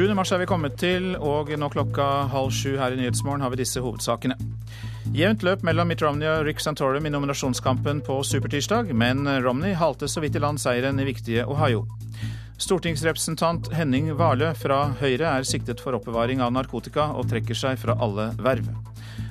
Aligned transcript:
7. 0.00 0.14
mars 0.16 0.30
er 0.32 0.38
vi 0.40 0.46
kommet 0.48 0.78
til, 0.80 1.10
og 1.20 1.50
nå 1.60 1.66
klokka 1.68 2.04
halv 2.32 2.54
sju 2.56 2.70
her 2.80 2.94
i 2.94 2.96
Nyhetsmorgen 2.96 3.42
har 3.44 3.50
vi 3.52 3.58
disse 3.60 3.82
hovedsakene. 3.84 4.32
Jevnt 5.12 5.42
løp 5.44 5.60
mellom 5.66 5.90
Mitt 5.92 6.00
Romney 6.00 6.24
og 6.24 6.46
Rick 6.46 6.62
Santorum 6.64 7.04
i 7.04 7.12
nominasjonskampen 7.12 8.00
på 8.06 8.16
supertirsdag, 8.24 8.94
men 8.96 9.28
Romney 9.44 9.74
halte 9.76 10.08
så 10.08 10.22
vidt 10.24 10.38
i 10.38 10.40
land 10.40 10.62
seieren 10.62 11.02
i 11.02 11.04
viktige 11.04 11.44
Ohio. 11.44 11.82
Stortingsrepresentant 12.56 13.68
Henning 13.76 14.08
Warløe 14.16 14.54
fra 14.56 14.86
Høyre 15.02 15.34
er 15.34 15.44
siktet 15.44 15.84
for 15.84 15.98
oppbevaring 15.98 16.40
av 16.40 16.54
narkotika 16.56 17.10
og 17.12 17.28
trekker 17.28 17.60
seg 17.60 17.76
fra 17.82 17.98
alle 18.00 18.30
verv. 18.40 18.72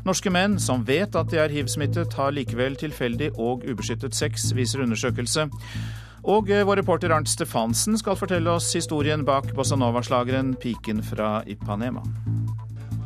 Norske 0.06 0.30
menn 0.30 0.60
som 0.62 0.86
vet 0.86 1.18
at 1.18 1.34
de 1.34 1.42
er 1.42 1.50
hiv-smittet, 1.50 2.14
har 2.14 2.36
likevel 2.38 2.78
tilfeldig 2.78 3.32
og 3.42 3.66
ubeskyttet 3.66 4.14
sex, 4.14 4.52
viser 4.54 4.86
undersøkelse. 4.86 5.50
Og 6.24 6.50
eh, 6.52 6.66
vår 6.68 6.82
reporter 6.82 7.14
Arnt 7.16 7.30
Stefansen 7.30 7.98
skal 8.00 8.18
fortelle 8.20 8.52
oss 8.52 8.74
historien 8.76 9.24
bak 9.26 9.54
bossa 9.56 9.76
nova-slageren 9.80 10.56
'Piken 10.60 11.04
fra 11.04 11.44
Ipanema'. 11.46 12.04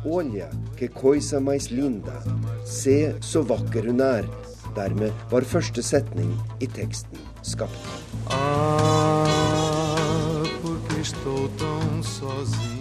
Olja, 0.04 0.50
que 0.76 0.88
coisa 0.88 1.40
mais 1.40 1.70
linda. 1.70 2.12
Se 2.66 3.14
så 3.20 3.42
vakker 3.42 3.86
hun 3.86 4.00
er. 4.00 4.28
Dermed 4.76 5.12
var 5.30 5.46
første 5.48 5.82
setning 5.82 6.34
i 6.60 6.66
teksten 6.66 7.18
skapt. 7.42 7.78
Ah, 8.30 9.24
porque 10.62 11.00
estou 11.00 11.48
tão 11.58 12.02
sozinho. 12.02 12.73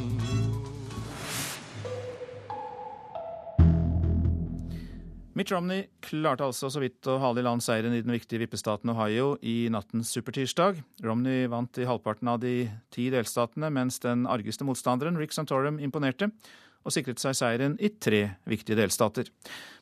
Mitt 5.34 5.50
Romney 5.50 5.88
klarte 6.06 6.46
altså 6.46 6.70
så 6.70 6.82
vidt 6.84 7.08
å 7.10 7.16
hale 7.18 7.42
i 7.42 7.46
land 7.46 7.64
seieren 7.66 7.96
i 7.98 8.04
den 8.06 8.14
viktige 8.14 8.44
vippestaten 8.44 8.92
Ohio 8.94 9.32
i 9.42 9.66
nattens 9.74 10.12
supertirsdag. 10.14 10.84
Romney 11.02 11.48
vant 11.50 11.80
i 11.82 11.88
halvparten 11.90 12.30
av 12.30 12.38
de 12.44 12.68
ti 12.94 13.08
delstatene, 13.10 13.72
mens 13.74 13.98
den 14.04 14.28
argeste 14.30 14.68
motstanderen, 14.68 15.18
Rick 15.18 15.34
Santorum, 15.34 15.80
imponerte 15.82 16.30
og 16.84 16.94
sikret 16.94 17.22
seg 17.24 17.34
seieren 17.40 17.80
i 17.82 17.90
tre 17.98 18.22
viktige 18.50 18.78
delstater. 18.78 19.32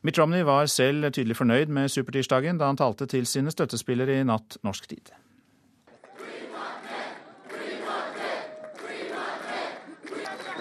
Mitt 0.06 0.16
Romney 0.20 0.46
var 0.46 0.70
selv 0.72 1.10
tydelig 1.10 1.36
fornøyd 1.36 1.72
med 1.74 1.92
supertirsdagen 1.92 2.56
da 2.56 2.70
han 2.70 2.80
talte 2.80 3.10
til 3.10 3.28
sine 3.28 3.52
støttespillere 3.52 4.22
i 4.22 4.24
natt 4.24 4.56
norsk 4.64 4.88
tid. 4.88 5.12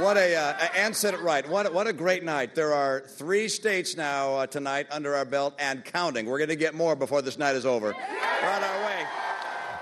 What 0.02 0.18
a, 0.18 0.36
uh, 0.36 0.68
Ann 0.76 0.96
said 0.96 1.14
it 1.14 1.22
right. 1.22 1.48
What, 1.48 1.72
what 1.76 1.86
a 1.86 1.94
great 1.94 2.24
night. 2.24 2.56
There 2.56 2.74
are 2.74 3.02
three 3.02 3.48
states 3.48 3.96
now 3.96 4.34
uh, 4.34 4.48
tonight 4.48 4.88
under 4.90 5.14
our 5.14 5.26
belt 5.26 5.54
and 5.60 5.86
counting. 5.86 6.26
We're 6.26 6.40
going 6.40 6.50
to 6.50 6.56
get 6.56 6.74
more 6.74 6.96
before 6.96 7.22
this 7.22 7.38
night 7.38 7.56
is 7.56 7.68
over. 7.68 7.94
We're 7.94 8.50
on 8.50 8.64
our 8.64 8.86
way. 8.86 9.06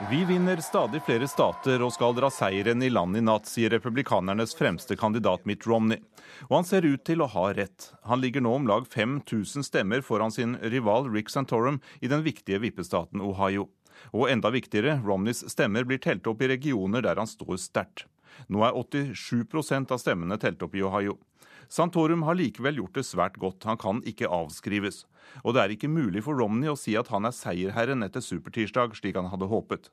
Vi 0.09 0.25
vinner 0.25 0.57
stadig 0.57 1.01
flere 1.05 1.27
stater 1.27 1.79
og 1.83 1.93
skal 1.95 2.17
dra 2.17 2.27
seieren 2.31 2.83
i 2.83 2.89
land 2.91 3.15
i 3.15 3.23
natt, 3.23 3.47
sier 3.47 3.71
republikanernes 3.71 4.57
fremste 4.59 4.99
kandidat 4.99 5.47
Mitt 5.47 5.63
Romney. 5.67 6.03
Og 6.49 6.57
han 6.57 6.67
ser 6.67 6.83
ut 6.83 7.05
til 7.07 7.23
å 7.23 7.31
ha 7.31 7.47
rett. 7.55 7.93
Han 8.03 8.19
ligger 8.19 8.43
nå 8.43 8.57
om 8.59 8.67
lag 8.67 8.91
5000 8.91 9.63
stemmer 9.63 10.03
foran 10.03 10.35
sin 10.35 10.59
rival 10.59 11.07
Rick 11.07 11.31
Santorum 11.31 11.79
i 12.03 12.11
den 12.11 12.27
viktige 12.27 12.59
vippestaten 12.59 13.23
Ohio. 13.23 13.69
Og 14.11 14.27
enda 14.31 14.51
viktigere, 14.51 14.99
Romneys 14.99 15.45
stemmer 15.47 15.87
blir 15.87 16.03
telt 16.03 16.27
opp 16.27 16.43
i 16.43 16.51
regioner 16.57 17.07
der 17.07 17.19
han 17.23 17.27
står 17.27 17.55
sterkt. 17.55 18.09
Nå 18.47 18.63
er 18.63 18.77
87% 18.77 19.91
av 19.91 19.99
stemmene 20.01 20.39
telt 20.39 20.63
opp 20.63 20.77
i 20.77 20.85
Ohio. 20.85 21.17
Santorum 21.69 22.23
har 22.25 22.37
likevel 22.39 22.79
gjort 22.81 22.95
det 22.97 23.05
svært 23.05 23.35
godt, 23.37 23.67
han 23.69 23.77
kan 23.77 23.99
ikke 24.09 24.29
avskrives. 24.33 25.03
Og 25.43 25.53
det 25.53 25.61
er 25.61 25.73
ikke 25.75 25.91
mulig 25.91 26.23
for 26.25 26.39
Romney 26.39 26.71
å 26.71 26.77
si 26.79 26.95
at 26.97 27.11
han 27.13 27.29
er 27.29 27.35
seierherren 27.35 28.01
etter 28.05 28.23
supertirsdag, 28.25 28.95
slik 28.97 29.19
han 29.19 29.29
hadde 29.29 29.49
håpet. 29.51 29.91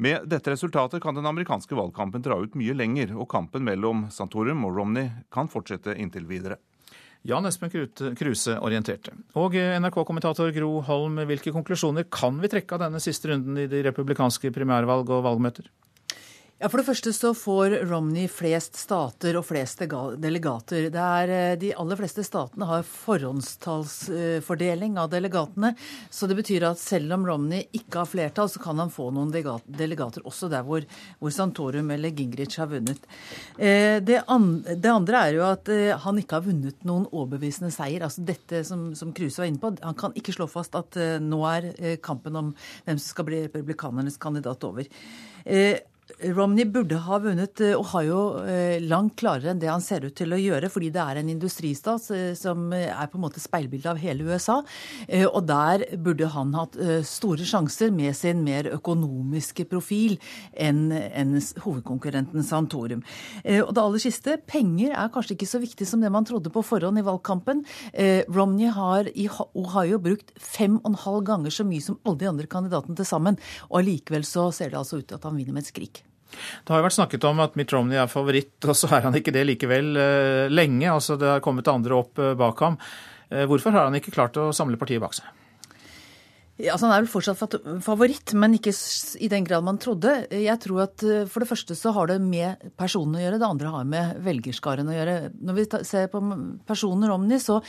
Med 0.00 0.24
dette 0.32 0.54
resultatet 0.54 1.02
kan 1.02 1.16
den 1.16 1.28
amerikanske 1.28 1.76
valgkampen 1.76 2.24
dra 2.24 2.38
ut 2.40 2.56
mye 2.56 2.72
lenger, 2.76 3.12
og 3.18 3.28
kampen 3.32 3.66
mellom 3.66 4.06
Santorum 4.14 4.64
og 4.64 4.78
Romney 4.78 5.10
kan 5.32 5.50
fortsette 5.52 5.96
inntil 6.00 6.24
videre. 6.30 6.56
Jan 7.28 7.44
Espen 7.44 7.68
Kruse 8.16 8.54
orienterte. 8.64 9.12
Og 9.36 9.52
NRK-kommentator 9.52 10.54
Gro 10.56 10.78
Holm, 10.86 11.20
hvilke 11.28 11.52
konklusjoner 11.52 12.06
kan 12.08 12.40
vi 12.40 12.48
trekke 12.48 12.78
av 12.78 12.86
denne 12.86 13.02
siste 13.04 13.28
runden 13.28 13.60
i 13.60 13.68
de 13.68 13.82
republikanske 13.84 14.48
primærvalg 14.56 15.12
og 15.12 15.26
valgmøter? 15.28 15.68
Ja, 16.60 16.68
For 16.68 16.76
det 16.76 16.90
første 16.90 17.08
så 17.16 17.30
får 17.32 17.88
Romney 17.88 18.26
flest 18.28 18.76
stater 18.76 19.32
og 19.38 19.46
flest 19.48 19.78
delegater. 19.80 20.90
Det 20.92 21.00
er, 21.00 21.28
eh, 21.32 21.56
de 21.56 21.72
aller 21.72 21.96
fleste 21.96 22.20
statene 22.20 22.68
har 22.68 22.84
forhåndstallsfordeling 22.84 25.00
av 25.00 25.08
delegatene. 25.08 25.72
Så 26.10 26.26
det 26.28 26.36
betyr 26.36 26.62
at 26.68 26.78
selv 26.78 27.14
om 27.14 27.24
Romney 27.24 27.64
ikke 27.72 27.98
har 28.02 28.04
flertall, 28.04 28.48
så 28.52 28.58
kan 28.60 28.78
han 28.78 28.90
få 28.90 29.10
noen 29.10 29.32
delegater 29.32 30.20
også 30.20 30.50
der 30.50 30.62
hvor, 30.62 30.84
hvor 31.18 31.30
Santorum 31.32 31.90
eller 31.90 32.10
Gingrich 32.10 32.58
har 32.58 32.66
vunnet. 32.68 32.98
Eh, 33.56 34.00
det, 34.04 34.24
andre 34.28 35.16
er 35.16 35.32
jo 35.32 35.42
at 35.48 35.66
eh, 35.66 35.96
han 35.96 36.18
ikke 36.18 36.34
har 36.36 36.44
vunnet 36.44 36.84
noen 36.84 37.06
overbevisende 37.08 37.70
seier. 37.72 38.02
Altså 38.04 38.20
dette 38.20 38.64
som, 38.68 38.94
som 38.94 39.12
Kruse 39.16 39.40
var 39.40 39.46
inne 39.48 39.60
på. 39.64 39.80
Han 39.80 39.94
kan 39.94 40.12
ikke 40.12 40.32
slå 40.36 40.46
fast 40.46 40.74
at 40.76 40.92
nå 41.24 41.40
er 41.48 41.96
kampen 42.04 42.36
om 42.36 42.52
hvem 42.84 42.98
som 43.00 43.08
skal 43.16 43.24
bli 43.24 43.48
republikanernes 43.48 44.20
kandidat 44.20 44.60
over. 44.68 44.84
Romney 46.34 46.64
burde 46.64 46.98
ha 47.04 47.18
vunnet 47.22 47.60
Ohio 47.76 48.20
eh, 48.44 48.80
langt 48.82 49.16
klarere 49.20 49.52
enn 49.52 49.60
det 49.62 49.70
han 49.70 49.82
ser 49.84 50.04
ut 50.06 50.14
til 50.18 50.32
å 50.34 50.38
gjøre, 50.40 50.70
fordi 50.72 50.90
det 50.94 51.02
er 51.02 51.20
en 51.20 51.30
industristat 51.32 52.08
eh, 52.14 52.32
som 52.38 52.70
er 52.76 53.08
på 53.10 53.18
en 53.18 53.24
måte 53.24 53.42
speilbildet 53.42 53.90
av 53.92 54.00
hele 54.00 54.26
USA. 54.28 54.60
Eh, 55.06 55.26
og 55.26 55.46
der 55.48 55.84
burde 56.00 56.30
han 56.34 56.54
hatt 56.56 56.78
store 57.06 57.46
sjanser 57.46 57.92
med 57.94 58.16
sin 58.16 58.42
mer 58.44 58.68
økonomiske 58.74 59.66
profil 59.70 60.16
enn 60.52 60.90
hovedkonkurrenten 61.64 62.44
Santorum. 62.46 63.02
Og 63.44 63.72
det 63.74 63.82
aller 63.82 64.02
siste, 64.02 64.36
penger 64.48 64.94
er 64.94 65.10
kanskje 65.12 65.36
ikke 65.36 65.48
så 65.50 65.60
viktig 65.62 65.86
som 65.88 66.02
det 66.02 66.10
man 66.12 66.26
trodde 66.28 66.52
på 66.52 66.62
forhånd 66.66 67.00
i 67.00 67.04
valgkampen. 67.06 67.62
Romney 68.30 68.70
har 68.74 69.10
i 69.12 69.28
Ohio 69.28 70.00
brukt 70.02 70.32
fem 70.40 70.78
og 70.80 70.92
en 70.92 71.00
halv 71.04 71.24
ganger 71.28 71.54
så 71.54 71.66
mye 71.68 71.84
som 71.84 71.98
alle 72.04 72.22
de 72.22 72.30
andre 72.30 72.50
kandidatene 72.50 72.98
til 72.98 73.08
sammen. 73.08 73.40
Og 73.70 73.82
allikevel 73.82 74.26
så 74.28 74.50
ser 74.54 74.72
det 74.72 74.80
altså 74.80 75.00
ut 75.00 75.08
til 75.10 75.20
at 75.20 75.28
han 75.28 75.38
vinner 75.38 75.56
med 75.56 75.66
et 75.66 75.72
skrik. 75.72 75.99
Det 76.30 76.72
har 76.72 76.80
jo 76.80 76.86
vært 76.86 76.96
snakket 76.98 77.26
om 77.28 77.42
at 77.44 77.56
Mitt 77.58 77.72
Romney 77.74 77.98
er 78.00 78.10
favoritt, 78.10 78.56
og 78.64 78.76
så 78.78 78.90
er 78.96 79.06
han 79.06 79.16
ikke 79.18 79.34
det 79.34 79.46
likevel 79.48 79.92
eh, 79.98 80.46
lenge. 80.52 80.88
Altså 80.92 81.18
Det 81.20 81.28
har 81.34 81.44
kommet 81.44 81.70
andre 81.70 81.98
opp 81.98 82.20
eh, 82.22 82.36
bak 82.38 82.64
ham. 82.64 82.78
Eh, 83.30 83.46
hvorfor 83.50 83.74
har 83.76 83.88
han 83.88 83.98
ikke 83.98 84.14
klart 84.14 84.38
å 84.40 84.50
samle 84.56 84.80
partiet 84.80 85.02
bak 85.02 85.16
seg? 85.18 85.28
Altså, 86.68 86.86
han 86.86 86.92
er 86.94 87.04
vel 87.04 87.10
fortsatt 87.10 87.54
favoritt, 87.84 88.32
men 88.38 88.56
ikke 88.56 88.72
i 89.22 89.28
den 89.32 89.46
grad 89.46 89.64
man 89.64 89.78
trodde. 89.80 90.12
Jeg 90.34 90.58
tror 90.62 90.82
at 90.84 91.04
eh, 91.06 91.26
For 91.30 91.42
det 91.42 91.48
første 91.50 91.76
så 91.78 91.92
har 91.96 92.10
det 92.10 92.18
med 92.22 92.60
personen 92.80 93.16
å 93.16 93.22
gjøre, 93.22 93.38
det 93.40 93.48
andre 93.48 93.72
har 93.74 93.86
med 93.88 94.20
velgerskaren 94.26 94.90
å 94.90 94.96
gjøre. 94.96 95.16
Når 95.40 95.58
vi 95.58 95.66
ser 95.88 96.10
på 96.12 96.20
personen 96.68 97.08
Romney, 97.10 97.40
så 97.42 97.60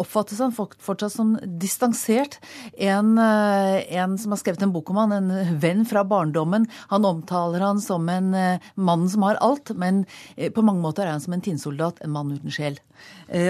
oppfattes 0.00 0.40
han 0.42 0.54
fortsatt 0.56 1.14
som 1.14 1.36
distansert. 1.60 2.40
En, 2.74 3.14
eh, 3.22 3.78
en, 4.00 4.18
som 4.18 4.34
har 4.34 4.42
skrevet 4.42 4.66
en 4.66 4.74
bok 4.74 4.90
om 4.90 5.02
han, 5.04 5.16
en 5.16 5.60
venn 5.62 5.86
fra 5.88 6.04
barndommen, 6.08 6.66
han 6.90 7.08
omtaler 7.08 7.64
han 7.64 7.82
som 7.84 8.08
en 8.12 8.32
eh, 8.34 8.70
mann 8.74 9.06
som 9.12 9.26
har 9.28 9.40
alt, 9.44 9.74
men 9.76 10.04
på 10.36 10.64
mange 10.64 10.82
måter 10.82 11.04
er 11.04 11.14
han 11.14 11.22
som 11.22 11.34
en 11.36 11.44
tinnsoldat, 11.44 12.02
en 12.02 12.14
mann 12.14 12.34
uten 12.34 12.52
sjel. 12.52 12.78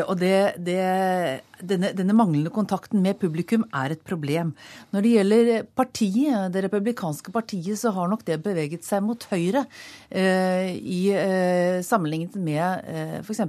Og 0.09 0.17
det, 0.19 0.57
det 0.67 0.83
denne, 1.61 1.93
denne, 1.97 2.15
manglende 2.17 2.51
kontakten 2.53 3.03
med 3.05 3.19
publikum 3.21 3.65
er 3.75 3.95
et 3.95 4.03
problem. 4.07 4.53
Når 4.93 5.05
det 5.05 5.13
gjelder 5.15 5.51
partiet, 5.79 6.53
det 6.53 6.65
republikanske 6.67 7.33
partiet, 7.33 7.79
så 7.81 7.93
har 7.97 8.11
nok 8.11 8.25
det 8.27 8.39
beveget 8.45 8.85
seg 8.87 9.05
mot 9.07 9.23
høyre 9.31 9.65
eh, 10.11 10.75
i 10.77 11.01
eh, 11.15 11.81
sammenlignet 11.87 12.37
med 12.37 12.91
eh, 12.91 13.17
f.eks. 13.23 13.43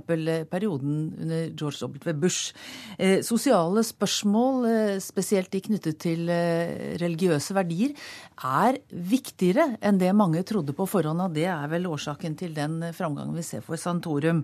perioden 0.51 0.97
under 1.22 1.50
George 1.51 1.88
W. 1.88 2.16
Bush. 2.17 2.53
Eh, 2.97 3.19
sosiale 3.25 3.84
spørsmål, 3.84 4.70
eh, 4.72 4.93
spesielt 5.03 5.52
de 5.53 5.64
knyttet 5.67 5.99
til 6.03 6.31
eh, 6.31 6.96
religiøse 7.02 7.55
verdier, 7.58 7.96
er 8.37 8.78
viktigere 8.91 9.78
enn 9.81 9.97
det 9.99 10.14
mange 10.16 10.43
trodde 10.47 10.76
på 10.78 10.85
forhånd, 10.90 11.23
og 11.26 11.34
det 11.35 11.47
er 11.49 11.67
vel 11.72 11.90
årsaken 11.90 12.37
til 12.37 12.53
den 12.55 12.79
framgangen 12.96 13.35
vi 13.35 13.46
ser 13.46 13.64
for 13.66 13.79
Santorum. 13.81 14.43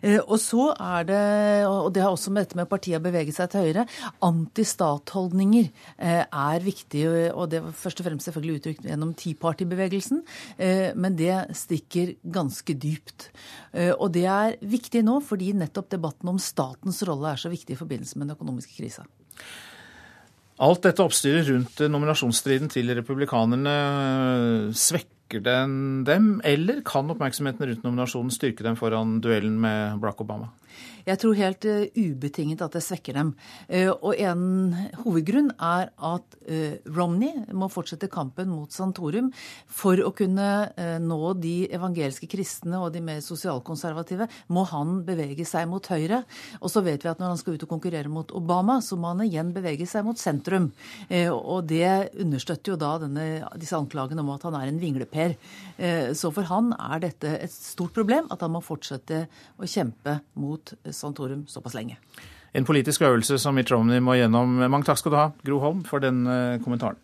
Eh, 0.00 0.20
og 0.22 0.38
så 0.40 0.70
er 0.72 1.08
det, 1.08 1.22
og 1.68 1.92
det 1.94 2.04
har 2.04 2.14
også 2.14 2.32
med 2.32 2.46
dette 2.46 2.58
med 2.58 2.70
partiet 2.70 3.01
bevege 3.04 3.34
seg 3.34 3.50
til 3.52 3.66
høyre. 3.66 3.86
Antistatholdninger 4.24 5.68
eh, 5.96 6.22
er 6.24 6.64
viktig, 6.64 7.04
og 7.32 7.50
det 7.52 7.62
var 7.64 7.76
først 7.76 8.02
og 8.02 8.08
fremst 8.08 8.28
selvfølgelig 8.28 8.60
uttrykt 8.60 8.88
gjennom 8.88 9.14
Tea 9.18 9.38
Party-bevegelsen, 9.38 10.22
eh, 10.58 10.90
men 10.98 11.18
det 11.18 11.34
stikker 11.58 12.16
ganske 12.22 12.76
dypt. 12.78 13.30
Eh, 13.72 13.92
og 13.92 14.12
det 14.16 14.26
er 14.30 14.56
viktig 14.60 15.04
nå 15.06 15.18
fordi 15.24 15.52
nettopp 15.56 15.90
debatten 15.92 16.32
om 16.32 16.40
statens 16.42 17.02
rolle 17.08 17.32
er 17.32 17.42
så 17.42 17.52
viktig 17.52 17.76
i 17.76 17.80
forbindelse 17.80 18.18
med 18.18 18.28
den 18.28 18.36
økonomiske 18.36 18.76
krisa. 18.78 19.06
Alt 20.62 20.84
dette 20.84 21.02
oppstyret 21.02 21.48
rundt 21.48 21.80
nominasjonsstriden 21.90 22.70
til 22.70 22.92
republikanerne 22.94 23.72
svekker 24.76 25.42
den 25.42 26.04
dem, 26.04 26.34
eller 26.44 26.82
kan 26.86 27.08
oppmerksomheten 27.10 27.66
rundt 27.70 27.86
nominasjonen 27.86 28.34
styrke 28.34 28.62
dem 28.66 28.76
foran 28.78 29.16
duellen 29.24 29.56
med 29.62 29.98
Barack 30.02 30.20
Obama? 30.20 30.52
Jeg 31.02 31.18
tror 31.18 31.34
helt 31.38 31.66
uh, 31.66 31.82
ubetinget 31.98 32.62
at 32.62 32.76
det 32.76 32.82
svekker 32.84 33.16
dem. 33.18 33.32
Uh, 33.66 33.90
og 33.90 34.18
en 34.22 34.74
hovedgrunn 35.02 35.50
er 35.56 35.90
at 35.90 36.36
uh, 36.46 36.76
Romney 36.94 37.42
må 37.50 37.68
fortsette 37.72 38.10
kampen 38.12 38.52
mot 38.52 38.70
Santorum 38.72 39.32
for 39.66 39.98
å 40.02 40.12
kunne 40.16 40.48
nå 41.02 41.32
de 41.40 41.66
evangeliske 41.74 42.26
kristne 42.30 42.78
og 42.80 42.92
de 42.94 43.02
mer 43.04 43.20
sosialkonservative. 43.24 44.26
Må 44.52 44.64
han 44.70 45.00
bevege 45.06 45.44
seg 45.48 45.68
mot 45.70 45.86
høyre. 45.90 46.22
Og 46.60 46.70
så 46.72 46.82
vet 46.84 47.02
vi 47.04 47.10
at 47.10 47.20
når 47.20 47.32
han 47.32 47.40
skal 47.40 47.56
ut 47.56 47.64
og 47.66 47.72
konkurrere 47.72 48.10
mot 48.12 48.32
Obama, 48.36 48.78
så 48.84 48.96
må 49.00 49.12
han 49.12 49.24
igjen 49.26 49.52
bevege 49.54 49.86
seg 49.88 50.06
mot 50.06 50.18
sentrum. 50.20 50.70
Og 51.10 51.66
det 51.70 52.14
understøtter 52.22 52.74
jo 52.74 52.78
da 52.80 52.92
denne, 53.02 53.26
disse 53.60 53.78
anklagene 53.78 54.24
om 54.24 54.32
at 54.34 54.46
han 54.48 54.58
er 54.58 54.70
en 54.70 54.80
vingleper. 54.82 55.36
Så 56.18 56.32
for 56.34 56.48
han 56.50 56.72
er 56.76 57.04
dette 57.06 57.34
et 57.46 57.54
stort 57.54 57.94
problem 57.96 58.30
at 58.32 58.44
han 58.44 58.54
må 58.54 58.62
fortsette 58.64 59.24
å 59.58 59.68
kjempe 59.68 60.18
mot 60.38 60.61
Santorum 60.90 61.46
såpass 61.50 61.74
lenge. 61.74 61.98
En 62.52 62.64
politisk 62.68 63.02
øvelse 63.02 63.38
som 63.40 63.56
Mitt 63.56 63.72
Romney 63.72 64.00
må 64.04 64.18
gjennom. 64.18 64.58
Mange 64.68 64.84
takk 64.84 65.00
skal 65.00 65.14
du 65.14 65.16
ha, 65.16 65.28
Gro 65.46 65.58
Holm, 65.62 65.84
for 65.88 66.04
den 66.04 66.26
eh, 66.28 66.60
kommentaren. 66.64 67.00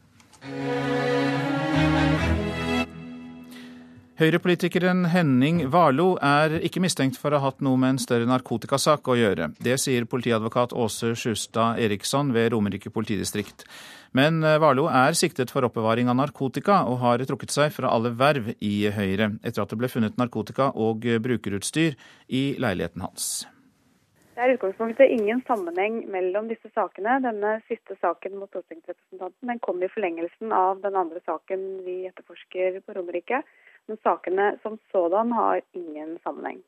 Høyrepolitikeren 4.19 5.05
Henning 5.13 5.61
Warlo 5.71 6.17
er 6.19 6.57
ikke 6.67 6.81
mistenkt 6.83 7.15
for 7.23 7.31
å 7.31 7.39
ha 7.39 7.53
hatt 7.53 7.61
noe 7.63 7.79
med 7.79 7.93
en 7.93 8.01
større 8.03 8.27
narkotikasak 8.27 9.07
å 9.07 9.15
gjøre. 9.15 9.47
Det 9.63 9.77
sier 9.79 10.09
politiadvokat 10.11 10.73
Åse 10.75 11.13
Sjustad 11.15 11.79
Eriksson 11.79 12.33
ved 12.35 12.49
Romerike 12.51 12.91
politidistrikt. 12.91 13.63
Men 14.19 14.41
eh, 14.43 14.59
er 14.59 15.15
siktet 15.15 15.53
for 15.55 15.69
oppbevaring 15.69 16.11
av 16.11 16.19
narkotika, 16.19 16.81
og 16.91 16.99
har 17.05 17.23
trukket 17.31 17.55
seg 17.55 17.71
fra 17.77 17.93
alle 17.95 18.11
verv 18.11 18.51
i 18.59 18.91
Høyre, 18.91 19.37
etter 19.47 19.63
at 19.63 19.71
det 19.71 19.79
ble 19.79 19.93
funnet 19.93 20.19
narkotika 20.19 20.73
og 20.75 21.07
brukerutstyr 21.07 21.95
i 22.27 22.43
leiligheten 22.59 23.07
hans. 23.07 23.47
Det 24.35 24.43
er 24.43 24.57
utgangspunktet 24.57 25.15
ingen 25.15 25.45
sammenheng 25.47 26.03
mellom 26.11 26.51
disse 26.51 26.67
sakene. 26.75 27.21
Denne 27.23 27.61
siste 27.71 27.95
saken 28.03 28.35
mot 28.43 28.51
stortingsrepresentanten 28.51 29.55
den 29.55 29.63
kom 29.63 29.79
i 29.79 29.95
forlengelsen 29.95 30.51
av 30.51 30.83
den 30.83 30.99
andre 30.99 31.23
saken 31.23 31.65
vi 31.87 32.01
etterforsker 32.11 32.83
på 32.83 32.99
Romerike. 32.99 33.45
Men 33.89 34.01
sakene 34.05 34.51
som 34.63 34.79
sådan 34.93 35.33
har 35.33 35.61
ingen 35.73 36.19
sammenheng. 36.23 36.61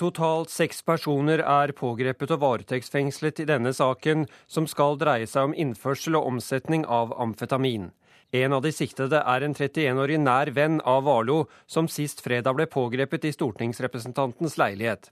Totalt 0.00 0.48
seks 0.48 0.82
personer 0.82 1.42
er 1.44 1.72
pågrepet 1.76 2.30
og 2.32 2.40
varetektsfengslet 2.40 3.42
i 3.42 3.48
denne 3.48 3.72
saken, 3.76 4.26
som 4.48 4.68
skal 4.68 4.96
dreie 5.00 5.28
seg 5.28 5.50
om 5.50 5.56
innførsel 5.56 6.16
og 6.16 6.28
omsetning 6.30 6.86
av 6.88 7.12
amfetamin. 7.20 7.90
En 8.32 8.54
av 8.56 8.62
de 8.62 8.70
siktede 8.72 9.20
er 9.26 9.44
en 9.44 9.56
31-årig 9.56 10.20
nær 10.22 10.52
venn 10.56 10.78
av 10.86 11.04
Valo, 11.04 11.42
som 11.66 11.88
sist 11.90 12.22
fredag 12.24 12.54
ble 12.56 12.68
pågrepet 12.70 13.26
i 13.26 13.32
stortingsrepresentantens 13.34 14.56
leilighet. 14.60 15.10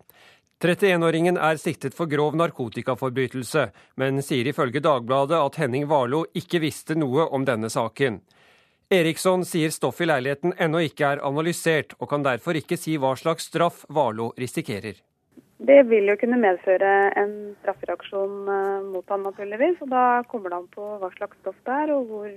31-åringen 0.62 1.36
er 1.36 1.58
siktet 1.58 1.94
for 1.94 2.10
grov 2.10 2.38
narkotikaforbrytelse, 2.38 3.68
men 4.00 4.22
sier 4.22 4.48
ifølge 4.50 4.82
Dagbladet 4.82 5.38
at 5.38 5.58
Henning 5.60 5.84
Warlo 5.90 6.24
ikke 6.38 6.62
visste 6.62 6.96
noe 6.98 7.28
om 7.28 7.44
denne 7.46 7.70
saken. 7.70 8.22
Eriksson 8.88 9.42
sier 9.44 9.68
stoffet 9.68 10.06
i 10.06 10.08
leiligheten 10.08 10.54
ennå 10.64 10.80
ikke 10.86 11.10
er 11.12 11.20
analysert, 11.20 11.90
og 12.00 12.08
kan 12.08 12.22
derfor 12.24 12.56
ikke 12.56 12.78
si 12.80 12.94
hva 12.96 13.10
slags 13.20 13.50
straff 13.50 13.82
Valo 13.92 14.30
risikerer. 14.40 15.02
Det 15.58 15.82
vil 15.90 16.06
jo 16.08 16.14
kunne 16.16 16.38
medføre 16.40 16.92
en 17.20 17.34
straffereaksjon 17.60 18.48
eh, 18.48 18.86
mot 18.88 19.10
han 19.12 19.26
naturligvis. 19.26 19.82
og 19.84 19.90
Da 19.92 20.04
kommer 20.30 20.54
det 20.54 20.60
an 20.62 20.70
på 20.72 20.86
hva 21.02 21.10
slags 21.18 21.36
stoff 21.42 21.58
det 21.66 21.74
er, 21.74 21.92
og 21.92 22.06
hvor 22.08 22.30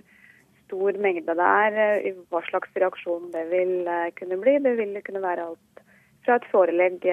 stor 0.65 0.99
mengde 1.05 1.35
det 1.39 1.51
er. 1.63 1.77
Eh, 2.01 2.17
hva 2.33 2.41
slags 2.49 2.73
reaksjon 2.75 3.29
det 3.31 3.45
vil 3.53 3.87
eh, 3.87 4.09
kunne 4.17 4.39
bli. 4.41 4.57
Det 4.65 4.73
vil 4.81 4.97
kunne 5.05 5.21
være 5.23 5.45
alt 5.53 5.85
fra 6.25 6.35
et 6.37 6.49
forelegg 6.51 7.05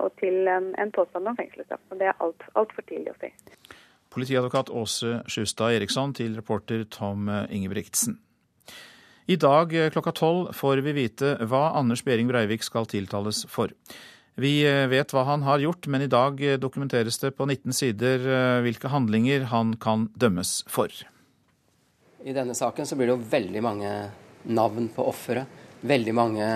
og 0.00 0.14
til 0.22 0.46
en, 0.48 0.70
en 0.80 0.92
påstand 0.94 1.26
om 1.28 1.34
fengselsstraff. 1.36 1.82
Men 1.90 2.00
det 2.00 2.12
er 2.12 2.22
altfor 2.24 2.62
alt 2.62 2.78
tidlig 2.86 3.10
å 3.12 3.18
si. 3.18 3.32
Politiadvokat 4.14 4.70
Åse 4.70 5.18
Sjustad 5.26 5.74
Eriksson 5.80 6.14
til 6.16 6.38
reporter 6.38 6.86
Tom 6.88 7.26
Ingebrigtsen. 7.28 8.20
I 9.26 9.36
dag 9.36 9.72
eh, 9.72 9.90
klokka 9.90 10.12
tolv 10.12 10.52
får 10.52 10.82
vi 10.84 10.92
vite 10.92 11.36
hva 11.48 11.70
Anders 11.78 12.02
Behring 12.04 12.28
Breivik 12.28 12.64
skal 12.64 12.84
tiltales 12.84 13.46
for. 13.48 13.72
Vi 14.36 14.58
eh, 14.68 14.84
vet 14.90 15.14
hva 15.16 15.22
han 15.24 15.46
har 15.46 15.62
gjort, 15.62 15.88
men 15.88 16.04
i 16.04 16.10
dag 16.12 16.42
eh, 16.44 16.58
dokumenteres 16.60 17.16
det 17.22 17.30
på 17.38 17.46
19 17.48 17.72
sider 17.72 18.26
hvilke 18.66 18.90
handlinger 18.92 19.46
han 19.48 19.72
kan 19.80 20.10
dømmes 20.20 20.58
for. 20.68 20.92
I 22.24 22.36
denne 22.36 22.56
saken 22.56 22.84
så 22.84 22.98
blir 23.00 23.08
det 23.08 23.16
jo 23.16 23.30
veldig 23.32 23.62
mange 23.64 23.94
navn 24.44 24.90
på 24.92 25.08
offeret. 25.08 25.48
Veldig 25.80 26.14
mange 26.16 26.50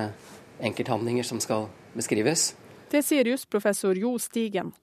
enkelthandlinger 0.61 1.25
som 1.25 1.41
skal 1.41 1.71
beskrives. 1.97 2.51
Det 2.93 3.01
sier 3.05 3.33
jusprofessor 3.33 3.97
Jo 3.97 4.15
Stigen. 4.21 4.75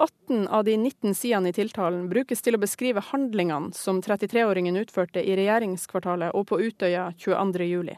18 0.00 0.48
av 0.48 0.64
de 0.64 0.76
19 0.76 1.14
sidene 1.14 1.48
i 1.48 1.52
tiltalen 1.52 2.04
brukes 2.08 2.42
til 2.42 2.54
å 2.54 2.60
beskrive 2.62 3.02
handlingene 3.02 3.74
som 3.74 3.98
33-åringen 4.02 4.76
utførte 4.78 5.24
i 5.26 5.34
regjeringskvartalet 5.34 6.36
og 6.38 6.44
på 6.46 6.60
Utøya 6.62 7.08
22.07. 7.18 7.96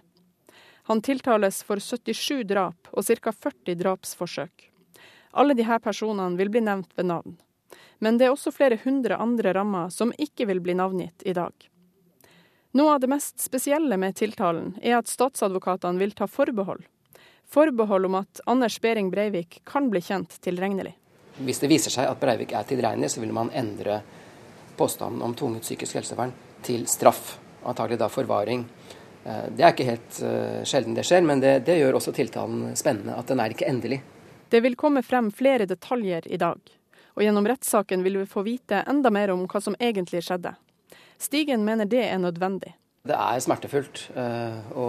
Han 0.88 1.02
tiltales 1.05 1.61
for 1.62 1.76
77 1.76 2.47
drap 2.49 2.88
og 2.93 3.05
ca. 3.05 3.32
40 3.32 3.76
drapsforsøk. 3.82 4.70
Alle 5.37 5.55
disse 5.55 5.76
personene 5.85 6.41
vil 6.41 6.49
bli 6.49 6.62
nevnt 6.64 6.97
ved 6.97 7.11
navn. 7.11 7.37
Men 8.00 8.17
det 8.17 8.31
er 8.31 8.32
også 8.32 8.53
flere 8.56 8.81
hundre 8.81 9.20
andre 9.20 9.53
rammer 9.53 9.93
som 9.93 10.14
ikke 10.17 10.49
vil 10.49 10.62
bli 10.64 10.75
navngitt 10.81 11.23
i 11.29 11.37
dag. 11.37 11.53
Noe 12.73 12.94
av 12.94 13.05
det 13.05 13.11
mest 13.12 13.43
spesielle 13.44 14.00
med 14.00 14.17
tiltalen 14.17 14.73
er 14.81 14.96
at 15.03 15.12
statsadvokatene 15.12 16.00
vil 16.00 16.17
ta 16.17 16.25
forbehold. 16.31 16.81
Forbehold 17.44 18.08
om 18.08 18.23
at 18.23 18.41
Anders 18.49 18.81
Behring 18.81 19.12
Breivik 19.12 19.61
kan 19.69 19.93
bli 19.93 20.00
kjent 20.00 20.41
tilregnelig. 20.41 20.96
Hvis 21.40 21.60
det 21.62 21.70
viser 21.70 21.92
seg 21.94 22.08
at 22.08 22.20
Breivik 22.20 22.52
er 22.52 22.66
tilregnelig, 22.69 23.14
så 23.14 23.22
vil 23.22 23.32
man 23.32 23.52
endre 23.56 24.00
påstanden 24.76 25.22
om 25.22 25.34
tvunget 25.34 25.64
psykisk 25.64 25.98
helsevern 25.98 26.32
til 26.64 26.87
straff. 26.88 27.38
Antagelig 27.64 27.98
da 28.00 28.08
forvaring. 28.12 28.64
Eh, 29.25 29.46
det 29.56 29.64
er 29.64 29.75
ikke 29.75 29.88
helt 29.88 30.20
uh, 30.25 30.60
sjelden 30.64 30.96
det 30.96 31.04
skjer, 31.08 31.25
men 31.26 31.42
det, 31.42 31.58
det 31.66 31.76
gjør 31.81 31.98
også 31.98 32.14
tiltalen 32.16 32.70
spennende. 32.76 33.16
At 33.20 33.28
den 33.28 33.40
er 33.40 33.52
ikke 33.52 33.69
endelig. 33.69 34.00
Det 34.50 34.62
vil 34.64 34.76
komme 34.81 35.02
frem 35.06 35.31
flere 35.32 35.69
detaljer 35.69 36.28
i 36.28 36.40
dag. 36.40 36.60
Og 37.16 37.25
gjennom 37.25 37.46
rettssaken 37.48 38.04
vil 38.06 38.20
vi 38.22 38.28
få 38.31 38.44
vite 38.46 38.82
enda 38.88 39.12
mer 39.12 39.32
om 39.34 39.44
hva 39.50 39.60
som 39.62 39.76
egentlig 39.78 40.22
skjedde. 40.26 40.54
Stigen 41.20 41.64
mener 41.66 41.88
det 41.88 42.06
er 42.06 42.20
nødvendig. 42.22 42.72
Det 43.04 43.16
er 43.16 43.40
smertefullt 43.44 44.06
uh, 44.16 44.60
å 44.76 44.86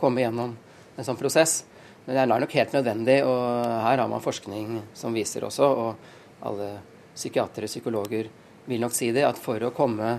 komme 0.00 0.24
gjennom 0.24 0.56
en 0.96 1.06
sånn 1.06 1.20
prosess. 1.20 1.62
Men 2.04 2.16
det 2.16 2.22
er 2.22 2.30
nok 2.30 2.54
helt 2.58 2.72
nødvendig, 2.74 3.18
og 3.24 3.42
her 3.86 4.00
har 4.02 4.08
man 4.10 4.22
forskning 4.24 4.80
som 4.98 5.14
viser 5.14 5.44
også, 5.46 5.66
og 5.66 6.46
alle 6.48 6.70
psykiatere, 7.14 7.70
psykologer 7.70 8.30
vil 8.66 8.82
nok 8.82 8.94
si 8.96 9.12
det, 9.14 9.22
at 9.26 9.38
for 9.38 9.62
å 9.62 9.74
komme 9.74 10.16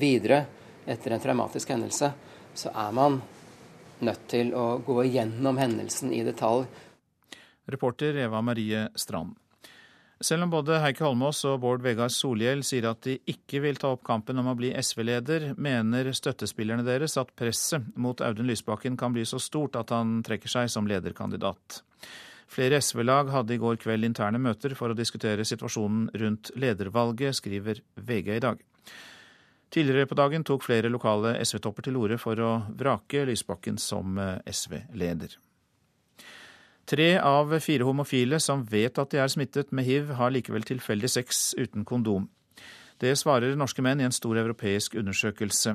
videre 0.00 0.44
etter 0.86 1.12
en 1.12 1.20
traumatisk 1.20 1.72
hendelse, 1.74 2.12
så 2.56 2.72
er 2.72 2.92
man 2.96 3.20
nødt 4.06 4.26
til 4.28 4.52
å 4.56 4.78
gå 4.84 5.02
gjennom 5.08 5.58
hendelsen 5.60 6.12
i 6.12 6.22
detalj. 6.24 6.66
Reporter 7.66 8.16
Eva 8.22 8.40
Marie 8.44 8.86
Strand. 8.94 9.34
Selv 10.24 10.46
om 10.46 10.50
både 10.50 10.78
Heikki 10.80 11.04
Holmås 11.04 11.42
og 11.44 11.58
Bård 11.60 11.82
Vegar 11.84 12.08
Solhjell 12.08 12.62
sier 12.64 12.86
at 12.88 13.02
de 13.04 13.18
ikke 13.28 13.60
vil 13.60 13.76
ta 13.76 13.90
opp 13.92 14.06
kampen 14.06 14.40
om 14.40 14.48
å 14.48 14.54
bli 14.56 14.70
SV-leder, 14.72 15.50
mener 15.60 16.08
støttespillerne 16.16 16.86
deres 16.86 17.18
at 17.20 17.34
presset 17.36 17.90
mot 18.00 18.22
Audun 18.24 18.48
Lysbakken 18.48 18.96
kan 18.96 19.12
bli 19.12 19.26
så 19.28 19.36
stort 19.42 19.76
at 19.76 19.92
han 19.92 20.22
trekker 20.24 20.48
seg 20.48 20.72
som 20.72 20.88
lederkandidat. 20.88 21.82
Flere 22.48 22.80
SV-lag 22.80 23.28
hadde 23.34 23.58
i 23.58 23.60
går 23.60 23.76
kveld 23.82 24.08
interne 24.08 24.40
møter 24.40 24.72
for 24.78 24.88
å 24.88 24.96
diskutere 24.96 25.44
situasjonen 25.44 26.08
rundt 26.16 26.54
ledervalget, 26.56 27.36
skriver 27.36 27.84
VG 28.00 28.36
i 28.38 28.44
dag. 28.46 28.62
Tidligere 29.68 30.08
på 30.08 30.16
dagen 30.16 30.46
tok 30.48 30.64
flere 30.64 30.88
lokale 30.88 31.34
SV-topper 31.44 31.90
til 31.90 32.00
orde 32.00 32.16
for 32.22 32.40
å 32.40 32.52
vrake 32.72 33.26
Lysbakken 33.28 33.76
som 33.82 34.16
SV-leder. 34.48 35.36
Tre 36.86 37.16
av 37.18 37.50
fire 37.58 37.82
homofile 37.82 38.38
som 38.38 38.62
vet 38.70 38.98
at 39.02 39.10
de 39.10 39.18
er 39.18 39.30
smittet 39.32 39.72
med 39.74 39.88
hiv, 39.88 40.12
har 40.14 40.30
likevel 40.30 40.62
tilfeldig 40.62 41.10
sex 41.10 41.50
uten 41.58 41.82
kondom. 41.84 42.28
Det 43.02 43.10
svarer 43.18 43.58
norske 43.58 43.82
menn 43.84 44.00
i 44.00 44.06
en 44.06 44.14
stor 44.14 44.38
europeisk 44.40 44.94
undersøkelse. 44.96 45.74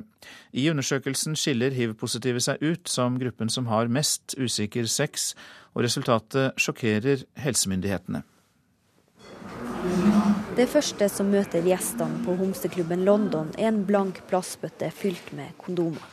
I 0.58 0.64
undersøkelsen 0.72 1.36
skiller 1.38 1.74
hiv-positive 1.76 2.40
seg 2.42 2.64
ut 2.64 2.88
som 2.90 3.20
gruppen 3.20 3.52
som 3.52 3.68
har 3.70 3.92
mest 3.92 4.34
usikker 4.40 4.88
sex, 4.90 5.34
og 5.76 5.84
resultatet 5.84 6.58
sjokkerer 6.58 7.22
helsemyndighetene. 7.44 8.24
Det 10.56 10.66
første 10.68 11.06
som 11.12 11.30
møter 11.32 11.64
gjestene 11.66 12.24
på 12.24 12.34
homseklubben 12.40 13.04
London, 13.04 13.52
er 13.58 13.68
en 13.70 13.84
blank 13.86 14.24
plastbøtte 14.32 14.90
fylt 14.96 15.32
med 15.36 15.54
kondomer. 15.60 16.08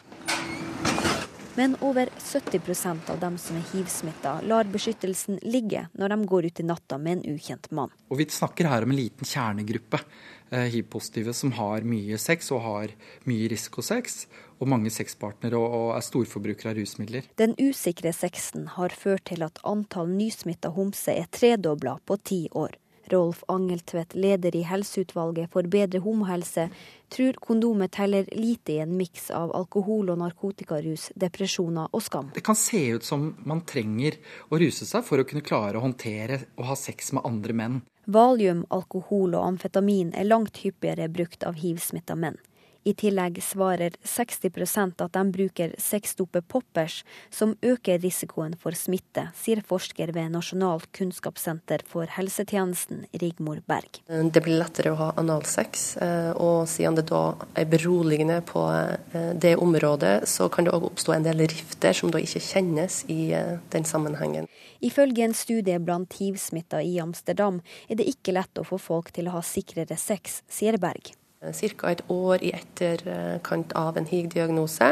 Men 1.59 1.75
over 1.79 2.09
70% 2.17 3.09
av 3.11 3.19
dem 3.19 3.37
som 3.37 3.57
er 3.59 3.65
hiv-smitta, 3.73 4.37
lar 4.47 4.69
beskyttelsen 4.71 5.41
ligge 5.43 5.81
når 5.99 6.13
de 6.13 6.17
går 6.31 6.45
ut 6.47 6.59
i 6.61 6.63
natta 6.63 6.95
med 6.97 7.17
en 7.17 7.35
ukjent 7.35 7.67
mann. 7.75 7.91
Og 8.07 8.21
Vi 8.21 8.29
snakker 8.31 8.69
her 8.71 8.87
om 8.87 8.93
en 8.93 8.95
liten 8.95 9.27
kjernegruppe 9.27 9.99
eh, 9.99 10.69
hiv-positive 10.71 11.33
som 11.35 11.51
har 11.59 11.83
mye 11.83 12.15
sex 12.15 12.53
og 12.55 12.63
har 12.63 12.95
mye 13.27 13.51
risikosex, 13.51 14.21
og 14.63 14.71
mange 14.71 14.87
sexpartnere 14.87 15.59
og 15.59 15.97
er 15.97 16.07
storforbrukere 16.07 16.71
av 16.71 16.79
rusmidler. 16.79 17.27
Den 17.35 17.59
usikre 17.59 18.15
sexen 18.15 18.71
har 18.77 18.95
ført 18.95 19.27
til 19.27 19.43
at 19.43 19.59
antall 19.67 20.15
nysmitta 20.15 20.71
homser 20.79 21.19
er 21.25 21.27
tredobla 21.27 21.99
på 22.07 22.21
ti 22.23 22.45
år. 22.55 22.79
Rolf 23.11 23.43
Angeltvedt, 23.47 24.15
leder 24.15 24.55
i 24.55 24.61
Helseutvalget 24.67 25.51
for 25.53 25.67
bedre 25.67 26.01
homohelse, 26.03 26.69
tror 27.09 27.39
kondomet 27.41 27.91
teller 27.97 28.29
lite 28.31 28.75
i 28.75 28.79
en 28.83 28.97
miks 28.97 29.29
av 29.31 29.51
alkohol- 29.57 30.11
og 30.13 30.19
narkotikarus, 30.21 31.09
depresjoner 31.15 31.89
og 31.91 32.03
skam. 32.05 32.31
Det 32.33 32.45
kan 32.45 32.55
se 32.55 32.83
ut 32.95 33.03
som 33.03 33.31
man 33.45 33.61
trenger 33.61 34.19
å 34.49 34.59
ruse 34.61 34.85
seg 34.85 35.05
for 35.05 35.21
å 35.21 35.27
kunne 35.27 35.45
klare 35.45 35.79
å 35.79 35.85
håndtere 35.85 36.43
å 36.57 36.69
ha 36.69 36.77
sex 36.77 37.13
med 37.17 37.25
andre 37.25 37.53
menn. 37.53 37.81
Valium, 38.09 38.63
alkohol 38.73 39.35
og 39.37 39.45
amfetamin 39.45 40.13
er 40.17 40.25
langt 40.25 40.63
hyppigere 40.63 41.09
brukt 41.13 41.43
av 41.45 41.59
hiv-smitta 41.61 42.15
menn. 42.17 42.39
I 42.87 42.93
tillegg 42.95 43.41
svarer 43.43 43.95
60% 44.07 45.03
at 45.03 45.13
de 45.13 45.23
bruker 45.33 45.73
sexdopet 45.81 46.47
poppers, 46.47 47.01
som 47.29 47.55
øker 47.61 47.99
risikoen 47.99 48.55
for 48.59 48.75
smitte, 48.77 49.25
sier 49.35 49.59
forsker 49.67 50.13
ved 50.15 50.31
Nasjonalt 50.31 50.87
kunnskapssenter 50.95 51.83
for 51.89 52.07
helsetjenesten, 52.15 53.03
Rigmor 53.19 53.59
Berg. 53.67 53.99
Det 54.07 54.43
blir 54.45 54.61
lettere 54.61 54.93
å 54.93 54.99
ha 55.01 55.09
analsex, 55.19 55.97
eh, 55.97 56.31
og 56.39 56.69
siden 56.71 56.95
det 57.01 57.09
da 57.11 57.23
er 57.59 57.67
beroligende 57.69 58.39
på 58.47 58.63
eh, 58.71 59.35
det 59.35 59.57
området, 59.59 60.23
så 60.29 60.47
kan 60.49 60.67
det 60.67 60.75
òg 60.75 60.87
oppstå 60.93 61.17
en 61.17 61.27
del 61.27 61.43
rifter 61.49 61.95
som 61.95 62.13
da 62.13 62.23
ikke 62.23 62.43
kjennes 62.47 63.03
i 63.11 63.33
eh, 63.35 63.57
den 63.75 63.87
sammenhengen. 63.87 64.47
Ifølge 64.79 65.27
en 65.27 65.35
studie 65.35 65.79
blant 65.83 66.15
hivsmitta 66.21 66.79
i 66.81 66.95
Amsterdam 67.03 67.59
er 67.89 67.99
det 67.99 68.07
ikke 68.07 68.39
lett 68.39 68.59
å 68.59 68.67
få 68.67 68.79
folk 68.79 69.11
til 69.11 69.27
å 69.27 69.35
ha 69.35 69.43
sikrere 69.43 69.99
sex, 69.99 70.41
sier 70.47 70.79
Berg. 70.79 71.11
Ca. 71.39 71.91
et 71.91 72.01
år 72.11 72.41
i 72.43 72.51
etterkant 72.51 73.71
av 73.79 73.95
en 73.97 74.07
hiv-diagnose 74.07 74.89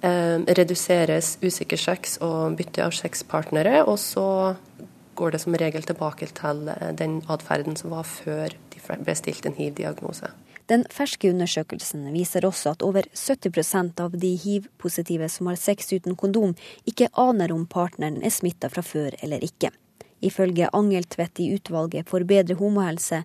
eh, 0.00 0.38
reduseres 0.56 1.34
usikker 1.44 1.76
sex 1.76 2.16
og 2.24 2.56
bytte 2.56 2.86
av 2.86 2.94
sexpartnere, 2.96 3.82
og 3.84 3.98
så 4.00 4.54
går 5.14 5.34
det 5.34 5.42
som 5.44 5.58
regel 5.60 5.84
tilbake 5.84 6.30
til 6.40 6.70
eh, 6.72 6.88
den 6.96 7.20
atferden 7.28 7.76
som 7.76 7.92
var 7.92 8.08
før 8.08 8.56
de 8.72 8.80
ble 9.04 9.18
stilt 9.18 9.44
en 9.44 9.58
hiv-diagnose. 9.58 10.32
Den 10.72 10.86
ferske 10.88 11.28
undersøkelsen 11.28 12.06
viser 12.14 12.46
også 12.48 12.72
at 12.72 12.82
over 12.86 13.04
70% 13.12 14.00
av 14.00 14.16
de 14.16 14.32
hiv-positive 14.40 15.28
som 15.28 15.52
har 15.52 15.60
sex 15.60 15.92
uten 15.92 16.16
kondom, 16.16 16.56
ikke 16.88 17.12
aner 17.12 17.52
om 17.52 17.66
partneren 17.68 18.22
er 18.24 18.32
smitta 18.32 18.72
fra 18.72 18.80
før 18.80 19.12
eller 19.20 19.44
ikke. 19.44 19.74
Ifølge 20.24 20.70
Angeltvedt 20.72 21.42
i 21.44 21.50
utvalget 21.54 22.08
for 22.10 22.24
bedre 22.24 22.56
homohelse 22.58 23.22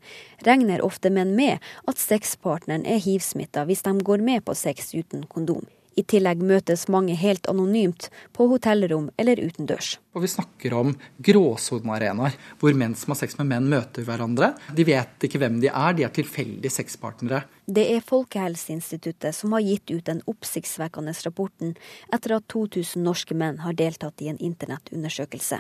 regner 0.48 0.84
ofte 0.86 1.12
menn 1.14 1.36
med 1.38 1.64
at 1.88 2.02
sexpartneren 2.02 2.86
er 2.86 3.02
hivsmitta 3.04 3.66
hvis 3.70 3.86
de 3.88 3.96
går 4.04 4.24
med 4.24 4.46
på 4.46 4.58
sex 4.58 4.94
uten 4.94 5.24
kondom. 5.32 5.68
I 6.00 6.04
tillegg 6.08 6.40
møtes 6.46 6.86
mange 6.92 7.16
helt 7.20 7.48
anonymt, 7.52 8.08
på 8.32 8.48
hotellrom 8.48 9.10
eller 9.20 9.42
utendørs. 9.44 9.98
Og 10.16 10.24
vi 10.24 10.30
snakker 10.32 10.76
om 10.78 10.94
gråsonearenaer, 11.26 12.38
hvor 12.62 12.78
menn 12.78 12.96
som 12.96 13.12
har 13.12 13.20
sex 13.20 13.36
med 13.40 13.50
menn, 13.52 13.68
møter 13.72 14.08
hverandre. 14.08 14.54
De 14.76 14.86
vet 14.88 15.28
ikke 15.28 15.42
hvem 15.42 15.60
de 15.60 15.68
er, 15.72 15.98
de 15.98 16.06
er 16.08 16.16
tilfeldige 16.16 16.72
sexpartnere. 16.72 17.44
Det 17.68 17.86
er 17.98 18.06
Folkehelseinstituttet 18.06 19.36
som 19.36 19.58
har 19.58 19.66
gitt 19.66 19.92
ut 19.92 20.08
den 20.08 20.24
oppsiktsvekkende 20.30 21.14
rapporten 21.26 21.76
etter 22.16 22.38
at 22.40 22.48
2000 22.54 23.04
norske 23.04 23.36
menn 23.36 23.60
har 23.66 23.76
deltatt 23.78 24.24
i 24.24 24.32
en 24.32 24.40
internettundersøkelse. 24.40 25.60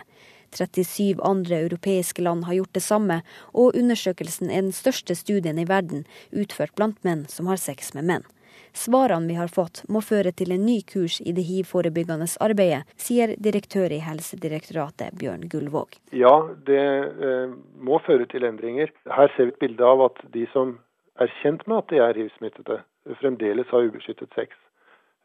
37 0.55 1.19
andre 1.21 1.59
europeiske 1.67 2.23
land 2.23 2.47
har 2.47 2.57
gjort 2.57 2.73
det 2.73 2.85
samme, 2.85 3.21
og 3.53 3.75
undersøkelsen 3.77 4.49
er 4.49 4.63
den 4.63 4.73
største 4.73 5.13
studien 5.19 5.59
i 5.61 5.67
verden 5.69 6.07
utført 6.31 6.73
blant 6.79 6.97
menn 7.05 7.27
som 7.29 7.51
har 7.51 7.61
sex 7.61 7.93
med 7.93 8.07
menn. 8.09 8.25
Svarene 8.73 9.27
vi 9.27 9.37
har 9.37 9.49
fått 9.51 9.83
må 9.89 10.01
føre 10.05 10.31
til 10.31 10.53
en 10.53 10.65
ny 10.65 10.79
kurs 10.87 11.19
i 11.21 11.33
det 11.35 11.45
hiv-forebyggende 11.47 12.27
arbeidet, 12.43 12.85
sier 12.99 13.33
direktør 13.37 13.91
i 13.95 14.01
Helsedirektoratet 14.03 15.17
Bjørn 15.19 15.47
Gullvåg. 15.51 15.97
Ja, 16.11 16.35
det 16.67 16.85
eh, 17.29 17.55
må 17.75 17.99
føre 18.05 18.27
til 18.29 18.45
endringer. 18.47 18.93
Her 19.09 19.33
ser 19.35 19.49
vi 19.49 19.55
et 19.55 19.63
bilde 19.63 19.85
av 19.85 20.05
at 20.09 20.21
de 20.35 20.45
som 20.53 20.77
er 21.19 21.33
kjent 21.41 21.65
med 21.67 21.83
at 21.83 21.91
de 21.91 22.01
er 22.03 22.21
hiv-smittede, 22.21 22.81
fremdeles 23.19 23.69
har 23.73 23.89
ubeskyttet 23.89 24.31
sex. 24.37 24.55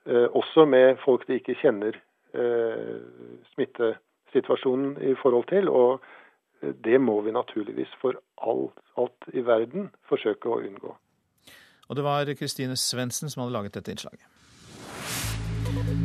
Eh, 0.08 0.26
også 0.32 0.66
med 0.68 0.98
folk 1.04 1.26
de 1.28 1.38
ikke 1.40 1.58
kjenner 1.60 1.96
eh, 2.34 2.98
smittesituasjonen 3.54 4.96
i 5.02 5.14
forhold 5.22 5.48
til. 5.52 5.68
Og 5.68 6.00
det 6.84 7.00
må 7.00 7.20
vi 7.20 7.32
naturligvis 7.32 7.92
for 8.00 8.16
alt, 8.40 8.78
alt 8.96 9.32
i 9.36 9.44
verden 9.44 9.90
forsøke 10.08 10.48
å 10.48 10.60
unngå. 10.64 10.94
Og 11.88 11.98
det 11.98 12.04
var 12.06 12.30
Kristine 12.38 12.76
Svendsen 12.76 13.30
som 13.30 13.44
hadde 13.44 13.56
laget 13.56 13.76
dette 13.76 13.92
innslaget. 13.92 14.24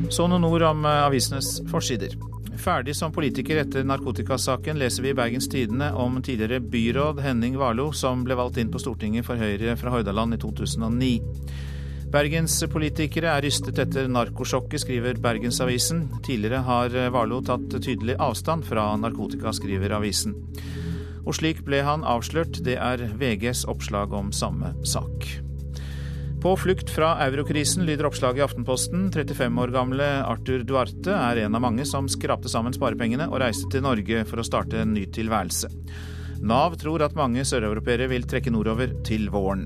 Så 0.09 0.25
noen 0.27 0.48
ord 0.48 0.65
om 0.65 0.86
eh, 0.88 1.05
avisenes 1.05 1.59
forsider. 1.69 2.15
Ferdig 2.59 2.95
som 2.98 3.13
politiker 3.15 3.62
etter 3.62 3.86
narkotikasaken 3.88 4.79
leser 4.81 5.05
vi 5.05 5.13
i 5.13 5.15
Bergens 5.15 5.48
Tidende 5.51 5.91
om 5.95 6.17
tidligere 6.24 6.59
byråd 6.59 7.21
Henning 7.24 7.55
Warloe, 7.59 7.93
som 7.95 8.25
ble 8.25 8.36
valgt 8.36 8.57
inn 8.59 8.71
på 8.74 8.81
Stortinget 8.81 9.27
for 9.27 9.39
Høyre 9.39 9.77
fra 9.79 9.93
Hordaland 9.93 10.36
i 10.36 10.39
2009. 10.41 11.12
Bergenspolitikere 12.09 13.29
er 13.31 13.45
rystet 13.45 13.79
etter 13.79 14.09
narkosjokket, 14.09 14.81
skriver 14.81 15.19
Bergensavisen. 15.21 16.07
Tidligere 16.25 16.63
har 16.65 16.95
Warloe 17.13 17.45
tatt 17.45 17.69
tydelig 17.77 18.17
avstand 18.19 18.65
fra 18.67 18.89
narkotika, 18.98 19.53
skriver 19.55 19.93
avisen. 20.00 20.33
Og 21.27 21.38
slik 21.38 21.62
ble 21.67 21.83
han 21.86 22.03
avslørt, 22.07 22.63
det 22.65 22.79
er 22.81 23.05
VGs 23.21 23.67
oppslag 23.69 24.17
om 24.17 24.33
samme 24.33 24.74
sak. 24.81 25.29
På 26.39 26.58
flukt 26.58 26.89
fra 26.89 27.17
eurokrisen, 27.25 27.84
lyder 27.86 28.08
oppslaget 28.08 28.39
i 28.39 28.43
Aftenposten. 28.46 29.10
35 29.12 29.58
år 29.60 29.74
gamle 29.75 30.05
Arthur 30.24 30.62
Duarte 30.63 31.12
er 31.12 31.41
en 31.43 31.58
av 31.58 31.65
mange 31.65 31.84
som 31.84 32.08
skrapte 32.08 32.48
sammen 32.48 32.72
sparepengene 32.72 33.25
og 33.27 33.41
reiste 33.43 33.67
til 33.74 33.84
Norge 33.84 34.22
for 34.29 34.39
å 34.39 34.46
starte 34.48 34.79
en 34.79 34.93
ny 34.96 35.03
tilværelse. 35.12 35.67
Nav 36.39 36.77
tror 36.79 37.03
at 37.03 37.17
mange 37.19 37.43
søreuropeere 37.43 38.08
vil 38.08 38.24
trekke 38.24 38.53
nordover 38.55 38.93
til 39.03 39.27
våren. 39.34 39.65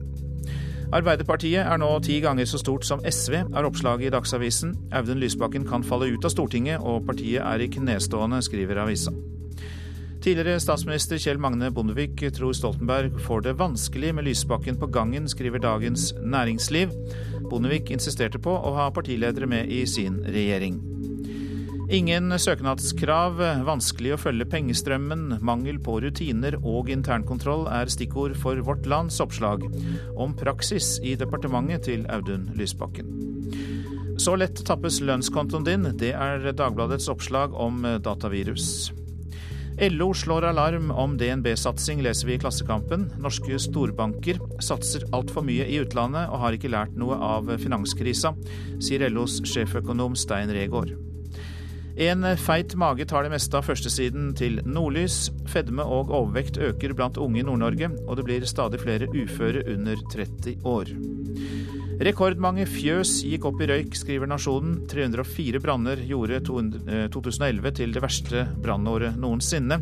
Arbeiderpartiet 0.94 1.62
er 1.62 1.78
nå 1.78 1.92
ti 2.06 2.18
ganger 2.26 2.50
så 2.50 2.58
stort 2.62 2.90
som 2.90 3.06
SV, 3.06 3.38
er 3.54 3.70
oppslaget 3.70 4.10
i 4.10 4.16
Dagsavisen. 4.18 4.74
Audun 4.98 5.22
Lysbakken 5.22 5.70
kan 5.70 5.86
falle 5.86 6.10
ut 6.10 6.26
av 6.26 6.34
Stortinget, 6.34 6.82
og 6.82 7.06
partiet 7.06 7.46
er 7.46 7.62
i 7.62 7.70
knestående, 7.70 8.42
skriver 8.46 8.82
avisa. 8.82 9.14
Tidligere 10.24 10.60
statsminister 10.64 11.20
Kjell 11.20 11.40
Magne 11.42 11.68
Bondevik 11.76 12.22
tror 12.32 12.54
Stoltenberg 12.56 13.18
får 13.26 13.42
det 13.44 13.58
vanskelig 13.60 14.14
med 14.16 14.24
Lysbakken 14.24 14.78
på 14.80 14.88
gangen, 14.88 15.28
skriver 15.28 15.60
Dagens 15.60 16.14
Næringsliv. 16.24 16.94
Bondevik 17.52 17.92
insisterte 17.92 18.40
på 18.40 18.54
å 18.56 18.72
ha 18.78 18.86
partiledere 18.96 19.50
med 19.52 19.68
i 19.68 19.82
sin 19.84 20.22
regjering. 20.24 20.80
Ingen 21.92 22.32
søknadskrav, 22.40 23.44
vanskelig 23.68 24.16
å 24.16 24.22
følge 24.24 24.48
pengestrømmen, 24.48 25.42
mangel 25.44 25.84
på 25.84 26.00
rutiner 26.08 26.56
og 26.64 26.88
internkontroll 26.96 27.68
er 27.68 27.92
stikkord 27.92 28.40
for 28.40 28.64
Vårt 28.64 28.88
Lands 28.88 29.20
oppslag 29.20 29.68
om 30.16 30.40
praksis 30.40 31.02
i 31.04 31.18
departementet 31.20 31.90
til 31.92 32.08
Audun 32.08 32.48
Lysbakken. 32.56 33.12
Så 34.16 34.40
lett 34.40 34.64
tappes 34.64 35.04
lønnskontoen 35.04 35.68
din, 35.68 35.92
det 36.00 36.16
er 36.16 36.54
Dagbladets 36.56 37.12
oppslag 37.12 37.60
om 37.60 37.84
datavirus. 38.00 38.94
LO 39.82 40.14
slår 40.14 40.46
alarm 40.46 40.92
om 40.92 41.18
DNB-satsing, 41.18 42.02
leser 42.02 42.28
vi 42.28 42.34
i 42.34 42.40
Klassekampen. 42.40 43.08
Norske 43.22 43.58
storbanker 43.60 44.38
satser 44.62 45.06
altfor 45.16 45.46
mye 45.48 45.66
i 45.66 45.80
utlandet 45.82 46.30
og 46.30 46.44
har 46.44 46.58
ikke 46.58 46.72
lært 46.74 46.94
noe 47.00 47.18
av 47.18 47.50
finanskrisa, 47.58 48.36
sier 48.84 49.08
LOs 49.10 49.40
sjeføkonom 49.50 50.18
Stein 50.20 50.54
Regaard. 50.54 50.94
En 51.98 52.26
feit 52.42 52.74
mage 52.78 53.06
tar 53.10 53.26
det 53.26 53.34
meste 53.34 53.58
av 53.58 53.68
førstesiden 53.68 54.32
til 54.38 54.62
Nordlys. 54.66 55.28
Fedme 55.50 55.86
og 55.86 56.10
overvekt 56.14 56.58
øker 56.58 56.94
blant 56.98 57.20
unge 57.22 57.42
i 57.42 57.46
Nord-Norge, 57.46 57.92
og 58.08 58.18
det 58.18 58.26
blir 58.30 58.50
stadig 58.50 58.82
flere 58.82 59.10
uføre 59.14 59.66
under 59.74 60.02
30 60.14 60.62
år. 60.66 60.94
Rekordmange 62.04 62.66
fjøs 62.68 63.22
gikk 63.24 63.46
opp 63.48 63.62
i 63.64 63.68
røyk, 63.70 63.94
skriver 63.96 64.28
Nasjonen. 64.28 64.82
304 64.92 65.62
branner 65.64 66.02
gjorde 66.04 66.42
2011 66.44 67.70
eh, 67.70 67.76
til 67.78 67.94
det 67.96 68.02
verste 68.04 68.42
brannåret 68.60 69.16
noensinne, 69.16 69.78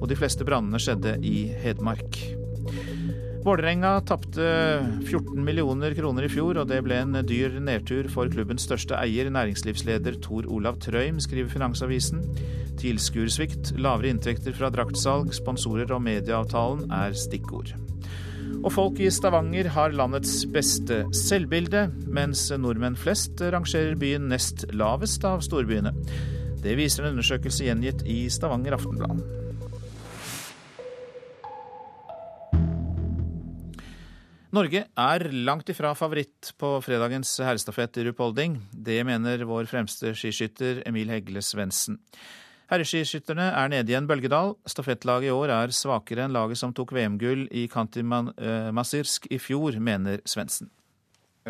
og 0.00 0.08
de 0.10 0.16
fleste 0.18 0.46
brannene 0.48 0.80
skjedde 0.82 1.12
i 1.22 1.44
Hedmark. 1.62 2.18
Vålerenga 3.44 3.92
tapte 4.04 4.48
14 5.06 5.38
millioner 5.46 5.94
kroner 5.96 6.26
i 6.26 6.32
fjor, 6.32 6.58
og 6.58 6.66
det 6.72 6.80
ble 6.84 6.98
en 7.04 7.20
dyr 7.28 7.54
nedtur 7.62 8.10
for 8.12 8.28
klubbens 8.32 8.66
største 8.66 8.98
eier, 8.98 9.30
næringslivsleder 9.30 10.18
Tor 10.26 10.50
Olav 10.50 10.80
Trøim, 10.82 11.22
skriver 11.22 11.54
Finansavisen. 11.54 12.24
Tilskuersvikt, 12.82 13.76
lavere 13.78 14.10
inntekter 14.10 14.58
fra 14.58 14.72
draktsalg, 14.74 15.30
sponsorer 15.38 15.94
og 15.94 16.02
medieavtalen 16.04 16.90
er 16.98 17.14
stikkord. 17.14 17.76
Og 18.60 18.70
folk 18.74 19.00
i 19.00 19.08
Stavanger 19.12 19.70
har 19.72 19.94
landets 19.96 20.42
beste 20.52 21.02
selvbilde, 21.16 21.86
mens 22.10 22.48
nordmenn 22.52 22.98
flest 22.98 23.40
rangerer 23.40 23.96
byen 24.00 24.28
nest 24.32 24.66
lavest 24.76 25.24
av 25.24 25.44
storbyene. 25.46 25.94
Det 26.60 26.76
viser 26.76 27.06
en 27.06 27.14
undersøkelse 27.14 27.64
gjengitt 27.68 28.04
i 28.04 28.24
Stavanger 28.32 28.76
Aftenblad. 28.76 29.22
Norge 34.50 34.82
er 34.98 35.22
langt 35.46 35.68
ifra 35.70 35.92
favoritt 35.94 36.50
på 36.58 36.72
fredagens 36.82 37.36
herrestafett 37.38 38.00
i 38.02 38.08
rupolding. 38.08 38.56
Det 38.74 38.98
mener 39.06 39.46
vår 39.46 39.70
fremste 39.70 40.10
skiskytter 40.18 40.82
Emil 40.90 41.12
Hegle 41.14 41.42
Svendsen. 41.44 42.00
Herreskiskytterne 42.70 43.48
er 43.50 43.70
nede 43.72 43.90
i 43.90 43.96
en 43.98 44.06
bølgedal. 44.06 44.52
Stafettlaget 44.70 45.26
i 45.26 45.32
år 45.34 45.50
er 45.50 45.72
svakere 45.74 46.28
enn 46.28 46.34
laget 46.36 46.60
som 46.60 46.74
tok 46.76 46.92
VM-gull 46.94 47.48
i 47.50 47.64
Kantimasirsk 47.70 49.26
i 49.30 49.40
fjor, 49.42 49.74
mener 49.82 50.22
Svendsen. 50.22 50.70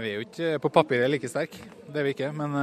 Vi 0.01 0.09
er 0.09 0.21
jo 0.21 0.25
ikke 0.25 0.55
på 0.65 0.71
papiret 0.73 1.11
like 1.13 1.29
sterke, 1.29 1.61
det 1.91 2.01
er 2.01 2.07
vi 2.07 2.15
ikke. 2.15 2.31
Men 2.33 2.55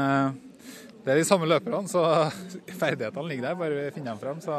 det 1.08 1.14
er 1.14 1.22
de 1.22 1.28
samme 1.28 1.48
løperne, 1.48 1.88
så 1.88 2.02
ferdighetene 2.82 3.30
ligger 3.30 3.46
der. 3.48 3.56
Bare 3.56 3.76
vi 3.78 3.92
finner 3.96 4.12
dem 4.12 4.20
frem. 4.20 4.42
Så 4.44 4.58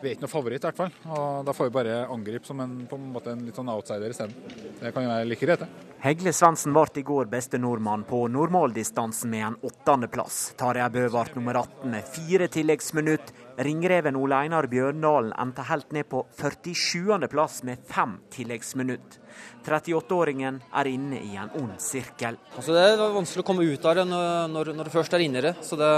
vi 0.00 0.08
er 0.08 0.14
ikke 0.14 0.24
noe 0.24 0.32
favoritt, 0.32 0.64
i 0.64 0.70
hvert 0.70 0.78
fall. 0.78 0.94
Og 1.12 1.44
da 1.44 1.52
får 1.52 1.68
vi 1.68 1.74
bare 1.74 1.98
angripe 2.08 2.48
som 2.48 2.62
en, 2.64 2.78
på 2.88 2.96
en 2.96 3.10
måte 3.12 3.34
en 3.34 3.42
litt 3.44 3.58
sånn 3.60 3.68
outsider 3.68 4.14
isteden. 4.14 4.32
Det 4.80 4.94
kan 4.94 5.04
jo 5.04 5.12
være 5.12 5.28
like 5.28 5.44
greit, 5.44 5.66
det. 5.66 5.90
Hegle 6.02 6.32
Svendsen 6.34 6.72
ble 6.74 6.86
i 6.98 7.04
går 7.06 7.28
beste 7.30 7.60
nordmann 7.60 8.06
på 8.08 8.24
normaldistansen 8.32 9.30
med 9.30 9.44
en 9.50 9.58
åttendeplass. 9.68 10.40
Tarjei 10.58 10.88
Bø 10.96 11.04
ble 11.12 11.26
nummer 11.36 11.60
18 11.60 11.92
med 11.92 12.08
fire 12.16 12.48
tilleggsminutt. 12.56 13.34
Ringreven 13.62 14.16
Ole 14.18 14.40
Einar 14.46 14.66
Bjørndalen 14.72 15.36
endte 15.38 15.68
helt 15.68 15.92
ned 15.92 16.08
på 16.10 16.24
47.-plass 16.40 17.60
med 17.68 17.84
fem 17.86 18.16
tilleggsminutt. 18.32 19.20
38-åringen 19.64 20.60
er 20.80 20.90
inne 20.90 21.20
i 21.22 21.34
en 21.40 21.52
ond 21.60 21.74
sirkel. 21.82 22.38
Altså 22.56 22.76
det 22.76 22.86
er 22.86 23.02
vanskelig 23.02 23.44
å 23.44 23.48
komme 23.52 23.66
ut 23.66 23.84
av 23.88 23.98
det 24.00 24.06
når, 24.08 24.72
når, 24.76 24.88
du 24.88 24.94
først 24.94 25.14
er 25.14 25.26
inne 25.26 25.42
i 25.42 25.44
det. 25.46 25.54
Så 25.64 25.78
det, 25.78 25.90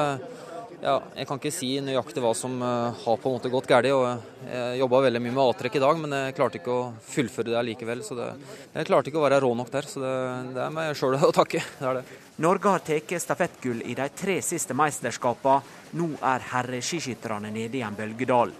ja, 0.84 0.98
jeg 1.16 1.28
kan 1.28 1.40
ikke 1.40 1.54
si 1.54 1.70
nøyaktig 1.84 2.22
hva 2.24 2.34
som 2.36 2.58
uh, 2.60 2.92
har 3.04 3.20
på 3.20 3.30
en 3.30 3.38
måte 3.38 3.52
gått 3.52 3.70
galt. 3.70 3.88
Jeg 3.88 4.80
jobba 4.80 5.04
veldig 5.06 5.22
mye 5.24 5.36
med 5.36 5.44
A-trekk 5.44 5.78
i 5.78 5.84
dag, 5.84 6.02
men 6.02 6.18
jeg 6.18 6.36
klarte 6.36 6.60
ikke 6.60 6.74
å 6.74 6.82
fullføre 7.14 7.54
det 7.54 7.62
likevel. 7.70 8.04
Så 8.04 8.18
det, 8.18 8.28
jeg 8.74 8.90
klarte 8.90 9.10
ikke 9.10 9.22
å 9.22 9.24
være 9.24 9.40
rå 9.44 9.54
nok 9.56 9.72
der, 9.72 9.88
så 9.88 10.04
det, 10.04 10.12
det 10.56 10.66
er 10.66 10.76
meg 10.76 10.92
sjøl 10.98 11.16
å 11.18 11.32
takke. 11.34 11.64
Det 11.80 11.88
er 11.88 12.00
det. 12.00 12.20
Norge 12.42 12.66
har 12.66 12.82
tatt 12.82 13.12
stafettgull 13.22 13.84
i 13.86 13.94
de 13.94 14.08
tre 14.10 14.40
siste 14.42 14.74
mesterskapene. 14.74 15.80
Nå 15.94 16.08
er 16.18 16.42
herreskiskytterne 16.50 17.52
nede 17.54 17.78
i 17.78 17.84
en 17.86 17.94
bølgedal. 17.94 18.50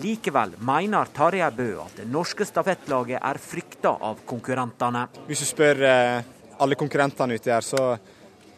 Likevel 0.00 0.54
mener 0.64 1.10
Tarjei 1.12 1.50
Bø 1.52 1.68
at 1.82 1.98
det 2.00 2.06
norske 2.08 2.46
stafettlaget 2.48 3.20
er 3.20 3.40
frykta 3.42 3.92
av 4.08 4.22
konkurrentene. 4.28 5.04
Hvis 5.28 5.44
du 5.44 5.48
spør 5.50 5.82
uh, 5.84 6.30
alle 6.64 6.78
konkurrentene 6.80 7.36
ute 7.36 7.52
her, 7.52 7.66
så 7.66 7.82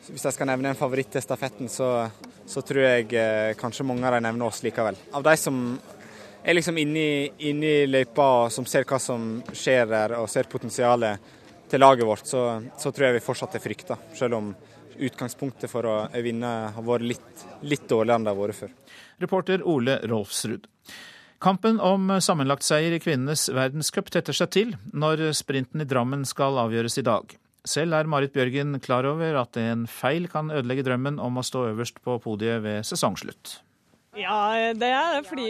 hvis 0.05 0.27
jeg 0.29 0.37
skal 0.37 0.51
nevne 0.51 0.71
en 0.71 0.79
favoritt 0.79 1.11
til 1.15 1.25
stafetten, 1.25 1.71
så, 1.73 2.07
så 2.47 2.63
tror 2.67 2.83
jeg 2.85 3.07
eh, 3.17 3.55
kanskje 3.57 3.87
mange 3.89 4.05
av 4.05 4.13
dem 4.13 4.27
nevner 4.27 4.51
oss 4.51 4.61
likevel. 4.61 4.99
Av 5.17 5.25
de 5.25 5.33
som 5.41 5.63
er 6.45 6.59
liksom 6.59 6.77
inne 6.83 7.01
i, 7.01 7.49
i 7.49 7.87
løypa, 7.89 8.51
som 8.53 8.67
ser 8.69 8.85
hva 8.85 8.99
som 9.01 9.39
skjer 9.49 9.89
der 9.89 10.19
og 10.19 10.29
ser 10.29 10.51
potensialet 10.53 11.33
til 11.73 11.81
laget 11.81 12.05
vårt, 12.05 12.29
så, 12.29 12.43
så 12.77 12.93
tror 12.93 13.09
jeg 13.09 13.17
vi 13.17 13.25
fortsatt 13.25 13.57
er 13.57 13.65
frykta. 13.65 13.97
Selv 14.15 14.37
om 14.43 14.53
utgangspunktet 14.95 15.73
for 15.73 15.89
å 15.89 15.97
vinne 16.23 16.53
har 16.77 16.85
vært 16.85 17.09
litt, 17.15 17.47
litt 17.65 17.89
dårligere 17.89 18.21
enn 18.21 18.29
det 18.29 18.35
har 18.35 18.43
vært 18.43 18.61
før. 18.61 18.77
Reporter 19.25 19.65
Ole 19.73 19.99
Rolfsrud. 20.05 20.69
Kampen 21.43 21.81
om 21.83 22.13
sammenlagtseier 22.23 22.95
i 22.97 23.01
kvinnenes 23.03 23.49
verdenscup 23.53 24.11
tetter 24.13 24.37
seg 24.37 24.53
til 24.55 24.77
når 24.93 25.31
sprinten 25.37 25.83
i 25.83 25.89
Drammen 25.89 26.25
skal 26.29 26.61
avgjøres 26.63 26.99
i 27.01 27.07
dag. 27.07 27.35
Selv 27.65 27.97
er 27.97 28.09
Marit 28.09 28.35
Bjørgen 28.35 28.77
klar 28.85 29.07
over 29.09 29.39
at 29.41 29.57
en 29.57 29.87
feil 29.89 30.29
kan 30.29 30.53
ødelegge 30.53 30.85
drømmen 30.85 31.17
om 31.21 31.41
å 31.41 31.45
stå 31.45 31.71
øverst 31.71 32.03
på 32.05 32.19
podiet 32.21 32.61
ved 32.65 32.85
sesongslutt. 32.85 33.59
Ja, 34.15 34.73
det 34.79 34.89
er 34.93 35.17
det. 35.17 35.27
Fordi 35.27 35.47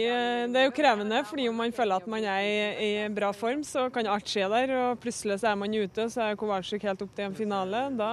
det 0.49 0.61
er 0.61 0.65
jo 0.65 0.75
krevende. 0.75 1.23
fordi 1.25 1.49
om 1.49 1.55
man 1.55 1.71
føler 1.71 1.95
at 1.95 2.07
man 2.07 2.23
er 2.23 2.41
i, 2.81 3.07
bra 3.13 3.31
form, 3.31 3.63
så 3.63 3.89
kan 3.93 4.07
alt 4.07 4.27
skje 4.29 4.49
der. 4.49 4.75
Og 4.79 4.99
plutselig 4.99 5.39
så 5.39 5.51
er 5.51 5.55
man 5.55 5.73
ute, 5.73 6.09
så 6.09 6.29
er 6.29 6.39
Kowalczyk 6.39 6.83
helt 6.83 7.01
opp 7.01 7.15
til 7.15 7.25
en 7.25 7.35
finale. 7.35 7.89
Da 7.97 8.11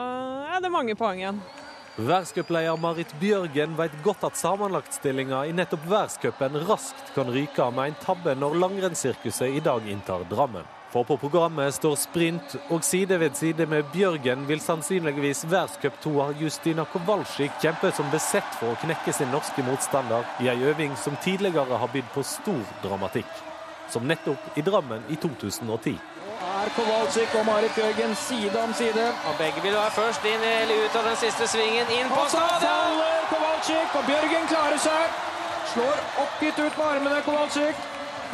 er 0.56 0.60
det 0.60 0.72
mange 0.72 0.96
poeng 0.98 1.22
igjen. 1.22 1.40
Verdenscupleder 1.96 2.76
Marit 2.80 3.10
Bjørgen 3.20 3.74
vet 3.76 3.96
godt 4.00 4.22
at 4.24 4.38
sammenlagtstillinga 4.40 5.42
i 5.44 5.50
nettopp 5.52 5.82
verdenscupen 5.90 6.54
raskt 6.64 7.10
kan 7.12 7.28
ryke 7.28 7.66
med 7.76 7.90
en 7.90 7.98
tabbe 8.00 8.32
når 8.32 8.56
langrennssirkuset 8.62 9.58
i 9.58 9.60
dag 9.60 9.84
inntar 9.92 10.24
Drammen. 10.30 10.64
For 10.92 11.04
på 11.04 11.18
programmet 11.20 11.74
står 11.76 11.98
sprint, 12.00 12.56
og 12.72 12.80
side 12.84 13.18
ved 13.20 13.36
side 13.36 13.66
med 13.68 13.90
Bjørgen 13.92 14.46
vil 14.48 14.64
sannsynligvis 14.64 15.44
verdenscuptoer 15.44 16.32
Justina 16.40 16.86
Kowalczyk 16.88 17.60
kjempe 17.60 17.92
som 17.92 18.08
besett 18.12 18.56
for 18.56 18.72
å 18.72 18.80
knekke 18.86 19.12
sin 19.12 19.28
norske 19.32 19.64
motstander 19.68 20.24
i 20.40 20.48
ei 20.48 20.64
øving 20.72 20.96
som 20.96 21.20
tidligere 21.20 21.76
har 21.76 21.92
bydd 21.92 22.08
på 22.16 22.24
stor 22.24 22.64
dramatikk. 22.86 23.44
Som 23.92 24.08
nettopp 24.08 24.56
i 24.56 24.64
Drammen 24.64 25.04
i 25.12 25.20
2010. 25.20 25.98
Er 26.42 26.70
Kowalczyk 26.74 27.34
og 27.38 27.44
Marit 27.46 27.74
Bjørgen 27.74 28.14
side 28.18 28.62
om 28.62 28.72
side. 28.74 29.04
Og 29.28 29.34
begge 29.38 29.62
vil 29.62 29.76
være 29.76 29.94
først 29.94 30.24
inn 30.26 30.42
eller 30.42 30.80
ut 30.84 30.96
av 30.98 31.06
den 31.06 31.18
siste 31.20 31.46
svingen. 31.46 31.86
Inn 31.94 32.10
på 32.10 32.24
stadion! 32.32 32.98
Kowalczyk, 33.30 33.94
og 33.98 34.08
Bjørgen 34.08 34.48
klarer 34.50 34.80
seg. 34.82 35.20
Slår 35.72 36.02
oppgitt 36.24 36.58
ut 36.58 36.80
med 36.80 36.86
armene, 36.88 37.22
Kowalczyk. 37.28 37.86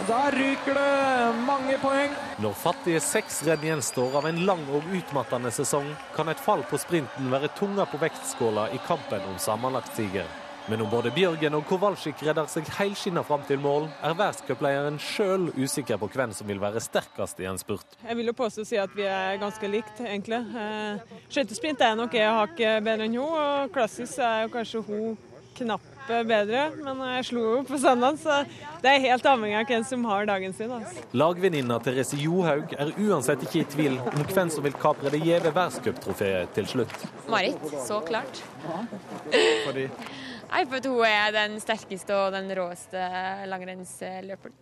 Der 0.09 0.33
ryker 0.41 0.79
det 0.79 1.45
mange 1.45 1.77
poeng. 1.83 2.17
Når 2.41 2.59
fattige 2.65 3.05
seks 3.05 3.43
renn 3.45 3.65
gjenstår 3.67 4.21
av 4.23 4.29
en 4.31 4.45
lang 4.49 4.65
og 4.73 4.89
utmattende 4.95 5.53
sesong, 5.53 5.91
kan 6.17 6.33
et 6.33 6.41
fall 6.41 6.65
på 6.71 6.81
sprinten 6.81 7.33
være 7.35 7.53
tunga 7.61 7.85
på 7.91 8.01
vektskåla 8.01 8.71
i 8.73 8.81
kampen 8.89 9.27
om 9.29 9.41
sammenlagtsiger. 9.43 10.48
Men 10.69 10.83
om 10.85 10.91
både 10.93 11.09
Bjørgen 11.17 11.55
og 11.57 11.63
Kowalczyk 11.65 12.21
redder 12.27 12.49
seg 12.53 12.67
helskinna 12.77 13.23
fram 13.25 13.41
til 13.49 13.61
mål, 13.63 13.87
er 14.05 14.13
verdenscupleieren 14.13 14.99
sjøl 15.01 15.47
usikker 15.57 15.97
på 15.97 16.11
hvem 16.13 16.35
som 16.37 16.51
vil 16.51 16.61
være 16.61 16.83
sterkest 16.85 17.41
i 17.41 17.49
en 17.49 17.61
spurt. 17.61 17.97
Jeg 18.03 18.19
vil 18.19 18.29
jo 18.29 18.35
påstå 18.37 18.67
å 18.67 18.69
si 18.69 18.81
at 18.81 18.93
vi 18.97 19.07
er 19.09 19.41
ganske 19.41 19.71
likt, 19.73 20.03
egentlig. 20.05 20.43
Eh, 20.61 21.17
skøytesprint 21.33 21.81
er 21.87 21.97
nok 21.97 22.19
jeg 22.19 22.37
hakket 22.37 22.85
bedre 22.85 23.09
enn 23.09 23.17
hun, 23.17 23.33
og 23.33 23.73
klassisk 23.73 24.21
er 24.21 24.45
jo 24.45 24.53
kanskje 24.59 24.85
hun 24.91 25.17
knappet 25.59 26.29
bedre, 26.29 26.69
men 26.85 27.01
jeg 27.15 27.25
slo 27.31 27.47
jo 27.47 27.65
på 27.67 27.81
søndag, 27.81 28.21
så 28.21 28.43
det 28.85 28.93
er 28.93 29.03
helt 29.09 29.27
avhengig 29.33 29.59
av 29.59 29.73
hvem 29.73 29.89
som 29.89 30.05
har 30.13 30.29
dagen 30.29 30.55
sin. 30.57 30.71
Altså. 30.77 31.09
Lagvenninna 31.17 31.81
Therese 31.83 32.21
Johaug 32.21 32.77
er 32.77 32.93
uansett 33.09 33.49
ikke 33.49 33.63
i 33.65 33.67
tvil 33.73 33.99
om 34.05 34.25
hvem 34.29 34.53
som 34.53 34.69
vil 34.69 34.77
kapre 34.79 35.17
det 35.17 35.25
gjeve 35.25 35.51
verdenscuptrofeet 35.51 36.55
til 36.61 36.71
slutt. 36.77 37.09
Marit, 37.33 37.73
så 37.89 38.05
klart. 38.05 38.43
Fordi? 39.65 39.89
Nei, 40.49 40.65
for 40.69 40.89
hun 40.89 41.05
er 41.07 41.35
den 41.35 41.59
sterkeste 41.63 42.17
og 42.17 42.33
den 42.37 42.49
råeste 42.57 43.05
langrennsløperen. 43.51 44.57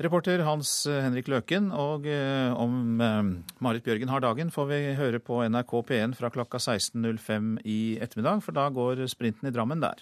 Reporter 0.00 0.40
Hans 0.46 0.70
Henrik 0.88 1.26
Løken, 1.28 1.66
og 1.76 2.06
eh, 2.08 2.54
om 2.56 3.02
eh, 3.04 3.18
Marit 3.60 3.84
Bjørgen 3.84 4.08
har 4.08 4.22
dagen, 4.24 4.48
får 4.54 4.70
vi 4.70 4.78
høre 4.96 5.20
på 5.20 5.42
NRK 5.44 5.74
P1 5.90 6.14
fra 6.16 6.30
klokka 6.32 6.56
16.05 6.56 7.58
i 7.68 7.98
ettermiddag, 8.00 8.40
for 8.46 8.56
da 8.56 8.70
går 8.72 9.04
sprinten 9.12 9.50
i 9.50 9.52
Drammen 9.52 9.84
der. 9.84 10.00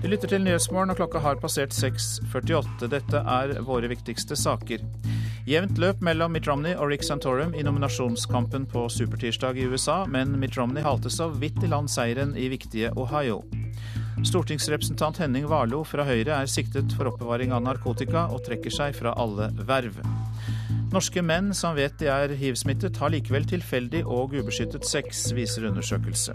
Du 0.00 0.08
lytter 0.08 0.32
til 0.32 0.46
Nyhetsmorgen, 0.46 0.94
og 0.94 0.96
klokka 1.02 1.20
har 1.24 1.36
passert 1.42 1.76
6.48. 1.76 2.88
Dette 2.88 3.20
er 3.20 3.52
våre 3.68 3.92
viktigste 3.92 4.36
saker. 4.36 4.84
Jevnt 5.46 5.78
løp 5.78 6.00
mellom 6.02 6.32
Mitt 6.34 6.48
Romney 6.50 6.74
og 6.74 6.88
Rick 6.90 7.04
Santorum 7.06 7.52
i 7.54 7.60
nominasjonskampen 7.62 8.64
på 8.66 8.80
supertirsdag 8.90 9.60
i 9.62 9.68
USA, 9.70 10.00
men 10.10 10.32
Mitt 10.42 10.56
Romney 10.58 10.82
halte 10.82 11.06
så 11.12 11.28
vidt 11.30 11.62
i 11.62 11.70
land 11.70 11.86
seieren 11.86 12.32
i 12.34 12.48
viktige 12.50 12.90
Ohio. 12.98 13.44
Stortingsrepresentant 14.26 15.20
Henning 15.22 15.46
Warloe 15.46 15.86
fra 15.86 16.02
Høyre 16.08 16.40
er 16.40 16.50
siktet 16.50 16.90
for 16.98 17.12
oppbevaring 17.12 17.54
av 17.54 17.62
narkotika 17.62 18.24
og 18.34 18.42
trekker 18.48 18.74
seg 18.74 18.98
fra 18.98 19.14
alle 19.14 19.52
verv. 19.68 20.02
Norske 20.90 21.22
menn 21.22 21.54
som 21.54 21.78
vet 21.78 21.94
de 22.02 22.10
er 22.10 22.34
hiv-smittet, 22.34 22.98
har 22.98 23.14
likevel 23.14 23.46
tilfeldig 23.46 24.02
og 24.02 24.34
ubeskyttet 24.34 24.82
sex, 24.88 25.28
viser 25.36 25.70
undersøkelse. 25.70 26.34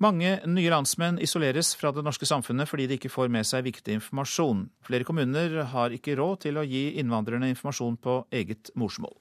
Mange 0.00 0.38
nye 0.48 0.70
landsmenn 0.72 1.18
isoleres 1.20 1.74
fra 1.76 1.90
det 1.92 2.00
norske 2.06 2.24
samfunnet 2.24 2.68
fordi 2.70 2.86
de 2.88 2.96
ikke 2.96 3.12
får 3.12 3.28
med 3.28 3.44
seg 3.44 3.66
viktig 3.66 3.98
informasjon. 3.98 4.62
Flere 4.80 5.04
kommuner 5.04 5.58
har 5.74 5.92
ikke 5.92 6.16
råd 6.16 6.46
til 6.46 6.56
å 6.56 6.64
gi 6.64 6.86
innvandrerne 7.02 7.50
informasjon 7.52 7.98
på 8.00 8.14
eget 8.32 8.72
morsmål. 8.80 9.12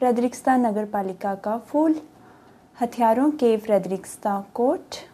Fredrikstad 0.00 0.62
Nagarpalika 0.62 1.36
ka 1.42 1.58
full. 1.60 1.98
हथियारों 2.80 3.32
के 3.36 3.58
Fredrikstad 3.58 4.44
court. 4.54 5.04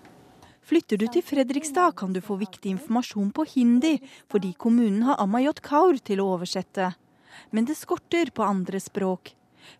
Flytter 0.63 0.97
du 0.97 1.07
til 1.09 1.23
Fredrikstad, 1.23 1.97
kan 1.97 2.13
du 2.13 2.21
få 2.21 2.37
viktig 2.37 2.71
informasjon 2.71 3.31
på 3.33 3.45
hindi, 3.57 3.99
fordi 4.31 4.55
kommunen 4.55 5.03
har 5.03 5.19
Amayot 5.21 5.61
Kaur 5.61 5.99
til 5.99 6.21
å 6.21 6.29
oversette. 6.37 6.93
Men 7.51 7.65
det 7.65 7.77
skorter 7.77 8.31
på 8.31 8.45
andre 8.45 8.81
språk. 8.81 9.35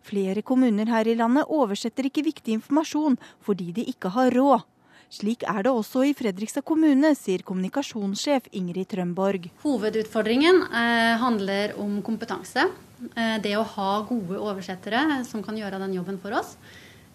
Flere 0.06 0.42
kommuner 0.46 0.90
her 0.90 1.08
i 1.08 1.16
landet 1.18 1.48
oversetter 1.48 2.08
ikke 2.08 2.26
viktig 2.26 2.58
informasjon 2.58 3.18
fordi 3.46 3.72
de 3.76 3.86
ikke 3.92 4.12
har 4.14 4.34
råd. 4.36 4.66
Slik 5.10 5.42
er 5.42 5.64
det 5.66 5.72
også 5.74 6.04
i 6.06 6.12
Fredrikstad 6.14 6.62
kommune, 6.62 7.10
sier 7.18 7.42
kommunikasjonssjef 7.42 8.46
Ingrid 8.54 8.92
Trømborg. 8.92 9.48
Hovedutfordringen 9.64 10.62
eh, 10.68 11.16
handler 11.18 11.74
om 11.82 11.98
kompetanse. 12.06 12.68
Eh, 13.16 13.36
det 13.42 13.56
å 13.58 13.66
ha 13.74 13.90
gode 14.06 14.38
oversettere 14.38 15.24
som 15.26 15.42
kan 15.42 15.58
gjøre 15.58 15.82
den 15.82 15.98
jobben 15.98 16.20
for 16.22 16.38
oss. 16.38 16.54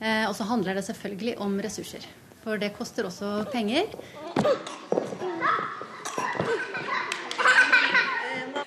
Eh, 0.02 0.26
og 0.28 0.36
så 0.36 0.48
handler 0.50 0.76
det 0.76 0.84
selvfølgelig 0.90 1.38
om 1.46 1.56
ressurser. 1.64 2.04
For 2.44 2.60
det 2.60 2.76
koster 2.76 3.08
også 3.08 3.46
penger. 3.56 3.88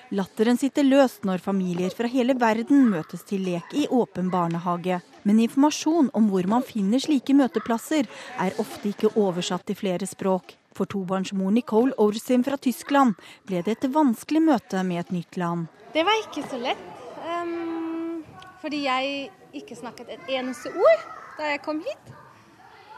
Latteren 0.09 0.57
sitter 0.57 0.87
løst 0.87 1.25
når 1.27 1.37
familier 1.43 1.93
fra 1.93 2.09
hele 2.09 2.33
verden 2.41 2.87
møtes 2.89 3.21
til 3.29 3.43
lek 3.45 3.75
i 3.77 3.83
åpen 3.93 4.31
barnehage. 4.33 4.95
Men 5.21 5.41
informasjon 5.43 6.07
om 6.17 6.29
hvor 6.31 6.47
man 6.49 6.63
finner 6.65 7.01
slike 7.03 7.35
møteplasser, 7.37 8.07
er 8.41 8.55
ofte 8.57 8.89
ikke 8.89 9.11
oversatt 9.13 9.67
til 9.69 9.77
flere 9.77 10.07
språk. 10.09 10.55
For 10.73 10.89
tobarnsmor 10.89 11.53
Nicole 11.53 11.93
Orsim 12.01 12.41
fra 12.47 12.57
Tyskland 12.57 13.19
ble 13.45 13.61
det 13.61 13.75
et 13.77 13.85
vanskelig 13.93 14.41
møte 14.47 14.81
med 14.87 15.03
et 15.03 15.11
nytt 15.13 15.37
land. 15.37 15.67
Det 15.93 16.01
var 16.07 16.17
ikke 16.23 16.41
så 16.49 16.57
lett, 16.61 16.87
um, 17.29 18.23
fordi 18.63 18.79
jeg 18.87 19.29
ikke 19.61 19.77
snakket 19.77 20.09
et 20.15 20.31
eneste 20.39 20.71
ord 20.73 21.05
da 21.37 21.51
jeg 21.51 21.61
kom 21.67 21.83
hit. 21.85 22.09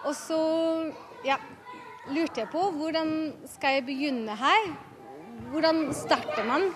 Og 0.08 0.16
så 0.16 0.40
ja, 1.28 1.36
lurte 2.08 2.46
jeg 2.46 2.52
på 2.56 2.70
hvordan 2.80 3.12
skal 3.52 3.82
jeg 3.82 3.86
begynne 3.92 4.40
her? 4.40 4.72
Hvordan 5.52 5.90
starter 5.96 6.46
man? 6.48 6.70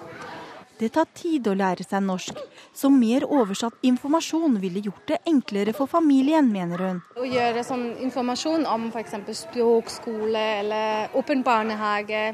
Det 0.76 0.90
tar 0.92 1.08
tid 1.16 1.48
å 1.48 1.54
lære 1.56 1.86
seg 1.88 2.04
norsk, 2.04 2.40
så 2.76 2.90
mer 2.92 3.24
oversatt 3.32 3.78
informasjon 3.88 4.58
ville 4.60 4.82
gjort 4.84 5.06
det 5.14 5.22
enklere 5.32 5.72
for 5.78 5.88
familien, 5.88 6.50
mener 6.52 6.84
hun. 6.84 7.00
Å 7.16 7.28
gjøre 7.30 7.64
sånn 7.64 7.86
informasjon 8.04 8.68
om 8.68 8.90
f.eks. 8.90 9.16
språkskole 9.46 10.44
eller 10.60 11.16
åpen 11.16 11.46
barnehage, 11.48 12.26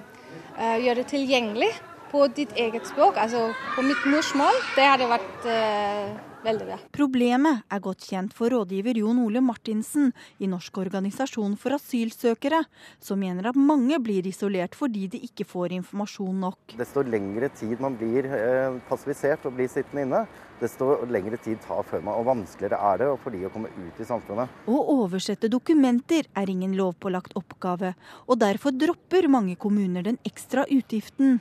uh, 0.58 0.78
gjøre 0.82 1.04
det 1.04 1.08
tilgjengelig 1.14 1.70
på 2.10 2.26
ditt 2.34 2.58
eget 2.58 2.90
språk, 2.90 3.22
altså 3.22 3.52
på 3.76 3.86
mitt 3.86 4.10
morsmål, 4.10 4.58
det 4.74 4.90
hadde 4.90 5.12
vært 5.14 5.46
uh, 5.46 6.31
veldig 6.46 6.68
bra. 6.68 6.78
Problemet 6.96 7.66
er 7.72 7.82
godt 7.84 8.06
kjent 8.10 8.36
for 8.36 8.54
rådgiver 8.54 9.00
Jon 9.02 9.20
Ole 9.24 9.42
Martinsen 9.44 10.12
i 10.42 10.50
Norsk 10.52 10.82
organisasjon 10.82 11.58
for 11.60 11.76
asylsøkere, 11.78 12.64
som 13.04 13.22
mener 13.22 13.52
at 13.52 13.60
mange 13.60 14.00
blir 14.04 14.28
isolert 14.30 14.78
fordi 14.78 15.08
de 15.12 15.22
ikke 15.28 15.48
får 15.48 15.76
informasjon 15.80 16.42
nok. 16.46 16.76
Desto 16.80 17.04
lengre 17.06 17.52
tid 17.56 17.82
man 17.84 17.98
blir 18.00 18.28
eh, 18.30 18.80
passivisert 18.90 19.46
og 19.50 19.56
blir 19.58 19.70
sittende 19.72 20.06
inne, 20.08 20.24
desto 20.62 20.94
lengre 21.10 21.40
tid 21.42 21.62
tar 21.66 21.86
før 21.88 22.04
man, 22.06 22.18
og 22.18 22.28
vanskeligere 22.30 22.82
er 22.92 23.02
det 23.02 23.12
for 23.24 23.34
de 23.34 23.46
å 23.48 23.54
komme 23.54 23.72
ut 23.78 24.02
i 24.02 24.08
samfunnet. 24.08 24.60
Å 24.70 24.82
oversette 24.98 25.50
dokumenter 25.52 26.28
er 26.38 26.52
ingen 26.52 26.76
lovpålagt 26.78 27.38
oppgave, 27.40 27.96
og 28.28 28.42
derfor 28.42 28.76
dropper 28.76 29.30
mange 29.32 29.58
kommuner 29.62 30.06
den 30.06 30.22
ekstra 30.28 30.68
utgiften. 30.70 31.40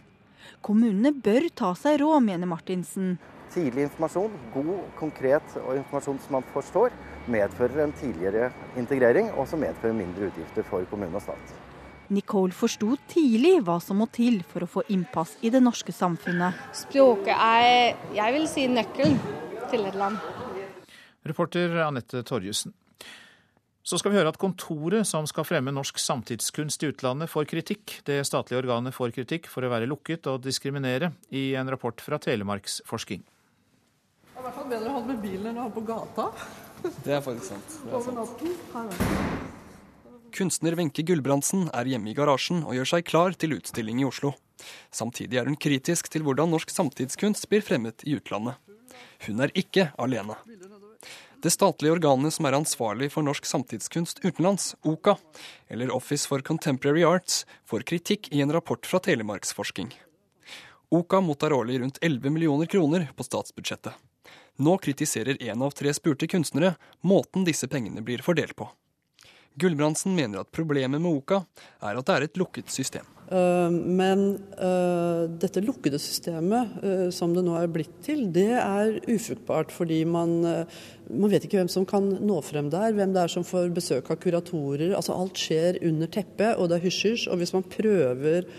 Kommunene 0.65 1.13
bør 1.13 1.51
ta 1.57 1.75
seg 1.77 2.01
råd, 2.01 2.25
mener 2.25 2.49
Martinsen. 2.49 3.19
Tidlig 3.51 3.89
informasjon, 3.89 4.35
god, 4.55 4.77
konkret 4.99 5.57
og 5.65 5.75
informasjon 5.75 6.21
som 6.23 6.37
man 6.39 6.47
forstår, 6.55 6.95
medfører 7.31 7.83
en 7.83 7.95
tidligere 7.99 8.53
integrering, 8.79 9.33
og 9.35 9.49
som 9.51 9.63
medfører 9.63 9.97
mindre 9.97 10.29
utgifter 10.31 10.67
for 10.69 10.87
kommune 10.91 11.19
og 11.19 11.25
stat. 11.25 11.55
Nicole 12.11 12.55
forsto 12.55 12.97
tidlig 13.11 13.61
hva 13.67 13.77
som 13.83 14.01
må 14.03 14.09
til 14.11 14.41
for 14.51 14.67
å 14.67 14.71
få 14.71 14.85
innpass 14.91 15.37
i 15.47 15.51
det 15.55 15.61
norske 15.63 15.95
samfunnet. 15.95 16.59
Språket 16.75 17.35
er, 17.35 17.99
jeg 18.17 18.37
vil 18.37 18.47
si, 18.51 18.67
nøkkelen 18.71 19.19
til 19.71 19.87
et 19.87 19.99
land. 19.99 20.19
Reporter 21.27 21.75
Anette 21.85 22.23
Torjussen. 22.27 22.75
Så 23.83 23.99
skal 23.99 24.13
vi 24.13 24.19
høre 24.21 24.31
at 24.31 24.39
kontoret 24.39 25.09
som 25.09 25.27
skal 25.27 25.47
fremme 25.49 25.73
norsk 25.75 25.99
samtidskunst 25.99 26.83
i 26.85 26.91
utlandet, 26.93 27.31
får 27.33 27.49
kritikk. 27.51 27.97
Det 28.07 28.21
statlige 28.29 28.61
organet 28.61 28.95
får 28.95 29.15
kritikk 29.17 29.49
for 29.51 29.67
å 29.67 29.71
være 29.73 29.89
lukket 29.91 30.29
og 30.31 30.43
diskriminere, 30.45 31.11
i 31.35 31.55
en 31.59 31.71
rapport 31.73 31.99
fra 32.05 32.21
Telemarksforsking. 32.23 33.25
Det 34.41 34.47
er 34.47 34.49
i 34.49 34.55
hvert 34.55 34.63
fall 34.63 34.71
bedre 34.71 34.89
å 34.89 34.93
ha 34.95 35.01
med 35.05 35.19
bilen 35.21 35.47
enn 35.51 35.59
å 35.61 35.65
ha 35.67 35.71
på 35.75 35.83
gata. 35.85 36.31
Det 37.05 37.13
er 37.13 37.19
faktisk 37.21 37.51
sant. 37.51 37.75
Det 37.85 37.99
er 37.99 38.05
sant. 38.73 39.03
Kunstner 40.33 40.77
Wenche 40.79 41.05
Gulbrandsen 41.05 41.67
er 41.77 41.91
hjemme 41.93 42.09
i 42.09 42.15
garasjen 42.17 42.63
og 42.63 42.73
gjør 42.79 42.89
seg 42.89 43.05
klar 43.05 43.37
til 43.37 43.53
utstilling 43.59 44.01
i 44.01 44.09
Oslo. 44.09 44.33
Samtidig 44.89 45.43
er 45.43 45.51
hun 45.51 45.61
kritisk 45.61 46.09
til 46.09 46.25
hvordan 46.25 46.55
norsk 46.55 46.73
samtidskunst 46.73 47.51
blir 47.53 47.61
fremmet 47.67 48.01
i 48.09 48.17
utlandet. 48.17 48.57
Hun 49.29 49.45
er 49.45 49.53
ikke 49.53 49.91
alene. 50.01 50.41
Det 51.45 51.53
statlige 51.53 51.99
organet 51.99 52.33
som 52.33 52.49
er 52.49 52.57
ansvarlig 52.57 53.13
for 53.13 53.29
norsk 53.29 53.45
samtidskunst 53.45 54.25
utenlands, 54.25 54.73
OCA, 54.81 55.19
eller 55.69 55.93
Office 55.93 56.25
for 56.25 56.41
Contemporary 56.41 57.05
Arts, 57.05 57.43
får 57.69 57.85
kritikk 57.93 58.33
i 58.33 58.41
en 58.41 58.57
rapport 58.57 58.89
fra 58.89 59.05
Telemarksforsking. 59.05 59.93
OCA 60.97 61.21
mottar 61.21 61.53
årlig 61.53 61.83
rundt 61.85 62.01
11 62.01 62.33
millioner 62.33 62.73
kroner 62.73 63.13
på 63.13 63.29
statsbudsjettet. 63.29 64.07
Nå 64.61 64.77
kritiserer 64.79 65.41
én 65.41 65.63
av 65.65 65.73
tre 65.73 65.93
spurte 65.97 66.29
kunstnere 66.29 66.75
måten 67.01 67.47
disse 67.49 67.69
pengene 67.71 68.05
blir 68.05 68.21
fordelt 68.25 68.53
på. 68.59 68.69
Gulbrandsen 69.61 70.13
mener 70.15 70.43
at 70.43 70.53
problemet 70.55 71.01
med 71.01 71.11
OKA 71.11 71.41
er 71.89 71.97
at 71.99 72.07
det 72.07 72.17
er 72.17 72.27
et 72.27 72.39
lukket 72.39 72.71
system. 72.73 73.07
Uh, 73.31 73.71
men 73.71 74.25
uh, 74.59 75.25
dette 75.41 75.63
lukkede 75.63 76.01
systemet 76.03 76.73
uh, 76.83 77.09
som 77.15 77.33
det 77.35 77.45
nå 77.47 77.55
er 77.59 77.71
blitt 77.73 77.93
til, 78.05 78.25
det 78.35 78.53
er 78.59 78.99
ufruktbart. 79.11 79.73
Fordi 79.73 80.03
man, 80.05 80.37
man, 80.43 81.31
vet 81.33 81.47
ikke 81.47 81.61
hvem 81.61 81.71
som 81.73 81.87
kan 81.89 82.11
nå 82.21 82.41
frem 82.45 82.69
der, 82.73 82.93
hvem 82.97 83.15
det 83.17 83.25
er 83.25 83.33
som 83.33 83.47
får 83.47 83.73
besøk 83.77 84.13
av 84.13 84.21
kuratorer. 84.23 84.93
Altså 84.99 85.17
Alt 85.17 85.41
skjer 85.41 85.81
under 85.89 86.11
teppet, 86.11 86.59
og 86.59 86.69
det 86.69 86.79
er 86.81 86.87
hysj-hysj. 86.89 87.31
Og 87.33 87.41
hvis 87.41 87.55
man 87.57 87.67
prøver 87.71 88.51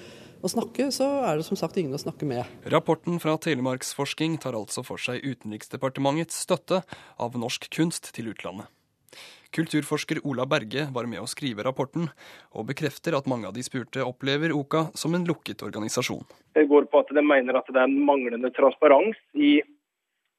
å 0.42 0.50
snakke, 0.50 0.90
så 0.94 1.08
er 1.28 1.40
det 1.40 1.46
som 1.46 1.58
sagt 1.60 1.78
ingen 1.78 1.94
å 1.96 2.02
snakke 2.02 2.28
med. 2.28 2.46
Rapporten 2.74 3.20
fra 3.22 3.38
Telemarksforsking 3.42 4.40
tar 4.42 4.58
altså 4.58 4.84
for 4.86 5.02
seg 5.02 5.22
Utenriksdepartementets 5.22 6.40
støtte 6.46 6.82
av 7.22 7.38
norsk 7.40 7.68
kunst 7.74 8.12
til 8.16 8.32
utlandet. 8.34 8.70
Kulturforsker 9.52 10.22
Ola 10.24 10.46
Berge 10.48 10.86
var 10.96 11.10
med 11.12 11.20
å 11.20 11.28
skrive 11.28 11.66
rapporten, 11.68 12.08
og 12.56 12.70
bekrefter 12.70 13.18
at 13.18 13.28
mange 13.28 13.50
av 13.50 13.56
de 13.58 13.64
spurte 13.66 14.06
opplever 14.06 14.54
OKA 14.56 14.86
som 14.96 15.18
en 15.18 15.28
lukket 15.28 15.66
organisasjon. 15.68 16.24
Det 16.56 16.64
går 16.72 16.88
på 16.88 17.02
at 17.04 17.12
de 17.12 17.24
mener 17.26 17.60
at 17.60 17.68
det 17.68 17.82
er 17.82 17.90
en 17.90 18.06
manglende 18.08 18.54
transparens 18.56 19.20
i 19.36 19.58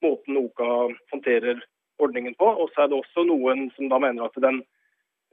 måten 0.02 0.40
OKA 0.40 0.70
håndterer 1.12 1.60
ordningen 2.02 2.34
på. 2.40 2.48
Og 2.48 2.72
så 2.72 2.86
er 2.86 2.90
det 2.90 3.02
også 3.02 3.26
noen 3.28 3.68
som 3.76 3.92
da 3.92 4.00
mener 4.00 4.26
at, 4.26 4.40
den, 4.40 4.62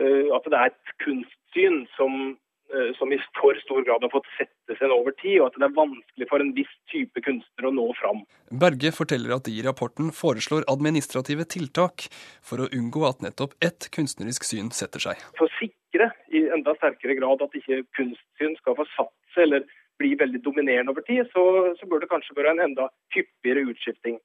at 0.03 0.51
det 0.51 0.59
er 0.59 0.73
et 0.73 0.95
kunstsyn 0.99 1.85
som 1.95 2.19
Eh, 2.25 2.48
som 2.97 3.11
i 3.13 3.17
for 3.39 3.57
stor 3.63 3.81
grad 3.85 4.03
har 4.05 4.11
fått 4.13 4.27
sette 4.37 4.75
seg 4.77 4.91
over 4.93 5.15
tid, 5.17 5.39
og 5.39 5.47
at 5.49 5.57
det 5.57 5.67
er 5.69 5.75
vanskelig 5.77 6.27
for 6.29 6.43
en 6.43 6.51
viss 6.53 6.71
type 6.91 7.23
kunstner 7.25 7.69
å 7.69 7.73
nå 7.73 7.87
fram. 7.97 8.21
Berge 8.61 8.91
forteller 8.93 9.33
at 9.35 9.47
de 9.47 9.55
i 9.57 9.65
rapporten 9.65 10.11
foreslår 10.15 10.67
administrative 10.71 11.47
tiltak 11.49 12.07
for 12.45 12.61
å 12.61 12.69
unngå 12.75 13.05
at 13.09 13.25
nettopp 13.25 13.55
ett 13.65 13.89
kunstnerisk 13.95 14.45
syn 14.45 14.69
setter 14.75 15.01
seg. 15.01 15.25
For 15.39 15.49
å 15.49 15.55
sikre 15.57 16.11
i 16.29 16.45
enda 16.53 16.75
sterkere 16.77 17.17
grad 17.17 17.41
at 17.45 17.57
ikke 17.57 17.81
kunstsyn 17.97 18.57
skal 18.61 18.77
få 18.77 18.85
satt 18.93 19.15
seg 19.33 19.47
eller 19.47 19.65
bli 19.99 20.13
veldig 20.19 20.41
dominerende 20.45 20.93
over 20.93 21.03
tid, 21.07 21.25
så, 21.33 21.43
så 21.79 21.87
bør 21.89 22.03
det 22.03 22.11
kanskje 22.11 22.37
være 22.37 22.53
en 22.55 22.67
enda 22.69 22.87
hyppigere 23.15 23.65
utskifting. 23.73 24.19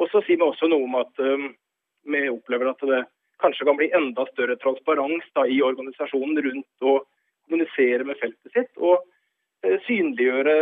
Og 0.00 0.10
så 0.10 0.24
sier 0.26 0.40
vi 0.40 0.46
også 0.46 0.66
noe 0.70 0.88
om 0.88 0.96
at 0.98 1.20
um, 1.22 1.52
vi 2.10 2.24
opplever 2.32 2.72
at 2.72 2.82
det 2.82 3.04
kanskje 3.42 3.66
kan 3.68 3.78
bli 3.78 3.92
enda 3.94 4.26
større 4.32 4.56
transparens 4.62 5.26
da, 5.36 5.46
i 5.46 5.60
organisasjonen 5.62 6.40
rundt 6.48 6.86
å 6.86 6.96
kommunisere 7.44 8.06
med 8.08 8.18
feltet 8.20 8.54
sitt 8.56 8.80
og 8.80 9.02
eh, 9.64 9.76
synliggjøre 9.86 10.54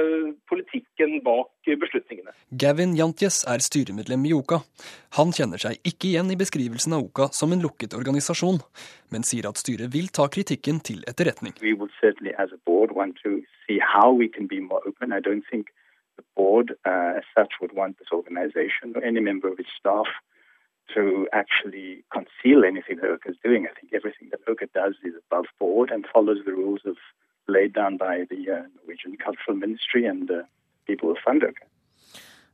politikken 0.51 1.19
bak 1.27 1.71
beslutningene. 1.83 2.35
Gavin 2.63 2.97
Jantjes 2.99 3.43
er 3.51 3.65
styremedlem 3.65 4.27
i 4.31 4.35
OKA. 4.37 4.63
Han 5.19 5.35
kjenner 5.37 5.63
seg 5.63 5.79
ikke 5.89 6.13
igjen 6.13 6.33
i 6.35 6.39
beskrivelsen 6.41 6.97
av 6.97 7.07
OKA 7.09 7.31
som 7.37 7.55
en 7.55 7.63
lukket 7.65 7.97
organisasjon, 7.99 8.63
men 9.15 9.27
sier 9.27 9.49
at 9.51 9.61
styret 9.61 9.93
vil 9.95 10.11
ta 10.15 10.29
kritikken 10.33 10.83
til 10.85 11.05
etterretning. 11.11 11.57
Vi 11.61 11.77
vil 11.79 11.93
certainly 12.01 12.35
som 12.39 12.53
a 12.53 12.61
board 12.67 12.97
want 12.99 13.19
to 13.23 13.41
see 13.67 13.79
how 13.83 14.11
we 14.13 14.29
can 14.29 14.51
be 14.51 14.61
more 14.61 14.83
open. 14.87 15.13
I 15.13 15.21
don't 15.21 15.47
think 15.51 15.73
the 16.17 16.25
board 16.37 16.75
uh, 16.85 17.19
as 17.19 17.25
such 17.37 17.61
would 17.61 17.75
want 17.75 17.99
this 17.99 18.13
organization 18.13 18.95
or 18.97 19.03
any 19.03 19.21
member 19.21 19.49
of 19.49 19.59
its 19.59 19.73
staff 19.79 20.09
to 20.95 21.27
actually 21.33 22.05
conceal 22.13 22.65
anything 22.65 22.97
that 23.01 23.11
OCA 23.11 23.31
is 23.31 23.37
doing. 23.43 23.67
I 23.67 23.73
think 23.79 23.93
everything 23.93 24.29
that 24.31 24.41
OCA 24.49 24.67
does 24.75 24.95
is 25.05 25.15
above 25.27 25.47
board 25.59 25.91
and 25.91 26.05
follows 26.13 26.41
the 26.45 26.53
rules 26.53 26.83
of 26.85 26.97
laid 27.49 27.73
down 27.75 27.97
by 27.97 28.25
the 28.31 28.43
uh, 28.51 28.63
Norwegian 28.77 29.17
Cultural 29.17 29.57
Ministry 29.57 30.07
and 30.07 30.29
the 30.29 30.45
people 30.87 31.09
who 31.09 31.17
fund 31.25 31.43
OCA. 31.45 31.67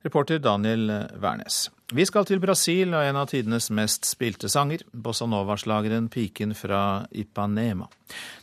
Reporter 0.04 0.38
Daniel 0.38 0.90
Wærnes. 1.18 1.70
Vi 1.92 2.04
skal 2.04 2.24
til 2.28 2.40
Brasil 2.40 2.92
og 2.94 3.02
en 3.02 3.16
av 3.16 3.30
tidenes 3.30 3.70
mest 3.74 4.06
spilte 4.06 4.48
sanger, 4.52 4.84
bossa 4.92 5.26
nova-slageren 5.26 6.08
'Piken 6.12 6.54
fra 6.54 7.06
Ipanema'. 7.10 7.88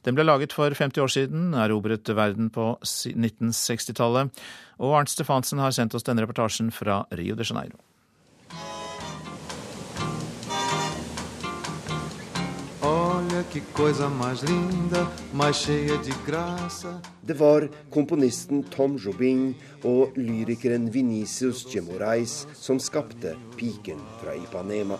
Den 0.05 0.15
ble 0.15 0.25
laget 0.25 0.53
for 0.53 0.73
50 0.73 0.97
år 0.97 1.07
siden, 1.07 1.53
erobret 1.53 2.09
verden 2.09 2.49
på 2.49 2.77
1960-tallet, 2.83 4.29
og 4.79 4.97
Arnt 4.97 5.09
Stefansen 5.09 5.59
har 5.59 5.71
sendt 5.71 5.95
oss 5.95 6.03
denne 6.03 6.25
reportasjen 6.25 6.71
fra 6.71 7.05
Rio 7.11 7.35
de 7.35 7.45
Janeiro. 7.47 7.77
Det 17.21 17.33
var 17.39 17.69
komponisten 17.89 18.63
Tom 18.63 18.97
Jobin 18.99 19.53
og 19.87 20.17
lyrikeren 20.19 20.89
Venicius 20.91 21.63
Gemorais 21.71 22.33
som 22.51 22.79
skapte 22.79 23.35
'Piken 23.55 24.01
fra 24.19 24.35
Ipanema'. 24.35 24.99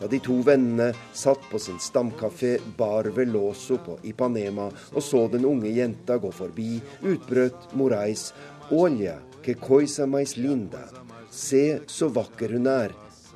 Da 0.00 0.06
de 0.10 0.18
to 0.18 0.40
vennene 0.42 0.90
satt 1.12 1.38
på 1.50 1.58
sin 1.58 1.78
stamkafé 1.78 2.58
Bar 2.76 3.14
Veloso 3.14 3.78
på 3.78 3.98
Ipanema 4.02 4.66
og 4.92 5.02
så 5.02 5.28
den 5.30 5.44
unge 5.44 5.70
jenta 5.70 6.18
gå 6.18 6.32
forbi, 6.34 6.82
utbrøt 7.02 7.74
Morais 7.74 8.32
'Olja, 8.70 9.18
que 9.42 9.54
coisa 9.54 10.06
mais 10.06 10.36
linda. 10.36 10.88
Se 11.30 11.80
så 11.86 12.08
vakker 12.08 12.52
hun 12.52 12.66
er. 12.66 12.90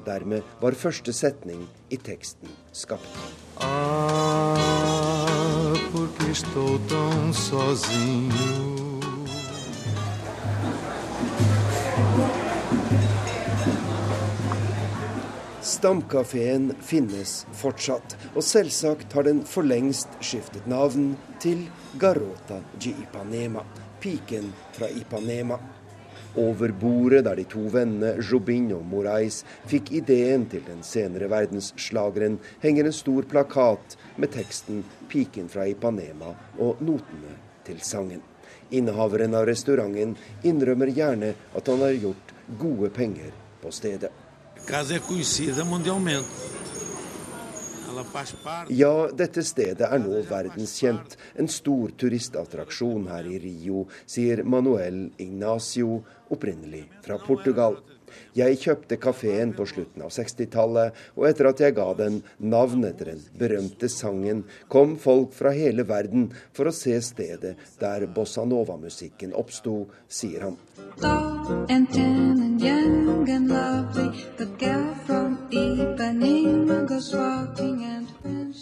Dermed 0.04 0.42
var 0.60 0.72
første 0.72 1.12
setning 1.12 1.68
i 1.90 1.96
teksten 1.96 2.48
skapt. 2.72 3.47
Ah, 3.60 4.54
porque 5.92 6.30
estou 6.30 6.78
tão 6.88 7.32
sozinho. 7.32 8.68
Stamkafeen 15.62 16.72
finnes 16.82 17.44
fortsatt, 17.52 18.16
og 18.34 18.42
selvsagt 18.42 19.12
har 19.12 19.26
den 19.28 19.44
for 19.46 19.62
lengst 19.62 20.08
skiftet 20.24 20.66
navn 20.66 21.12
til 21.42 21.66
Garota 22.00 22.58
de 22.82 22.94
Ipanema, 23.02 23.62
piken 24.00 24.52
fra 24.74 24.88
Ipanema. 24.88 25.58
Over 26.38 26.72
bordet 26.80 27.24
der 27.26 27.40
de 27.40 27.44
to 27.50 27.64
vennene 27.72 28.14
Jobin 28.22 28.70
og 28.76 28.84
Morais 28.86 29.40
fikk 29.70 29.90
ideen 29.98 30.46
til 30.50 30.62
den 30.68 30.84
senere 30.86 31.26
verdensslageren, 31.32 32.38
henger 32.62 32.86
en 32.86 32.94
stor 32.94 33.26
plakat 33.26 33.98
med 34.16 34.32
teksten 34.36 34.84
'Piken 35.08 35.50
fra 35.50 35.66
Ipanema' 35.66 36.36
og 36.58 36.78
notene 36.80 37.34
til 37.66 37.82
sangen. 37.82 38.22
Innehaveren 38.70 39.34
av 39.34 39.48
restauranten 39.48 40.16
innrømmer 40.44 40.94
gjerne 40.94 41.34
at 41.56 41.66
han 41.66 41.82
har 41.82 42.00
gjort 42.06 42.34
gode 42.58 42.90
penger 42.90 43.32
på 43.62 43.70
stedet. 43.72 44.12
casa 44.68 44.94
é 44.94 44.98
conhecida 44.98 45.64
mundialmente. 45.64 46.57
Ja, 48.74 49.08
dette 49.12 49.44
stedet 49.46 49.86
er 49.88 50.00
nå 50.02 50.22
verdenskjent. 50.28 51.16
En 51.38 51.48
stor 51.50 51.92
turistattraksjon 51.98 53.08
her 53.12 53.28
i 53.28 53.38
Rio, 53.42 53.86
sier 54.06 54.44
Manuel 54.44 55.08
Ignacio, 55.18 56.02
opprinnelig 56.30 56.86
fra 57.04 57.18
Portugal. 57.24 57.78
Jeg 58.38 58.60
kjøpte 58.62 58.98
kafeen 59.00 59.54
på 59.56 59.66
slutten 59.68 60.04
av 60.06 60.12
60-tallet, 60.14 60.96
og 61.16 61.28
etter 61.30 61.50
at 61.50 61.62
jeg 61.64 61.76
ga 61.78 61.88
den 61.98 62.20
navn 62.38 62.86
etter 62.88 63.12
den 63.12 63.22
berømte 63.38 63.90
sangen, 63.92 64.44
kom 64.68 64.96
folk 65.00 65.34
fra 65.36 65.54
hele 65.56 65.86
verden 65.88 66.30
for 66.56 66.70
å 66.70 66.74
se 66.74 66.96
stedet 67.04 67.56
der 67.80 68.06
bossa 68.12 68.44
nova-musikken 68.48 69.34
oppsto, 69.36 69.86
sier 70.08 70.48
han. 70.48 70.58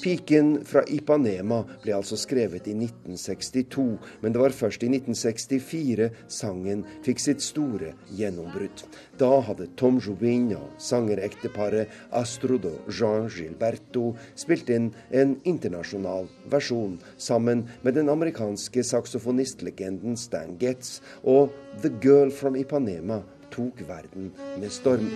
Piken 0.03 0.65
fra 0.65 0.83
Ipanema 0.87 1.63
ble 1.83 1.95
altså 1.97 2.19
skrevet 2.21 2.69
i 2.71 2.75
1962, 2.77 3.87
men 4.23 4.35
det 4.35 4.43
var 4.43 4.55
først 4.55 4.85
i 4.85 4.91
1964 4.93 6.11
sangen 6.31 6.85
fikk 7.07 7.23
sitt 7.23 7.43
store 7.45 7.95
gjennombrudd. 8.19 8.85
Da 9.19 9.36
hadde 9.45 9.69
Tom 9.77 9.99
Jobin 10.01 10.49
og 10.57 10.69
sangerekteparet 10.83 11.93
Astrud 12.17 12.65
og 12.69 12.91
Jean 12.91 13.29
Gilberto 13.33 14.15
spilt 14.39 14.71
inn 14.73 14.91
en 15.11 15.37
internasjonal 15.45 16.29
versjon 16.53 16.99
sammen 17.19 17.67
med 17.83 17.99
den 17.99 18.11
amerikanske 18.13 18.85
saksofonistlegenden 18.87 20.17
Stan 20.17 20.57
Getz, 20.61 21.01
og 21.23 21.55
The 21.83 21.93
Girl 22.03 22.31
from 22.33 22.57
Ipanema 22.57 23.23
tok 23.53 23.85
verden 23.89 24.33
med 24.61 24.71
storm. 24.71 25.11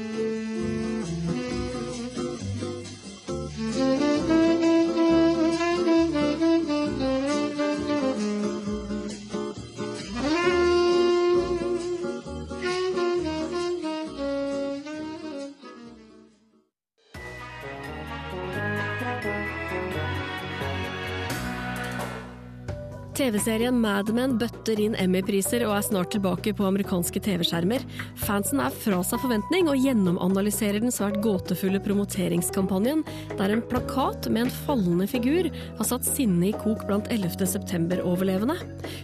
TV-serien 23.20 23.76
Mad 23.76 24.08
Men 24.16 24.38
bøtter 24.40 24.80
inn 24.80 24.94
Emmy-priser 24.96 25.66
og 25.66 25.74
er 25.76 25.84
snart 25.84 26.08
tilbake 26.14 26.54
på 26.56 26.64
amerikanske 26.64 27.20
TV-skjermer. 27.20 27.84
Fansen 28.16 28.62
er 28.64 28.72
fra 28.72 29.02
seg 29.04 29.20
forventning 29.20 29.68
og 29.68 29.76
gjennomanalyserer 29.76 30.80
den 30.80 30.94
svært 30.94 31.20
gåtefulle 31.20 31.82
promoteringskampanjen, 31.84 33.04
der 33.36 33.52
en 33.52 33.66
plakat 33.68 34.30
med 34.32 34.46
en 34.46 34.56
fallende 34.62 35.10
figur 35.10 35.50
har 35.52 35.90
satt 35.92 36.08
sinnet 36.08 36.54
i 36.54 36.56
kok 36.64 36.88
blant 36.88 37.12
11. 37.12 37.44
september-overlevende. 37.58 38.56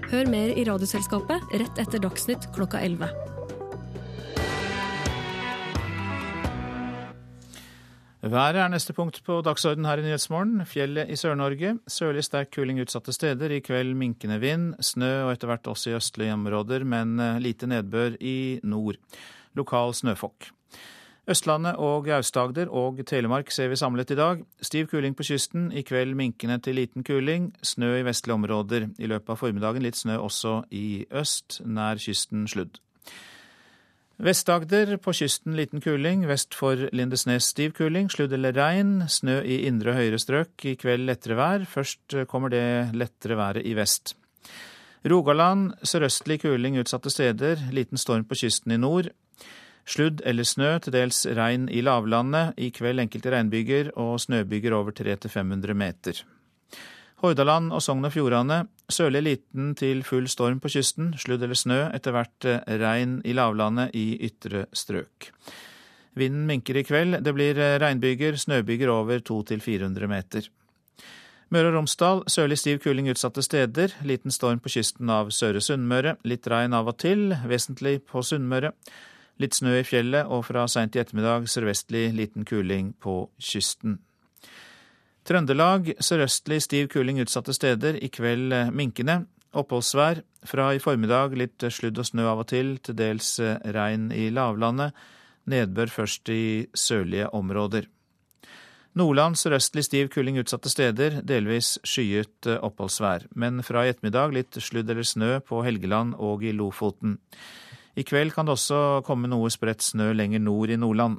Hør 0.09 0.33
mer 0.33 0.57
i 0.57 0.65
Radioselskapet 0.65 1.57
rett 1.61 1.85
etter 1.85 2.01
Dagsnytt 2.09 2.49
klokka 2.57 2.81
11. 2.81 3.36
Været 8.27 8.57
er 8.59 8.69
neste 8.69 8.91
punkt 8.93 9.21
på 9.23 9.37
dagsorden 9.45 9.85
her 9.87 10.01
i 10.01 10.03
Nyhetsmorgen. 10.03 10.65
Fjellet 10.67 11.11
i 11.13 11.17
Sør-Norge. 11.17 11.77
Sørlig 11.87 12.25
sterk 12.27 12.49
kuling 12.57 12.81
utsatte 12.83 13.13
steder. 13.15 13.53
I 13.55 13.61
kveld 13.63 13.95
minkende 13.95 14.41
vind. 14.43 14.75
Snø 14.83 15.29
og 15.29 15.31
etter 15.33 15.47
hvert 15.47 15.69
også 15.71 15.91
i 15.91 15.95
østlige 15.95 16.33
områder, 16.35 16.83
men 16.85 17.21
eh, 17.21 17.39
lite 17.39 17.69
nedbør 17.71 18.17
i 18.19 18.59
nord. 18.65 18.99
Lokal 19.55 19.95
snøfokk. 19.95 20.49
Østlandet 21.31 21.79
og 21.79 22.09
Aust-Agder 22.09 22.67
og 22.67 22.99
Telemark 23.07 23.51
ser 23.51 23.69
vi 23.69 23.79
samlet 23.79 24.11
i 24.11 24.19
dag. 24.19 24.43
Stiv 24.63 24.89
kuling 24.91 25.15
på 25.15 25.23
kysten. 25.23 25.71
I 25.73 25.87
kveld 25.87 26.15
minkende 26.19 26.59
til 26.59 26.81
liten 26.81 27.05
kuling. 27.05 27.53
Snø 27.63 27.93
i 28.01 28.05
vestlige 28.07 28.35
områder. 28.35 28.89
I 28.99 29.07
løpet 29.07 29.37
av 29.37 29.39
formiddagen 29.39 29.87
litt 29.87 30.03
snø 30.03 30.19
også 30.19 30.65
i 30.75 31.07
øst, 31.15 31.61
nær 31.63 32.03
kysten 32.03 32.49
sludd. 32.51 32.81
Vest-Agder 34.17 34.95
på 34.97 35.13
kysten 35.13 35.59
liten 35.59 35.83
kuling, 35.85 36.23
vest 36.25 36.55
for 36.57 36.87
Lindesnes 36.97 37.51
stiv 37.53 37.75
kuling, 37.77 38.09
sludd 38.09 38.33
eller 38.33 38.55
regn, 38.57 39.03
snø 39.13 39.43
i 39.45 39.59
indre 39.69 39.93
høyere 39.93 40.17
strøk, 40.17 40.55
i 40.65 40.73
kveld 40.81 41.05
lettere 41.05 41.37
vær, 41.37 41.67
først 41.69 42.17
kommer 42.31 42.49
det 42.55 42.95
lettere 42.97 43.37
været 43.37 43.67
i 43.69 43.75
vest. 43.77 44.15
Rogaland 45.05 45.75
sørøstlig 45.85 46.41
kuling 46.47 46.79
utsatte 46.81 47.13
steder, 47.13 47.61
liten 47.77 48.01
storm 48.01 48.25
på 48.25 48.39
kysten 48.41 48.73
i 48.73 48.81
nord. 48.81 49.11
Sludd 49.87 50.25
eller 50.25 50.49
snø, 50.49 50.79
til 50.81 50.97
dels 50.97 51.21
regn 51.37 51.69
i 51.69 51.85
lavlandet, 51.85 52.57
i 52.57 52.73
kveld 52.73 53.05
enkelte 53.05 53.37
regnbyger 53.37 53.93
og 54.01 54.17
snøbyger 54.25 54.75
over 54.81 54.97
300-500 54.97 55.77
meter. 55.77 56.25
Hordaland 57.27 57.75
og 57.75 57.83
Sogn 57.83 58.07
og 58.07 58.13
Fjordane 58.15 58.63
sørlig 58.93 59.23
liten 59.27 59.73
til 59.79 60.03
full 60.07 60.29
storm 60.31 60.61
på 60.63 60.71
kysten, 60.73 61.13
sludd 61.19 61.43
eller 61.43 61.59
snø, 61.59 61.81
etter 61.97 62.15
hvert 62.15 62.47
eh, 62.47 62.77
regn 62.81 63.19
i 63.27 63.35
lavlandet 63.35 63.97
i 63.99 64.13
ytre 64.29 64.67
strøk. 64.77 65.31
Vinden 66.17 66.47
minker 66.49 66.79
i 66.79 66.85
kveld, 66.87 67.19
det 67.27 67.35
blir 67.37 67.59
eh, 67.59 67.79
regnbyger, 67.83 68.39
snøbyger 68.41 68.93
over 68.95 69.21
200-400 69.27 70.09
meter. 70.11 70.49
Møre 71.55 71.71
og 71.71 71.77
Romsdal 71.77 72.25
sørlig 72.31 72.57
stiv 72.59 72.81
kuling 72.83 73.11
utsatte 73.13 73.45
steder, 73.45 73.93
liten 74.07 74.35
storm 74.35 74.59
på 74.63 74.73
kysten 74.79 75.11
av 75.13 75.29
Søre 75.35 75.61
Sunnmøre, 75.63 76.17
litt 76.27 76.47
regn 76.51 76.75
av 76.75 76.89
og 76.91 76.99
til, 77.03 77.29
vesentlig 77.47 78.01
på 78.09 78.23
Sunnmøre. 78.27 78.73
Litt 79.43 79.55
snø 79.55 79.77
i 79.79 79.85
fjellet 79.87 80.27
og 80.33 80.47
fra 80.49 80.65
seint 80.71 80.97
i 80.97 81.03
ettermiddag 81.03 81.47
sørvestlig 81.53 82.09
liten 82.17 82.47
kuling 82.49 82.95
på 83.03 83.27
kysten. 83.39 84.01
Trøndelag 85.27 85.89
sørøstlig 85.99 86.61
stiv 86.63 86.87
kuling 86.93 87.19
utsatte 87.19 87.51
steder, 87.57 87.97
i 87.99 88.07
kveld 88.15 88.53
eh, 88.55 88.69
minkende. 88.71 89.25
Oppholdsvær. 89.59 90.21
Fra 90.47 90.69
i 90.71 90.79
formiddag 90.79 91.35
litt 91.35 91.65
sludd 91.75 91.99
og 91.99 92.07
snø 92.07 92.29
av 92.31 92.45
og 92.45 92.47
til, 92.53 92.77
til 92.79 92.95
dels 92.95 93.33
eh, 93.43 93.59
regn 93.75 94.13
i 94.15 94.29
lavlandet. 94.31 94.95
Nedbør 95.51 95.91
først 95.91 96.31
i 96.31 96.45
sørlige 96.79 97.33
områder. 97.35 97.89
Nordland 98.97 99.35
sørøstlig 99.37 99.83
stiv 99.89 100.13
kuling 100.15 100.39
utsatte 100.41 100.71
steder, 100.71 101.19
delvis 101.27 101.75
skyet 101.83 102.47
eh, 102.47 102.63
oppholdsvær. 102.63 103.27
Men 103.35 103.65
fra 103.67 103.83
i 103.83 103.91
ettermiddag 103.91 104.31
litt 104.37 104.63
sludd 104.63 104.95
eller 104.95 105.11
snø 105.11 105.41
på 105.43 105.65
Helgeland 105.67 106.15
og 106.23 106.47
i 106.47 106.55
Lofoten. 106.55 107.19
I 107.99 108.07
kveld 108.07 108.31
kan 108.37 108.47
det 108.47 108.55
også 108.55 109.03
komme 109.03 109.27
noe 109.27 109.51
spredt 109.51 109.83
snø 109.83 110.13
lenger 110.15 110.47
nord 110.47 110.71
i 110.71 110.79
Nordland. 110.79 111.19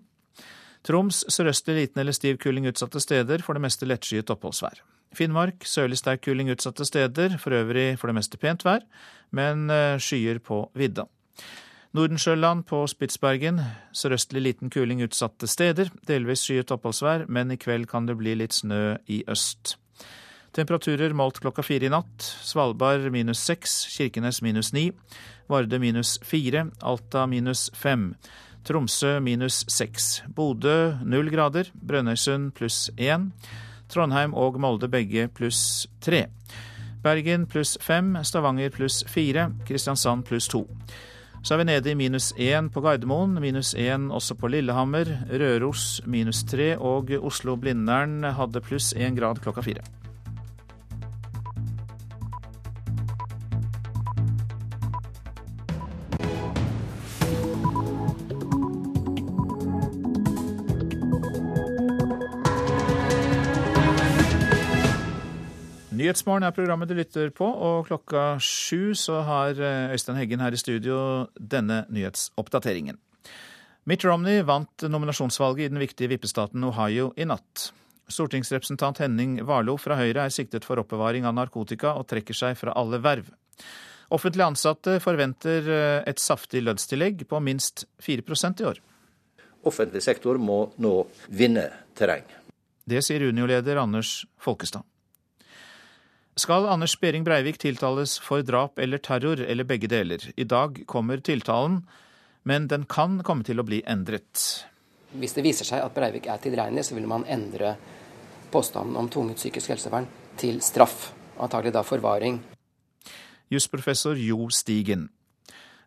Troms 0.88 1.26
sørøstlig 1.28 1.76
liten 1.82 2.02
eller 2.02 2.16
stiv 2.16 2.38
kuling 2.40 2.70
utsatte 2.70 3.02
steder, 3.04 3.44
for 3.44 3.58
det 3.58 3.66
meste 3.66 3.88
lettskyet 3.90 4.32
oppholdsvær. 4.32 4.80
Finnmark 5.16 5.66
sørlig 5.68 6.00
sterk 6.00 6.24
kuling 6.24 6.52
utsatte 6.54 6.86
steder, 6.88 7.38
for 7.42 7.56
øvrig 7.56 7.98
for 8.00 8.08
det 8.08 8.16
meste 8.20 8.40
pent 8.40 8.64
vær, 8.64 8.86
men 9.36 9.70
eh, 9.74 10.00
skyer 10.00 10.40
på 10.44 10.66
vidda. 10.78 11.08
Nordensjøland 11.96 12.66
på 12.68 12.84
Spitsbergen 12.92 13.60
sørøstlig 13.96 14.44
liten 14.44 14.72
kuling 14.72 15.02
utsatte 15.04 15.48
steder, 15.50 15.92
delvis 16.08 16.46
skyet 16.46 16.72
oppholdsvær, 16.76 17.26
men 17.28 17.52
i 17.52 17.60
kveld 17.60 17.88
kan 17.92 18.08
det 18.08 18.18
bli 18.20 18.36
litt 18.38 18.56
snø 18.56 18.98
i 19.12 19.24
øst. 19.28 19.76
Temperaturer 20.56 21.14
målt 21.14 21.40
klokka 21.44 21.62
fire 21.66 21.86
i 21.86 21.92
natt. 21.92 22.24
Svalbard 22.48 23.12
minus 23.14 23.44
seks, 23.46 23.84
Kirkenes 23.94 24.42
minus 24.42 24.72
ni, 24.74 24.90
Varde 25.48 25.80
minus 25.80 26.18
fire, 26.28 26.66
Alta 26.84 27.28
minus 27.30 27.68
fem. 27.76 28.14
Tromsø 28.68 29.20
minus 29.24 29.62
seks. 29.72 30.24
Bodø 30.36 30.98
null 31.08 31.32
grader. 31.32 31.70
Brønnøysund 31.72 32.52
pluss 32.58 32.90
én. 33.00 33.30
Trondheim 33.88 34.34
og 34.36 34.60
Molde 34.60 34.90
begge 34.92 35.30
pluss 35.32 35.88
tre. 36.04 36.26
Bergen 37.04 37.46
pluss 37.48 37.78
fem. 37.80 38.18
Stavanger 38.28 38.74
pluss 38.76 39.06
fire. 39.08 39.48
Kristiansand 39.68 40.28
pluss 40.28 40.52
to. 40.52 40.66
Så 41.48 41.56
er 41.56 41.62
vi 41.62 41.68
nede 41.70 41.92
i 41.94 41.96
minus 41.96 42.34
én 42.36 42.68
på 42.74 42.82
Gardermoen, 42.84 43.38
minus 43.40 43.72
én 43.78 44.10
også 44.12 44.36
på 44.36 44.50
Lillehammer. 44.52 45.08
Røros 45.32 46.02
minus 46.06 46.44
tre, 46.44 46.74
og 46.76 47.14
Oslo-Blindern 47.22 48.26
hadde 48.36 48.60
pluss 48.66 48.92
én 48.98 49.16
grad 49.16 49.40
klokka 49.40 49.64
fire. 49.64 49.86
Nyhetsmorgen 65.98 66.46
er 66.46 66.54
programmet 66.54 66.90
du 66.92 66.94
lytter 66.98 67.32
på, 67.34 67.48
og 67.48 67.88
klokka 67.88 68.36
sju 68.44 68.94
så 68.98 69.22
har 69.26 69.58
eh, 69.58 69.94
Øystein 69.96 70.18
Heggen 70.20 70.42
her 70.44 70.54
i 70.54 70.60
studio 70.60 70.98
denne 71.40 71.86
nyhetsoppdateringen. 71.90 73.00
Mitt 73.90 74.04
Romney 74.06 74.44
vant 74.46 74.84
nominasjonsvalget 74.84 75.66
i 75.66 75.72
den 75.72 75.82
viktige 75.82 76.12
vippestaten 76.12 76.66
Ohio 76.68 77.14
i 77.18 77.26
natt. 77.26 77.70
Stortingsrepresentant 78.14 79.00
Henning 79.02 79.40
Warloe 79.48 79.82
fra 79.82 79.98
Høyre 79.98 80.28
er 80.28 80.36
siktet 80.36 80.68
for 80.68 80.78
oppbevaring 80.84 81.26
av 81.26 81.34
narkotika 81.40 81.96
og 81.98 82.06
trekker 82.12 82.36
seg 82.36 82.60
fra 82.60 82.76
alle 82.78 83.00
verv. 83.02 83.32
Offentlig 84.14 84.46
ansatte 84.46 85.00
forventer 85.04 85.72
eh, 85.72 86.04
et 86.06 86.22
saftig 86.22 86.62
lønnstillegg 86.68 87.26
på 87.32 87.42
minst 87.42 87.88
4% 88.06 88.62
i 88.62 88.68
år. 88.70 88.84
Offentlig 89.66 90.04
sektor 90.06 90.38
må 90.38 90.68
nå 90.78 90.94
vinne 91.34 91.72
terreng. 91.98 92.28
Det 92.88 93.02
sier 93.04 93.26
Unio-leder 93.32 93.82
Anders 93.82 94.20
Folkestad. 94.38 94.86
Skal 96.38 96.68
Anders 96.70 97.00
Behring 97.02 97.24
Breivik 97.26 97.58
tiltales 97.58 98.20
for 98.22 98.44
drap 98.46 98.78
eller 98.80 99.02
terror, 99.02 99.40
eller 99.42 99.66
begge 99.66 99.88
deler? 99.90 100.22
I 100.38 100.44
dag 100.46 100.84
kommer 100.86 101.18
tiltalen, 101.18 101.80
men 102.46 102.68
den 102.70 102.86
kan 102.86 103.24
komme 103.26 103.42
til 103.44 103.58
å 103.58 103.66
bli 103.66 103.80
endret. 103.90 104.44
Hvis 105.18 105.34
det 105.34 105.42
viser 105.48 105.66
seg 105.66 105.82
at 105.82 105.96
Breivik 105.96 106.30
er 106.30 106.38
tilregnelig, 106.44 106.86
så 106.86 106.98
vil 106.98 107.10
man 107.10 107.26
endre 107.26 107.74
påstanden 108.54 109.00
om 109.02 109.10
tvunget 109.10 109.42
psykisk 109.42 109.74
helsevern 109.74 110.06
til 110.38 110.62
straff, 110.62 111.10
antagelig 111.42 111.74
da 111.74 111.82
forvaring. 111.82 112.38
Jusprofessor 113.50 114.22
Jo 114.22 114.52
Stigen. 114.54 115.08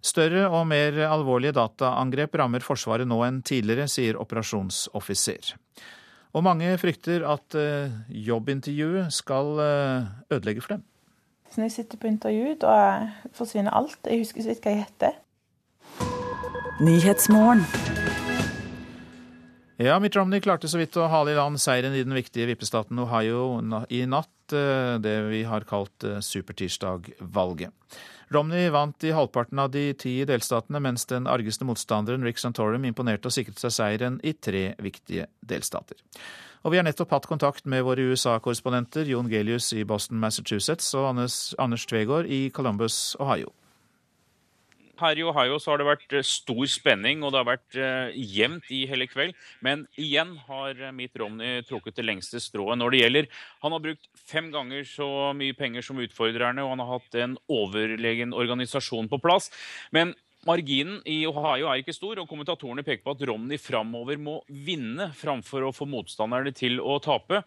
Større 0.03 0.49
og 0.49 0.67
mer 0.67 0.99
alvorlige 1.07 1.55
dataangrep 1.61 2.35
rammer 2.43 2.65
Forsvaret 2.67 3.07
nå 3.07 3.23
enn 3.23 3.43
tidligere, 3.47 3.87
sier 3.87 4.19
operasjonsoffiser. 4.19 5.55
Og 6.31 6.45
mange 6.47 6.71
frykter 6.79 7.25
at 7.27 7.57
eh, 7.59 7.91
jobbintervjuet 8.29 9.11
skal 9.15 9.59
eh, 9.65 10.11
ødelegge 10.31 10.63
for 10.63 10.77
dem. 10.77 10.85
Så 11.51 11.59
når 11.59 11.67
jeg 11.67 11.73
sitter 11.73 11.99
på 11.99 12.07
intervju, 12.07 12.53
da 12.63 12.75
forsvinner 13.35 13.75
alt. 13.75 13.99
Jeg 14.07 14.23
husker 14.23 14.45
så 14.45 14.53
vidt 14.53 14.63
hva 14.63 14.75
jeg 14.77 14.85
heter. 14.85 15.17
Ja, 19.81 19.97
Mitt 19.99 20.15
Romney 20.17 20.43
klarte 20.45 20.69
så 20.71 20.79
vidt 20.79 20.95
å 21.01 21.09
hale 21.11 21.33
i 21.33 21.39
land 21.39 21.59
seieren 21.59 21.97
i 21.97 22.05
den 22.05 22.15
viktige 22.15 22.47
vippestaten 22.53 23.01
Ohio 23.01 23.59
i 23.89 24.05
natt, 24.07 24.55
eh, 24.55 25.01
det 25.03 25.17
vi 25.33 25.43
har 25.49 25.67
kalt 25.67 26.07
supertirsdag-valget. 26.23 27.75
Romney 28.31 28.69
vant 28.71 29.05
i 29.05 29.11
halvparten 29.11 29.59
av 29.59 29.73
de 29.75 29.89
ti 29.99 30.13
delstatene, 30.23 30.79
mens 30.79 31.07
den 31.11 31.27
argeste 31.27 31.67
motstanderen 31.67 32.23
Rick 32.23 32.39
Santorum 32.39 32.85
imponerte 32.87 33.27
og 33.27 33.35
sikret 33.35 33.59
seg 33.59 33.75
seieren 33.75 34.21
i 34.23 34.37
tre 34.39 34.69
viktige 34.79 35.27
delstater. 35.43 35.99
Og 36.63 36.71
vi 36.71 36.79
har 36.79 36.87
nettopp 36.87 37.11
hatt 37.17 37.27
kontakt 37.27 37.67
med 37.67 37.83
våre 37.87 38.05
USA-korrespondenter 38.13 39.09
Jon 39.11 39.31
Gelius 39.33 39.73
i 39.75 39.83
Boston, 39.89 40.21
Massachusetts 40.23 40.93
og 40.95 41.09
Anders, 41.15 41.41
Anders 41.59 41.89
Tvegård 41.91 42.29
i 42.31 42.45
Columbus, 42.55 43.17
Ohio. 43.19 43.51
Her 45.01 45.19
i 45.19 45.25
Ohio 45.27 45.59
så 45.61 45.73
har 45.73 45.81
det 45.81 45.89
vært 45.89 46.17
eh, 46.17 46.27
stor 46.27 46.63
spenning, 46.71 47.25
og 47.25 47.33
det 47.33 47.41
har 47.41 47.49
vært 47.49 47.79
uh, 47.81 48.15
jevnt 48.15 48.71
i 48.75 48.83
hele 48.91 49.09
kveld. 49.11 49.37
Men 49.65 49.87
igjen 50.01 50.37
har 50.47 50.77
eh, 50.77 50.95
Mitt 50.97 51.17
Romney 51.21 51.65
trukket 51.67 51.99
det 51.99 52.07
lengste 52.07 52.41
strået 52.43 52.79
når 52.81 52.95
det 52.95 53.03
gjelder. 53.03 53.31
Han 53.65 53.77
har 53.77 53.85
brukt 53.85 54.11
fem 54.31 54.51
ganger 54.55 54.87
så 54.89 55.11
mye 55.37 55.57
penger 55.59 55.87
som 55.87 56.01
utfordrerne, 56.03 56.65
og 56.65 56.75
han 56.75 56.85
har 56.85 56.93
hatt 56.99 57.21
en 57.25 57.39
overlegen 57.51 58.37
organisasjon 58.37 59.11
på 59.11 59.21
plass. 59.23 59.51
Men 59.95 60.15
Marginen 60.49 61.03
i 61.05 61.19
Ohio 61.29 61.69
er 61.69 61.83
ikke 61.83 61.93
stor, 61.93 62.17
og 62.23 62.29
kommentatorene 62.31 62.85
peker 62.85 63.05
på 63.05 63.13
at 63.13 63.27
Romney 63.29 63.61
framover 63.61 64.17
må 64.21 64.39
vinne 64.49 65.11
framfor 65.17 65.67
å 65.67 65.75
få 65.77 65.89
motstanderne 65.91 66.55
til 66.57 66.81
å 66.81 66.97
tape. 67.05 67.43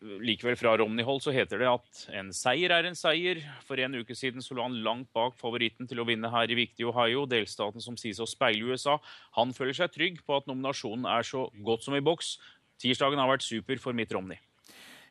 Likevel 0.00 0.56
fra 0.56 0.72
Romney-hold 0.80 1.20
så 1.20 1.32
heter 1.34 1.60
det 1.60 1.68
at 1.68 2.02
en 2.16 2.30
seier 2.32 2.72
er 2.72 2.86
en 2.88 2.96
seier. 2.96 3.42
For 3.68 3.80
en 3.80 3.98
uke 4.00 4.16
siden 4.16 4.40
så 4.40 4.56
lå 4.56 4.64
han 4.64 4.78
langt 4.84 5.10
bak 5.16 5.36
favoritten 5.40 5.88
til 5.90 6.00
å 6.00 6.06
vinne 6.08 6.30
her 6.32 6.48
i 6.48 6.56
viktige 6.56 6.88
Ohio, 6.88 7.26
delstaten 7.28 7.84
som 7.84 7.98
sies 8.00 8.20
å 8.22 8.28
speile 8.28 8.72
USA. 8.72 8.96
Han 9.36 9.52
føler 9.56 9.76
seg 9.76 9.92
trygg 9.92 10.22
på 10.24 10.38
at 10.38 10.48
nominasjonen 10.48 11.04
er 11.10 11.26
så 11.28 11.46
godt 11.66 11.84
som 11.84 11.98
i 11.98 12.04
boks. 12.04 12.38
Tirsdagen 12.80 13.20
har 13.20 13.28
vært 13.28 13.44
super 13.44 13.82
for 13.82 13.96
Mitt 13.96 14.14
Romney. 14.16 14.40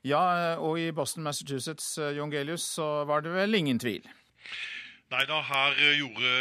Ja, 0.07 0.55
og 0.57 0.79
i 0.79 0.89
Boston, 0.95 1.25
Massachusetts, 1.27 1.97
eh, 1.99 2.15
John 2.17 2.31
Gelius, 2.31 2.63
så 2.79 3.03
var 3.05 3.21
det 3.21 3.35
vel 3.35 3.57
ingen 3.59 3.79
tvil? 3.81 4.05
Nei 5.09 5.23
da, 5.25 5.39
her 5.41 5.73
gjorde 5.97 6.31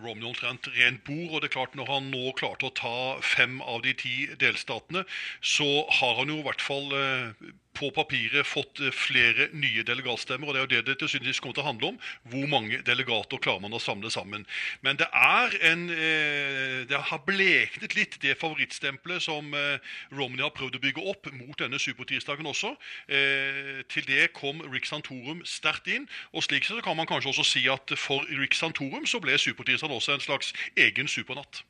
Romney 0.00 0.24
omtrent 0.30 0.70
rent 0.72 1.02
bord. 1.04 1.34
og 1.34 1.42
det 1.42 1.50
er 1.50 1.56
klart 1.56 1.74
Når 1.76 1.90
han 1.90 2.06
nå 2.14 2.32
klarte 2.38 2.70
å 2.70 2.72
ta 2.72 3.20
fem 3.20 3.58
av 3.60 3.82
de 3.84 3.92
ti 3.92 4.14
delstatene, 4.40 5.04
så 5.44 5.68
har 5.98 6.14
han 6.20 6.32
jo 6.32 6.38
i 6.40 6.46
hvert 6.46 6.64
fall 6.64 6.94
eh, 6.96 7.44
på 7.74 7.90
papiret 7.94 8.46
fått 8.46 8.80
eh, 8.80 8.94
flere 8.94 9.48
nye 9.56 9.84
delegatstemmer. 9.86 10.48
og 10.48 10.54
Det 10.54 10.60
er 10.60 10.64
jo 10.64 10.72
det 10.72 10.82
det 10.86 10.96
til 10.98 11.08
og 11.08 11.40
kommer 11.42 11.56
til 11.58 11.64
å 11.64 11.66
handle 11.66 11.90
om. 11.92 11.98
Hvor 12.30 12.46
mange 12.50 12.80
delegater 12.86 13.42
klarer 13.42 13.64
man 13.64 13.74
å 13.74 13.82
samle 13.82 14.10
sammen. 14.14 14.46
Men 14.82 15.00
det 15.00 15.08
er 15.10 15.58
en 15.72 15.88
eh, 15.90 16.86
Det 16.88 17.00
har 17.10 17.22
bleknet 17.26 17.96
litt, 17.96 18.18
det 18.22 18.38
favorittstempelet 18.38 19.22
som 19.22 19.54
eh, 19.54 19.78
Romney 20.12 20.42
har 20.44 20.54
prøvd 20.54 20.78
å 20.78 20.82
bygge 20.82 21.06
opp 21.10 21.30
mot 21.32 21.58
denne 21.58 21.78
supertirsdagen 21.78 22.46
også. 22.46 22.74
Til 23.08 24.06
det 24.08 24.32
kom 24.36 24.62
Rick 24.72 24.86
Santorum 24.86 25.42
sterkt 25.48 25.88
inn. 25.90 26.06
og 26.32 26.44
Slik 26.44 26.66
så 26.66 26.80
kan 26.84 26.96
man 26.96 27.08
kanskje 27.10 27.32
også 27.32 27.46
si 27.46 27.66
at 27.70 27.94
for 27.98 28.24
Rick 28.40 28.54
Santorum 28.58 29.06
så 29.06 29.20
ble 29.22 29.38
supertirsdagen 29.38 29.96
også 29.96 30.16
en 30.16 30.24
slags 30.24 30.52
egen 30.76 31.08
supernatt. 31.08 31.64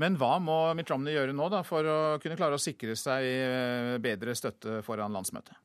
Men 0.00 0.16
hva 0.16 0.38
må 0.40 0.56
Mitt 0.78 0.90
Romney 0.92 1.12
gjøre 1.12 1.34
nå 1.36 1.50
da, 1.52 1.60
for 1.66 1.84
å 1.84 1.98
kunne 2.22 2.38
klare 2.38 2.56
å 2.56 2.62
sikre 2.62 2.96
seg 2.96 3.26
eh, 3.26 3.96
bedre 4.02 4.36
støtte 4.38 4.80
foran 4.86 5.12
landsmøtet? 5.12 5.58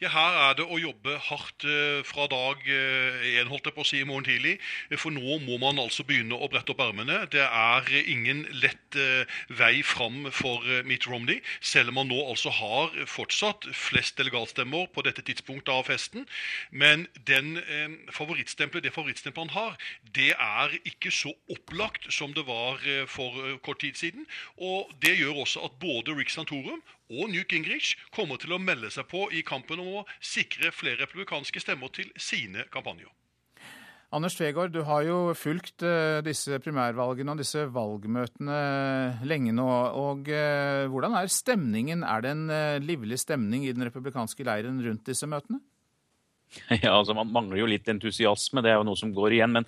Ja, 0.00 0.08
Her 0.14 0.36
er 0.40 0.54
det 0.56 0.64
å 0.64 0.78
jobbe 0.80 1.12
hardt 1.26 1.64
eh, 1.68 1.98
fra 2.08 2.24
dag 2.32 2.62
én, 2.64 3.50
holdt 3.50 3.66
jeg 3.68 3.74
på 3.76 3.82
å 3.84 3.84
si, 3.84 3.98
i 4.00 4.06
morgen 4.08 4.24
tidlig. 4.24 4.54
For 4.96 5.12
nå 5.12 5.34
må 5.44 5.58
man 5.60 5.76
altså 5.82 6.06
begynne 6.08 6.38
å 6.40 6.46
brette 6.48 6.72
opp 6.72 6.78
ermene. 6.80 7.18
Det 7.28 7.42
er 7.44 7.90
ingen 8.08 8.46
lett 8.62 8.96
eh, 8.96 9.28
vei 9.58 9.82
fram 9.84 10.30
for 10.32 10.64
eh, 10.64 10.80
Mitt 10.88 11.04
Romney, 11.04 11.42
selv 11.60 11.92
om 11.92 11.98
man 12.00 12.08
nå 12.08 12.16
altså 12.30 12.48
har 12.48 12.96
fortsatt 13.12 13.66
flest 13.76 14.16
delegatstemmer 14.16 14.88
på 14.94 15.04
dette 15.04 15.20
tidspunktet 15.26 15.74
av 15.74 15.84
festen. 15.90 16.24
Men 16.72 17.04
den 17.28 17.58
favorittstempelet, 18.16 18.86
det 18.86 18.94
favorittstempelet 18.94 19.50
han 19.50 19.52
har, 19.52 19.90
det 20.16 20.30
er 20.32 20.78
ikke 20.88 21.12
så 21.12 21.34
opplagt 21.52 22.08
som 22.08 22.32
det 22.32 22.46
var 22.48 22.80
for 23.12 23.36
kort 23.68 23.84
tid 23.84 24.00
siden. 24.00 24.24
Og 24.56 24.88
det 25.04 25.18
gjør 25.18 25.42
også 25.44 25.68
at 25.68 25.76
både 25.84 26.16
Rick 26.16 26.32
Santorum 26.32 26.80
og 27.10 27.30
Newt 27.32 27.50
Gingrich 27.52 27.96
kommer 28.14 28.38
til 28.40 28.54
å 28.54 28.60
melde 28.62 28.90
seg 28.94 29.08
på 29.10 29.26
i 29.34 29.42
kampen 29.46 29.82
om 29.82 30.00
å 30.00 30.04
sikre 30.22 30.70
flere 30.74 31.02
republikanske 31.02 31.62
stemmer 31.62 31.92
til 31.94 32.12
sine 32.16 32.66
kampanjer. 32.72 33.10
Anders 34.10 34.34
Tvegård, 34.34 34.72
du 34.74 34.82
har 34.88 35.04
jo 35.06 35.18
fulgt 35.38 35.84
uh, 35.86 36.18
disse 36.26 36.58
primærvalgene 36.62 37.30
og 37.30 37.42
disse 37.42 37.62
valgmøtene 37.70 38.56
lenge 39.22 39.54
nå. 39.54 39.66
og 40.00 40.30
uh, 40.34 40.88
Hvordan 40.90 41.14
er 41.18 41.30
stemningen? 41.30 42.02
Er 42.02 42.24
det 42.24 42.32
en 42.34 42.48
livlig 42.82 43.20
stemning 43.22 43.68
i 43.68 43.74
den 43.74 43.86
republikanske 43.86 44.46
leiren 44.46 44.82
rundt 44.82 45.06
disse 45.06 45.30
møtene? 45.30 45.62
Ja, 46.82 46.94
altså 46.96 47.14
Man 47.16 47.30
mangler 47.32 47.60
jo 47.60 47.68
litt 47.70 47.88
entusiasme, 47.90 48.62
det 48.64 48.72
er 48.72 48.80
jo 48.80 48.86
noe 48.88 48.98
som 48.98 49.12
går 49.14 49.36
igjen. 49.36 49.54
Men 49.54 49.66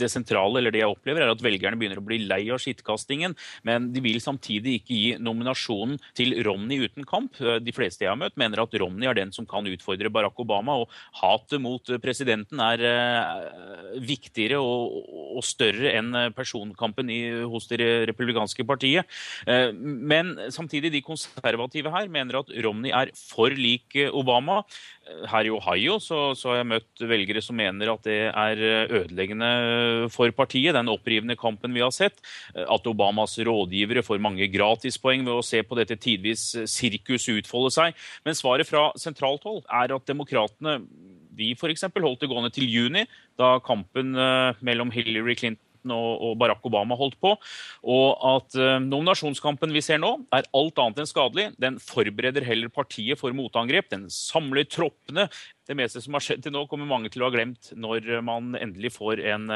det 0.00 0.10
sentrale, 0.12 0.60
eller 0.60 0.74
det 0.74 0.82
jeg 0.82 0.92
opplever, 0.92 1.24
er 1.24 1.32
at 1.32 1.44
velgerne 1.44 1.78
begynner 1.80 2.00
å 2.00 2.06
bli 2.06 2.20
lei 2.24 2.42
av 2.52 2.60
skittkastingen. 2.62 3.36
Men 3.66 3.90
de 3.94 4.02
vil 4.04 4.20
samtidig 4.22 4.80
ikke 4.80 4.98
gi 4.98 5.10
nominasjonen 5.22 5.98
til 6.18 6.36
Romney 6.46 6.86
uten 6.86 7.06
kamp. 7.08 7.38
De 7.38 7.74
fleste 7.74 8.06
jeg 8.06 8.12
har 8.12 8.20
møtt, 8.20 8.38
mener 8.40 8.62
at 8.62 8.76
Romney 8.80 9.10
er 9.10 9.18
den 9.18 9.34
som 9.34 9.48
kan 9.50 9.66
utfordre 9.70 10.12
Barack 10.12 10.38
Obama. 10.42 10.78
Og 10.82 10.90
hatet 11.22 11.62
mot 11.62 11.94
presidenten 12.02 12.62
er 12.64 12.84
uh, 12.86 13.96
viktigere 14.04 14.60
og, 14.60 15.40
større 15.46 15.94
enn 15.96 16.12
personkampen 16.36 17.08
hos 17.48 17.64
det 17.70 17.78
republikanske 18.10 18.64
partiet. 18.68 19.08
Men 19.80 20.34
samtidig, 20.52 20.90
de 20.92 21.00
konservative 21.04 21.92
her 21.94 22.10
mener 22.12 22.40
at 22.42 22.50
Romney 22.64 22.92
er 22.92 23.12
for 23.16 23.54
lik 23.56 23.96
Obama. 24.10 24.60
Her 25.30 25.48
i 25.48 25.52
Ohio 25.52 25.98
så, 26.02 26.18
så, 26.38 26.50
har 26.50 26.60
jeg 26.60 26.68
møtt 26.72 27.04
velgere 27.10 27.42
som 27.44 27.58
mener 27.58 27.92
at 27.92 28.04
det 28.06 28.18
er 28.28 28.62
ødeleggende 29.00 30.08
for 30.12 30.32
partiet, 30.36 30.74
den 30.76 30.90
opprivende 30.92 31.36
kampen 31.40 31.74
vi 31.76 31.84
har 31.84 31.94
sett. 31.94 32.20
At 32.54 32.86
Obamas 32.90 33.38
rådgivere 33.46 34.04
får 34.06 34.22
mange 34.22 34.48
gratispoeng 34.52 35.24
ved 35.26 35.34
å 35.36 35.46
se 35.46 35.62
på 35.66 35.78
dette 35.78 35.98
tidvis 36.00 36.50
sirkus 36.70 37.28
utfolde 37.32 37.72
seg. 37.74 38.04
Men 38.26 38.38
svaret 38.38 38.68
fra 38.68 38.90
sentralt 39.00 39.46
hold 39.48 39.64
er 39.66 39.96
at 39.96 40.08
demokratene 40.08 40.80
de 41.40 41.52
f.eks. 41.56 41.86
holdt 41.94 42.20
det 42.24 42.28
gående 42.28 42.52
til 42.52 42.68
juni, 42.68 43.06
da 43.38 43.54
kampen 43.64 44.12
mellom 44.66 44.90
Hillary 44.92 45.38
Clinton 45.38 45.69
og 45.88 46.34
Barack 46.40 46.64
Obama 46.68 46.98
holdt 46.98 47.18
på. 47.22 47.34
Og 47.88 48.26
at 48.34 48.58
nominasjonskampen 48.84 49.72
vi 49.74 49.82
ser 49.84 50.02
nå, 50.02 50.12
er 50.34 50.48
alt 50.56 50.82
annet 50.82 51.02
enn 51.02 51.10
skadelig. 51.10 51.46
Den 51.60 51.78
forbereder 51.82 52.44
heller 52.46 52.72
partiet 52.72 53.20
for 53.20 53.34
motangrep. 53.36 53.90
Den 53.92 54.08
samler 54.12 54.68
troppene. 54.68 55.28
Det 55.68 55.78
meste 55.78 56.02
som 56.02 56.16
har 56.18 56.24
skjedd 56.24 56.44
til 56.44 56.54
nå, 56.56 56.66
kommer 56.70 56.88
mange 56.90 57.12
til 57.12 57.22
å 57.22 57.30
ha 57.30 57.34
glemt 57.34 57.72
når 57.78 58.18
man 58.26 58.52
endelig 58.58 58.94
får 58.96 59.22
en 59.32 59.48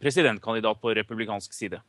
presidentkandidat 0.00 0.80
på 0.80 0.94
republikansk 0.96 1.56
side. 1.56 1.82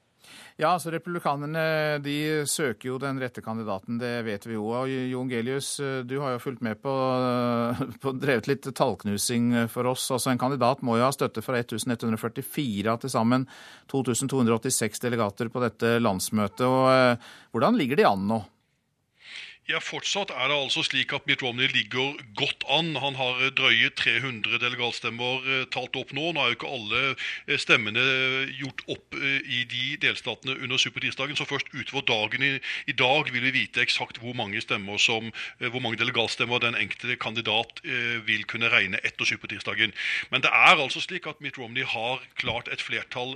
Ja, 0.57 0.71
altså 0.73 0.91
Republikanerne 0.93 1.99
de 2.01 2.45
søker 2.49 2.89
jo 2.89 2.97
den 3.01 3.19
rette 3.21 3.43
kandidaten, 3.45 3.99
det 4.01 4.25
vet 4.25 4.47
vi 4.49 4.55
jo. 4.55 4.65
Og 4.73 4.89
Jon 4.89 5.29
Gelius, 5.29 5.75
du 6.07 6.15
har 6.23 6.35
jo 6.35 6.41
fulgt 6.41 6.63
med 6.65 6.81
på, 6.81 6.93
på 8.03 8.13
drevet 8.17 8.49
litt 8.49 8.69
tallknusing 8.73 9.53
for 9.71 9.89
oss. 9.93 10.09
Altså 10.15 10.33
En 10.33 10.41
kandidat 10.41 10.81
må 10.81 10.97
jo 10.97 11.05
ha 11.05 11.13
støtte 11.13 11.45
fra 11.45 11.61
1144 11.61 12.91
av 12.91 13.01
til 13.03 13.13
sammen 13.13 13.47
2286 13.93 15.03
delegater 15.05 15.53
på 15.53 15.63
dette 15.63 15.97
landsmøtet. 16.01 16.65
og 16.65 17.53
Hvordan 17.53 17.77
ligger 17.77 18.01
de 18.01 18.09
an 18.09 18.29
nå? 18.33 18.41
Ja, 19.67 19.81
Fortsatt 19.83 20.29
er 20.31 20.47
det 20.47 20.55
altså 20.55 20.79
slik 20.87 21.11
at 21.11 21.25
Mitt 21.27 21.41
Romney 21.43 21.67
ligger 21.67 22.13
godt 22.39 22.63
an. 22.71 22.93
Han 23.03 23.17
har 23.19 23.41
drøye 23.51 23.89
300 23.99 24.61
delegatstemmer 24.63 25.41
eh, 25.43 25.65
talt 25.75 25.97
opp 25.99 26.13
nå. 26.15 26.29
Nå 26.31 26.39
er 26.39 26.53
jo 26.53 26.55
ikke 26.55 26.69
alle 26.71 27.01
eh, 27.11 27.57
stemmene 27.59 28.05
gjort 28.55 28.85
opp 28.87 29.17
eh, 29.19 29.41
i 29.43 29.65
de 29.67 29.97
delstatene 30.05 30.55
under 30.63 30.79
supertirsdagen, 30.79 31.35
så 31.35 31.43
først 31.49 31.67
utover 31.75 32.05
dagen 32.07 32.45
i, 32.47 32.53
i, 32.87 32.95
dag 32.95 33.27
vil 33.33 33.43
vi 33.43 33.51
vite 33.57 33.83
eksakt 33.83 34.21
hvor 34.23 34.37
mange 34.39 34.61
stemmer 34.63 35.01
som, 35.03 35.27
hvor 35.59 35.83
mange 35.83 35.99
delegatstemmer 35.99 36.63
den 36.63 36.79
enkelte 36.79 37.19
kandidat 37.19 37.83
vil 38.27 38.47
kunne 38.47 38.71
regne 38.71 39.01
etter 39.03 39.27
supertirsdagen. 39.27 39.91
Men 40.31 40.47
det 40.47 40.53
er 40.53 40.79
altså 40.79 41.03
slik 41.03 41.27
at 41.27 41.43
Mitt 41.43 41.59
Romney 41.59 41.83
har 41.83 42.23
klart 42.39 42.71
et 42.71 42.81
flertall 42.81 43.35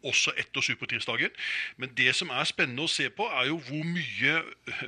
også 0.00 0.32
etter 0.40 0.64
supertirsdagen. 0.64 1.36
Men 1.76 1.92
det 2.00 2.14
som 2.16 2.32
er 2.32 2.48
spennende 2.48 2.88
å 2.88 2.90
se 2.90 3.10
på, 3.12 3.28
er 3.28 3.52
jo 3.52 3.60
hvor 3.68 3.84
mye 3.84 4.40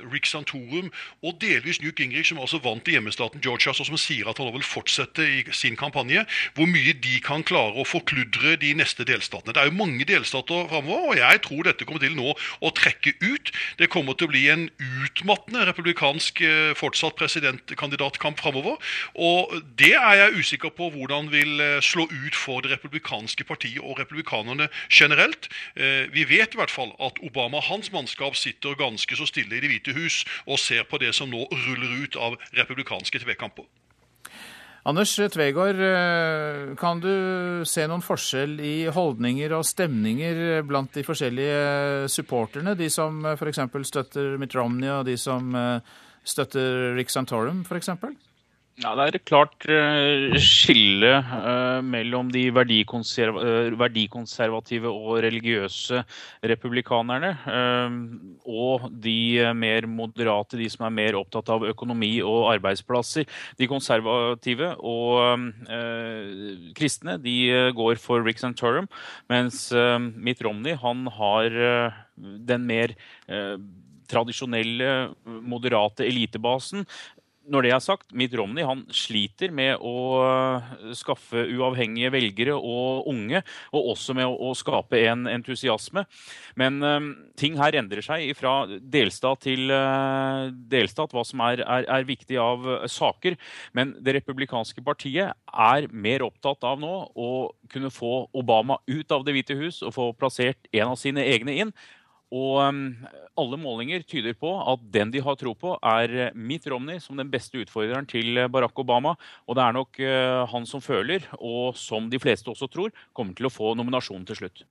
Rick 0.09 0.25
Santor 0.29 0.62
Forum 0.69 0.91
og 1.23 1.39
delvis 1.41 1.81
Newt 1.81 1.99
Gingrich, 1.99 2.29
som 2.29 2.39
altså 2.41 2.59
vant 2.63 2.87
i 2.87 2.95
hjemmestaten 2.95 3.41
Georgia, 3.43 3.73
som 3.73 3.97
sier 3.99 4.29
at 4.29 4.39
han 4.41 4.51
vil 4.53 4.65
fortsette 4.65 5.23
i 5.23 5.43
sin 5.55 5.77
kampanje, 5.79 6.25
hvor 6.57 6.69
mye 6.69 6.95
de 7.03 7.19
kan 7.23 7.43
klare 7.43 7.79
å 7.79 7.87
forkludre 7.87 8.55
de 8.61 8.73
neste 8.77 9.05
delstatene. 9.07 9.53
Det 9.53 9.61
er 9.61 9.69
jo 9.69 9.77
mange 9.77 10.07
delstater 10.07 10.67
framover, 10.71 11.09
og 11.11 11.19
jeg 11.19 11.41
tror 11.45 11.67
dette 11.67 11.87
kommer 11.87 12.03
til 12.03 12.17
nå 12.17 12.33
å 12.33 12.73
trekke 12.75 13.15
ut. 13.21 13.53
Det 13.79 13.89
kommer 13.93 14.17
til 14.17 14.29
å 14.29 14.33
bli 14.33 14.45
en 14.51 14.67
utmattende 15.03 15.65
republikansk 15.69 16.41
eh, 16.45 16.73
fortsatt 16.77 17.17
presidentkandidatkamp 17.19 18.41
framover. 18.41 18.79
Og 19.15 19.53
det 19.79 19.93
er 19.99 20.19
jeg 20.23 20.43
usikker 20.43 20.73
på 20.75 20.89
hvordan 20.93 21.31
vil 21.33 21.61
eh, 21.63 21.79
slå 21.83 22.07
ut 22.09 22.37
for 22.37 22.63
det 22.63 22.73
republikanske 22.75 23.45
partiet 23.47 23.81
og 23.83 23.99
republikanerne 24.01 24.69
generelt. 24.89 25.49
Eh, 25.75 26.09
vi 26.13 26.25
vet 26.29 26.55
i 26.55 26.61
hvert 26.61 26.73
fall 26.73 26.93
at 27.03 27.19
Obama 27.23 27.61
og 27.61 27.69
hans 27.69 27.91
mannskap 27.93 28.37
sitter 28.39 28.77
ganske 28.79 29.17
så 29.17 29.27
stille 29.29 29.57
i 29.57 29.61
Det 29.63 29.69
hvite 29.71 29.93
hus 29.95 30.23
og 30.45 30.52
ser 30.59 30.87
på 30.89 30.99
det 31.01 31.13
som 31.15 31.29
nå 31.31 31.45
ruller 31.51 32.03
ut 32.03 32.19
av 32.19 32.37
republikanske 32.53 33.23
tvekamper. 33.23 33.65
Anders 34.83 35.15
Tvegård, 35.15 35.79
eh, 35.79 36.75
kan 36.75 36.99
du 36.99 37.63
se 37.63 37.85
noen 37.87 38.03
forskjell 38.03 38.57
i 38.59 38.89
holdninger 38.91 39.53
og 39.55 39.63
stemninger 39.63 40.59
blant 40.67 40.91
de 40.91 41.05
forskjellige 41.07 42.09
supporterne? 42.11 42.75
De 42.75 42.89
som 42.91 43.23
eh, 43.23 43.37
f.eks. 43.39 43.61
støtter 43.87 44.35
Mitt 44.41 44.55
Romney, 44.55 44.89
og 44.91 45.05
de 45.07 45.15
som 45.15 45.55
eh, 45.55 45.79
støtter 46.27 46.97
Rick 46.97 47.15
Santorum 47.15 47.63
f.eks.? 47.63 47.93
Ja, 48.81 48.95
Det 48.97 49.03
er 49.03 49.15
et 49.19 49.25
klart 49.29 49.65
uh, 49.69 50.33
skille 50.41 51.11
uh, 51.21 51.77
mellom 51.85 52.31
de 52.33 52.47
uh, 52.49 52.55
verdikonservative 53.77 54.89
og 54.89 55.19
religiøse 55.21 56.01
republikanerne 56.49 57.29
og 58.49 58.87
de 59.03 59.53
mer 59.53 59.85
moderate, 59.85 60.57
de 60.57 60.69
som 60.73 60.87
er 60.87 60.95
mer 60.95 61.19
opptatt 61.19 61.53
av 61.53 61.67
økonomi 61.69 62.17
og 62.25 62.49
arbeidsplasser. 62.55 63.29
De 63.59 63.69
konservative 63.69 64.73
og 64.81 65.37
kristne 66.77 67.19
de 67.21 67.71
går 67.77 68.01
for 68.01 68.25
Rick 68.25 68.41
Santorum, 68.41 68.89
mens 69.29 69.69
Mitt 70.17 70.41
Romney 70.41 70.75
han 70.81 71.07
har 71.13 71.49
den 72.17 72.65
mer 72.65 72.95
tradisjonelle, 74.09 75.13
moderate 75.25 76.05
elitebasen 76.05 76.85
når 77.51 77.65
det 77.65 77.71
er 77.75 77.81
sagt, 77.83 78.11
Mitt 78.15 78.33
Romney 78.37 78.63
han 78.65 78.83
sliter 78.93 79.51
med 79.55 79.81
å 79.83 79.93
øh, 80.23 80.91
skaffe 80.95 81.43
uavhengige 81.51 82.11
velgere 82.13 82.55
og 82.55 83.07
unge, 83.11 83.41
og 83.73 83.89
også 83.93 84.15
med 84.17 84.29
å, 84.29 84.51
skape 84.57 84.99
en 85.09 85.25
entusiasme. 85.27 86.05
Men 86.59 86.77
um, 86.85 87.09
ting 87.39 87.57
her 87.59 87.75
endrer 87.79 88.05
seg 88.05 88.29
fra 88.37 88.67
delstat 88.69 89.43
til 89.47 89.73
uh, 89.73 90.51
delstat, 90.71 91.11
hva 91.15 91.25
som 91.27 91.41
er, 91.47 91.63
er, 91.65 91.87
er, 91.89 92.07
viktig 92.07 92.37
av 92.39 92.67
saker. 92.91 93.35
Men 93.75 93.95
det 94.03 94.15
republikanske 94.19 94.83
partiet 94.85 95.33
er 95.33 95.89
mer 95.91 96.23
opptatt 96.27 96.63
av 96.69 96.79
nå 96.81 96.93
å 97.11 97.31
kunne 97.73 97.91
få 97.93 98.27
Obama 98.37 98.79
ut 98.87 99.11
av 99.11 99.25
Det 99.25 99.35
hvite 99.35 99.57
hus 99.57 99.81
og 99.83 99.95
få 99.95 100.07
plassert 100.15 100.69
en 100.71 100.93
av 100.93 100.97
sine 101.01 101.25
egne 101.33 101.57
inn. 101.65 101.75
Og 102.33 102.57
um, 102.65 102.81
alle 103.37 103.59
målinger 103.61 104.05
tyder 104.09 104.33
på 104.37 104.51
at 104.57 104.83
den 104.95 105.13
de 105.13 105.21
har 105.21 105.37
tro 105.37 105.53
på, 105.53 105.75
er 105.77 106.33
Mitt 106.33 106.65
Romney 106.71 107.01
som 107.03 107.19
den 107.19 107.29
beste 107.33 107.61
utfordreren 107.61 108.09
til 108.09 108.41
Barack 108.49 108.79
Obama. 108.81 109.13
Og 109.45 109.59
det 109.59 109.65
er 109.65 109.77
nok 109.77 110.01
uh, 110.01 110.43
han 110.49 110.65
som 110.69 110.81
føler, 110.81 111.29
og 111.37 111.77
som 111.77 112.09
de 112.09 112.21
fleste 112.21 112.49
også 112.49 112.71
tror, 112.73 112.93
kommer 113.13 113.37
til 113.37 113.49
å 113.49 113.53
få 113.53 113.75
nominasjonen 113.77 114.25
til 114.29 114.43
slutt. 114.43 114.65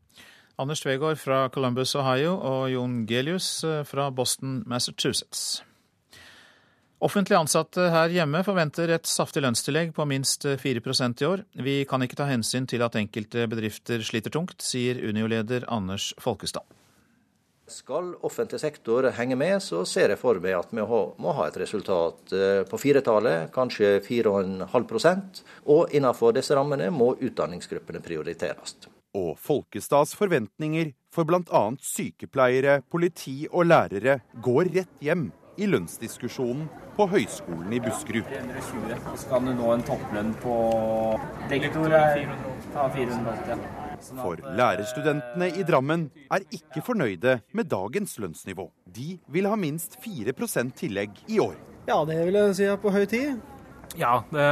Anders 0.61 0.83
Tvegård 0.83 1.17
fra 1.23 1.47
Columbus, 1.55 1.95
Ohio, 1.97 2.35
og 2.37 2.67
Jon 2.75 3.03
Gelius 3.09 3.63
fra 3.89 4.11
Boston, 4.13 4.61
Massachusetts. 4.69 5.63
Offentlig 7.03 7.35
ansatte 7.35 7.89
her 7.91 8.13
hjemme 8.15 8.45
forventer 8.47 8.93
et 8.95 9.09
saftig 9.11 9.43
lønnstillegg 9.43 9.91
på 9.97 10.05
minst 10.07 10.47
4% 10.47 11.25
i 11.25 11.27
år. 11.27 11.43
Vi 11.67 11.75
kan 11.91 12.05
ikke 12.05 12.21
ta 12.21 12.29
hensyn 12.31 12.69
til 12.71 12.85
at 12.87 12.95
enkelte 13.01 13.49
bedrifter 13.51 14.05
sliter 14.07 14.31
tungt, 14.31 14.63
sier 14.63 15.01
Unio-leder 15.03 15.67
Anders 15.67 16.13
Folkestad. 16.23 16.63
Skal 17.73 18.13
offentlig 18.21 18.61
sektor 18.61 19.09
henge 19.17 19.37
med, 19.39 19.57
så 19.65 19.83
ser 19.89 20.13
jeg 20.13 20.21
for 20.21 20.41
meg 20.43 20.59
at 20.59 20.73
vi 20.75 20.85
må 20.85 21.35
ha 21.39 21.49
et 21.49 21.59
resultat 21.63 22.35
eh, 22.37 22.63
på 22.69 22.81
firetallet, 22.81 23.49
kanskje 23.55 23.95
4,5% 24.05 25.43
Og 25.73 25.95
innenfor 25.97 26.35
disse 26.37 26.57
rammene 26.57 26.91
må 26.93 27.15
utdanningsgruppene 27.17 28.03
prioriteres. 28.05 28.77
Og 29.17 29.37
Folkestads 29.41 30.15
forventninger 30.17 30.93
for 31.13 31.29
bl.a. 31.29 31.63
sykepleiere, 31.81 32.81
politi 32.93 33.43
og 33.51 33.69
lærere 33.69 34.21
går 34.45 34.73
rett 34.79 35.05
hjem 35.05 35.31
i 35.61 35.69
lønnsdiskusjonen 35.69 36.69
på 36.97 37.07
Høgskolen 37.13 37.73
i 37.77 37.81
Buskerud. 37.85 38.25
320, 38.29 39.17
så 39.21 39.33
kan 39.33 39.49
du 39.49 39.55
nå 39.57 39.69
en 39.75 39.87
topplønn 39.89 40.35
på 40.45 40.57
Rektor 41.53 41.97
er 42.01 42.27
480. 42.73 43.82
For 44.11 44.43
lærerstudentene 44.59 45.53
i 45.59 45.65
Drammen 45.69 46.09
er 46.33 46.45
ikke 46.51 46.83
fornøyde 46.85 47.39
med 47.55 47.71
dagens 47.71 48.19
lønnsnivå. 48.19 48.69
De 48.91 49.17
vil 49.33 49.49
ha 49.49 49.57
minst 49.57 49.99
4% 50.03 50.75
tillegg 50.83 51.23
i 51.31 51.39
år. 51.43 51.57
Ja, 51.89 52.03
det 52.07 52.21
vil 52.27 52.39
jeg 52.39 52.59
si 52.59 52.69
er 52.71 52.79
på 52.83 52.93
høy 52.95 53.05
tid. 53.11 53.41
Ja, 53.99 54.23
det 54.33 54.45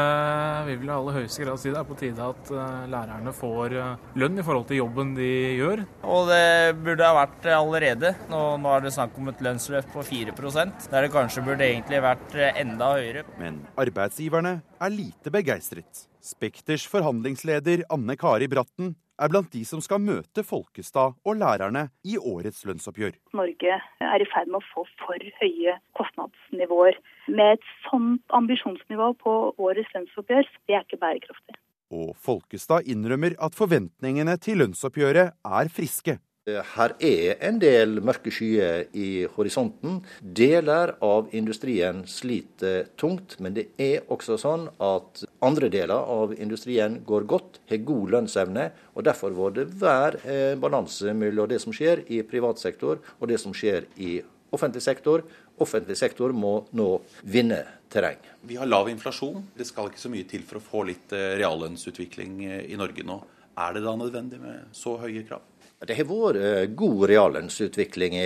vil 0.66 0.80
vel 0.82 0.90
i 0.90 0.92
aller 0.92 1.16
høyeste 1.16 1.44
grad 1.44 1.60
si 1.60 1.70
det 1.72 1.78
er 1.80 1.86
på 1.88 1.96
tide 1.98 2.24
at 2.24 2.50
uh, 2.52 2.84
lærerne 2.92 3.32
får 3.32 3.74
uh, 3.78 4.10
lønn 4.20 4.40
i 4.40 4.44
forhold 4.44 4.66
til 4.68 4.80
jobben 4.82 5.14
de 5.16 5.30
gjør. 5.56 5.84
Og 6.04 6.28
det 6.28 6.76
burde 6.82 7.08
ha 7.08 7.16
vært 7.16 7.48
allerede. 7.56 8.12
Nå, 8.32 8.42
nå 8.60 8.74
er 8.74 8.84
det 8.84 8.94
snakk 8.96 9.16
om 9.16 9.30
et 9.32 9.40
lønnsløft 9.44 9.92
på 9.94 10.04
4% 10.04 10.90
der 10.92 11.06
det 11.06 11.12
kanskje 11.14 11.44
burde 11.46 11.66
egentlig 11.66 12.02
vært 12.04 12.36
eh, 12.36 12.60
enda 12.60 12.92
høyere. 12.98 13.24
Men 13.40 13.62
arbeidsgiverne 13.80 14.58
er 14.80 14.92
lite 14.92 15.32
begeistret. 15.32 16.04
Spekters 16.20 16.84
forhandlingsleder 16.90 17.86
Anne 17.94 18.18
Kari 18.20 18.50
Bratten 18.50 18.92
er 19.20 19.32
blant 19.32 19.50
de 19.52 19.62
som 19.68 19.82
skal 19.84 20.00
møte 20.02 20.44
Folkestad 20.46 21.16
og 21.26 21.38
lærerne 21.40 21.88
i 22.08 22.16
årets 22.16 22.64
lønnsoppgjør. 22.68 23.16
Norge 23.36 23.76
er 23.76 24.24
i 24.24 24.28
ferd 24.32 24.50
med 24.50 24.60
å 24.60 24.68
få 24.72 24.86
for 25.02 25.26
høye 25.40 25.76
kostnadsnivåer. 25.98 26.98
Med 27.28 27.58
et 27.58 27.68
sånt 27.86 28.36
ambisjonsnivå 28.36 29.12
på 29.20 29.34
årets 29.60 29.92
lønnsoppgjør, 29.96 30.48
det 30.68 30.78
er 30.78 30.86
ikke 30.86 31.02
bærekraftig. 31.04 31.58
Og 31.90 32.14
Folkestad 32.22 32.86
innrømmer 32.90 33.34
at 33.42 33.56
forventningene 33.58 34.36
til 34.42 34.62
lønnsoppgjøret 34.62 35.34
er 35.34 35.72
friske. 35.74 36.20
Her 36.48 36.94
er 37.04 37.34
en 37.44 37.58
del 37.60 37.98
mørke 38.00 38.32
skyer 38.32 38.86
i 38.96 39.26
horisonten. 39.34 39.98
Deler 40.24 40.94
av 41.04 41.28
industrien 41.36 42.00
sliter 42.08 42.86
tungt, 42.96 43.36
men 43.44 43.52
det 43.58 43.66
er 43.76 44.06
også 44.08 44.38
sånn 44.40 44.64
at 44.80 45.20
andre 45.44 45.68
deler 45.68 46.00
av 46.00 46.32
industrien 46.32 46.96
går 47.04 47.26
godt, 47.28 47.60
har 47.68 47.84
god 47.84 48.14
lønnsevne. 48.16 48.70
og 48.94 49.04
Derfor 49.04 49.36
må 49.36 49.50
det 49.52 49.66
være 49.82 50.22
eh, 50.24 50.54
balanse 50.56 51.12
mellom 51.12 51.50
det 51.50 51.60
som 51.60 51.76
skjer 51.76 52.06
i 52.08 52.22
privat 52.24 52.62
sektor 52.62 53.04
og 53.18 53.28
det 53.28 53.36
som 53.42 53.52
skjer 53.52 53.90
i 54.00 54.16
offentlig 54.50 54.80
sektor. 54.80 55.26
Offentlig 55.60 55.98
sektor 56.00 56.32
må 56.32 56.62
nå 56.72 56.88
vinne 57.20 57.60
terreng. 57.92 58.16
Vi 58.48 58.56
har 58.56 58.70
lav 58.70 58.88
inflasjon. 58.88 59.44
Det 59.52 59.68
skal 59.68 59.92
ikke 59.92 60.00
så 60.00 60.08
mye 60.08 60.24
til 60.24 60.48
for 60.48 60.56
å 60.56 60.64
få 60.64 60.88
litt 60.88 61.12
eh, 61.12 61.34
reallønnsutvikling 61.36 62.42
eh, 62.48 62.64
i 62.72 62.80
Norge 62.80 63.04
nå. 63.04 63.20
Er 63.60 63.76
det 63.76 63.84
da 63.84 63.92
nødvendig 63.92 64.40
med 64.40 64.72
så 64.72 64.96
høye 64.96 65.28
krav? 65.28 65.44
Det 65.80 65.96
har 65.96 66.08
vært 66.08 66.40
eh, 66.40 66.66
god 66.76 67.06
reallønnsutvikling 67.08 68.18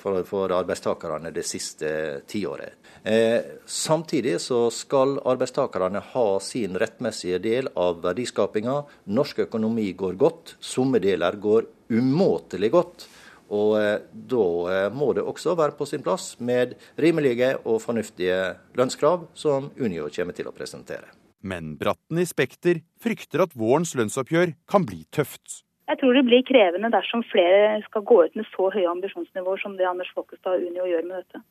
for, 0.00 0.20
for 0.28 0.52
arbeidstakerne 0.52 1.32
det 1.32 1.46
siste 1.48 1.90
tiåret. 2.28 2.76
Eh, 3.02 3.40
samtidig 3.66 4.40
så 4.40 4.70
skal 4.70 5.18
arbeidstakerne 5.24 6.02
ha 6.12 6.26
sin 6.44 6.76
rettmessige 6.76 7.38
del 7.40 7.70
av 7.78 8.02
verdiskapinga. 8.04 8.82
Norsk 9.14 9.46
økonomi 9.46 9.92
går 9.96 10.18
godt, 10.20 10.56
somme 10.60 11.00
deler 11.02 11.38
går 11.40 11.68
umåtelig 11.88 12.70
godt. 12.74 13.06
Og 13.54 13.78
eh, 13.80 14.02
da 14.12 14.48
eh, 14.72 14.88
må 14.92 15.12
det 15.16 15.24
også 15.24 15.56
være 15.56 15.76
på 15.78 15.86
sin 15.88 16.04
plass 16.04 16.34
med 16.40 16.74
rimelige 17.00 17.54
og 17.64 17.80
fornuftige 17.84 18.58
lønnskrav, 18.76 19.30
som 19.34 19.70
Unio 19.78 20.10
kommer 20.12 20.36
til 20.36 20.50
å 20.50 20.56
presentere. 20.56 21.14
Men 21.40 21.76
Bratten 21.78 22.18
i 22.18 22.26
Spekter 22.28 22.82
frykter 23.00 23.46
at 23.46 23.54
vårens 23.56 23.94
lønnsoppgjør 23.96 24.52
kan 24.68 24.84
bli 24.84 25.04
tøft. 25.14 25.62
Jeg 25.88 26.00
tror 26.02 26.18
det 26.18 26.26
blir 26.28 26.44
krevende 26.44 26.90
dersom 26.92 27.24
flere 27.24 27.78
skal 27.86 28.04
gå 28.04 28.20
ut 28.26 28.36
med 28.36 28.48
så 28.52 28.68
høye 28.74 28.90
ambisjonsnivåer 28.90 29.62
som 29.62 29.76
det 29.78 29.88
Anders 29.88 30.10
Folkestad 30.12 30.58
og 30.58 30.68
Unio 30.68 30.84
gjør 30.88 31.06
med 31.08 31.22
dette. 31.22 31.42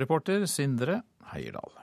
Reporter 0.00 0.46
Sindre 0.48 1.02
Heierdal. 1.34 1.74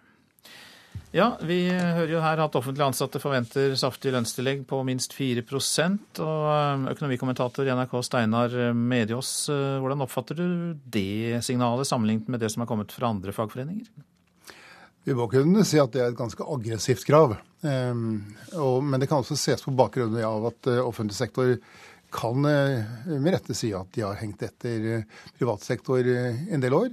Ja, 1.14 1.32
vi 1.42 1.64
hører 1.74 2.12
jo 2.12 2.22
her 2.22 2.42
at 2.44 2.56
offentlig 2.58 2.84
ansatte 2.86 3.22
forventer 3.22 3.74
saftig 3.78 4.12
lønnstillegg 4.14 4.62
på 4.70 4.82
minst 4.86 5.16
4 5.18 5.42
og 5.42 6.44
eh, 6.54 6.84
Økonomikommentator 6.92 7.66
i 7.66 7.74
NRK 7.74 7.96
Steinar 8.06 8.54
Mediås, 8.78 9.32
eh, 9.50 9.80
hvordan 9.82 10.06
oppfatter 10.06 10.38
du 10.38 10.78
det 10.86 11.42
signalet 11.46 11.90
sammenlignet 11.90 12.30
med 12.30 12.42
det 12.42 12.52
som 12.54 12.62
er 12.62 12.70
kommet 12.70 12.94
fra 12.94 13.10
andre 13.10 13.34
fagforeninger? 13.34 13.90
Vi 15.08 15.16
må 15.16 15.30
kunne 15.32 15.64
si 15.68 15.80
at 15.80 15.94
det 15.94 16.02
er 16.04 16.12
et 16.12 16.18
ganske 16.18 16.44
aggressivt 16.44 17.06
krav. 17.08 17.38
Ehm, 17.68 18.36
men 18.84 19.00
det 19.00 19.10
kan 19.10 19.24
også 19.24 19.38
ses 19.40 19.64
på 19.64 19.76
bakgrunn 19.76 20.18
av 20.24 20.50
at 20.52 20.70
eh, 20.72 20.82
offentlig 20.84 21.18
sektor 21.18 21.56
kan 22.14 22.48
eh, 22.48 22.88
med 23.12 23.34
rette 23.36 23.56
si 23.58 23.72
at 23.76 23.92
de 23.96 24.06
har 24.06 24.20
hengt 24.20 24.44
etter 24.46 24.88
eh, 24.96 25.22
privat 25.38 25.66
sektor 25.66 26.04
en 26.04 26.64
del 26.64 26.76
år. 26.76 26.92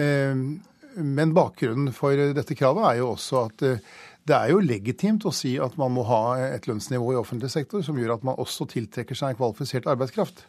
Ehm, 0.00 0.60
men 0.98 1.34
bakgrunnen 1.34 1.94
for 1.94 2.18
dette 2.18 2.56
kravet 2.58 2.86
er 2.88 3.00
jo 3.00 3.12
også 3.12 3.44
at 3.46 3.62
det 3.62 4.36
er 4.36 4.50
jo 4.50 4.62
legitimt 4.62 5.24
å 5.26 5.32
si 5.34 5.52
at 5.62 5.76
man 5.78 5.94
må 5.94 6.02
ha 6.08 6.22
et 6.56 6.66
lønnsnivå 6.66 7.12
i 7.14 7.18
offentlig 7.18 7.52
sektor 7.54 7.82
som 7.86 7.98
gjør 7.98 8.16
at 8.16 8.26
man 8.26 8.38
også 8.42 8.66
tiltrekker 8.72 9.16
seg 9.18 9.38
kvalifisert 9.38 9.86
arbeidskraft. 9.90 10.42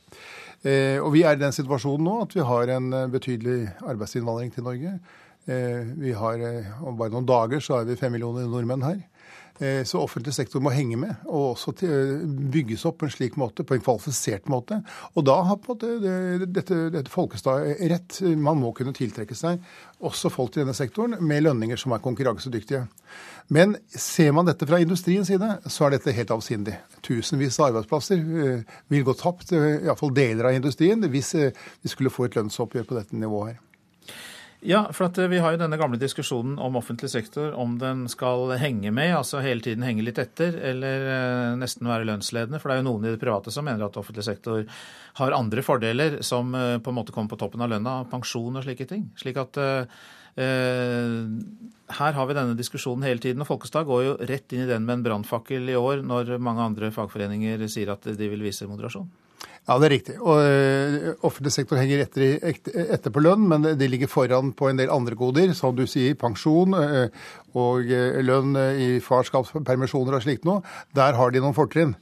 Og 0.66 1.10
vi 1.14 1.22
er 1.26 1.38
i 1.38 1.42
den 1.42 1.54
situasjonen 1.56 2.06
nå 2.06 2.16
at 2.26 2.34
vi 2.36 2.44
har 2.46 2.74
en 2.74 2.90
betydelig 3.14 3.70
arbeidsinnvandring 3.94 4.52
til 4.54 4.66
Norge. 4.66 4.96
Eh, 5.46 5.86
vi 5.98 6.14
har, 6.14 6.40
eh, 6.40 6.84
Om 6.84 6.98
bare 6.98 7.10
noen 7.10 7.26
dager 7.26 7.60
så 7.60 7.80
er 7.80 7.86
vi 7.90 7.98
fem 7.98 8.14
millioner 8.14 8.46
nordmenn 8.46 8.84
her. 8.86 9.00
Eh, 9.62 9.84
så 9.86 10.00
offentlig 10.02 10.34
sektor 10.34 10.62
må 10.62 10.72
henge 10.74 10.98
med, 10.98 11.16
og 11.26 11.56
også 11.56 11.74
bygges 12.52 12.86
opp 12.86 13.00
på 13.00 13.06
en 13.06 13.14
slik 13.14 13.36
måte, 13.38 13.64
på 13.64 13.76
en 13.76 13.82
kvalifisert 13.82 14.46
måte. 14.50 14.84
Og 15.16 15.26
da 15.26 15.36
har 15.44 15.58
på 15.58 15.78
det, 15.78 16.48
dette, 16.54 16.90
dette 16.90 17.10
Folkestad 17.14 17.68
rett. 17.92 18.22
Man 18.38 18.58
må 18.58 18.74
kunne 18.74 18.94
tiltrekke 18.94 19.36
seg 19.38 19.62
også 20.02 20.32
folk 20.34 20.54
til 20.54 20.64
denne 20.64 20.74
sektoren 20.74 21.18
med 21.22 21.44
lønninger 21.44 21.78
som 21.78 21.94
er 21.94 22.02
konkurransedyktige. 22.02 22.88
Men 23.50 23.78
ser 23.90 24.32
man 24.32 24.46
dette 24.46 24.66
fra 24.66 24.80
industriens 24.82 25.28
side, 25.28 25.60
så 25.68 25.86
er 25.86 25.98
dette 25.98 26.16
helt 26.16 26.32
avsindig. 26.32 26.78
Tusenvis 27.06 27.60
av 27.60 27.70
arbeidsplasser 27.70 28.66
vil 28.90 29.04
gå 29.04 29.14
tapt, 29.14 29.52
iallfall 29.54 30.14
deler 30.16 30.50
av 30.50 30.58
industrien, 30.58 31.02
hvis 31.06 31.36
vi 31.36 31.90
skulle 31.90 32.10
få 32.14 32.26
et 32.26 32.40
lønnsoppgjør 32.40 32.88
på 32.88 32.98
dette 32.98 33.16
nivået 33.20 33.54
her. 33.54 33.60
Ja, 34.64 34.94
for 34.94 35.20
eh, 35.20 35.28
vi 35.28 35.40
har 35.42 35.56
jo 35.56 35.58
denne 35.58 35.78
gamle 35.82 35.98
diskusjonen 35.98 36.60
om 36.62 36.76
offentlig 36.78 37.10
sektor, 37.10 37.56
om 37.58 37.80
den 37.82 38.04
skal 38.12 38.52
henge 38.62 38.92
med, 38.94 39.16
altså 39.18 39.42
hele 39.42 39.64
tiden 39.66 39.82
henge 39.82 40.06
litt 40.06 40.22
etter, 40.22 40.54
eller 40.54 41.06
eh, 41.10 41.54
nesten 41.58 41.90
være 41.90 42.06
lønnsledende. 42.06 42.60
For 42.62 42.70
det 42.70 42.76
er 42.76 42.84
jo 42.84 42.90
noen 42.92 43.08
i 43.08 43.14
det 43.16 43.22
private 43.24 43.54
som 43.54 43.66
mener 43.66 43.88
at 43.88 43.98
offentlig 43.98 44.28
sektor 44.28 44.62
har 45.18 45.38
andre 45.38 45.64
fordeler 45.66 46.20
som 46.26 46.54
eh, 46.54 46.78
på 46.78 46.94
en 46.94 47.00
måte 47.00 47.16
kommer 47.16 47.34
på 47.34 47.40
toppen 47.42 47.66
av 47.66 47.74
lønna, 47.74 47.96
pensjon 48.12 48.62
og 48.62 48.68
slike 48.68 48.86
ting. 48.92 49.08
Slik 49.18 49.42
at 49.42 49.58
eh, 49.58 49.98
her 51.98 52.16
har 52.20 52.30
vi 52.30 52.38
denne 52.38 52.54
diskusjonen 52.60 53.08
hele 53.10 53.24
tiden. 53.24 53.42
Og 53.42 53.50
Folkestad 53.50 53.90
går 53.90 54.06
jo 54.06 54.14
rett 54.30 54.54
inn 54.54 54.68
i 54.68 54.70
den 54.70 54.86
med 54.86 55.00
en 55.00 55.08
brannfakkel 55.10 55.74
i 55.74 55.80
år, 55.80 56.06
når 56.06 56.36
mange 56.38 56.70
andre 56.70 56.94
fagforeninger 56.94 57.66
sier 57.66 57.96
at 57.98 58.06
de 58.06 58.30
vil 58.30 58.46
vise 58.46 58.70
moderasjon. 58.70 59.10
Ja, 59.70 59.76
det 59.78 59.88
er 59.88 59.94
riktig. 59.94 60.16
Og 60.20 60.40
uh, 60.42 61.12
Offentlig 61.28 61.54
sektor 61.54 61.78
henger 61.80 62.02
etter, 62.04 62.40
etter, 62.42 63.14
på 63.14 63.22
lønn, 63.24 63.46
men 63.48 63.68
de 63.78 63.90
ligger 63.90 64.10
foran 64.10 64.52
på 64.58 64.72
en 64.72 64.82
del 64.82 64.92
andre 64.92 65.16
goder, 65.16 65.54
som 65.58 65.76
du 65.78 65.86
sier, 65.90 66.18
pensjon 66.20 66.74
uh, 66.76 67.06
og 67.54 67.92
uh, 67.92 68.18
lønn 68.26 68.58
i 68.82 68.90
farskapspermisjoner 69.06 70.18
og 70.18 70.26
slikt 70.26 70.48
noe. 70.50 70.66
Der 70.98 71.16
har 71.20 71.32
de 71.32 71.44
noen 71.44 71.58
fortrinn. 71.58 71.94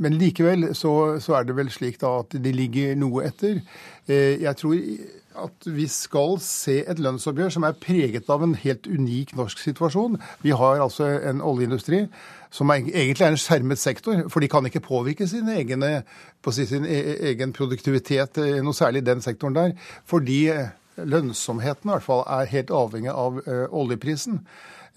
men 0.00 0.18
likevel 0.20 0.74
så, 0.74 1.18
så, 1.20 1.38
er 1.38 1.48
det 1.48 1.56
vel 1.56 1.70
slik 1.70 2.00
da 2.00 2.18
at 2.20 2.34
de 2.34 2.52
ligger 2.52 2.94
noe 2.98 3.24
etter. 3.26 3.60
jeg 4.08 4.56
tror 4.58 4.76
at 5.44 5.68
vi 5.68 5.86
skal 5.90 6.38
se 6.44 6.80
et 6.84 7.00
lønnsoppgjør 7.02 7.54
som 7.54 7.66
er 7.66 7.78
preget 7.80 8.30
av 8.32 8.44
en 8.44 8.56
helt 8.58 8.88
unik 8.90 9.34
norsk 9.38 9.62
situasjon. 9.62 10.18
Vi 10.44 10.54
har 10.56 10.82
altså 10.82 11.08
en 11.30 11.42
oljeindustri 11.44 12.04
som 12.50 12.70
egentlig 12.74 13.24
er 13.24 13.30
en 13.30 13.38
skjermet 13.38 13.78
sektor, 13.78 14.24
for 14.28 14.42
de 14.42 14.48
kan 14.50 14.66
ikke 14.66 14.82
påvirke 14.82 15.28
sin 15.30 15.48
egen, 15.52 15.84
sin 16.50 16.86
e, 16.86 16.98
egen 17.30 17.54
produktivitet 17.54 18.40
eh, 18.42 18.58
noe 18.64 18.74
særlig 18.74 19.04
i 19.04 19.08
den 19.12 19.22
sektoren 19.22 19.54
der. 19.54 19.76
Fordi 20.10 20.42
lønnsomheten 20.98 21.88
i 21.88 21.94
hvert 21.94 22.06
fall 22.06 22.24
er 22.26 22.50
helt 22.50 22.72
avhengig 22.74 23.12
av 23.14 23.40
ø, 23.46 23.62
oljeprisen. 23.82 24.40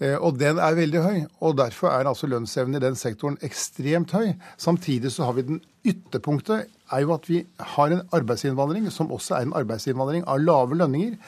Uh, 0.02 0.16
og 0.18 0.38
den 0.40 0.58
er 0.58 0.78
veldig 0.78 1.02
høy. 1.04 1.18
og 1.40 1.58
Derfor 1.60 1.92
er 1.92 2.10
altså 2.10 2.30
lønnsevnen 2.30 2.80
i 2.80 2.82
den 2.82 2.98
sektoren 2.98 3.38
ekstremt 3.46 4.14
høy. 4.16 4.34
Samtidig 4.58 5.12
så 5.14 5.28
har 5.28 5.38
vi 5.38 5.46
den 5.48 5.62
ytterpunktet 5.84 6.70
er 6.92 7.02
jo 7.04 7.14
at 7.14 7.26
vi 7.28 7.42
har 7.74 7.92
en 7.92 8.04
arbeidsinnvandring 8.14 8.86
som 8.92 9.12
også 9.12 9.38
er 9.38 9.48
en 9.48 9.56
arbeidsinnvandring 9.56 10.24
av 10.30 10.40
lave 10.42 10.78
lønninger. 10.78 11.18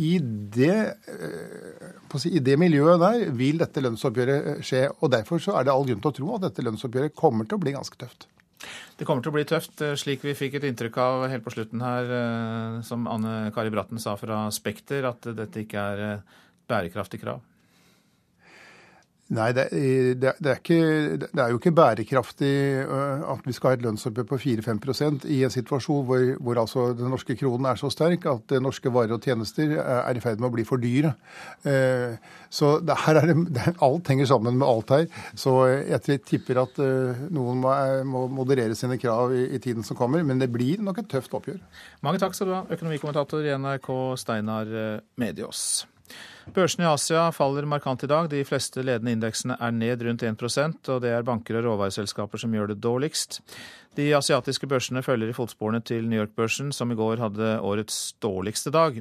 I 0.00 0.12
det, 0.22 0.76
si, 2.16 2.32
I 2.32 2.40
det, 2.40 2.56
miljøet 2.60 3.00
der 3.02 3.26
vil 3.36 3.60
dette 3.60 3.82
lønnsoppgjøret 3.84 4.48
eh, 4.54 4.62
skje. 4.64 4.86
og 5.00 5.12
Derfor 5.12 5.42
så 5.42 5.58
er 5.58 5.68
det 5.68 5.74
all 5.74 5.84
grunn 5.88 6.00
til 6.00 6.12
å 6.12 6.16
tro 6.16 6.30
at 6.36 6.46
dette 6.46 6.64
lønnsoppgjøret 6.64 7.16
kommer 7.18 7.48
til 7.48 7.58
å 7.58 7.64
bli 7.64 7.74
ganske 7.76 8.00
tøft. 8.00 8.26
Det 8.96 9.04
kommer 9.08 9.24
til 9.24 9.32
å 9.32 9.36
bli 9.36 9.44
tøft, 9.48 9.74
eh, 9.84 9.94
slik 10.00 10.24
vi 10.24 10.36
fikk 10.38 10.56
et 10.58 10.68
inntrykk 10.70 10.98
av 11.04 11.26
helt 11.28 11.44
på 11.44 11.52
slutten 11.52 11.84
her, 11.84 12.12
som 12.88 13.04
Anne 13.10 13.52
Kari 13.54 13.72
Bratten 13.74 14.00
sa 14.00 14.16
fra 14.16 14.46
Spekter, 14.54 15.04
at 15.12 15.28
dette 15.36 15.66
ikke 15.66 15.88
er 15.92 16.22
bærekraftig 16.72 17.20
krav. 17.20 17.42
Nei, 19.32 19.48
det, 19.56 19.64
det, 20.20 20.32
det, 20.44 20.50
er 20.50 20.58
ikke, 20.58 20.80
det, 21.22 21.40
er 21.40 21.52
jo 21.52 21.58
ikke 21.60 21.72
bærekraftig 21.72 22.52
at 22.84 23.46
vi 23.48 23.54
skal 23.56 23.70
ha 23.70 23.76
et 23.78 23.84
lønnsoppgjør 23.86 24.26
på 24.28 24.38
4-5% 24.42 25.24
i 25.32 25.38
en 25.46 25.52
situasjon 25.52 26.02
hvor, 26.08 26.24
hvor 26.36 26.60
altså 26.60 26.84
den 26.98 27.08
norske 27.12 27.36
kronen 27.40 27.70
er 27.70 27.80
så 27.80 27.88
sterk 27.92 28.26
at 28.28 28.52
norske 28.60 28.92
varer 28.92 29.14
og 29.16 29.24
tjenester 29.24 29.72
er 29.80 30.18
i 30.18 30.22
ferd 30.22 30.42
med 30.42 30.50
å 30.50 30.52
bli 30.52 30.66
for 30.68 30.82
dyre. 30.82 31.14
Så 32.52 32.72
her 33.06 33.20
er 33.22 33.32
det, 33.56 33.64
alt 33.84 34.10
henger 34.12 34.28
sammen 34.34 34.58
med 34.60 34.68
alt 34.68 34.92
her. 34.92 35.06
Så 35.38 35.54
jeg 35.70 36.20
tipper 36.28 36.60
at 36.66 36.82
noen 37.32 37.64
må 38.08 38.26
moderere 38.32 38.76
sine 38.76 39.00
krav 39.00 39.32
i, 39.36 39.46
i, 39.56 39.62
tiden 39.62 39.86
som 39.86 39.96
kommer. 39.96 40.26
Men 40.28 40.42
det 40.42 40.50
blir 40.52 40.82
nok 40.84 41.00
et 41.00 41.08
tøft 41.14 41.32
oppgjør. 41.38 41.62
Mange 42.04 42.20
takk 42.20 42.36
skal 42.36 42.50
du 42.52 42.56
ha, 42.58 42.66
økonomikommentator 42.76 43.48
i 43.48 43.56
NRK 43.56 43.90
Steinar 44.20 44.76
Mediås. 45.16 45.86
Børsene 46.50 46.84
i 46.84 46.90
Asia 46.90 47.28
faller 47.30 47.66
markant 47.70 48.02
i 48.02 48.08
dag. 48.10 48.26
De 48.32 48.42
fleste 48.44 48.82
ledende 48.82 49.14
indeksene 49.14 49.54
er 49.62 49.70
ned 49.76 50.02
rundt 50.02 50.24
1% 50.26 50.90
og 50.90 51.04
det 51.04 51.12
er 51.14 51.22
banker 51.26 51.60
og 51.60 51.68
råvareselskaper 51.68 52.42
som 52.42 52.56
gjør 52.56 52.72
det 52.72 52.80
dårligst. 52.82 53.38
De 53.94 54.08
asiatiske 54.16 54.66
børsene 54.66 55.04
følger 55.06 55.30
i 55.30 55.36
fotsporene 55.36 55.82
til 55.84 56.08
New 56.08 56.18
York-børsen, 56.18 56.72
som 56.72 56.90
i 56.90 56.98
går 56.98 57.22
hadde 57.22 57.54
årets 57.60 58.14
dårligste 58.22 58.72
dag. 58.74 58.98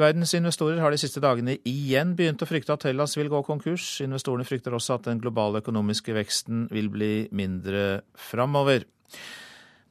Verdens 0.00 0.32
investorer 0.34 0.80
har 0.82 0.90
de 0.90 0.98
siste 0.98 1.20
dagene 1.22 1.58
igjen 1.68 2.16
begynt 2.18 2.42
å 2.42 2.48
frykte 2.50 2.74
at 2.74 2.88
Hellas 2.88 3.14
vil 3.18 3.30
gå 3.30 3.44
konkurs. 3.46 3.84
Investorene 4.02 4.46
frykter 4.46 4.74
også 4.74 4.96
at 4.96 5.06
den 5.06 5.20
globale 5.22 5.60
økonomiske 5.62 6.16
veksten 6.16 6.66
vil 6.74 6.90
bli 6.90 7.12
mindre 7.30 8.02
framover. 8.18 8.88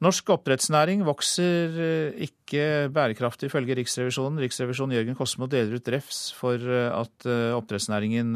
Norsk 0.04 0.34
oppdrettsnæring 0.34 1.04
vokser 1.06 1.76
eh, 1.80 2.24
ikke 2.26 2.90
bærekraftig, 2.92 3.48
ifølge 3.48 3.76
Riksrevisjonen. 3.78 4.42
Riksrevisjonen 4.42 4.98
Jørgen 4.98 5.16
Kosmo 5.16 5.48
deler 5.48 5.78
ut 5.78 5.88
refs 5.94 6.26
for 6.36 6.60
eh, 6.60 6.90
at 6.92 7.28
eh, 7.28 7.54
oppdrettsnæringen 7.56 8.34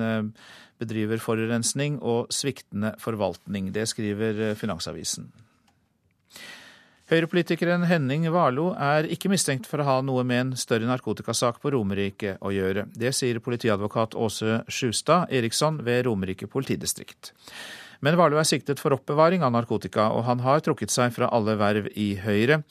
bedriver 0.78 1.20
forurensning 1.20 1.98
og 2.00 2.30
sviktende 2.32 2.94
forvaltning. 3.02 3.72
Det 3.74 3.84
skriver 3.90 4.54
Finansavisen. 4.56 5.26
Høyrepolitikeren 7.08 7.86
Henning 7.88 8.26
Warlo 8.30 8.70
er 8.76 9.08
ikke 9.10 9.30
mistenkt 9.32 9.66
for 9.66 9.82
å 9.82 9.88
ha 9.88 9.98
noe 10.04 10.22
med 10.28 10.40
en 10.42 10.50
større 10.60 10.88
narkotikasak 10.88 11.58
på 11.62 11.72
Romerike 11.74 12.36
å 12.44 12.52
gjøre. 12.54 12.86
Det 12.92 13.14
sier 13.16 13.40
politiadvokat 13.44 14.16
Åse 14.16 14.62
Sjustad 14.68 15.32
Eriksson 15.32 15.80
ved 15.84 16.04
Romerike 16.06 16.48
politidistrikt. 16.52 17.32
Men 18.04 18.14
Warloe 18.18 18.44
er 18.44 18.46
siktet 18.46 18.78
for 18.78 18.94
oppbevaring 18.94 19.42
av 19.42 19.52
narkotika, 19.56 20.10
og 20.14 20.22
han 20.28 20.42
har 20.44 20.62
trukket 20.62 20.92
seg 20.94 21.10
fra 21.16 21.30
alle 21.34 21.56
verv 21.58 21.88
i 21.98 22.12
Høyre. 22.22 22.62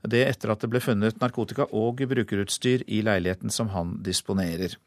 Det 0.00 0.22
etter 0.24 0.52
at 0.52 0.62
det 0.62 0.70
ble 0.72 0.80
funnet 0.80 1.18
narkotika 1.20 1.66
og 1.76 2.00
brukerutstyr 2.08 2.86
i 2.88 3.02
leiligheten 3.04 3.52
som 3.52 3.68
han 3.74 3.98
disponerer. 4.06 4.78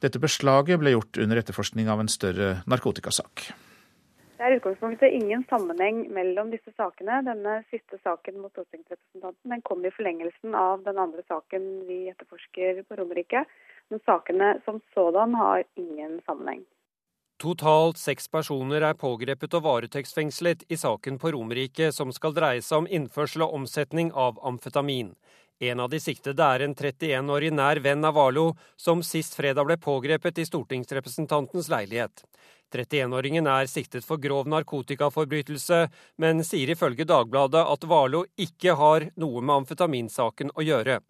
Dette 0.00 0.22
beslaget 0.22 0.80
ble 0.80 0.94
gjort 0.94 1.20
under 1.20 1.42
etterforskning 1.42 1.90
av 1.92 2.00
en 2.00 2.08
større 2.08 2.54
narkotikasak. 2.70 3.50
Det 4.38 4.48
er 4.48 4.56
utgangspunktet 4.58 5.12
ingen 5.14 5.44
sammenheng 5.50 6.06
mellom 6.10 6.48
disse 6.50 6.72
sakene. 6.74 7.20
Denne 7.26 7.60
siste 7.70 7.98
saken 8.02 8.40
mot 8.42 8.50
stortingsrepresentanten 8.54 9.52
den 9.54 9.62
kom 9.62 9.84
i 9.86 9.92
forlengelsen 9.94 10.56
av 10.58 10.82
den 10.86 10.98
andre 10.98 11.22
saken 11.28 11.68
vi 11.86 12.08
etterforsker 12.10 12.80
på 12.88 12.98
Romerike. 12.98 13.44
Men 13.92 14.02
sakene 14.06 14.54
som 14.64 14.80
sådan 14.96 15.36
har 15.38 15.62
ingen 15.78 16.18
sammenheng. 16.26 16.64
Totalt 17.42 17.98
seks 17.98 18.28
personer 18.30 18.84
er 18.86 18.94
pågrepet 18.94 19.54
og 19.58 19.64
varetektsfengslet 19.64 20.60
i 20.70 20.76
saken 20.78 21.16
på 21.18 21.32
Romerike 21.34 21.88
som 21.90 22.12
skal 22.14 22.36
dreie 22.36 22.62
seg 22.62 22.84
om 22.84 22.86
innførsel 22.86 23.42
og 23.42 23.56
omsetning 23.56 24.12
av 24.14 24.38
amfetamin. 24.46 25.08
En 25.58 25.82
av 25.82 25.90
de 25.90 25.98
siktede 25.98 26.38
er 26.38 26.62
en 26.62 26.76
31-årig 26.76 27.50
nær 27.50 27.80
venn 27.82 28.06
av 28.06 28.14
Valo, 28.14 28.52
som 28.78 29.02
sist 29.02 29.34
fredag 29.34 29.66
ble 29.66 29.78
pågrepet 29.82 30.38
i 30.38 30.46
stortingsrepresentantens 30.46 31.66
leilighet. 31.72 32.22
31-åringen 32.70 33.50
er 33.50 33.66
siktet 33.66 34.06
for 34.06 34.22
grov 34.22 34.46
narkotikaforbrytelse, 34.46 35.88
men 36.22 36.46
sier 36.46 36.70
ifølge 36.76 37.08
Dagbladet 37.10 37.66
at 37.74 37.90
Valo 37.90 38.22
ikke 38.38 38.78
har 38.78 39.10
noe 39.18 39.42
med 39.42 39.64
amfetaminsaken 39.64 40.54
å 40.54 40.62
gjøre. 40.62 41.00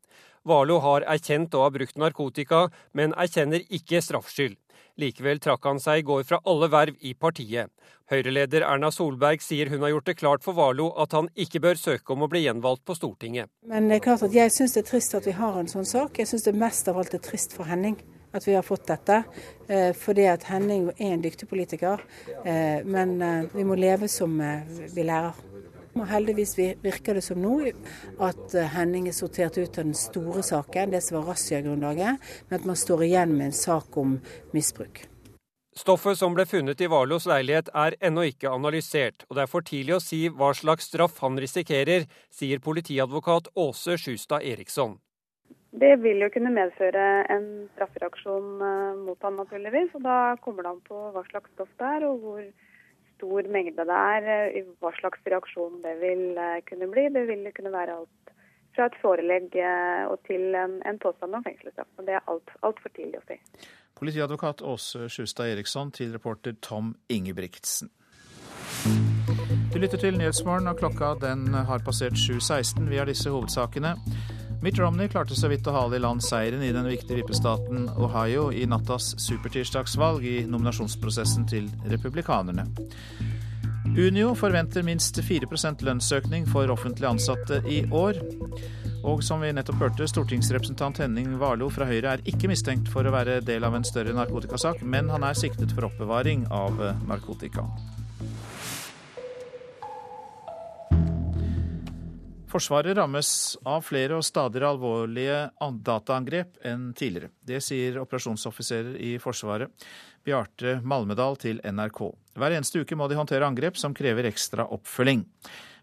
Valo 0.49 0.78
har 0.82 1.07
erkjent 1.07 1.55
å 1.55 1.62
ha 1.64 1.70
brukt 1.70 1.99
narkotika, 2.01 2.66
men 2.93 3.14
erkjenner 3.14 3.62
ikke 3.70 4.03
straffskyld. 4.03 4.59
Likevel 5.01 5.38
trakk 5.40 5.64
han 5.64 5.80
seg 5.80 6.03
i 6.03 6.07
går 6.07 6.24
fra 6.28 6.40
alle 6.45 6.68
verv 6.72 6.97
i 7.01 7.14
partiet. 7.14 7.70
Høyre-leder 8.12 8.66
Erna 8.66 8.90
Solberg 8.93 9.40
sier 9.40 9.70
hun 9.72 9.80
har 9.86 9.95
gjort 9.95 10.11
det 10.11 10.16
klart 10.20 10.45
for 10.45 10.57
Valo 10.59 10.90
at 11.01 11.14
han 11.16 11.30
ikke 11.32 11.62
bør 11.64 11.80
søke 11.80 12.12
om 12.12 12.26
å 12.26 12.28
bli 12.28 12.45
gjenvalgt 12.45 12.84
på 12.84 12.97
Stortinget. 12.99 13.49
Men 13.68 13.88
det 13.88 14.01
er 14.01 14.05
klart 14.09 14.26
at 14.26 14.34
jeg 14.36 14.53
syns 14.53 14.76
det 14.76 14.82
er 14.84 14.90
trist 14.90 15.16
at 15.16 15.28
vi 15.28 15.36
har 15.38 15.57
en 15.57 15.70
sånn 15.70 15.88
sak. 15.88 16.20
Jeg 16.20 16.28
syns 16.28 16.45
det 16.49 16.59
mest 16.61 16.90
av 16.93 17.01
alt 17.01 17.16
er 17.16 17.24
trist 17.24 17.57
for 17.57 17.70
Henning 17.70 17.97
at 18.32 18.49
vi 18.49 18.55
har 18.55 18.62
fått 18.62 18.86
dette. 18.88 19.22
Eh, 19.68 19.93
fordi 19.97 20.26
at 20.28 20.45
Henning 20.49 20.90
er 20.97 21.14
en 21.14 21.24
dyktig 21.24 21.49
politiker. 21.49 22.05
Eh, 22.45 22.84
men 22.84 23.16
eh, 23.22 23.49
vi 23.53 23.64
må 23.64 23.76
leve 23.76 24.09
som 24.09 24.40
vi 24.95 25.05
lærer. 25.05 25.36
Og 25.93 26.07
heldigvis 26.09 26.57
virker 26.82 27.18
det 27.18 27.24
som 27.26 27.40
nå 27.43 27.59
at 28.24 28.55
Henning 28.74 29.09
er 29.11 29.16
sortert 29.16 29.59
ut 29.59 29.76
av 29.76 29.84
den 29.84 29.97
store 29.97 30.43
saken, 30.47 30.95
det 30.95 31.03
som 31.05 31.20
var 31.20 31.32
razziagrunnlaget, 31.34 32.28
men 32.49 32.61
at 32.61 32.68
man 32.68 32.78
står 32.80 33.05
igjen 33.11 33.34
med 33.36 33.51
en 33.51 33.59
sak 33.59 33.97
om 34.01 34.16
misbruk. 34.57 35.05
Stoffet 35.72 36.18
som 36.20 36.34
ble 36.36 36.45
funnet 36.45 36.82
i 36.84 36.88
Warloes 36.93 37.24
leilighet 37.24 37.70
er 37.72 37.95
ennå 38.05 38.26
ikke 38.28 38.51
analysert, 38.53 39.24
og 39.30 39.38
det 39.38 39.45
er 39.47 39.49
for 39.49 39.64
tidlig 39.64 39.95
å 39.97 40.03
si 40.05 40.26
hva 40.28 40.51
slags 40.57 40.90
straff 40.90 41.22
han 41.24 41.40
risikerer, 41.40 42.05
sier 42.28 42.61
politiadvokat 42.61 43.49
Åse 43.57 43.97
Sjustad 43.97 44.45
Eriksson. 44.45 44.99
Det 45.72 45.95
vil 46.03 46.20
jo 46.20 46.28
kunne 46.34 46.53
medføre 46.53 47.07
en 47.32 47.47
straffereaksjon 47.72 48.51
mot 49.07 49.24
han 49.24 49.38
naturligvis. 49.40 49.95
og 49.97 50.05
Da 50.05 50.18
kommer 50.45 50.66
det 50.66 50.74
an 50.74 50.82
på 50.84 50.99
hva 51.14 51.24
slags 51.30 51.49
stoff 51.55 51.72
det 51.80 51.88
er, 51.88 52.05
og 52.11 52.20
hvor 52.20 52.43
stor 53.23 53.49
mengde 53.55 53.87
det 53.87 53.99
er, 53.99 54.27
eh, 54.51 54.64
hva 54.83 54.91
slags 54.99 55.23
reaksjon 55.27 55.79
det 55.85 55.95
vil 56.03 56.35
eh, 56.39 56.59
kunne 56.66 56.91
bli. 56.91 57.07
Det 57.14 57.27
vil 57.31 57.47
kunne 57.55 57.73
være 57.73 57.95
alt 58.01 58.35
fra 58.75 58.89
et 58.89 58.99
forelegg 59.03 59.55
eh, 59.55 60.05
og 60.11 60.18
til 60.27 60.57
en, 60.59 60.81
en 60.89 60.99
påstand 60.99 61.39
om 61.39 61.45
fengselsstraff. 61.47 61.89
Det 62.03 62.18
er 62.18 62.27
altfor 62.27 62.66
alt 62.66 62.83
tidlig 62.97 63.20
å 63.20 63.27
si. 63.29 63.39
Politiadvokat 63.99 64.62
Åse 64.66 65.09
Sjustad 65.12 65.53
Eriksson 65.53 65.93
til 65.95 66.12
reporter 66.16 66.57
Tom 66.61 66.97
Ingebrigtsen. 67.09 67.93
Du 69.73 69.79
lytter 69.79 70.01
til 70.01 70.18
Nyhetsmorgen, 70.18 70.66
og 70.68 70.81
klokka 70.81 71.14
den 71.23 71.55
har 71.55 71.85
passert 71.87 72.18
7.16. 72.18 72.89
Vi 72.91 72.99
har 72.99 73.07
disse 73.09 73.31
hovedsakene. 73.31 73.95
Mitt 74.62 74.78
Romney 74.78 75.08
klarte 75.08 75.34
så 75.34 75.48
vidt 75.50 75.66
å 75.66 75.72
hale 75.74 75.98
i 75.98 76.00
land 76.02 76.22
seieren 76.22 76.62
i 76.62 76.70
den 76.70 76.86
viktige 76.86 77.18
vippestaten 77.18 77.88
Ohio 77.98 78.44
i 78.54 78.62
nattas 78.70 79.08
supertirsdagsvalg 79.18 80.22
i 80.22 80.36
nominasjonsprosessen 80.46 81.48
til 81.50 81.66
republikanerne. 81.90 82.68
Unio 83.98 84.36
forventer 84.38 84.86
minst 84.86 85.18
4% 85.18 85.82
lønnsøkning 85.82 86.46
for 86.46 86.70
offentlig 86.70 87.10
ansatte 87.10 87.58
i 87.66 87.80
år. 87.90 88.22
Og 89.02 89.24
som 89.26 89.42
vi 89.42 89.50
nettopp 89.50 89.82
hørte, 89.82 90.06
stortingsrepresentant 90.06 91.02
Henning 91.02 91.34
Warloe 91.42 91.74
fra 91.74 91.88
Høyre 91.90 92.14
er 92.14 92.22
ikke 92.30 92.52
mistenkt 92.52 92.86
for 92.92 93.02
å 93.02 93.16
være 93.16 93.40
del 93.42 93.66
av 93.66 93.74
en 93.74 93.88
større 93.88 94.14
narkotikasak, 94.14 94.86
men 94.86 95.10
han 95.10 95.26
er 95.26 95.42
siktet 95.42 95.74
for 95.74 95.90
oppbevaring 95.90 96.46
av 96.54 96.78
narkotika. 97.10 97.66
Forsvaret 102.53 102.96
rammes 102.96 103.28
av 103.64 103.80
flere 103.80 104.18
og 104.18 104.24
stadig 104.26 104.61
alvorlige 104.66 105.36
dataangrep 105.86 106.59
enn 106.68 106.90
tidligere. 106.92 107.30
Det 107.40 107.62
sier 107.64 107.96
operasjonsoffiserer 108.03 108.98
i 109.00 109.14
Forsvaret, 109.22 109.72
Bjarte 110.20 110.74
Malmedal 110.84 111.38
til 111.40 111.62
NRK. 111.64 112.03
Hver 112.36 112.57
eneste 112.59 112.82
uke 112.82 112.98
må 112.98 113.09
de 113.09 113.16
håndtere 113.16 113.48
angrep 113.48 113.80
som 113.80 113.96
krever 113.96 114.28
ekstra 114.28 114.66
oppfølging. 114.76 115.24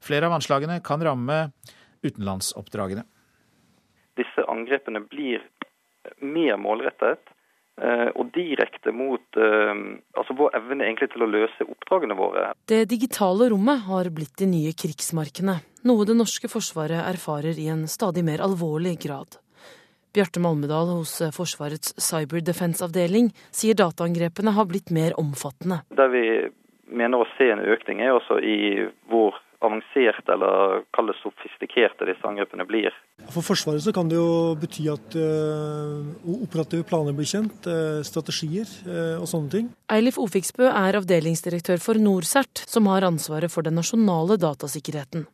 Flere 0.05 0.29
av 0.29 0.35
anslagene 0.37 0.77
kan 0.85 1.01
ramme 1.01 1.39
utenlandsoppdragene. 2.05 3.01
Disse 4.21 4.45
angrepene 4.45 5.01
blir 5.09 5.41
mer 6.21 6.61
målrettet 6.61 7.33
og 8.15 8.31
direkte 8.35 8.91
mot 8.95 9.39
eh, 9.39 9.73
altså 10.19 10.35
vår 10.37 10.57
evne 10.59 10.87
egentlig 10.87 11.11
til 11.13 11.25
å 11.25 11.31
løse 11.31 11.67
oppdragene 11.67 12.17
våre. 12.19 12.51
Det 12.69 12.83
digitale 12.91 13.49
rommet 13.53 13.85
har 13.87 14.11
blitt 14.13 14.37
de 14.41 14.49
nye 14.51 14.75
krigsmarkene 14.75 15.59
noe 15.87 16.05
det 16.07 16.15
norske 16.17 16.49
forsvaret 16.51 16.99
erfarer 17.07 17.59
i 17.59 17.69
en 17.71 17.85
stadig 17.87 18.23
mer 18.27 18.43
alvorlig 18.43 18.97
grad. 19.05 19.39
Bjarte 20.15 20.41
Malmedal 20.41 20.89
hos 20.95 21.19
Forsvarets 21.35 21.93
Cyber 22.01 22.41
Defense-avdeling 22.41 23.29
sier 23.53 23.77
dataangrepene 23.77 24.55
har 24.55 24.65
blitt 24.69 24.89
mer 24.95 25.13
omfattende. 25.21 25.83
Der 25.93 26.09
vi 26.11 26.23
mener 26.89 27.21
å 27.21 27.29
se 27.37 27.51
en 27.53 27.61
økning, 27.61 28.01
er 28.01 28.17
også 28.17 28.39
i 28.41 28.89
hvor 29.11 29.37
avanserte 29.65 30.33
eller 30.33 30.83
kall 30.95 31.11
sofistikerte 31.19 32.07
disse 32.07 32.27
angrepene 32.27 32.65
blir. 32.67 32.95
For 33.33 33.43
Forsvaret 33.43 33.83
så 33.83 33.93
kan 33.95 34.07
det 34.11 34.15
jo 34.19 34.55
bety 34.59 34.85
at 34.91 35.17
uh, 35.19 36.05
operative 36.39 36.87
planer 36.87 37.15
blir 37.17 37.27
kjent, 37.27 37.67
uh, 37.67 37.99
strategier 38.07 38.69
uh, 38.87 39.17
og 39.19 39.27
sånne 39.31 39.51
ting. 39.55 39.67
Eilif 39.91 40.19
Ofiksbø 40.21 40.69
er 40.69 40.99
avdelingsdirektør 41.01 41.81
for 41.83 41.99
NorCERT, 41.99 42.63
som 42.69 42.87
har 42.91 43.07
ansvaret 43.07 43.51
for 43.51 43.67
den 43.67 43.75
nasjonale 43.79 44.39
datasikkerheten. 44.39 45.27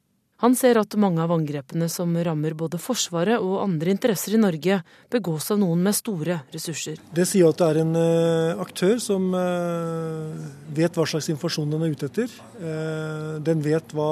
Han 0.43 0.55
ser 0.59 0.75
at 0.75 0.91
mange 0.99 1.23
av 1.23 1.31
angrepene 1.31 1.87
som 1.87 2.11
rammer 2.27 2.55
både 2.59 2.75
Forsvaret 2.81 3.39
og 3.39 3.61
andre 3.61 3.93
interesser 3.93 4.35
i 4.35 4.41
Norge, 4.41 4.81
begås 5.13 5.47
av 5.53 5.61
noen 5.61 5.85
med 5.85 5.95
store 5.95 6.41
ressurser. 6.51 6.99
Det 7.15 7.23
sier 7.29 7.47
at 7.47 7.61
det 7.61 7.69
er 7.71 7.79
en 7.85 7.95
uh, 7.95 8.63
aktør 8.65 8.99
som 8.99 9.29
uh, 9.31 10.35
vet 10.75 10.99
hva 10.99 11.07
slags 11.07 11.31
informasjon 11.31 11.71
den 11.71 11.87
er 11.87 11.95
ute 11.95 12.09
etter. 12.11 12.35
Uh, 12.59 13.39
den 13.47 13.63
vet 13.63 13.95
hva 13.95 14.11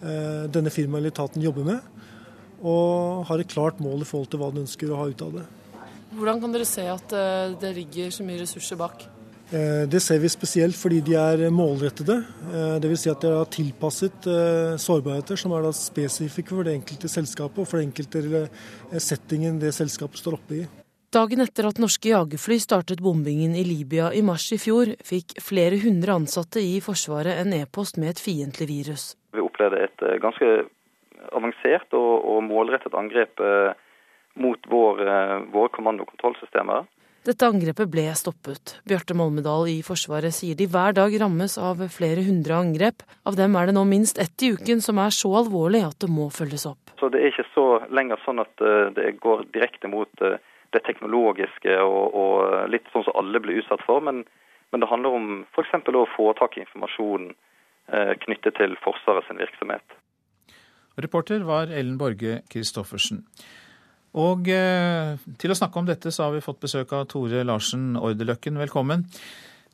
denne 0.00 0.70
firmaet 0.72 1.02
eller 1.02 1.12
etaten 1.12 1.42
jobber 1.44 1.66
med, 1.66 2.04
og 2.64 3.26
har 3.28 3.42
et 3.42 3.50
klart 3.52 3.82
mål 3.84 4.00
i 4.00 4.06
forhold 4.08 4.30
til 4.32 4.40
hva 4.40 4.48
den 4.48 4.62
ønsker 4.62 4.88
å 4.88 4.96
ha 4.96 5.10
ut 5.12 5.24
av 5.26 5.34
det. 5.36 5.42
Hvordan 6.16 6.40
kan 6.40 6.54
dere 6.56 6.64
se 6.64 6.86
at 6.88 7.12
det 7.60 7.74
ligger 7.76 8.08
så 8.16 8.24
mye 8.24 8.40
ressurser 8.40 8.80
bak? 8.80 9.04
Eh, 9.50 9.88
det 9.90 9.98
ser 9.98 10.20
vi 10.22 10.28
spesielt 10.30 10.76
fordi 10.78 11.00
de 11.02 11.16
er 11.18 11.48
målrettede. 11.50 12.20
Eh, 12.54 12.76
Dvs. 12.82 13.00
Si 13.02 13.10
at 13.10 13.24
de 13.24 13.32
har 13.34 13.48
tilpasset 13.50 14.28
eh, 14.30 14.76
sårbarheter 14.78 15.40
som 15.40 15.54
er 15.56 15.66
spesifikke 15.74 16.54
for 16.54 16.68
det 16.68 16.76
enkelte 16.78 17.10
selskapet 17.10 17.58
og 17.58 17.66
for 17.66 17.80
den 17.80 17.90
enkelte 17.90 18.44
settingen 19.02 19.58
det 19.58 19.72
selskapet 19.74 20.22
står 20.22 20.36
oppe 20.38 20.60
i. 20.60 20.68
Dagen 21.10 21.42
etter 21.42 21.66
at 21.66 21.80
norske 21.82 22.12
jagerfly 22.12 22.60
startet 22.62 23.02
bombingen 23.02 23.56
i 23.58 23.64
Libya 23.66 24.12
i 24.14 24.22
mars 24.22 24.46
i 24.54 24.60
fjor, 24.62 24.92
fikk 25.02 25.34
flere 25.42 25.80
hundre 25.82 26.14
ansatte 26.20 26.62
i 26.62 26.78
Forsvaret 26.84 27.40
en 27.42 27.56
e-post 27.56 27.98
med 27.98 28.12
et 28.12 28.22
fiendtlig 28.22 28.68
virus. 28.70 29.08
Vi 29.34 29.42
opplevde 29.42 29.82
et 29.88 30.06
ganske 30.22 30.52
avansert 31.34 31.90
og, 31.98 32.38
målrettet 32.46 32.94
angrep 32.94 33.42
mot 34.38 34.70
vår, 34.70 35.02
våre 35.50 35.74
kommando- 35.74 36.06
og 36.06 36.14
kontrollsystemer. 36.14 36.86
Dette 37.20 37.44
angrepet 37.44 37.90
ble 37.92 38.06
stoppet. 38.16 38.78
Bjarte 38.88 39.12
Molmedal 39.12 39.66
i 39.68 39.82
Forsvaret 39.84 40.32
sier 40.32 40.56
de 40.56 40.64
hver 40.72 40.94
dag 40.96 41.12
rammes 41.20 41.58
av 41.60 41.82
flere 41.92 42.22
hundre 42.24 42.56
angrep. 42.56 43.04
Av 43.28 43.36
dem 43.36 43.58
er 43.60 43.68
det 43.68 43.74
nå 43.76 43.82
minst 43.84 44.16
ett 44.22 44.40
i 44.40 44.54
uken 44.54 44.80
som 44.80 44.96
er 45.04 45.12
så 45.12 45.34
alvorlig 45.42 45.82
at 45.84 45.98
det 46.00 46.08
må 46.08 46.30
følges 46.32 46.64
opp. 46.70 46.94
Så 46.96 47.12
Det 47.12 47.20
er 47.20 47.28
ikke 47.28 47.44
så 47.52 47.66
lenger 47.92 48.22
sånn 48.24 48.40
at 48.40 48.64
eh, 48.64 48.88
det 48.96 49.18
går 49.20 49.44
direkte 49.52 49.92
mot 49.92 50.24
eh, 50.24 50.40
det 50.72 50.80
teknologiske 50.88 51.76
og, 51.84 52.16
og 52.16 52.72
litt 52.72 52.88
sånn 52.94 53.04
som 53.04 53.20
alle 53.20 53.44
blir 53.44 53.60
utsatt 53.60 53.84
for, 53.84 54.00
men, 54.00 54.24
men 54.72 54.80
det 54.80 54.88
handler 54.88 55.20
om 55.20 55.30
f.eks. 55.52 55.76
å 55.76 56.08
få 56.16 56.32
tak 56.40 56.56
i 56.56 56.64
informasjon 56.64 57.34
eh, 57.34 58.14
knyttet 58.24 58.56
til 58.56 58.80
Forsvaret 58.80 59.28
sin 59.28 59.44
virksomhet. 59.44 60.00
Reporter 60.96 61.44
var 61.44 61.68
Ellen 61.68 62.00
Borge 62.00 62.40
Christoffersen. 62.48 63.26
Og 64.18 64.48
eh, 64.50 65.14
til 65.38 65.52
å 65.52 65.56
snakke 65.56 65.78
om 65.78 65.86
dette 65.86 66.10
så 66.10 66.26
har 66.26 66.34
vi 66.34 66.42
fått 66.42 66.62
besøk 66.64 66.92
av 66.96 67.06
Tore 67.10 67.44
Larsen 67.46 67.94
Orderløkken. 68.00 68.58
Velkommen. 68.58 69.04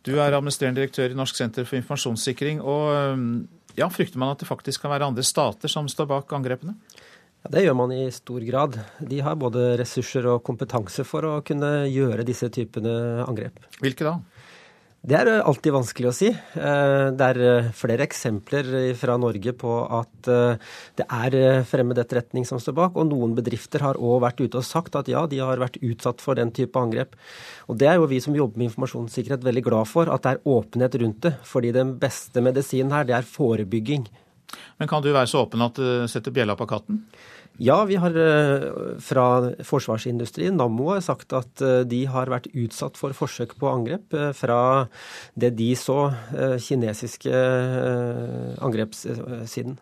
Du 0.05 0.13
er 0.21 0.37
administrerende 0.37 0.83
direktør 0.83 1.15
i 1.15 1.17
Norsk 1.17 1.39
senter 1.39 1.65
for 1.65 1.79
informasjonssikring. 1.81 2.61
og 2.61 2.91
eh, 2.93 3.23
ja, 3.81 3.89
Frykter 3.93 4.21
man 4.21 4.35
at 4.35 4.45
det 4.45 4.49
faktisk 4.49 4.85
kan 4.85 4.93
være 4.93 5.09
andre 5.09 5.25
stater 5.25 5.73
som 5.73 5.89
står 5.89 6.11
bak 6.13 6.37
angrepene? 6.37 6.77
Ja, 7.47 7.53
det 7.55 7.65
gjør 7.65 7.79
man 7.79 7.95
i 7.97 8.03
stor 8.13 8.45
grad. 8.45 8.77
De 9.01 9.23
har 9.25 9.41
både 9.41 9.77
ressurser 9.81 10.29
og 10.29 10.45
kompetanse 10.45 11.05
for 11.07 11.25
å 11.25 11.35
kunne 11.47 11.87
gjøre 11.89 12.27
disse 12.27 12.51
typene 12.53 13.25
angrep. 13.25 13.61
Hvilke 13.81 14.05
da? 14.05 14.19
Det 15.07 15.15
er 15.15 15.29
alltid 15.39 15.71
vanskelig 15.71 16.09
å 16.11 16.15
si. 16.17 16.29
Eh, 16.35 17.09
det 17.15 17.27
er 17.29 17.39
eh, 17.47 17.67
flere 17.79 18.03
eksempler 18.09 18.73
fra 18.99 19.15
Norge 19.23 19.53
på 19.55 19.75
at 20.01 20.31
eh, 20.33 20.73
det 20.99 21.07
er 21.07 21.63
fremmed 21.71 22.01
etterretning 22.03 22.43
som 22.49 22.59
står 22.59 22.75
bak, 22.75 22.99
og 22.99 23.07
noen 23.13 23.37
bedrifter 23.37 23.85
har 23.87 24.01
òg 24.03 24.25
vært 24.25 24.43
ute 24.43 24.59
og 24.59 24.67
sagt 24.67 24.99
at 24.99 25.07
ja, 25.07 25.23
de 25.31 25.39
har 25.39 25.63
vært 25.63 25.79
utsatt 25.79 26.25
for 26.25 26.35
den 26.35 26.51
type 26.51 26.75
angrep. 26.83 27.15
Og 27.71 27.79
Det 27.79 27.87
er 27.87 28.01
jo 28.01 28.11
vi 28.11 28.19
som 28.25 28.35
jobber 28.35 28.59
med 28.59 28.73
informasjonssikkerhet 28.73 29.47
veldig 29.47 29.63
glad 29.69 29.93
for, 29.93 30.11
at 30.11 30.27
det 30.27 30.35
er 30.35 30.53
åpenhet 30.57 30.99
rundt 30.99 31.23
det. 31.29 31.37
Fordi 31.47 31.71
den 31.77 31.95
beste 32.03 32.43
medisinen 32.43 32.91
her, 32.99 33.07
det 33.07 33.15
er 33.21 33.31
forebygging. 33.31 34.11
Men 34.83 34.91
kan 34.91 35.07
du 35.07 35.13
være 35.13 35.31
så 35.31 35.47
åpen 35.47 35.63
at 35.63 35.79
du 35.79 36.11
setter 36.11 36.35
bjella 36.35 36.59
på 36.59 36.67
katten? 36.67 37.05
Ja, 37.59 37.79
vi 37.89 37.97
har 37.97 38.13
eh, 38.21 38.65
fra 39.01 39.27
forsvarsindustrien, 39.65 40.59
Nammo, 40.61 40.91
sagt 41.01 41.33
at 41.33 41.63
eh, 41.65 41.85
de 41.89 42.03
har 42.13 42.29
vært 42.29 42.51
utsatt 42.53 42.99
for 43.01 43.17
forsøk 43.17 43.55
på 43.57 43.71
angrep 43.71 44.13
eh, 44.13 44.33
fra 44.37 44.59
det 45.41 45.55
de 45.57 45.71
så 45.79 46.11
kinesiske 46.61 47.33
angrepssiden. 48.65 49.79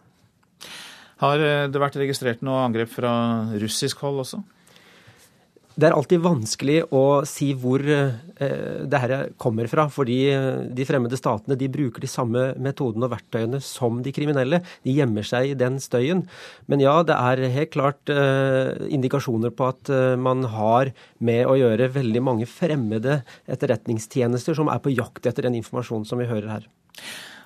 Har 1.22 1.42
det 1.70 1.80
vært 1.80 1.98
registrert 1.98 2.42
noe 2.46 2.62
angrep 2.66 2.90
fra 2.94 3.12
russisk 3.58 4.02
hold 4.06 4.22
også? 4.22 4.42
Det 5.74 5.88
er 5.88 5.94
alltid 5.96 6.22
vanskelig 6.22 6.76
å 6.94 7.24
si 7.26 7.48
hvor 7.58 7.82
eh, 7.82 8.14
det 8.86 9.00
her 9.02 9.14
kommer 9.42 9.66
fra. 9.70 9.88
Fordi 9.90 10.18
eh, 10.30 10.60
de 10.70 10.86
fremmede 10.86 11.18
statene 11.18 11.58
de 11.58 11.68
bruker 11.72 12.04
de 12.04 12.10
samme 12.10 12.52
metodene 12.62 13.08
og 13.08 13.14
verktøyene 13.16 13.58
som 13.64 13.98
de 14.04 14.12
kriminelle. 14.14 14.62
De 14.86 14.94
gjemmer 14.94 15.26
seg 15.26 15.50
i 15.50 15.58
den 15.58 15.80
støyen. 15.82 16.22
Men 16.70 16.84
ja, 16.84 16.94
det 17.06 17.18
er 17.18 17.44
helt 17.56 17.74
klart 17.74 18.14
eh, 18.14 18.86
indikasjoner 18.94 19.50
på 19.54 19.72
at 19.72 19.90
man 20.20 20.46
har 20.54 20.92
med 21.24 21.42
å 21.50 21.58
gjøre 21.58 21.90
veldig 21.96 22.22
mange 22.22 22.46
fremmede 22.48 23.22
etterretningstjenester 23.50 24.56
som 24.56 24.70
er 24.70 24.82
på 24.84 24.94
jakt 24.94 25.26
etter 25.26 25.48
den 25.48 25.58
informasjonen 25.58 26.06
som 26.06 26.22
vi 26.22 26.30
hører 26.30 26.52
her. 26.58 26.68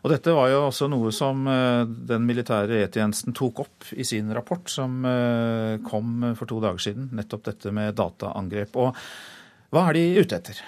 Og 0.05 0.13
dette 0.13 0.35
var 0.35 0.51
jo 0.53 0.63
også 0.69 0.89
noe 0.93 1.13
som 1.15 1.45
eh, 1.51 1.83
den 2.11 2.27
militære 2.29 2.85
E-tjenesten 2.85 3.37
tok 3.37 3.65
opp 3.67 3.93
i 3.99 4.07
sin 4.07 4.31
rapport, 4.35 4.69
som 4.71 5.03
eh, 5.09 5.77
kom 5.87 6.33
for 6.39 6.51
to 6.51 6.63
dager 6.65 6.89
siden. 6.89 7.11
Nettopp 7.19 7.49
dette 7.51 7.75
med 7.75 7.97
dataangrep. 7.99 8.79
Og 8.79 8.93
hva 9.75 9.89
er 9.89 9.99
de 9.99 10.09
ute 10.23 10.39
etter? 10.39 10.67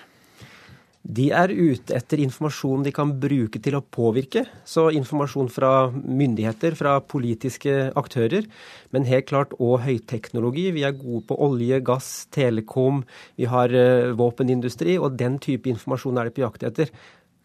De 1.01 1.31
er 1.33 1.49
ute 1.49 1.95
etter 1.97 2.21
informasjon 2.21 2.83
de 2.85 2.91
kan 2.93 3.15
bruke 3.23 3.57
til 3.65 3.79
å 3.79 3.81
påvirke. 3.81 4.43
Så 4.69 4.91
informasjon 4.93 5.49
fra 5.49 5.89
myndigheter, 5.95 6.77
fra 6.77 6.99
politiske 7.01 7.89
aktører, 7.97 8.45
men 8.93 9.09
helt 9.09 9.31
klart 9.31 9.55
òg 9.57 9.87
høyteknologi. 9.87 10.67
Vi 10.77 10.85
er 10.85 10.99
gode 10.99 11.25
på 11.31 11.39
olje, 11.41 11.81
gass, 11.87 12.11
telekom, 12.35 13.01
vi 13.41 13.49
har 13.49 13.73
eh, 13.73 14.13
våpenindustri, 14.19 14.99
og 15.01 15.17
den 15.17 15.41
type 15.41 15.73
informasjon 15.73 16.21
er 16.21 16.29
de 16.29 16.37
på 16.37 16.45
jakt 16.45 16.69
etter 16.69 16.93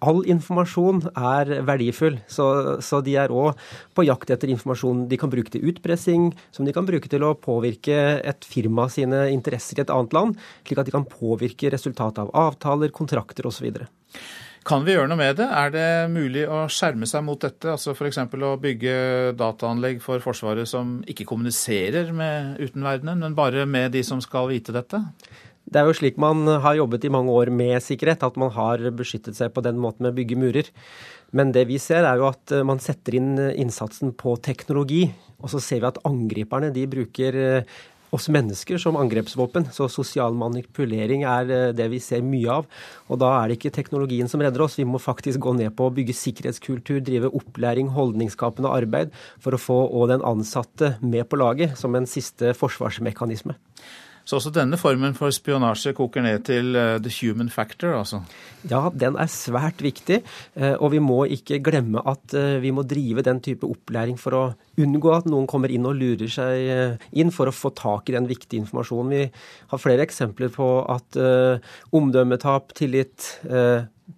all 0.05 0.21
informasjon 0.29 1.03
er 1.11 1.51
verdifull, 1.67 2.19
så, 2.31 2.47
så 2.85 3.01
de 3.05 3.17
er 3.19 3.33
òg 3.33 3.59
på 3.97 4.05
jakt 4.07 4.31
etter 4.33 4.51
informasjon 4.53 5.05
de 5.11 5.19
kan 5.19 5.31
bruke 5.33 5.53
til 5.53 5.65
utpressing, 5.71 6.31
som 6.55 6.67
de 6.67 6.73
kan 6.75 6.87
bruke 6.87 7.09
til 7.11 7.25
å 7.25 7.35
påvirke 7.39 7.99
et 8.21 8.47
firma 8.47 8.87
sine 8.93 9.25
interesser 9.33 9.81
i 9.81 9.85
et 9.85 9.93
annet 9.93 10.15
land, 10.15 10.41
slik 10.65 10.81
at 10.81 10.89
de 10.89 10.95
kan 10.95 11.07
påvirke 11.09 11.71
resultatet 11.73 12.23
av 12.25 12.33
avtaler, 12.47 12.93
kontrakter 12.95 13.49
osv. 13.49 13.71
Kan 14.65 14.81
vi 14.81 14.95
gjøre 14.95 15.11
noe 15.11 15.19
med 15.19 15.35
det? 15.37 15.45
Er 15.45 15.69
det 15.69 15.89
mulig 16.09 16.47
å 16.49 16.63
skjerme 16.73 17.05
seg 17.05 17.21
mot 17.27 17.37
dette? 17.37 17.75
Altså 17.75 17.93
F.eks. 17.93 18.17
å 18.33 18.55
bygge 18.57 18.95
dataanlegg 19.37 19.99
for 20.01 20.23
Forsvaret 20.23 20.65
som 20.69 21.03
ikke 21.05 21.27
kommuniserer 21.29 22.09
med 22.09 22.57
utenverdenen, 22.63 23.21
men 23.21 23.37
bare 23.37 23.67
med 23.69 23.93
de 23.93 24.01
som 24.07 24.23
skal 24.25 24.49
vite 24.49 24.73
dette? 24.73 25.03
Det 25.65 25.81
er 25.81 25.89
jo 25.89 25.95
slik 25.97 26.19
man 26.21 26.45
har 26.61 26.77
jobbet 26.77 27.07
i 27.07 27.11
mange 27.13 27.33
år 27.33 27.49
med 27.49 27.81
sikkerhet, 27.81 28.21
at 28.23 28.37
man 28.37 28.51
har 28.53 28.83
beskyttet 28.93 29.37
seg 29.37 29.53
på 29.53 29.63
den 29.65 29.79
måten 29.81 30.05
med 30.05 30.13
å 30.13 30.17
bygge 30.19 30.37
murer. 30.37 30.69
Men 31.35 31.51
det 31.55 31.65
vi 31.71 31.79
ser 31.81 32.05
er 32.05 32.21
jo 32.21 32.29
at 32.29 32.53
eh, 32.53 32.65
man 32.67 32.79
setter 32.83 33.17
inn 33.17 33.33
eh, 33.41 33.57
innsatsen 33.59 34.13
på 34.15 34.37
teknologi. 34.45 35.07
Og 35.41 35.51
så 35.51 35.59
ser 35.63 35.81
vi 35.81 35.89
at 35.89 35.99
angriperne 36.07 36.71
de 36.75 36.85
bruker 36.89 37.39
eh, 37.41 37.75
oss 38.15 38.29
mennesker 38.31 38.79
som 38.79 38.95
angrepsvåpen. 39.01 39.67
Så 39.75 39.89
sosial 39.91 40.37
manipulering 40.37 41.25
er 41.27 41.73
det 41.75 41.89
vi 41.91 41.99
ser 41.99 42.23
mye 42.23 42.61
av. 42.61 42.69
Og 43.09 43.19
da 43.19 43.33
er 43.41 43.49
det 43.49 43.57
ikke 43.57 43.73
teknologien 43.75 44.29
som 44.31 44.45
redder 44.45 44.63
oss. 44.63 44.77
Vi 44.79 44.87
må 44.87 45.01
faktisk 45.01 45.41
gå 45.43 45.57
ned 45.57 45.73
på 45.75 45.89
å 45.89 45.95
bygge 45.97 46.15
sikkerhetskultur, 46.15 47.01
drive 47.03 47.33
opplæring, 47.35 47.91
holdningsskapende 47.97 48.71
arbeid 48.71 49.11
for 49.43 49.57
å 49.57 49.59
få 49.59 49.81
òg 49.89 50.13
den 50.13 50.23
ansatte 50.23 50.95
med 51.03 51.27
på 51.27 51.41
laget, 51.41 51.75
som 51.81 51.97
en 51.97 52.07
siste 52.07 52.55
forsvarsmekanisme. 52.55 53.57
Så 54.25 54.39
også 54.39 54.49
denne 54.49 54.77
formen 54.81 55.13
for 55.13 55.29
spionasje 55.33 55.93
koker 55.93 56.23
ned 56.25 56.47
til 56.47 56.73
uh, 56.73 56.97
the 56.97 57.11
human 57.13 57.51
factor, 57.53 57.93
altså? 57.93 58.23
Ja, 58.65 58.87
den 58.89 59.19
er 59.21 59.29
svært 59.29 59.83
viktig. 59.85 60.23
Uh, 60.57 60.73
og 60.79 60.95
vi 60.95 61.01
må 61.03 61.19
ikke 61.29 61.61
glemme 61.61 62.01
at 62.09 62.33
uh, 62.33 62.57
vi 62.63 62.73
må 62.73 62.81
drive 62.89 63.21
den 63.25 63.43
type 63.45 63.69
opplæring 63.69 64.17
for 64.17 64.33
å 64.37 64.43
unngå 64.81 65.13
at 65.13 65.29
noen 65.29 65.45
kommer 65.45 65.69
inn 65.69 65.85
og 65.85 65.99
lurer 65.99 66.31
seg 66.31 66.97
inn 67.15 67.29
for 67.31 67.47
å 67.47 67.53
få 67.55 67.69
tak 67.77 68.09
i 68.09 68.15
den 68.17 68.25
viktige 68.27 68.65
informasjonen. 68.65 69.13
Vi 69.13 69.69
har 69.71 69.79
flere 69.79 70.03
eksempler 70.03 70.49
på 70.51 70.67
at 70.91 71.15
omdømmetap, 71.95 72.73
tillit, 72.75 73.29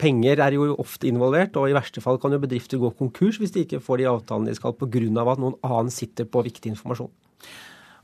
Penger 0.01 0.41
er 0.43 0.55
jo 0.57 0.73
ofte 0.81 1.07
involvert, 1.07 1.55
og 1.55 1.69
i 1.69 1.75
verste 1.77 2.01
fall 2.03 2.17
kan 2.19 2.33
jo 2.33 2.41
bedrifter 2.41 2.81
gå 2.81 2.89
konkurs 2.97 3.37
hvis 3.39 3.53
de 3.53 3.67
ikke 3.67 3.83
får 3.85 4.01
de 4.01 4.09
avtalene 4.09 4.49
de 4.49 4.57
skal 4.57 4.73
pga. 4.75 5.05
at 5.31 5.39
noen 5.39 5.55
annen 5.61 5.93
sitter 5.93 6.25
på 6.25 6.43
viktig 6.43 6.73
informasjon. 6.73 7.13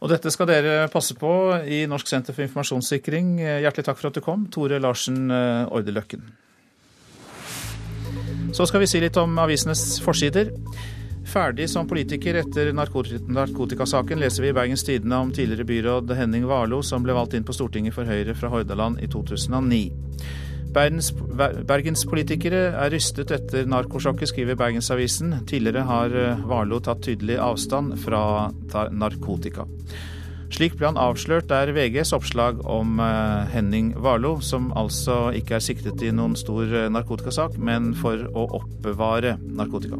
Og 0.03 0.11
dette 0.11 0.31
skal 0.35 0.49
dere 0.49 0.89
passe 0.91 1.15
på 1.15 1.31
i 1.63 1.85
Norsk 1.87 2.09
senter 2.11 2.35
for 2.35 2.43
informasjonssikring. 2.43 3.37
Hjertelig 3.39 3.85
takk 3.87 4.01
for 4.01 4.09
at 4.09 4.17
du 4.17 4.23
kom, 4.25 4.49
Tore 4.51 4.81
Larsen 4.83 5.31
eh, 5.31 5.63
Ordeløkken. 5.71 6.25
Så 8.53 8.67
skal 8.67 8.83
vi 8.83 8.89
si 8.91 8.99
litt 9.01 9.15
om 9.17 9.39
avisenes 9.41 9.95
forsider. 10.03 10.51
Ferdig 11.25 11.69
som 11.71 11.87
politiker 11.87 12.35
etter 12.41 12.73
narkotikasaken 12.75 14.19
leser 14.19 14.43
vi 14.43 14.51
i 14.51 14.55
Bergens 14.55 14.83
Tidende 14.85 15.21
om 15.23 15.31
tidligere 15.33 15.65
byråd 15.65 16.11
Henning 16.19 16.43
Warloe, 16.45 16.83
som 16.83 17.05
ble 17.05 17.15
valgt 17.15 17.37
inn 17.39 17.47
på 17.47 17.55
Stortinget 17.55 17.95
for 17.95 18.05
Høyre 18.05 18.35
fra 18.35 18.51
Hordaland 18.51 18.99
i 19.01 19.07
2009. 19.09 19.85
Bergenspolitikere 20.73 22.63
er 22.73 22.93
rystet 22.93 23.31
etter 23.35 23.67
narkosjokket, 23.69 24.31
skriver 24.31 24.57
Bergensavisen. 24.59 25.35
Tidligere 25.49 25.85
har 25.89 26.15
eh, 26.17 26.41
Warloe 26.49 26.83
tatt 26.83 27.03
tydelig 27.05 27.37
avstand 27.41 27.97
fra 28.01 28.23
narkotika. 28.89 29.67
Slik 30.53 30.75
ble 30.77 30.91
han 30.91 30.99
avslørt, 31.01 31.49
er 31.49 31.71
VGs 31.73 32.13
oppslag 32.13 32.59
om 32.69 32.99
eh, 33.01 33.53
Henning 33.55 33.93
Warloe, 33.97 34.41
som 34.45 34.69
altså 34.77 35.31
ikke 35.33 35.57
er 35.57 35.65
siktet 35.65 36.03
i 36.05 36.13
noen 36.13 36.37
stor 36.37 36.69
eh, 36.69 36.91
narkotikasak, 36.93 37.57
men 37.57 37.93
for 37.97 38.27
å 38.33 38.45
oppbevare 38.59 39.39
narkotika. 39.41 39.97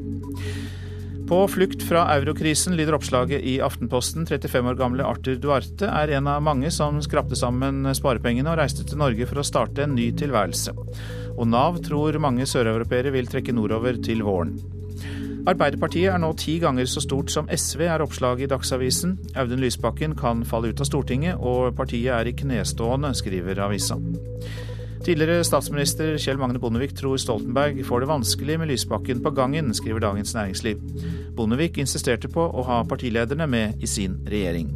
På 1.27 1.47
flukt 1.47 1.83
fra 1.87 2.01
eurokrisen 2.17 2.75
lyder 2.75 2.97
oppslaget 2.97 3.45
i 3.47 3.53
Aftenposten. 3.63 4.25
35 4.27 4.67
år 4.73 4.75
gamle 4.75 5.05
Arthur 5.07 5.37
Duarte 5.39 5.87
er 5.87 6.11
en 6.17 6.27
av 6.27 6.43
mange 6.43 6.67
som 6.71 6.99
skrapte 7.01 7.37
sammen 7.39 7.87
sparepengene 7.95 8.51
og 8.51 8.59
reiste 8.59 8.83
til 8.83 8.99
Norge 8.99 9.27
for 9.29 9.39
å 9.39 9.45
starte 9.47 9.85
en 9.85 9.95
ny 9.95 10.09
tilværelse. 10.19 10.75
Og 11.37 11.47
Nav 11.47 11.79
tror 11.85 12.19
mange 12.19 12.47
søreuropeere 12.49 13.13
vil 13.15 13.31
trekke 13.31 13.55
nordover 13.55 14.01
til 14.03 14.25
våren. 14.27 14.57
Arbeiderpartiet 15.47 16.11
er 16.11 16.19
nå 16.23 16.33
ti 16.39 16.57
ganger 16.63 16.87
så 16.87 17.01
stort 17.03 17.31
som 17.31 17.47
SV, 17.51 17.85
er 17.87 18.03
oppslaget 18.03 18.45
i 18.45 18.51
Dagsavisen. 18.51 19.17
Audun 19.39 19.63
Lysbakken 19.63 20.15
kan 20.19 20.43
falle 20.47 20.71
ut 20.71 20.83
av 20.83 20.87
Stortinget, 20.87 21.39
og 21.39 21.73
partiet 21.79 22.11
er 22.15 22.29
i 22.31 22.35
knestående, 22.43 23.11
skriver 23.15 23.63
avisa. 23.63 23.99
Tidligere 25.03 25.43
statsminister 25.43 26.13
Kjell 26.15 26.37
Magne 26.39 26.61
Bondevik 26.63 26.93
tror 26.95 27.17
Stoltenberg 27.19 27.81
får 27.83 27.99
det 27.99 28.07
vanskelig 28.07 28.55
med 28.61 28.69
Lysbakken 28.71 29.19
på 29.23 29.33
gangen, 29.35 29.73
skriver 29.75 29.99
Dagens 29.99 30.31
Næringsliv. 30.31 30.79
Bondevik 31.35 31.75
insisterte 31.83 32.29
på 32.31 32.45
å 32.47 32.63
ha 32.63 32.77
partilederne 32.87 33.47
med 33.51 33.83
i 33.83 33.89
sin 33.89 34.21
regjering. 34.31 34.69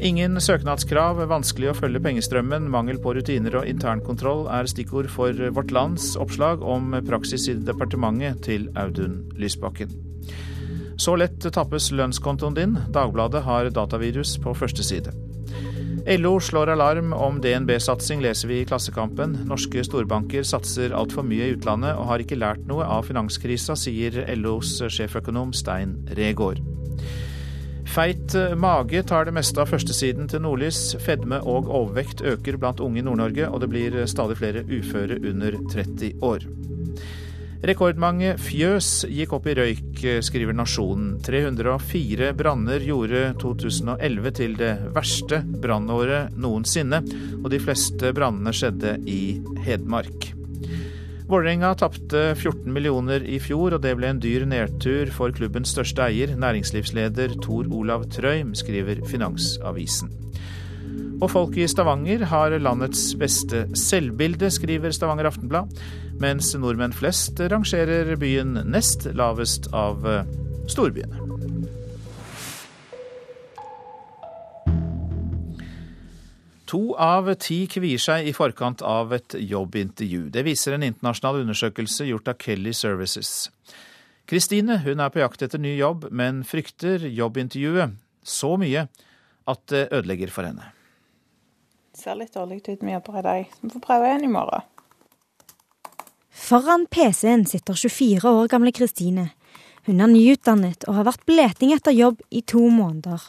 Ingen 0.00 0.40
søknadskrav, 0.40 1.20
vanskelig 1.28 1.68
å 1.70 1.76
følge 1.76 2.00
pengestrømmen, 2.06 2.70
mangel 2.72 2.96
på 3.04 3.12
rutiner 3.18 3.60
og 3.60 3.68
internkontroll 3.68 4.46
er 4.56 4.72
stikkord 4.72 5.10
for 5.12 5.36
Vårt 5.52 5.76
Lands 5.76 6.14
oppslag 6.16 6.64
om 6.64 6.96
praksis 7.04 7.44
i 7.52 7.58
departementet 7.60 8.40
til 8.48 8.70
Audun 8.72 9.20
Lysbakken. 9.36 9.92
Så 10.96 11.18
lett 11.20 11.44
tappes 11.52 11.92
lønnskontoen 11.92 12.56
din. 12.56 12.76
Dagbladet 12.94 13.44
har 13.44 13.68
datavirus 13.68 14.38
på 14.40 14.56
første 14.56 14.86
side. 14.86 15.12
LO 16.06 16.40
slår 16.40 16.66
alarm 16.66 17.12
om 17.12 17.40
DNB-satsing, 17.40 18.20
leser 18.20 18.48
vi 18.48 18.58
i 18.60 18.64
Klassekampen. 18.68 19.38
Norske 19.48 19.80
storbanker 19.86 20.44
satser 20.44 20.92
altfor 20.92 21.24
mye 21.24 21.46
i 21.46 21.54
utlandet 21.54 21.96
og 21.96 22.10
har 22.10 22.20
ikke 22.20 22.36
lært 22.36 22.66
noe 22.68 22.84
av 22.84 23.06
finanskrisa, 23.08 23.72
sier 23.72 24.18
LOs 24.36 24.76
sjeføkonom 24.84 25.54
Stein 25.56 25.96
Regaard. 26.18 26.60
Feit 27.94 28.36
mage 28.60 29.00
tar 29.08 29.24
det 29.24 29.36
meste 29.36 29.64
av 29.64 29.72
førstesiden 29.72 30.28
til 30.28 30.44
Nordlys. 30.44 30.82
Fedme 31.00 31.40
og 31.40 31.72
overvekt 31.72 32.20
øker 32.20 32.60
blant 32.60 32.84
unge 32.84 33.00
i 33.00 33.06
Nord-Norge, 33.06 33.48
og 33.48 33.64
det 33.64 33.72
blir 33.72 34.00
stadig 34.10 34.36
flere 34.42 34.66
uføre 34.68 35.22
under 35.24 35.56
30 35.72 36.20
år. 36.20 36.44
Rekordmange 37.64 38.34
fjøs 38.44 39.06
gikk 39.08 39.30
opp 39.38 39.46
i 39.48 39.54
røyk, 39.56 40.02
skriver 40.26 40.52
Nasjonen. 40.52 41.14
304 41.24 42.34
branner 42.36 42.84
gjorde 42.84 43.22
2011 43.40 44.32
til 44.36 44.56
det 44.58 44.72
verste 44.92 45.38
brannåret 45.62 46.36
noensinne, 46.36 47.00
og 47.40 47.48
de 47.54 47.60
fleste 47.64 48.12
brannene 48.16 48.52
skjedde 48.52 48.98
i 49.08 49.38
Hedmark. 49.64 50.34
Vålerenga 51.24 51.70
tapte 51.80 52.34
14 52.34 52.68
millioner 52.68 53.24
i 53.24 53.38
fjor, 53.40 53.78
og 53.78 53.80
det 53.86 53.94
ble 53.96 54.12
en 54.12 54.20
dyr 54.20 54.44
nedtur 54.44 55.08
for 55.16 55.32
klubbens 55.32 55.72
største 55.72 56.04
eier, 56.04 56.36
næringslivsleder 56.36 57.38
Tor 57.40 57.72
Olav 57.72 58.04
Trøim, 58.12 58.52
skriver 58.60 59.00
Finansavisen. 59.08 60.12
Og 61.22 61.30
folk 61.30 61.56
i 61.56 61.68
Stavanger 61.70 62.26
har 62.28 62.56
landets 62.60 63.12
beste 63.16 63.64
selvbilde, 63.78 64.50
skriver 64.52 64.92
Stavanger 64.92 65.30
Aftenblad, 65.30 65.70
mens 66.20 66.50
nordmenn 66.58 66.94
flest 66.94 67.40
rangerer 67.40 68.16
byen 68.20 68.58
nest 68.68 69.06
lavest 69.16 69.70
av 69.72 70.04
eh, 70.08 70.26
storbyene. 70.68 71.22
To 76.74 76.96
av 76.98 77.28
ti 77.38 77.64
kvier 77.70 78.00
seg 78.02 78.26
i 78.26 78.34
forkant 78.34 78.82
av 78.82 79.12
et 79.14 79.36
jobbintervju. 79.38 80.26
Det 80.34 80.42
viser 80.42 80.74
en 80.74 80.82
internasjonal 80.82 81.44
undersøkelse 81.44 82.08
gjort 82.08 82.32
av 82.32 82.40
Kelly 82.42 82.72
Services. 82.74 83.52
Kristine 84.26 84.80
hun 84.82 85.04
er 85.04 85.12
på 85.14 85.22
jakt 85.22 85.46
etter 85.46 85.62
ny 85.62 85.76
jobb, 85.76 86.08
men 86.10 86.42
frykter 86.48 87.06
jobbintervjuet 87.06 87.94
så 88.26 88.56
mye 88.58 88.88
at 89.46 89.68
det 89.70 89.86
ødelegger 89.92 90.34
for 90.34 90.48
henne. 90.50 90.73
Ser 92.04 92.18
litt 92.20 92.34
dårlig 92.36 92.58
ut 92.68 92.82
med 92.84 92.98
jobber 92.98 93.18
i 93.18 93.22
dag. 93.24 93.52
Vi 93.62 93.68
får 93.72 93.80
prøve 93.80 94.08
igjen 94.10 94.24
i 94.26 94.28
morgen. 94.28 94.64
Foran 96.36 96.82
PC-en 96.92 97.46
sitter 97.48 97.78
24 97.80 98.28
år 98.28 98.50
gamle 98.52 98.72
Kristine. 98.76 99.30
Hun 99.86 100.02
er 100.04 100.10
nyutdannet 100.12 100.84
og 100.84 100.98
har 100.98 101.06
vært 101.08 101.24
på 101.24 101.38
leting 101.38 101.72
etter 101.72 101.96
jobb 101.96 102.20
i 102.28 102.42
to 102.44 102.60
måneder. 102.68 103.24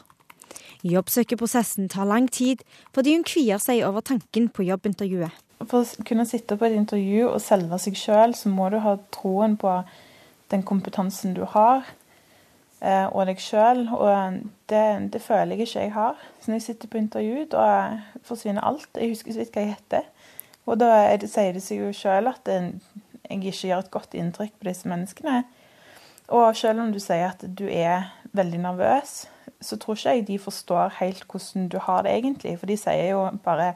Jobbsøkeprosessen 0.84 1.88
tar 1.88 2.10
lang 2.10 2.28
tid 2.28 2.66
fordi 2.92 3.14
hun 3.16 3.24
kvier 3.24 3.62
seg 3.64 3.80
over 3.86 4.04
tanken 4.04 4.50
på 4.52 4.68
jobbintervjuet. 4.68 5.32
For 5.64 5.80
å 5.80 6.04
kunne 6.04 6.28
sitte 6.28 6.58
på 6.60 6.68
et 6.68 6.76
intervju 6.76 7.30
og 7.30 7.40
selge 7.40 7.80
seg 7.80 7.96
sjøl, 7.96 8.36
så 8.36 8.52
må 8.52 8.68
du 8.68 8.76
ha 8.84 8.98
troen 9.16 9.56
på 9.56 9.78
den 10.52 10.66
kompetansen 10.68 11.32
du 11.32 11.46
har, 11.56 11.88
og 12.80 13.26
deg 13.28 13.40
sjøl. 13.40 13.86
Og 13.94 14.40
det, 14.68 15.12
det, 15.12 15.22
føler 15.22 15.56
jeg 15.56 15.66
ikke 15.66 15.80
jeg 15.80 15.92
har. 15.94 16.18
Så 16.40 16.50
når 16.50 16.60
jeg 16.60 16.62
sitter 16.62 16.92
på 16.92 17.00
intervju, 17.00 17.46
da 17.52 17.66
forsvinner 18.26 18.64
alt. 18.64 18.88
Jeg 18.94 19.14
husker 19.14 19.40
ikke 19.40 19.60
hva 19.60 19.66
jeg 19.66 19.76
heter. 19.76 20.10
Og 20.66 20.80
da 20.80 20.90
det, 21.16 21.30
sier 21.30 21.54
det 21.54 21.62
seg 21.62 21.84
jo 21.84 21.92
sjøl 21.94 22.28
at 22.30 22.48
jeg 22.50 22.74
ikke 23.30 23.68
gjør 23.70 23.84
et 23.84 23.90
godt 23.94 24.14
inntrykk 24.18 24.54
på 24.58 24.68
disse 24.68 24.88
menneskene. 24.90 25.44
Og 26.28 26.56
selv 26.58 26.82
om 26.82 26.92
du 26.92 26.98
sier 26.98 27.30
at 27.30 27.44
du 27.58 27.68
er 27.70 28.08
veldig 28.36 28.58
nervøs, 28.58 29.26
så 29.62 29.76
tror 29.80 29.96
ikke 29.96 30.14
jeg 30.16 30.26
de 30.26 30.38
forstår 30.42 30.98
helt 30.98 31.22
hvordan 31.30 31.68
du 31.72 31.78
har 31.78 32.02
det 32.02 32.16
egentlig. 32.16 32.58
For 32.58 32.66
de 32.66 32.76
sier 32.80 33.12
jo 33.14 33.28
bare 33.44 33.74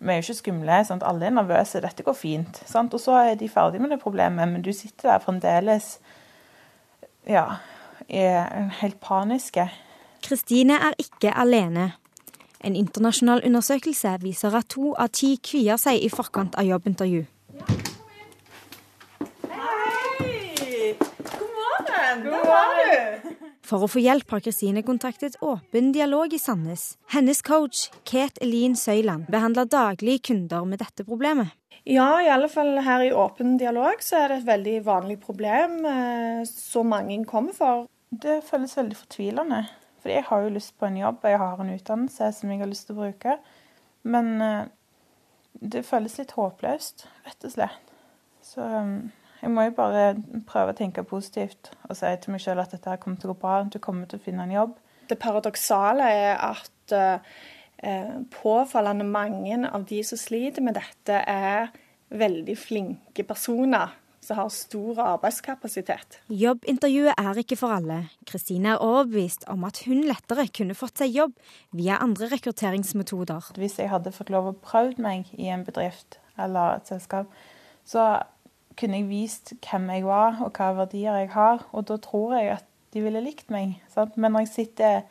vi 0.00 0.08
er 0.08 0.16
jo 0.16 0.24
ikke 0.24 0.34
skumle, 0.38 0.78
sant? 0.88 1.02
alle 1.04 1.26
er 1.28 1.34
nervøse, 1.36 1.80
dette 1.84 2.02
går 2.02 2.16
fint. 2.16 2.62
Sant? 2.64 2.94
Og 2.96 3.02
så 3.02 3.18
er 3.20 3.34
de 3.36 3.48
ferdig 3.52 3.82
med 3.84 3.90
det 3.92 4.00
problemet, 4.00 4.48
men 4.48 4.62
du 4.64 4.72
sitter 4.72 5.10
der 5.10 5.20
fremdeles 5.20 5.98
ja, 7.28 7.44
er 8.10 8.68
helt 8.80 9.00
paniske. 9.00 9.68
Kristine 10.22 10.76
er 10.90 10.96
ikke 11.00 11.32
alene. 11.32 11.92
En 12.60 12.76
internasjonal 12.76 13.40
undersøkelse 13.46 14.18
viser 14.20 14.54
at 14.56 14.68
to 14.74 14.92
av 15.00 15.08
ti 15.16 15.36
kvier 15.40 15.80
seg 15.80 16.02
i 16.04 16.10
forkant 16.12 16.58
av 16.60 16.66
jobbintervju. 16.68 17.22
Hei! 19.48 20.92
God 20.98 21.54
morgen! 21.56 22.26
Der 22.26 22.44
var 22.50 22.76
du! 22.76 23.30
For 23.70 23.86
å 23.86 23.88
få 23.88 24.02
hjelp 24.02 24.32
har 24.34 24.42
Kristine 24.42 24.82
kontaktet 24.82 25.38
Åpen 25.46 25.92
dialog 25.94 26.32
i 26.34 26.40
Sandnes. 26.42 26.96
Hennes 27.14 27.40
coach, 27.46 27.86
Kate 28.04 28.42
Elin 28.42 28.74
Søyland, 28.76 29.28
behandler 29.30 29.70
daglig 29.70 30.18
kunder 30.26 30.66
med 30.66 30.82
dette 30.82 31.06
problemet. 31.06 31.54
Ja, 31.88 32.18
i 32.20 32.28
alle 32.28 32.50
fall 32.52 32.74
her 32.84 33.06
i 33.06 33.12
Åpen 33.14 33.56
dialog 33.60 34.02
så 34.04 34.18
er 34.24 34.28
det 34.28 34.40
et 34.40 34.50
veldig 34.50 34.76
vanlig 34.84 35.16
problem 35.22 35.78
eh, 35.88 36.42
som 36.50 36.90
mange 36.92 37.22
kommer 37.30 37.56
for. 37.56 37.86
Det 38.10 38.40
føles 38.44 38.76
veldig 38.76 38.98
fortvilende. 38.98 39.62
For 40.00 40.10
jeg 40.10 40.24
har 40.26 40.42
jo 40.42 40.52
lyst 40.54 40.76
på 40.80 40.88
en 40.88 40.98
jobb, 40.98 41.24
jeg 41.28 41.38
har 41.38 41.60
en 41.60 41.72
utdannelse 41.74 42.32
som 42.32 42.50
jeg 42.50 42.62
har 42.62 42.70
lyst 42.70 42.88
til 42.88 42.96
å 42.96 43.04
bruke. 43.04 43.36
Men 44.02 44.30
eh, 44.42 44.70
det 45.60 45.84
føles 45.86 46.16
litt 46.18 46.34
håpløst, 46.38 47.06
rett 47.26 47.46
og 47.46 47.54
slett. 47.54 47.92
Så 48.44 48.64
eh, 48.64 48.94
jeg 49.42 49.52
må 49.52 49.66
jo 49.68 49.76
bare 49.76 50.14
prøve 50.48 50.72
å 50.72 50.78
tenke 50.78 51.04
positivt 51.06 51.72
og 51.88 51.96
si 51.96 52.10
til 52.20 52.34
meg 52.34 52.42
sjøl 52.44 52.60
at 52.62 52.74
dette 52.74 52.98
kommer 53.02 53.20
til 53.20 53.30
å 53.30 53.36
gå 53.36 53.42
bra. 53.44 53.60
Du 53.68 53.78
kommer 53.82 54.08
til 54.08 54.20
å 54.20 54.24
finne 54.24 54.48
en 54.48 54.56
jobb. 54.56 54.74
Det 55.10 55.18
paradoksale 55.20 56.08
er 56.16 56.34
at 56.50 56.96
eh, 56.96 58.18
påfallende 58.40 59.06
mange 59.08 59.62
av 59.68 59.86
de 59.88 60.02
som 60.06 60.20
sliter 60.20 60.64
med 60.64 60.76
dette, 60.80 61.22
er 61.24 61.70
veldig 62.10 62.56
flinke 62.58 63.24
personer 63.24 63.94
som 64.20 64.36
har 64.36 64.50
stor 64.52 64.98
arbeidskapasitet. 65.00 66.18
Jobbintervjuet 66.28 67.16
er 67.16 67.40
ikke 67.40 67.56
for 67.56 67.72
alle. 67.78 68.02
Kristine 68.28 68.74
er 68.74 68.84
overbevist 68.84 69.46
om 69.48 69.64
at 69.64 69.80
hun 69.86 70.04
lettere 70.08 70.46
kunne 70.56 70.76
fått 70.76 71.00
seg 71.00 71.14
jobb 71.16 71.32
via 71.76 71.98
andre 72.04 72.28
rekrutteringsmetoder. 72.34 73.52
Hvis 73.56 73.78
jeg 73.80 73.88
hadde 73.92 74.12
fått 74.12 74.32
lov 74.32 74.50
å 74.50 74.58
prøve 74.60 75.00
meg 75.00 75.32
i 75.40 75.48
en 75.52 75.64
bedrift 75.64 76.20
eller 76.40 76.76
et 76.76 76.92
selskap, 76.92 77.32
så 77.88 78.20
kunne 78.78 79.00
jeg 79.00 79.10
vist 79.10 79.54
hvem 79.64 79.88
jeg 79.96 80.06
var 80.06 80.38
og 80.44 80.52
hva 80.56 80.70
verdier 80.82 81.22
jeg 81.22 81.32
har. 81.34 81.64
Og 81.72 81.88
da 81.88 81.96
tror 82.00 82.36
jeg 82.36 82.54
at 82.58 82.68
de 82.94 83.04
ville 83.04 83.24
likt 83.24 83.50
meg. 83.52 83.78
Sant? 83.92 84.16
Men 84.20 84.34
når 84.34 84.46
jeg 84.46 84.54
sitter 84.54 85.02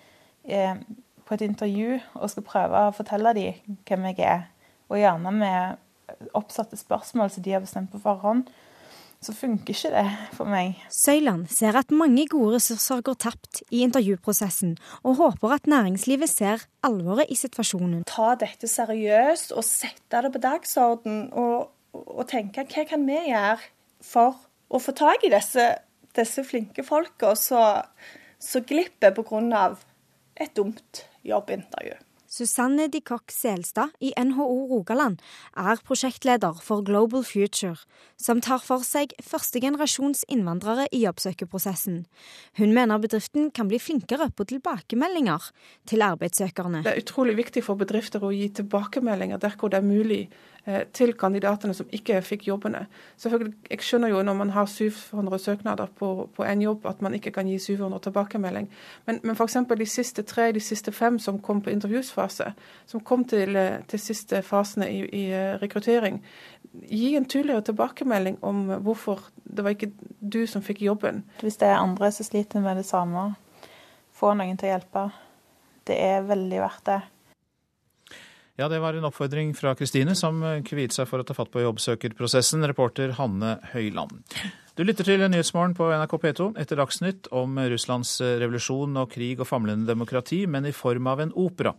eh, 0.46 0.80
på 1.26 1.36
et 1.36 1.46
intervju 1.46 2.00
og 2.18 2.32
skal 2.32 2.46
prøve 2.46 2.88
å 2.88 2.96
fortelle 2.96 3.34
dem 3.38 3.78
hvem 3.90 4.10
jeg 4.12 4.26
er, 4.26 4.50
og 4.90 4.98
gjerne 4.98 5.34
med 5.34 6.26
oppsatte 6.34 6.78
spørsmål 6.78 7.30
som 7.30 7.46
de 7.46 7.54
har 7.54 7.62
bestemt 7.62 7.92
på 7.94 8.02
forhånd, 8.02 8.48
så 9.22 9.34
funker 9.36 9.76
ikke 9.76 9.92
det 9.94 10.06
for 10.38 10.48
meg. 10.48 10.78
Søyland 10.94 11.48
ser 11.52 11.76
at 11.76 11.92
mange 11.92 12.24
gode 12.32 12.56
ressurser 12.56 13.02
går 13.06 13.18
tapt 13.20 13.64
i 13.70 13.84
intervjuprosessen, 13.84 14.78
og 15.04 15.20
håper 15.20 15.58
at 15.58 15.68
næringslivet 15.68 16.32
ser 16.32 16.64
alvoret 16.84 17.28
i 17.30 17.36
situasjonen. 17.36 18.06
Ta 18.08 18.36
dette 18.40 18.70
seriøst 18.72 19.52
og 19.52 19.68
sette 19.68 20.24
det 20.24 20.32
på 20.36 20.42
dagsorden. 20.46 21.28
og 21.34 21.76
og 21.94 22.26
tenke 22.30 22.66
hva 22.70 22.86
kan 22.88 23.06
vi 23.08 23.18
gjøre 23.30 23.60
for 24.06 24.38
å 24.70 24.82
få 24.82 24.94
tak 24.98 25.26
i 25.26 25.32
disse, 25.34 25.66
disse 26.18 26.44
flinke 26.46 26.86
folka 26.86 27.34
som 27.38 28.66
glipper 28.70 29.16
pga. 29.18 29.76
et 30.36 30.56
dumt 30.56 31.06
jobbintervju. 31.24 31.96
Susanne 32.30 32.86
de 32.94 33.00
Kock 33.02 33.32
Selstad 33.34 33.90
i 34.06 34.12
NHO 34.14 34.68
Rogaland 34.70 35.18
er 35.58 35.80
prosjektleder 35.82 36.60
for 36.62 36.84
Global 36.86 37.24
Future, 37.26 37.80
som 38.22 38.38
tar 38.46 38.62
for 38.62 38.86
seg 38.86 39.16
førstegenerasjons 39.26 40.28
innvandrere 40.30 40.86
i 40.94 41.02
jobbsøkeprosessen. 41.08 42.04
Hun 42.62 42.76
mener 42.78 43.02
bedriften 43.02 43.50
kan 43.50 43.72
bli 43.72 43.80
flinkere 43.82 44.30
på 44.30 44.46
tilbakemeldinger 44.52 45.50
til 45.90 46.06
arbeidssøkerne. 46.06 46.84
Det 46.86 46.94
er 46.94 47.02
utrolig 47.02 47.34
viktig 47.42 47.66
for 47.66 47.82
bedrifter 47.82 48.22
å 48.22 48.30
gi 48.36 48.52
tilbakemeldinger 48.62 49.42
der 49.42 49.58
hvor 49.58 49.74
det 49.74 49.82
er 49.82 49.90
mulig 49.90 50.22
til 50.94 51.14
kandidatene 51.18 51.74
som 51.74 51.88
ikke 51.96 52.20
fikk 52.22 52.48
jobbene. 52.50 52.84
Jeg 53.24 53.80
skjønner 53.86 54.12
jo 54.12 54.22
når 54.26 54.36
man 54.38 54.52
har 54.54 54.68
700 54.70 55.40
søknader 55.40 55.90
på, 55.98 56.30
på 56.36 56.46
en 56.46 56.62
jobb, 56.62 56.86
at 56.86 57.02
man 57.02 57.16
ikke 57.16 57.32
kan 57.36 57.48
gi 57.48 57.58
700 57.60 58.04
tilbakemelding. 58.06 58.70
Men, 59.08 59.20
men 59.24 59.36
f.eks. 59.36 59.58
de 59.80 59.88
siste 59.90 60.24
tre, 60.28 60.52
de 60.52 60.64
siste 60.64 60.92
fem 60.92 61.20
som 61.20 61.40
kom 61.42 61.62
på 61.62 61.74
intervjusfase, 61.74 62.52
som 62.86 63.04
kom 63.06 63.26
til, 63.26 63.56
eh, 63.56 63.82
til 63.88 64.02
siste 64.04 64.42
fasene 64.46 64.90
i, 64.92 65.02
i 65.22 65.26
eh, 65.34 65.56
rekruttering, 65.62 66.22
gi 66.86 67.16
en 67.18 67.26
tydeligere 67.26 67.66
tilbakemelding 67.70 68.40
om 68.46 68.66
hvorfor 68.86 69.30
det 69.44 69.64
var 69.66 69.76
ikke 69.76 69.92
du 70.20 70.44
som 70.48 70.64
fikk 70.66 70.84
jobben. 70.86 71.24
Hvis 71.42 71.58
det 71.62 71.70
er 71.70 71.82
andre 71.82 72.12
som 72.12 72.28
sliter 72.28 72.64
med 72.64 72.78
det 72.78 72.86
samme, 72.86 73.32
få 74.14 74.36
noen 74.36 74.60
til 74.60 74.70
å 74.70 74.76
hjelpe. 74.76 75.08
Det 75.88 75.98
er 75.98 76.28
veldig 76.28 76.60
verdt 76.62 76.86
det. 76.90 77.00
Ja, 78.60 78.68
det 78.68 78.82
var 78.84 78.92
en 78.94 79.06
oppfordring 79.08 79.54
fra 79.56 79.72
Kristine, 79.80 80.12
som 80.20 80.42
kviet 80.68 80.92
seg 80.92 81.06
for 81.08 81.22
å 81.22 81.24
ta 81.24 81.32
fatt 81.32 81.48
på 81.54 81.62
jobbsøkerprosessen. 81.64 82.66
Reporter 82.68 83.14
Hanne 83.16 83.54
Høyland. 83.72 84.18
Du 84.76 84.84
lytter 84.84 85.08
til 85.08 85.24
Nyhetsmorgen 85.24 85.78
på 85.78 85.88
NRK 85.88 86.18
P2 86.26 86.48
etter 86.60 86.82
Dagsnytt 86.82 87.30
om 87.32 87.56
Russlands 87.72 88.18
revolusjon 88.20 89.00
og 89.00 89.14
krig 89.16 89.40
og 89.40 89.48
famlende 89.48 89.88
demokrati, 89.88 90.42
men 90.44 90.68
i 90.68 90.76
form 90.76 91.08
av 91.08 91.24
en 91.24 91.32
opera. 91.40 91.72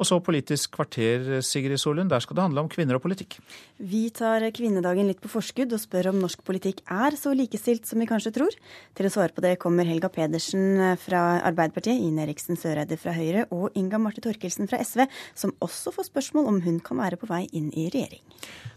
Og 0.00 0.08
så 0.08 0.18
Politisk 0.22 0.72
kvarter, 0.76 1.40
Sigrid 1.44 1.80
Solund. 1.80 2.10
Der 2.10 2.22
skal 2.22 2.36
det 2.36 2.44
handle 2.46 2.64
om 2.64 2.70
kvinner 2.72 2.96
og 2.96 3.02
politikk. 3.04 3.38
Vi 3.78 4.06
tar 4.14 4.44
kvinnedagen 4.54 5.08
litt 5.10 5.20
på 5.22 5.30
forskudd 5.30 5.74
og 5.74 5.82
spør 5.82 6.10
om 6.12 6.20
norsk 6.22 6.42
politikk 6.46 6.82
er 6.90 7.16
så 7.18 7.34
likestilt 7.36 7.88
som 7.88 8.00
vi 8.02 8.08
kanskje 8.10 8.34
tror. 8.38 8.56
Til 8.96 9.08
å 9.08 9.12
svare 9.12 9.34
på 9.34 9.44
det 9.44 9.58
kommer 9.62 9.88
Helga 9.88 10.10
Pedersen 10.12 10.96
fra 11.02 11.22
Arbeiderpartiet, 11.42 12.00
Ine 12.00 12.26
Eriksen 12.26 12.58
Søreide 12.58 12.98
fra 13.00 13.14
Høyre 13.16 13.46
og 13.50 13.76
Inga 13.78 14.00
Marte 14.02 14.24
Torkelsen 14.24 14.70
fra 14.70 14.80
SV, 14.82 15.04
som 15.38 15.54
også 15.62 15.94
får 15.94 16.10
spørsmål 16.10 16.50
om 16.50 16.62
hun 16.64 16.80
kan 16.84 17.00
være 17.02 17.20
på 17.20 17.30
vei 17.30 17.44
inn 17.52 17.70
i 17.74 17.88
regjering. 17.92 18.22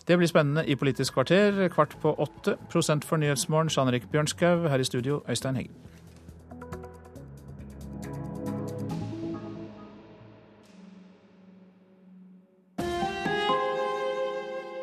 Det 0.05 0.19
blir 0.19 0.29
spennende 0.29 0.65
i 0.69 0.77
Politisk 0.77 1.17
kvarter, 1.17 1.65
kvart 1.73 1.97
på 2.01 2.13
åtte. 2.21 2.59
Prosent 2.69 3.07
for 3.07 3.17
Nyhetsmorgen, 3.21 3.71
Jean 3.73 3.89
Erik 3.89 4.11
Bjørnskaug. 4.11 4.69
Her 4.69 4.79
i 4.79 4.87
studio, 4.87 5.23
Øystein 5.29 5.57
Heggen. 5.57 5.94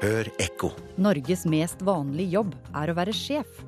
Hør 0.03 0.27
ekko. 0.43 0.73
Norges 0.99 1.45
mest 1.47 1.83
vanlige 1.87 2.35
jobb 2.35 2.57
er 2.75 2.91
å 2.91 2.97
være 2.99 3.15
sjef. 3.15 3.61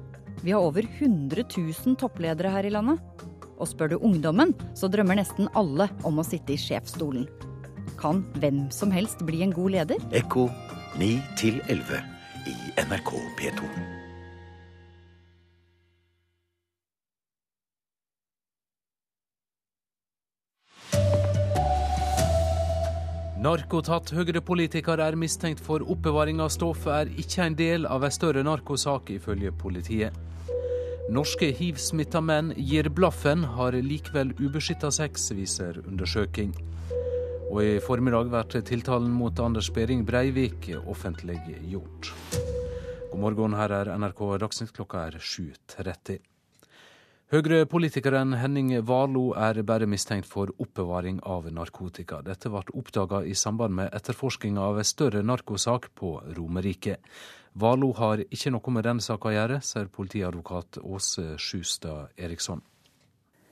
Vi 0.42 0.50
har 0.50 0.66
over 0.66 0.82
100 0.82 1.46
000 1.46 1.94
toppledere 2.00 2.50
her 2.50 2.66
i 2.66 2.72
landet. 2.74 2.98
Og 3.54 3.70
spør 3.70 3.94
du 3.94 3.96
ungdommen, 4.02 4.50
så 4.74 4.90
drømmer 4.90 5.20
nesten 5.20 5.46
alle 5.54 5.86
om 6.02 6.18
å 6.18 6.26
sitte 6.26 6.56
i 6.56 6.58
sjefsstolen. 6.58 7.28
Kan 8.00 8.24
hvem 8.42 8.64
som 8.74 8.90
helst 8.90 9.22
bli 9.22 9.44
en 9.46 9.54
god 9.54 9.76
leder? 9.78 10.06
Ekko 10.10 10.48
9 10.98 11.20
11 11.70 12.02
i 12.50 12.56
NRK 12.82 13.14
P2. 13.38 13.93
Narkotatt 23.44 24.08
Høyre-politiker 24.16 25.02
er 25.04 25.18
mistenkt 25.20 25.58
for 25.60 25.82
oppbevaring 25.92 26.38
av 26.40 26.48
stoff, 26.54 26.86
er 26.88 27.10
ikke 27.20 27.42
en 27.44 27.56
del 27.58 27.84
av 27.84 28.06
en 28.06 28.14
større 28.14 28.40
narkosak, 28.46 29.10
ifølge 29.18 29.52
politiet. 29.60 30.16
Norske 31.12 31.50
hiv-smitta 31.52 32.22
menn 32.24 32.54
gir 32.56 32.88
blaffen, 32.88 33.44
har 33.58 33.76
likevel 33.76 34.32
ubeskytta 34.38 34.88
sex, 34.96 35.28
viser 35.36 35.82
undersøking. 35.84 36.56
Og 37.50 37.60
i 37.60 37.78
formiddag 37.84 38.32
blir 38.32 38.64
tiltalen 38.64 39.12
mot 39.12 39.44
Anders 39.44 39.68
Behring 39.76 40.06
Breivik 40.08 40.70
offentliggjort. 40.80 42.14
God 43.10 43.26
morgen, 43.26 43.60
her 43.60 43.76
er 43.82 43.92
NRK 43.98 44.24
Dagsnytt, 44.40 44.72
klokka 44.72 45.10
er 45.10 45.20
7.30. 45.20 46.22
Høyre-politikeren 47.32 48.34
Henning 48.36 48.74
Valo 48.84 49.30
er 49.32 49.56
bare 49.64 49.86
mistenkt 49.88 50.26
for 50.28 50.50
oppbevaring 50.60 51.22
av 51.24 51.46
narkotika. 51.48 52.18
Dette 52.20 52.50
ble 52.52 52.60
oppdaga 52.76 53.22
i 53.24 53.32
samband 53.32 53.72
med 53.78 53.94
etterforsking 53.96 54.58
av 54.60 54.76
en 54.76 54.84
større 54.84 55.22
narkosak 55.24 55.88
på 55.96 56.10
Romerike. 56.36 56.98
Valo 57.56 57.94
har 57.96 58.20
ikke 58.28 58.52
noe 58.52 58.74
med 58.76 58.84
denne 58.84 59.00
saka 59.06 59.30
å 59.30 59.32
gjøre, 59.32 59.56
sier 59.64 59.88
politiadvokat 59.94 60.82
Åse 60.84 61.38
Sjustad 61.40 62.12
Eriksson. 62.20 62.60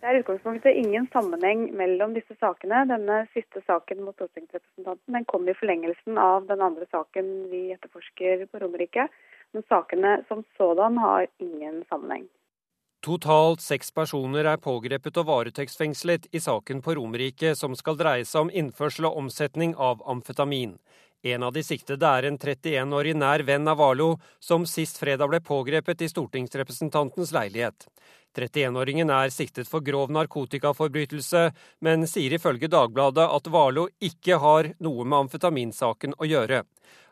Det 0.02 0.10
er 0.10 0.20
utgangspunktet 0.20 0.76
ingen 0.76 1.08
sammenheng 1.16 1.64
mellom 1.78 2.12
disse 2.12 2.36
sakene. 2.42 2.84
Denne 2.92 3.22
siste 3.32 3.64
saken 3.64 4.04
mot 4.04 4.18
stortingsrepresentanten 4.20 5.16
den 5.16 5.28
kom 5.32 5.48
i 5.48 5.56
forlengelsen 5.56 6.20
av 6.20 6.44
den 6.52 6.60
andre 6.60 6.90
saken 6.92 7.32
vi 7.48 7.64
etterforsker 7.72 8.44
på 8.52 8.62
Romerike. 8.66 9.08
Men 9.56 9.64
sakene 9.72 10.18
som 10.28 10.44
sådan 10.60 11.00
har 11.00 11.24
ingen 11.40 11.86
sammenheng. 11.88 12.28
Totalt 13.02 13.58
seks 13.58 13.88
personer 13.90 14.46
er 14.46 14.60
pågrepet 14.62 15.16
og 15.18 15.26
varetektsfengslet 15.26 16.28
i 16.30 16.38
saken 16.38 16.78
på 16.84 16.94
Romerike 16.94 17.56
som 17.58 17.74
skal 17.74 17.96
dreie 17.98 18.22
seg 18.22 18.44
om 18.44 18.52
innførsel 18.60 19.08
og 19.08 19.16
omsetning 19.24 19.72
av 19.74 20.04
amfetamin. 20.06 20.76
En 21.26 21.42
av 21.42 21.50
de 21.56 21.64
siktede 21.66 22.06
er 22.06 22.28
en 22.28 22.38
31-årig 22.38 23.16
nær 23.18 23.42
venn 23.46 23.66
av 23.66 23.80
Valo, 23.82 24.20
som 24.38 24.62
sist 24.70 25.02
fredag 25.02 25.32
ble 25.32 25.42
pågrepet 25.42 26.06
i 26.06 26.10
stortingsrepresentantens 26.14 27.34
leilighet. 27.34 27.88
31-åringen 28.38 29.10
er 29.10 29.34
siktet 29.34 29.66
for 29.66 29.82
grov 29.82 30.14
narkotikaforbrytelse, 30.14 31.48
men 31.82 32.06
sier 32.06 32.38
ifølge 32.38 32.70
Dagbladet 32.70 33.26
at 33.26 33.50
Valo 33.50 33.88
ikke 33.98 34.38
har 34.46 34.70
noe 34.78 35.02
med 35.02 35.24
amfetaminsaken 35.24 36.14
å 36.22 36.30
gjøre. 36.30 36.62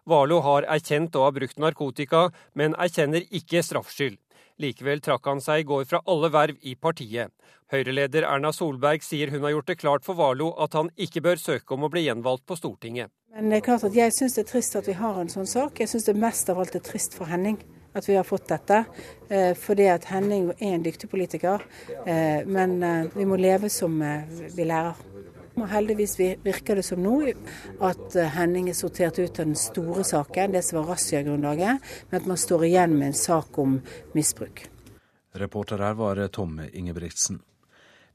Valo 0.07 0.38
har 0.47 0.70
erkjent 0.70 1.18
å 1.18 1.26
ha 1.26 1.34
brukt 1.34 1.59
narkotika, 1.59 2.28
men 2.55 2.78
erkjenner 2.78 3.26
ikke 3.26 3.66
straffskyld. 3.66 4.18
Likevel 4.61 5.01
trakk 5.01 5.25
han 5.31 5.41
seg 5.41 5.63
i 5.63 5.69
går 5.69 5.87
fra 5.89 6.03
alle 6.11 6.29
verv 6.33 6.59
i 6.69 6.75
partiet. 6.77 7.33
Høyre-leder 7.73 8.27
Erna 8.29 8.51
Solberg 8.53 9.05
sier 9.07 9.31
hun 9.33 9.45
har 9.47 9.55
gjort 9.55 9.71
det 9.71 9.79
klart 9.81 10.05
for 10.05 10.19
Valo 10.19 10.51
at 10.61 10.75
han 10.77 10.91
ikke 11.01 11.23
bør 11.25 11.41
søke 11.41 11.77
om 11.77 11.87
å 11.87 11.91
bli 11.93 12.05
gjenvalgt 12.09 12.45
på 12.51 12.59
Stortinget. 12.59 13.13
Men 13.33 13.53
det 13.53 13.61
er 13.61 13.67
klart 13.69 13.87
at 13.87 13.97
Jeg 13.97 14.13
syns 14.13 14.35
det 14.37 14.45
er 14.45 14.51
trist 14.51 14.77
at 14.77 14.89
vi 14.91 14.97
har 14.99 15.21
en 15.21 15.31
sånn 15.33 15.49
sak. 15.49 15.81
Jeg 15.81 15.93
syns 15.93 16.09
det 16.11 16.17
mest 16.19 16.51
av 16.51 16.59
alt 16.61 16.75
er 16.75 16.85
trist 16.85 17.15
for 17.17 17.31
Henning 17.31 17.61
at 17.95 18.07
vi 18.07 18.19
har 18.19 18.27
fått 18.27 18.51
dette. 18.51 18.85
Fordi 19.59 19.87
at 19.91 20.09
Henning 20.11 20.51
er 20.59 20.75
en 20.75 20.85
dyktig 20.85 21.11
politiker. 21.11 21.63
Men 22.47 22.77
vi 23.15 23.27
må 23.27 23.39
leve 23.39 23.71
som 23.71 23.97
vi 23.99 24.67
lærer. 24.67 24.99
Og 25.61 25.69
heldigvis 25.69 26.17
virker 26.45 26.81
det 26.81 26.87
som 26.87 27.03
nå 27.05 27.19
at 27.85 28.17
Henning 28.35 28.71
er 28.73 28.79
sortert 28.79 29.19
ut 29.21 29.41
av 29.41 29.45
den 29.45 29.59
store 29.59 30.05
saken, 30.07 30.57
det 30.57 30.65
som 30.65 30.81
var 30.81 30.95
razziagrunnlaget, 30.95 31.93
men 32.11 32.21
at 32.23 32.29
man 32.29 32.41
står 32.41 32.65
igjen 32.71 32.97
med 32.97 33.13
en 33.13 33.21
sak 33.21 33.59
om 33.61 33.79
misbruk. 34.17 34.65
Reporter 35.37 35.79
her 35.85 35.95
var 35.95 36.25
Tomme 36.33 36.71
Ingebrigtsen. 36.73 37.43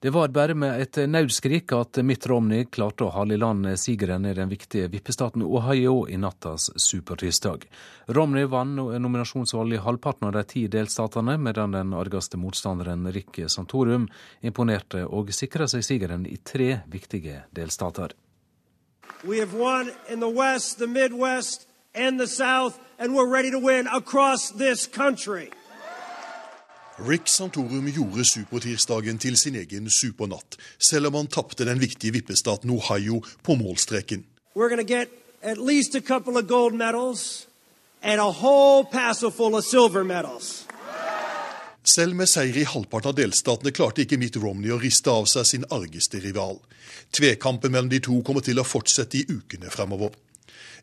Det 0.06 0.12
var 0.12 0.28
bare 0.28 0.54
med 0.54 0.82
et 0.82 0.98
nødskrik 1.10 1.72
at 1.74 1.98
Mitt 2.06 2.28
Romney 2.30 2.68
klarte 2.70 3.08
å 3.08 3.14
hale 3.16 3.34
i 3.34 3.40
land 3.42 3.66
sigeren 3.82 4.28
i 4.30 4.36
den 4.38 4.52
viktige 4.52 4.86
vippestaten 4.94 5.42
Ohio 5.42 6.04
i 6.06 6.20
nattas 6.22 6.68
supertirsdag. 6.78 7.66
Romney 8.14 8.46
vant 8.46 8.78
nominasjonsvalget 9.02 9.80
i 9.80 9.82
halvparten 9.82 10.28
av 10.28 10.36
de 10.38 10.44
ti 10.52 10.68
delstatene, 10.70 11.40
medan 11.42 11.74
den 11.74 11.98
argeste 11.98 12.38
motstanderen 12.38 13.10
Rick 13.18 13.42
Santorum 13.50 14.06
imponerte 14.46 15.08
og 15.10 15.34
sikra 15.34 15.66
seg 15.66 15.82
sigeren 15.90 16.30
i 16.30 16.38
tre 16.38 16.84
viktige 16.86 17.42
delstater. 17.50 18.14
We 19.26 19.42
have 19.42 19.58
won 19.58 19.90
in 20.08 20.20
the 20.20 20.30
West, 20.30 20.78
the 20.78 20.86
Midwest 20.86 21.66
and 21.96 22.22
the 22.22 22.28
South, 22.28 22.78
and 23.00 23.16
we're 23.18 23.32
ready 23.34 23.50
to 23.50 23.58
win 23.58 23.88
across 23.88 24.52
this 24.52 24.86
country. 24.86 25.50
Rick 26.98 27.28
Santorum 27.28 27.88
gjorde 27.92 28.24
supertirsdagen 28.24 29.18
til 29.20 29.36
sin 29.36 29.58
egen 29.60 29.90
supernatt, 29.92 30.56
selv 30.80 31.10
om 31.10 31.18
han 31.20 31.28
tapte 31.28 31.66
den 31.68 31.82
viktige 31.82 32.16
vippestaten 32.16 32.72
Ohio 32.72 33.20
på 33.44 33.58
målstreken. 33.60 34.24
Selv 41.86 42.16
med 42.16 42.32
seier 42.32 42.62
i 42.62 42.64
halvparten 42.64 43.12
av 43.12 43.18
delstatene 43.20 43.76
klarte 43.76 44.06
ikke 44.06 44.22
Mitt 44.22 44.40
Romney 44.40 44.72
å 44.72 44.80
riste 44.80 45.12
av 45.12 45.28
seg 45.28 45.52
sin 45.52 45.68
argeste 45.76 46.24
rival. 46.24 46.62
Tvekampen 47.12 47.76
mellom 47.76 47.92
de 47.92 48.00
to 48.08 48.22
kommer 48.24 48.42
til 48.46 48.64
å 48.64 48.66
fortsette 48.66 49.20
i 49.20 49.28
ukene 49.28 49.68
fremover. 49.68 50.16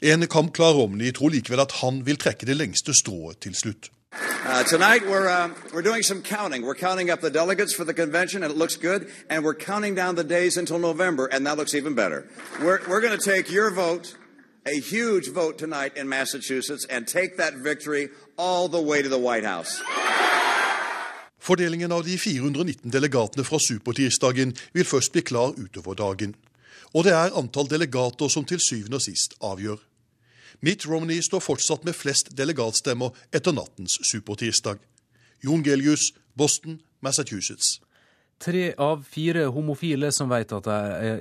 En 0.04 0.28
kamp 0.28 0.52
klarer 0.52 0.76
Romney 0.82 1.16
tror 1.16 1.32
likevel 1.32 1.64
at 1.64 1.80
han 1.80 2.04
vil 2.04 2.20
trekke 2.20 2.44
det 2.44 2.60
lengste 2.60 2.92
strået 2.92 3.40
til 3.40 3.56
slutt. 3.56 3.88
Uh, 4.12 4.62
tonight 4.64 5.06
we're 5.06 5.28
uh, 5.28 5.48
we're 5.72 5.82
doing 5.82 6.02
some 6.02 6.20
counting. 6.22 6.62
We're 6.62 6.74
counting 6.74 7.10
up 7.10 7.20
the 7.20 7.30
delegates 7.30 7.72
for 7.72 7.84
the 7.84 7.94
convention, 7.94 8.42
and 8.42 8.52
it 8.52 8.58
looks 8.58 8.76
good. 8.76 9.10
And 9.30 9.44
we're 9.44 9.54
counting 9.54 9.94
down 9.94 10.16
the 10.16 10.24
days 10.24 10.56
until 10.56 10.78
November, 10.78 11.26
and 11.26 11.46
that 11.46 11.56
looks 11.56 11.74
even 11.74 11.94
better. 11.94 12.28
We're 12.60 12.80
we're 12.88 13.00
going 13.00 13.18
to 13.18 13.24
take 13.24 13.50
your 13.50 13.70
vote, 13.70 14.16
a 14.66 14.78
huge 14.80 15.30
vote 15.30 15.58
tonight 15.58 15.96
in 15.96 16.08
Massachusetts, 16.08 16.84
and 16.90 17.08
take 17.08 17.36
that 17.38 17.54
victory 17.54 18.10
all 18.36 18.68
the 18.68 18.82
way 18.82 19.00
to 19.00 19.08
the 19.08 19.18
White 19.18 19.44
House. 19.44 19.80
Fordelingen 21.38 21.92
av 21.92 22.04
de 22.04 22.18
419 22.18 22.90
delegatene 22.90 23.44
fra 23.44 23.58
supertirsdagen 23.58 24.52
vil 24.72 24.84
først 24.84 25.12
bli 25.12 25.22
klar 25.22 25.56
utover 25.58 25.94
dagen. 25.94 26.36
Og 26.94 27.04
det 27.04 27.12
er 27.12 27.34
antall 27.34 27.70
delegater 27.70 28.28
som 28.28 28.44
til 28.44 28.60
syvende 28.60 29.00
og 29.00 29.02
sist 29.02 29.34
avgjør. 29.40 29.80
Mitt 30.64 30.86
Romney 30.86 31.22
står 31.22 31.40
fortsatt 31.42 31.82
med 31.82 31.96
flest 31.98 32.28
delegatstemmer 32.38 33.10
etter 33.34 33.50
nattens 33.50 33.96
supertirsdag. 34.06 34.78
Jon 35.42 35.64
Gelius, 35.66 36.12
Boston, 36.38 36.76
Massachusetts. 37.02 37.80
Tre 38.38 38.68
av 38.78 39.02
fire 39.02 39.48
homofile 39.54 40.12
som 40.14 40.30
vet 40.30 40.54
at 40.54 40.68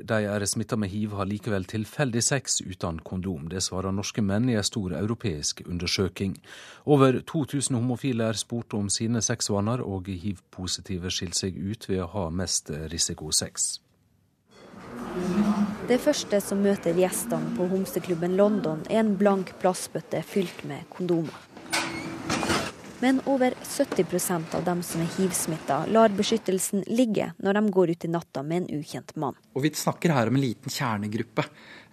de 0.05 0.19
er 0.29 0.45
smitta 0.45 0.77
med 0.77 0.93
hiv, 0.93 1.15
har 1.17 1.25
likevel 1.29 1.65
tilfeldig 1.65 2.21
sex 2.21 2.61
uten 2.61 3.01
kondom. 3.05 3.49
Det 3.49 3.63
svarer 3.65 3.93
norske 3.93 4.21
menn 4.21 4.49
i 4.49 4.59
en 4.61 4.65
stor 4.65 4.93
europeisk 4.97 5.65
undersøking. 5.65 6.37
Over 6.85 7.23
2000 7.25 7.77
homofile 7.81 8.29
er 8.29 8.37
spurt 8.37 8.77
om 8.77 8.93
sine 8.93 9.25
sexvaner, 9.25 9.81
og 9.81 10.05
hiv-positive 10.05 11.09
skiller 11.09 11.37
seg 11.37 11.57
ut 11.57 11.89
ved 11.89 12.05
å 12.05 12.11
ha 12.13 12.29
mest 12.29 12.69
risikosex. 12.93 13.71
Det 15.91 15.97
første 15.99 16.37
som 16.39 16.61
møter 16.63 16.95
gjestene 16.95 17.49
på 17.57 17.65
homseklubben 17.67 18.37
London, 18.39 18.79
er 18.87 19.01
en 19.01 19.09
blank 19.19 19.49
plastbøtte 19.59 20.21
fylt 20.23 20.61
med 20.63 20.85
kondomer. 20.87 21.35
men 23.01 23.19
over 23.25 23.51
70% 23.65 24.55
av 24.55 24.63
dem 24.63 24.83
som 24.85 25.01
er 25.01 25.09
hiv-smitta, 25.17 25.81
lar 25.91 26.13
beskyttelsen 26.15 26.85
ligge 26.87 27.33
når 27.43 27.59
de 27.59 27.73
går 27.75 27.91
ut 27.91 28.05
i 28.05 28.11
natta 28.13 28.43
med 28.43 28.61
en 28.61 28.79
ukjent 28.79 29.15
mann. 29.15 29.35
Og 29.53 29.65
Vi 29.65 29.73
snakker 29.75 30.13
her 30.15 30.31
om 30.31 30.39
en 30.39 30.45
liten 30.45 30.71
kjernegruppe 30.71 31.43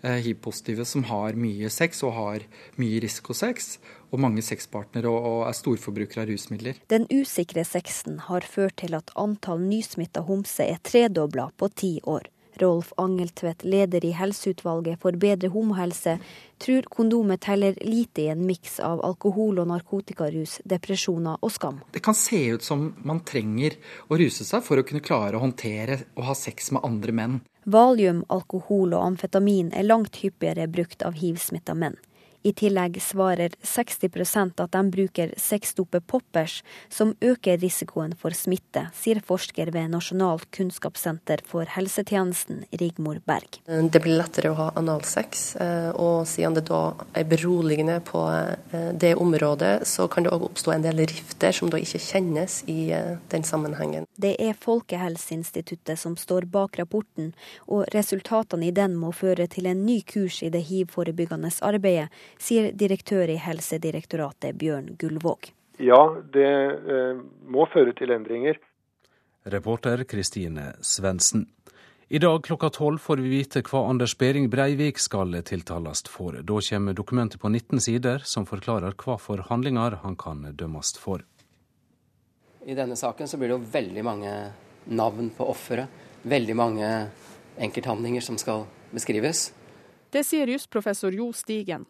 eh, 0.03 0.21
hiv-positive 0.29 0.85
som 0.85 1.03
har 1.11 1.35
mye 1.35 1.67
sex 1.69 2.05
og 2.07 2.15
har 2.21 2.47
mye 2.77 3.03
risikosex, 3.03 3.79
og 4.13 4.21
mange 4.21 4.47
sexpartnere 4.47 5.11
og 5.11 5.49
er 5.49 5.59
storforbrukere 5.59 6.23
av 6.23 6.31
rusmidler. 6.31 6.79
Den 6.87 7.11
usikre 7.11 7.67
sexen 7.67 8.23
har 8.31 8.47
ført 8.47 8.79
til 8.79 8.95
at 8.95 9.11
antall 9.17 9.65
nysmitta 9.65 10.23
homser 10.29 10.71
er 10.71 10.85
tredobla 10.87 11.51
på 11.59 11.75
ti 11.75 11.97
år. 12.07 12.31
Rolf 12.63 12.93
Angeltvedt, 12.97 13.65
leder 13.65 14.05
i 14.05 14.13
Helseutvalget 14.17 15.01
for 15.03 15.17
bedre 15.17 15.51
homohelse, 15.53 16.19
tror 16.59 16.89
kondomet 16.91 17.41
teller 17.47 17.79
lite 17.85 18.23
i 18.23 18.29
en 18.33 18.47
miks 18.47 18.81
av 18.81 19.03
alkohol- 19.07 19.61
og 19.63 19.69
narkotikarus, 19.71 20.59
depresjoner 20.65 21.39
og 21.41 21.53
skam. 21.55 21.81
Det 21.93 22.03
kan 22.05 22.15
se 22.15 22.41
ut 22.55 22.63
som 22.63 22.91
man 23.05 23.21
trenger 23.21 23.79
å 24.09 24.19
ruse 24.19 24.45
seg 24.45 24.65
for 24.67 24.81
å 24.81 24.87
kunne 24.87 25.05
klare 25.05 25.39
å 25.39 25.45
håndtere 25.45 26.01
å 26.17 26.27
ha 26.29 26.35
sex 26.35 26.73
med 26.75 26.85
andre 26.85 27.15
menn. 27.15 27.41
Valium, 27.69 28.25
alkohol 28.33 28.95
og 28.97 29.05
amfetamin 29.05 29.75
er 29.77 29.85
langt 29.85 30.23
hyppigere 30.23 30.69
brukt 30.73 31.03
av 31.05 31.19
hiv-smitta 31.21 31.75
menn. 31.77 31.99
I 32.49 32.53
tillegg 32.53 32.97
svarer 33.03 33.53
60% 33.63 34.63
at 34.63 34.73
de 34.73 34.81
bruker 34.91 35.33
sexdopet 35.37 36.07
poppers, 36.09 36.63
som 36.89 37.11
øker 37.21 37.59
risikoen 37.61 38.15
for 38.17 38.33
smitte, 38.33 38.87
sier 38.97 39.19
forsker 39.21 39.69
ved 39.75 39.91
Nasjonalt 39.93 40.47
kunnskapssenter 40.57 41.43
for 41.45 41.69
helsetjenesten, 41.69 42.63
Rigmor 42.81 43.21
Berg. 43.29 43.59
Det 43.67 44.01
blir 44.01 44.17
lettere 44.17 44.55
å 44.55 44.57
ha 44.57 44.69
analsex, 44.81 45.43
eh, 45.61 45.91
og 45.93 46.25
siden 46.31 46.57
det 46.57 46.65
da 46.71 46.95
er 47.13 47.27
beroligende 47.29 47.99
på 48.09 48.23
eh, 48.33 48.95
det 48.97 49.13
området, 49.21 49.85
så 49.85 50.09
kan 50.09 50.25
det 50.25 50.33
òg 50.33 50.49
oppstå 50.49 50.73
en 50.73 50.89
del 50.89 51.05
rifter 51.05 51.53
som 51.53 51.69
da 51.69 51.83
ikke 51.85 52.01
kjennes 52.01 52.63
i 52.65 52.79
eh, 52.97 53.21
den 53.29 53.45
sammenhengen. 53.45 54.09
Det 54.17 54.33
er 54.41 54.57
Folkehelseinstituttet 54.57 56.01
som 56.01 56.17
står 56.17 56.49
bak 56.49 56.81
rapporten, 56.81 57.35
og 57.69 57.85
resultatene 57.93 58.71
i 58.71 58.75
den 58.81 58.97
må 58.97 59.13
føre 59.13 59.51
til 59.53 59.69
en 59.69 59.85
ny 59.85 60.01
kurs 60.09 60.41
i 60.41 60.53
det 60.55 60.65
hiv-forebyggende 60.73 61.53
arbeidet 61.61 62.09
sier 62.39 62.73
direktør 62.73 63.29
i 63.31 63.39
Helsedirektoratet 63.43 64.57
Bjørn 64.59 64.95
Gullvåg. 64.99 65.53
Ja, 65.79 66.01
det 66.35 66.49
eh, 66.49 67.21
må 67.47 67.69
føre 67.73 67.95
til 67.99 68.11
endringer. 68.15 68.59
Reporter 69.49 70.03
Kristine 70.05 70.73
Svendsen. 70.81 71.47
I 72.09 72.19
dag 72.19 72.43
klokka 72.45 72.71
tolv 72.73 72.99
får 73.05 73.21
vi 73.21 73.29
vite 73.29 73.61
hva 73.69 73.83
Anders 73.91 74.15
Behring 74.19 74.49
Breivik 74.51 74.99
skal 74.99 75.35
tiltales 75.45 76.03
for. 76.09 76.39
Da 76.41 76.61
kommer 76.65 76.97
dokumentet 76.97 77.41
på 77.41 77.51
19 77.53 77.83
sider 77.85 78.25
som 78.25 78.47
forklarer 78.49 78.97
hva 78.97 79.19
for 79.21 79.45
handlinger 79.51 80.01
han 80.03 80.17
kan 80.17 80.41
dømmes 80.57 80.95
for. 80.99 81.23
I 82.65 82.75
denne 82.75 82.97
saken 82.97 83.29
så 83.29 83.37
blir 83.37 83.53
det 83.53 83.59
jo 83.59 83.71
veldig 83.73 84.05
mange 84.05 84.33
navn 84.89 85.29
på 85.37 85.51
offeret. 85.53 85.89
Veldig 86.23 86.57
mange 86.57 86.89
enkelthandlinger 87.61 88.25
som 88.25 88.41
skal 88.41 88.65
beskrives. 88.91 89.51
Det 90.11 90.25
sier 90.25 90.49
jusprofessor 90.49 91.13
Jo 91.13 91.29
Stigen. 91.37 91.85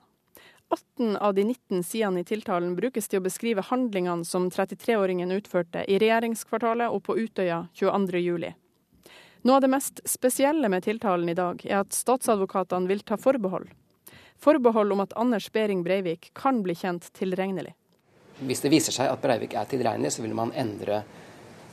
18 0.68 1.16
av 1.16 1.34
de 1.34 1.44
19 1.44 1.82
sidene 1.84 2.20
i 2.20 2.24
tiltalen 2.24 2.74
brukes 2.76 3.08
til 3.08 3.22
å 3.22 3.24
beskrive 3.24 3.64
handlingene 3.64 4.24
som 4.24 4.50
33-åringen 4.50 5.32
utførte 5.32 5.84
i 5.88 5.98
regjeringskvartalet 6.02 6.92
og 6.92 7.02
på 7.06 7.16
Utøya 7.16 7.62
22.07. 7.74 8.52
Noe 9.48 9.56
av 9.56 9.62
det 9.64 9.70
mest 9.72 10.02
spesielle 10.04 10.68
med 10.68 10.84
tiltalen 10.84 11.28
i 11.28 11.36
dag 11.38 11.62
er 11.66 11.80
at 11.80 11.96
statsadvokatene 11.96 12.90
vil 12.90 13.00
ta 13.06 13.16
forbehold. 13.16 13.70
Forbehold 14.38 14.92
om 14.92 15.02
at 15.02 15.14
Anders 15.16 15.48
Behring 15.52 15.82
Breivik 15.86 16.30
kan 16.34 16.60
bli 16.62 16.76
kjent 16.76 17.08
tilregnelig. 17.16 17.72
Hvis 18.38 18.60
det 18.62 18.70
viser 18.70 18.94
seg 18.94 19.10
at 19.10 19.22
Breivik 19.22 19.56
er 19.58 19.66
tilregnelig, 19.70 20.12
så 20.14 20.22
vil 20.22 20.36
man 20.36 20.52
endre 20.54 21.00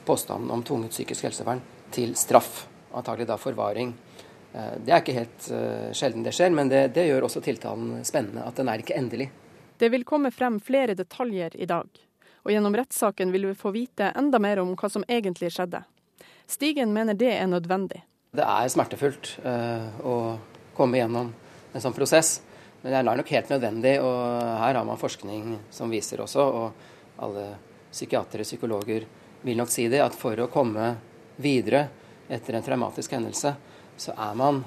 påstanden 0.05 0.53
om 0.53 0.63
tvunget 0.63 0.95
psykisk 0.95 1.27
helsevern 1.27 1.61
til 1.93 2.15
straff. 2.17 2.65
Antagelig 2.95 3.27
da 3.27 3.37
forvaring 3.37 3.91
det 4.55 4.93
er 4.93 5.01
ikke 5.01 5.17
helt 5.17 5.47
uh, 5.51 5.91
sjelden 5.95 6.23
det 6.23 6.31
skjer, 6.35 6.53
men 6.55 6.71
det, 6.71 6.87
det, 6.95 7.07
gjør 7.09 7.27
også 7.27 7.41
tiltalen 7.43 8.05
spennende. 8.07 8.45
At 8.47 8.55
den 8.59 8.71
er 8.71 8.81
ikke 8.81 8.95
endelig. 8.97 9.29
Det 9.77 9.89
vil 9.91 10.05
komme 10.07 10.31
frem 10.31 10.61
flere 10.63 10.95
detaljer 10.95 11.57
i 11.59 11.67
dag. 11.67 11.89
Og 12.45 12.53
gjennom 12.53 12.77
rettssaken 12.77 13.33
vil 13.33 13.49
vi 13.49 13.57
få 13.57 13.73
vite 13.75 14.11
enda 14.15 14.39
mer 14.39 14.61
om 14.61 14.75
hva 14.77 14.89
som 14.91 15.03
egentlig 15.09 15.51
skjedde. 15.51 15.81
Stigen 16.47 16.93
mener 16.93 17.17
det 17.17 17.33
er 17.33 17.49
nødvendig. 17.49 18.03
Det 18.35 18.45
er 18.45 18.71
smertefullt 18.71 19.33
uh, 19.43 19.89
å 20.05 20.15
komme 20.77 21.01
gjennom 21.01 21.33
en 21.75 21.83
sånn 21.83 21.95
prosess. 21.95 22.37
Men 22.81 22.93
det 22.93 22.99
er 22.99 23.07
nok 23.07 23.31
helt 23.33 23.49
nødvendig, 23.49 23.93
og 24.05 24.17
her 24.61 24.77
har 24.77 24.85
man 24.85 24.99
forskning 25.01 25.55
som 25.73 25.89
viser 25.89 26.21
også, 26.21 26.43
og 26.45 27.23
alle 27.25 27.45
psykiatere, 27.89 28.45
psykologer 28.45 29.07
vil 29.41 29.57
nok 29.57 29.71
si 29.73 29.87
det, 29.89 30.03
at 30.05 30.13
for 30.13 30.37
å 30.37 30.51
komme 30.53 30.91
videre 31.41 31.87
etter 32.29 32.57
en 32.57 32.65
traumatisk 32.65 33.15
hendelse, 33.17 33.55
så 33.97 34.15
er 34.17 34.37
man 34.37 34.63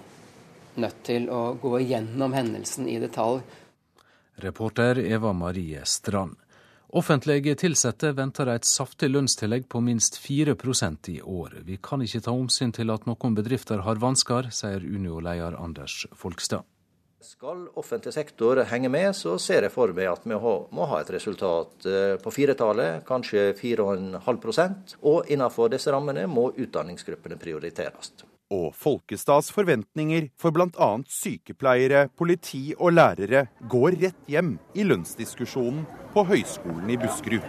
nødt 0.78 1.00
til 1.06 1.28
å 1.30 1.54
gå 1.60 1.78
igjennom 1.82 2.34
hendelsen 2.36 2.88
i 2.88 2.98
detalj. 3.02 3.42
Reporter 4.38 5.00
Eva 5.02 5.32
Marie 5.34 5.82
Strand. 5.84 6.36
Offentlige 6.88 7.52
ansatte 7.66 8.14
venter 8.16 8.48
et 8.48 8.64
saftig 8.64 9.10
lønnstillegg 9.10 9.66
på 9.68 9.82
minst 9.84 10.16
4% 10.22 11.10
i 11.12 11.18
år. 11.20 11.58
Vi 11.66 11.76
kan 11.76 12.00
ikke 12.00 12.22
ta 12.24 12.32
omsyn 12.32 12.72
til 12.72 12.88
at 12.94 13.04
noen 13.04 13.36
bedrifter 13.36 13.82
har 13.84 14.00
vansker, 14.00 14.48
sier 14.48 14.80
Unio-leder 14.80 15.58
Anders 15.60 16.06
Folkstad. 16.16 16.64
Skal 17.20 17.66
offentlig 17.76 18.14
sektor 18.14 18.62
henge 18.70 18.88
med, 18.88 19.10
så 19.12 19.34
ser 19.42 19.66
jeg 19.66 19.74
for 19.74 19.92
meg 19.92 20.08
at 20.08 20.24
vi 20.24 20.38
må 20.38 20.88
ha 20.88 21.02
et 21.02 21.12
resultat 21.12 21.84
eh, 21.84 22.14
på 22.22 22.32
firetallet, 22.32 23.02
kanskje 23.04 23.50
4,5% 23.58 24.96
Og 25.02 25.28
innenfor 25.28 25.74
disse 25.74 25.92
rammene 25.92 26.28
må 26.30 26.52
utdanningsgruppene 26.54 27.36
prioriteres 27.42 28.14
og 28.54 28.72
Folkestads 28.76 29.50
forventninger 29.52 30.28
for 30.40 30.54
bl.a. 30.54 30.88
sykepleiere, 31.08 32.08
politi 32.18 32.72
og 32.78 32.94
lærere 32.96 33.46
går 33.68 33.98
rett 34.02 34.30
hjem 34.30 34.56
i 34.74 34.86
lønnsdiskusjonen 34.88 35.84
på 36.14 36.24
Høgskolen 36.28 36.90
i 36.90 36.98
Buskerud. 37.00 37.44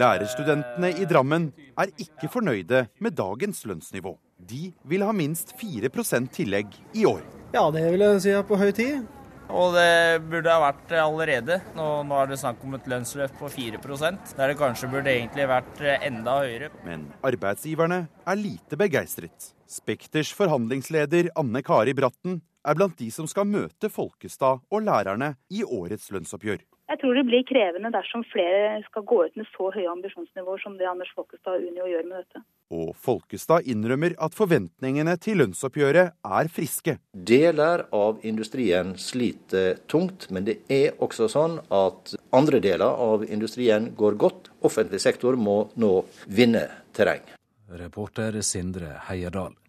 Lærerstudentene 0.00 0.92
i 1.00 1.06
Drammen 1.08 1.52
er 1.78 1.92
ikke 1.98 2.32
fornøyde 2.32 2.86
med 3.00 3.16
dagens 3.18 3.64
lønnsnivå. 3.66 4.16
De 4.40 4.72
vil 4.88 5.04
ha 5.04 5.12
minst 5.12 5.54
4% 5.60 6.32
tillegg 6.32 6.74
i 6.96 7.04
år. 7.08 7.22
Ja, 7.54 7.66
det 7.74 7.88
vil 7.92 8.04
jeg 8.06 8.20
si 8.22 8.30
er 8.36 8.46
på 8.46 8.56
høy 8.60 8.70
tid. 8.70 9.19
Og 9.50 9.74
det 9.74 10.22
burde 10.30 10.52
ha 10.52 10.60
vært 10.62 10.92
allerede. 11.00 11.60
Nå, 11.76 11.86
nå 12.06 12.18
er 12.22 12.30
det 12.30 12.40
snakk 12.40 12.62
om 12.66 12.76
et 12.78 12.86
lønnsløft 12.90 13.38
på 13.40 13.50
4 13.50 13.80
der 13.80 14.52
det 14.52 14.58
kanskje 14.58 14.90
burde 14.90 15.10
egentlig 15.12 15.46
vært 15.50 15.80
enda 16.00 16.40
høyere. 16.42 16.70
Men 16.86 17.08
arbeidsgiverne 17.26 18.04
er 18.26 18.38
lite 18.38 18.78
begeistret. 18.78 19.52
Spekters 19.70 20.32
forhandlingsleder 20.34 21.30
Anne 21.38 21.62
Kari 21.62 21.94
Bratten 21.94 22.40
er 22.66 22.76
blant 22.76 22.98
de 22.98 23.08
som 23.14 23.28
skal 23.30 23.48
møte 23.48 23.90
Folkestad 23.92 24.60
og 24.70 24.84
lærerne 24.84 25.34
i 25.50 25.62
årets 25.64 26.10
lønnsoppgjør. 26.12 26.62
Jeg 26.90 26.98
tror 26.98 27.14
det 27.14 27.22
blir 27.28 27.44
krevende 27.46 27.92
dersom 27.94 28.24
flere 28.26 28.80
skal 28.88 29.04
gå 29.06 29.20
ut 29.28 29.36
med 29.38 29.46
så 29.52 29.68
høye 29.70 29.92
ambisjonsnivåer 29.92 30.58
som 30.58 30.74
det 30.78 30.88
Anders 30.90 31.12
Folkestad 31.14 31.60
og 31.60 31.68
Unio 31.68 31.86
gjør 31.86 32.08
med 32.08 32.24
dette. 32.24 32.42
Og 32.74 32.90
Folkestad 32.98 33.68
innrømmer 33.70 34.16
at 34.18 34.34
forventningene 34.34 35.14
til 35.22 35.38
lønnsoppgjøret 35.38 36.16
er 36.40 36.50
friske. 36.50 36.96
Deler 37.14 37.84
av 37.94 38.26
industrien 38.26 38.96
sliter 38.98 39.78
tungt, 39.86 40.26
men 40.34 40.48
det 40.50 40.58
er 40.66 40.98
også 40.98 41.30
sånn 41.30 41.60
at 41.70 42.16
andre 42.34 42.58
deler 42.64 42.98
av 43.06 43.22
industrien 43.28 43.92
går 43.94 44.18
godt. 44.18 44.50
Offentlig 44.66 44.98
sektor 45.06 45.38
må 45.38 45.60
nå 45.78 45.94
vinne 46.26 46.66
terreng. 46.90 47.22
Reporter 47.70 48.42
Sindre 48.42 48.96
Heierdal. 49.06 49.59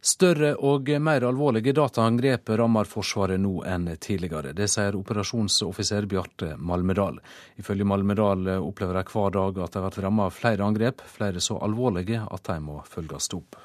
Større 0.00 0.52
og 0.62 0.86
mer 1.02 1.24
alvorlige 1.26 1.72
dataangrep 1.74 2.52
rammer 2.60 2.86
Forsvaret 2.86 3.40
nå 3.42 3.64
enn 3.66 3.88
tidligere. 3.98 4.52
Det 4.54 4.68
sier 4.70 4.94
operasjonsoffiser 4.94 6.06
Bjarte 6.06 6.52
Malmedal. 6.56 7.18
Ifølge 7.58 7.84
Malmedal 7.84 8.46
opplever 8.60 8.94
de 8.94 9.02
hver 9.10 9.34
dag 9.34 9.58
at 9.64 9.74
de 9.74 9.82
blir 9.82 10.04
rammet 10.06 10.30
av 10.30 10.36
flere 10.36 10.62
angrep, 10.64 11.02
flere 11.02 11.42
så 11.42 11.58
alvorlige 11.66 12.22
at 12.30 12.44
de 12.46 12.60
må 12.62 12.78
følges 12.86 13.26
opp. 13.34 13.58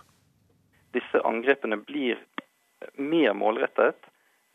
Disse 0.97 1.21
angrepene 1.21 1.77
blir 1.85 2.17
mer 2.97 3.37
målrettet 3.37 4.01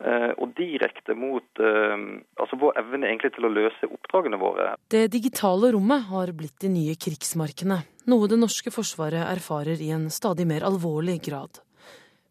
eh, 0.03 0.35
og 0.35 0.51
direkte 0.59 1.15
mot 1.15 1.63
eh, 1.63 1.95
altså 2.39 2.59
vår 2.59 2.79
evne 2.83 3.15
til 3.23 3.47
å 3.47 3.53
løse 3.55 3.87
oppdragene 3.87 4.39
våre. 4.39 4.73
Det 4.91 5.07
digitale 5.15 5.71
rommet 5.71 6.11
har 6.11 6.35
blitt 6.35 6.59
de 6.59 6.73
nye 6.75 6.99
krigsmarkene, 6.99 7.81
noe 8.11 8.27
det 8.27 8.39
norske 8.43 8.71
forsvaret 8.71 9.23
erfarer 9.31 9.79
i 9.79 9.91
en 9.95 10.09
stadig 10.11 10.47
mer 10.47 10.67
alvorlig 10.67 11.21
grad. 11.23 11.63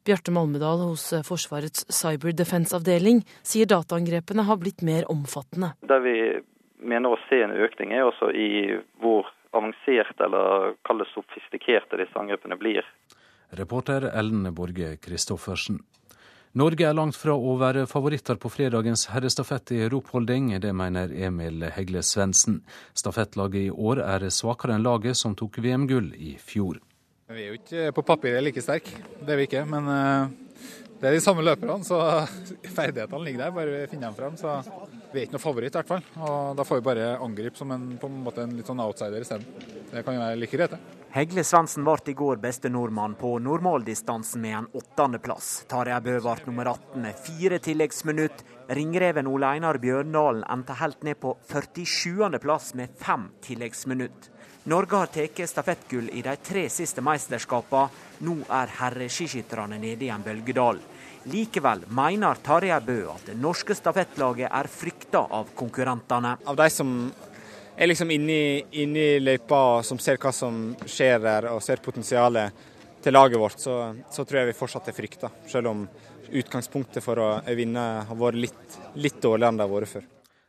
Bjarte 0.09 0.33
Malmedal 0.33 0.87
hos 0.87 1.13
eh, 1.13 1.21
Forsvarets 1.21 1.85
Cyber 1.93 2.33
Defense-avdeling 2.33 3.19
sier 3.45 3.69
dataangrepene 3.69 4.47
har 4.49 4.57
blitt 4.57 4.81
mer 4.81 5.05
omfattende. 5.13 5.75
Der 5.85 6.01
vi 6.01 6.15
mener 6.81 7.13
å 7.13 7.19
se 7.29 7.43
en 7.45 7.53
økning, 7.53 7.93
er 7.93 8.09
også 8.09 8.31
i 8.33 8.79
hvor 9.03 9.29
avanserte 9.53 10.25
eller 10.25 10.79
kall 10.89 11.03
det 11.03 11.11
sofistikerte 11.13 12.01
disse 12.01 12.17
angrepene 12.17 12.57
blir. 12.57 12.89
Reporter 13.61 14.09
Ellen 14.09 14.49
Borge 14.57 14.95
Christoffersen. 15.05 15.83
Norge 16.57 16.89
er 16.89 16.97
langt 16.97 17.17
fra 17.21 17.37
å 17.37 17.59
være 17.61 17.85
favoritter 17.87 18.41
på 18.41 18.49
fredagens 18.49 19.11
herrestafett 19.13 19.75
i 19.77 19.85
ropholding. 19.93 20.55
Det 20.65 20.73
mener 20.73 21.13
Emil 21.13 21.69
Hegle 21.77 22.01
Svendsen. 22.01 22.63
Stafettlaget 22.97 23.69
i 23.69 23.71
år 23.71 24.01
er 24.09 24.31
svakere 24.33 24.79
enn 24.79 24.89
laget 24.89 25.21
som 25.21 25.37
tok 25.37 25.61
VM-gull 25.61 26.15
i 26.17 26.39
fjor. 26.41 26.81
Vi 27.29 27.43
er 27.43 27.51
jo 27.51 27.57
ikke 27.59 27.89
på 27.93 28.03
papiret 28.09 28.41
like 28.41 28.63
sterke, 28.65 29.03
det 29.21 29.35
er 29.35 29.37
vi 29.37 29.45
ikke. 29.45 29.61
Men 29.69 29.89
eh, 29.93 30.31
det 30.99 31.11
er 31.11 31.15
de 31.15 31.21
samme 31.21 31.43
løperne, 31.45 31.85
så 31.85 31.99
ferdighetene 32.79 33.21
ligger 33.27 33.43
der. 33.43 33.53
Bare 33.53 33.75
vi 33.75 33.89
finner 33.91 34.09
dem 34.09 34.17
frem. 34.17 34.39
Så 34.41 34.55
vi 35.13 35.21
er 35.21 35.27
ikke 35.27 35.37
noe 35.37 35.43
favoritt, 35.43 35.75
i 35.77 35.79
hvert 35.79 35.91
fall. 35.91 36.07
Og 36.25 36.57
da 36.57 36.65
får 36.65 36.81
vi 36.81 36.87
bare 36.87 37.11
angripe 37.21 37.61
som 37.61 37.75
en, 37.75 37.85
på 38.01 38.09
en 38.09 38.23
måte 38.25 38.47
en 38.47 38.55
litt 38.57 38.71
sånn 38.71 38.81
outsider 38.81 39.27
isteden. 39.27 39.45
Det 39.91 40.03
kan 40.07 40.17
jo 40.17 40.23
være 40.23 40.39
like 40.41 40.57
greit, 40.57 40.73
det. 40.73 40.97
Hegle 41.13 41.45
Svendsen 41.45 41.85
ble 41.85 42.13
i 42.13 42.17
går 42.17 42.41
beste 42.41 42.69
nordmann 42.73 43.15
på 43.21 43.35
normaldistansen 43.45 44.43
med 44.45 44.57
en 44.63 44.71
åttendeplass. 44.81 45.51
Tarjei 45.69 46.01
Bø 46.05 46.17
ble 46.25 46.35
nummer 46.49 46.73
18 46.73 47.05
med 47.05 47.23
fire 47.29 47.61
tilleggsminutt. 47.65 48.41
Ringreven 48.77 49.29
Ole 49.29 49.53
Einar 49.57 49.81
Bjørndalen 49.85 50.49
endte 50.49 50.81
helt 50.81 51.05
ned 51.05 51.21
på 51.21 51.37
47.-plass 51.53 52.73
med 52.81 52.97
fem 53.05 53.31
tilleggsminutt. 53.45 54.33
Norge 54.69 54.97
har 54.97 55.07
tatt 55.07 55.39
stafettgull 55.49 56.11
i 56.13 56.21
de 56.21 56.35
tre 56.45 56.67
siste 56.69 57.01
mesterskapene. 57.01 57.89
Nå 58.21 58.35
er 58.53 58.73
herreskiskytterne 58.83 59.79
nede 59.81 60.05
i 60.05 60.11
en 60.13 60.25
bølgedal. 60.27 60.81
Likevel 61.33 61.87
mener 61.97 62.37
Tarjei 62.45 62.77
Bø 62.85 62.97
at 63.15 63.31
det 63.31 63.37
norske 63.41 63.73
stafettlaget 63.79 64.51
er 64.53 64.69
frykta 64.69 65.23
av 65.39 65.55
konkurrentene. 65.57 66.35
Av 66.45 66.59
de 66.61 66.67
som 66.75 66.93
er 67.79 67.89
liksom 67.89 68.13
inni, 68.13 68.61
inni 68.83 69.07
løypa 69.23 69.81
som 69.89 70.03
ser 70.05 70.21
hva 70.21 70.35
som 70.37 70.61
skjer 70.85 71.17
der 71.25 71.49
og 71.55 71.65
ser 71.65 71.81
potensialet 71.81 72.69
til 73.01 73.17
laget 73.17 73.41
vårt, 73.41 73.57
så, 73.65 73.79
så 74.13 74.27
tror 74.29 74.43
jeg 74.43 74.51
vi 74.53 74.59
fortsatt 74.59 74.93
er 74.93 74.99
frykta. 75.01 75.33
Selv 75.49 75.73
om 75.73 75.87
utgangspunktet 76.29 77.01
for 77.01 77.25
å 77.25 77.33
vinne 77.57 77.89
har 78.05 78.21
vært 78.21 78.45
litt, 78.45 78.81
litt 79.01 79.23
dårligere 79.23 79.55
enn 79.55 79.63
det 79.63 79.69
har 79.69 79.77
vært 79.79 79.95
før. 79.97 80.09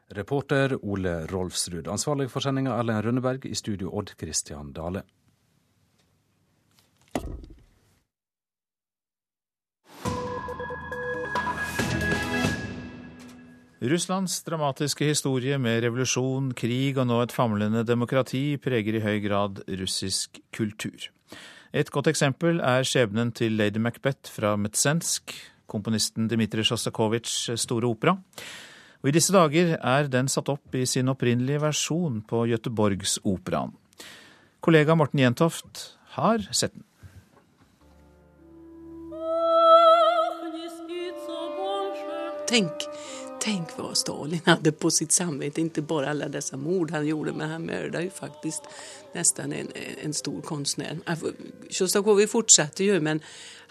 Reporter 0.10 0.74
Ole 0.82 1.28
Rolfsrud. 1.30 1.88
Ansvarlig 1.88 2.32
for 2.34 2.42
sendinga 2.42 2.74
Erlend 2.80 3.06
Rønneberg. 3.06 3.44
I 3.46 3.54
studio 3.54 3.92
Odd 3.94 4.16
Christian 4.18 4.72
Dale. 4.74 5.04
Russlands 13.80 14.42
dramatiske 14.44 15.06
historie 15.08 15.56
med 15.62 15.84
revolusjon, 15.86 16.50
krig 16.58 16.98
og 17.00 17.06
nå 17.08 17.20
et 17.24 17.32
famlende 17.32 17.86
demokrati 17.88 18.58
preger 18.60 18.98
i 18.98 19.04
høy 19.06 19.22
grad 19.24 19.62
russisk 19.80 20.42
kultur. 20.52 21.06
Et 21.72 21.92
godt 21.94 22.10
eksempel 22.12 22.60
er 22.66 22.82
skjebnen 22.84 23.32
til 23.32 23.56
lady 23.56 23.78
Macbeth 23.78 24.34
fra 24.34 24.56
Metsensk, 24.58 25.38
komponisten 25.70 26.28
Dmitrij 26.28 26.66
Sjostakovitsjs 26.66 27.62
store 27.62 27.88
opera. 27.88 28.18
Og 29.00 29.12
I 29.12 29.16
disse 29.16 29.32
dager 29.32 29.78
er 29.78 30.10
den 30.12 30.28
satt 30.32 30.52
opp 30.52 30.76
i 30.76 30.86
sin 30.90 31.12
opprinnelige 31.12 31.62
versjon 31.64 32.20
på 32.28 32.44
Göteborgsoperaen. 32.52 33.72
Kollega 34.60 34.96
Morten 34.96 35.22
Jentoft 35.24 35.86
har 36.18 36.44
sett 36.52 36.76
den. 36.76 36.86
Tenk 42.50 42.90
tenk 43.40 43.74
hva 43.78 43.92
Stalin 43.98 44.44
hadde 44.46 44.74
på 44.76 44.92
sitt 44.94 45.16
samvittighet. 45.16 45.72
Ikke 45.72 45.88
bare 45.88 46.12
alle 46.14 46.30
disse 46.34 46.58
mord 46.60 46.92
han 46.96 47.08
gjorde, 47.08 47.34
men 47.38 47.54
han 47.54 47.68
mördade 47.68 48.08
jo 48.08 48.16
faktisk 48.16 48.68
nesten 49.16 49.54
en, 49.56 49.72
en 50.04 50.16
stor 50.16 50.42
kunstner. 50.46 51.00
Sjostakovitsj 51.72 52.32
fortsatte 52.32 52.88
jo, 52.88 53.00
men 53.04 53.24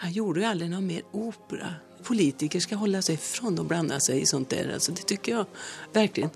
han 0.03 0.15
gjorde 0.15 0.45
jo 0.45 0.51
aldri 0.53 0.71
noe 0.73 0.85
mer 0.85 1.05
opera. 1.13 1.75
Politiker 2.09 2.61
ska 2.61 2.77
hålla 2.77 3.03
sig 3.03 3.15
ifrån 3.15 3.59
att 3.59 3.67
blanda 3.67 4.01
sig 4.01 4.21
i 4.21 4.27
sånt 4.27 4.51
där, 4.51 4.75
alltså, 4.75 4.93
det 4.93 5.03
tycker 5.03 5.33
jag 5.33 5.47
verkligen. 5.93 6.31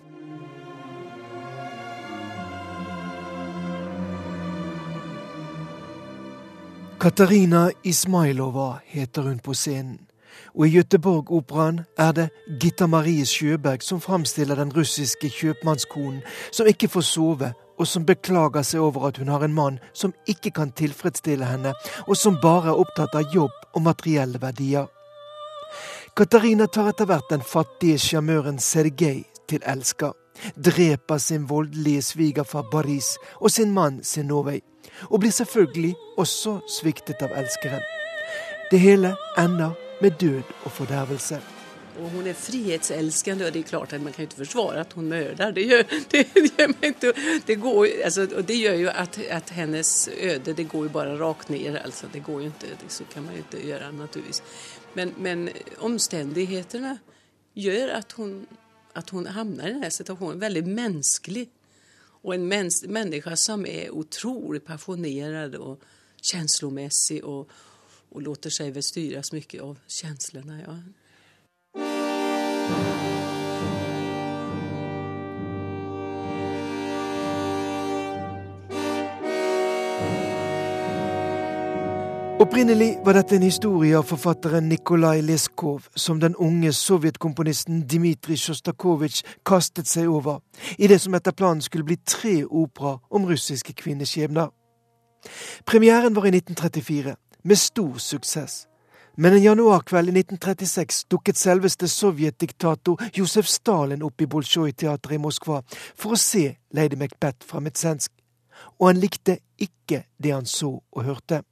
Katarina 7.01 7.71
Ismailova 7.83 8.81
heter 8.85 9.23
hun 9.23 9.39
på 9.39 9.55
scenen 9.55 9.99
og 10.55 10.67
i 10.67 10.71
Göteborg-operaen 10.71 11.81
er 11.99 12.13
det 12.13 12.29
Gitta 12.61 12.87
Marie 12.87 13.27
Sjøberg 13.27 13.83
som 13.83 14.01
framstiller 14.01 14.57
den 14.57 14.73
russiske 14.77 15.29
kjøpmannskonen 15.29 16.23
som 16.53 16.69
ikke 16.69 16.89
får 16.89 17.07
sove, 17.09 17.53
og 17.79 17.87
som 17.89 18.07
beklager 18.07 18.63
seg 18.63 18.81
over 18.85 19.09
at 19.09 19.19
hun 19.19 19.33
har 19.33 19.45
en 19.45 19.55
mann 19.55 19.79
som 19.93 20.13
ikke 20.29 20.51
kan 20.51 20.73
tilfredsstille 20.77 21.45
henne, 21.45 21.73
og 22.07 22.17
som 22.17 22.41
bare 22.43 22.71
er 22.71 22.83
opptatt 22.85 23.17
av 23.17 23.33
jobb 23.35 23.55
og 23.75 23.83
materielle 23.83 24.41
verdier. 24.43 24.87
Katarina 26.17 26.67
tar 26.67 26.91
etter 26.93 27.09
hvert 27.09 27.31
den 27.31 27.45
fattige 27.47 27.99
sjarmøren 27.99 28.59
Sergej 28.59 29.23
til 29.49 29.63
elsker, 29.67 30.13
dreper 30.57 31.19
sin 31.19 31.49
voldelige 31.49 32.03
svigerfar 32.03 32.69
Baris 32.73 33.17
og 33.41 33.51
sin 33.51 33.73
mann 33.75 34.03
Sinovej, 34.05 34.61
og 35.11 35.21
blir 35.21 35.33
selvfølgelig 35.33 35.95
også 36.19 36.59
sviktet 36.69 37.23
av 37.23 37.35
elskeren. 37.37 37.83
Det 38.71 38.81
hele 38.81 39.17
ender 39.39 39.75
med 40.01 40.11
død 40.21 40.43
og 40.65 40.71
fordervelse. 40.73 41.41
Og 42.01 42.09
hun 42.11 42.27
er 42.27 42.33
frihetselskende, 42.33 43.47
og 43.47 43.53
det 43.53 43.61
er 43.61 43.69
klart 43.69 43.93
at 43.93 44.01
man 44.01 44.13
kan 44.13 44.23
ikke 44.25 44.37
forsvare 44.37 44.81
at 44.81 44.93
hun 44.93 45.09
mördar. 45.09 45.51
Det 45.51 45.67
gjør, 45.69 45.83
det, 46.13 46.27
det, 46.35 46.43
det, 47.47 48.37
och 48.37 48.45
det 48.45 48.57
gjør 48.57 48.75
jo 48.75 48.89
at, 48.95 49.19
at, 49.19 49.51
hennes 49.51 50.09
øde 50.21 50.53
det 50.53 50.69
går 50.69 50.83
jo 50.83 50.89
bare 50.89 51.19
rakt 51.21 51.51
ned. 51.51 51.77
Altså, 51.85 52.07
det 52.13 52.25
går 52.25 52.41
jo 52.41 52.47
ikke, 52.47 52.77
så 52.89 53.05
kan 53.15 53.23
man 53.23 53.35
jo 53.35 53.39
ikke 53.39 53.67
gjøre, 53.67 53.93
naturligtvis. 53.93 54.43
Men, 54.95 55.15
men 55.19 55.49
omstendighetene 55.81 56.99
gjør 57.55 57.95
at 57.97 58.13
hun, 58.19 58.47
at 58.97 59.11
hun 59.11 59.27
havner 59.27 59.69
i 59.69 59.73
denne 59.77 59.91
situasjonen. 59.91 60.41
Veldig 60.43 60.67
menneskelig. 60.69 61.49
Og 62.23 62.35
en 62.37 62.47
menneske 62.47 63.37
som 63.37 63.67
er 63.67 63.91
utrolig 63.91 64.63
passionerad 64.63 65.55
og 65.59 65.83
känslomässig 66.23 67.25
og, 67.25 67.51
og 68.11 68.23
låter 68.23 68.51
seg 68.55 68.75
bestyres 68.77 69.33
mye 69.35 69.63
av 69.65 69.77
følelsene. 69.89 70.63
Ja. 70.63 70.77
Opprinnelig 82.43 82.99
var 83.05 83.15
dette 83.15 83.37
en 83.37 83.45
historie 83.47 83.95
av 83.95 84.03
forfatteren 84.03 84.65
Nikolai 84.67 85.21
Leskov, 85.23 85.85
som 85.95 86.19
den 86.19 86.35
unge 86.35 86.73
sovjetkomponisten 86.75 87.85
Dmitrij 87.87 88.41
Sjostakovitsj 88.43 89.21
kastet 89.47 89.87
seg 89.87 90.09
over, 90.11 90.41
i 90.75 90.89
det 90.91 90.99
som 91.05 91.15
etter 91.15 91.37
planen 91.39 91.63
skulle 91.63 91.87
bli 91.87 92.01
tre 92.03 92.33
opera 92.43 92.97
om 93.15 93.29
russiske 93.31 93.77
kvinneskjebner. 93.79 94.49
Premieren 95.71 96.17
var 96.19 96.27
i 96.27 96.33
1934, 96.35 97.15
med 97.45 97.63
stor 97.63 98.03
suksess. 98.03 98.67
Men 99.15 99.39
en 99.39 99.47
januarkveld 99.47 100.11
i 100.11 100.17
1936 100.25 101.05
dukket 101.15 101.39
selveste 101.39 101.87
sovjetdiktator 101.87 103.07
Josef 103.15 103.47
Stalin 103.47 104.03
opp 104.03 104.19
i 104.19 104.27
Bolsjoj-teatret 104.27 105.15
i 105.15 105.23
Moskva 105.23 105.63
for 105.95 106.17
å 106.17 106.19
se 106.19 106.49
Lady 106.75 106.99
Macbeth 106.99 107.47
fra 107.47 107.63
Metsensk, 107.63 108.11
og 108.81 108.91
han 108.91 109.03
likte 109.07 109.39
ikke 109.63 110.09
det 110.19 110.35
han 110.35 110.51
så 110.59 110.75
og 110.81 111.07
hørte. 111.07 111.45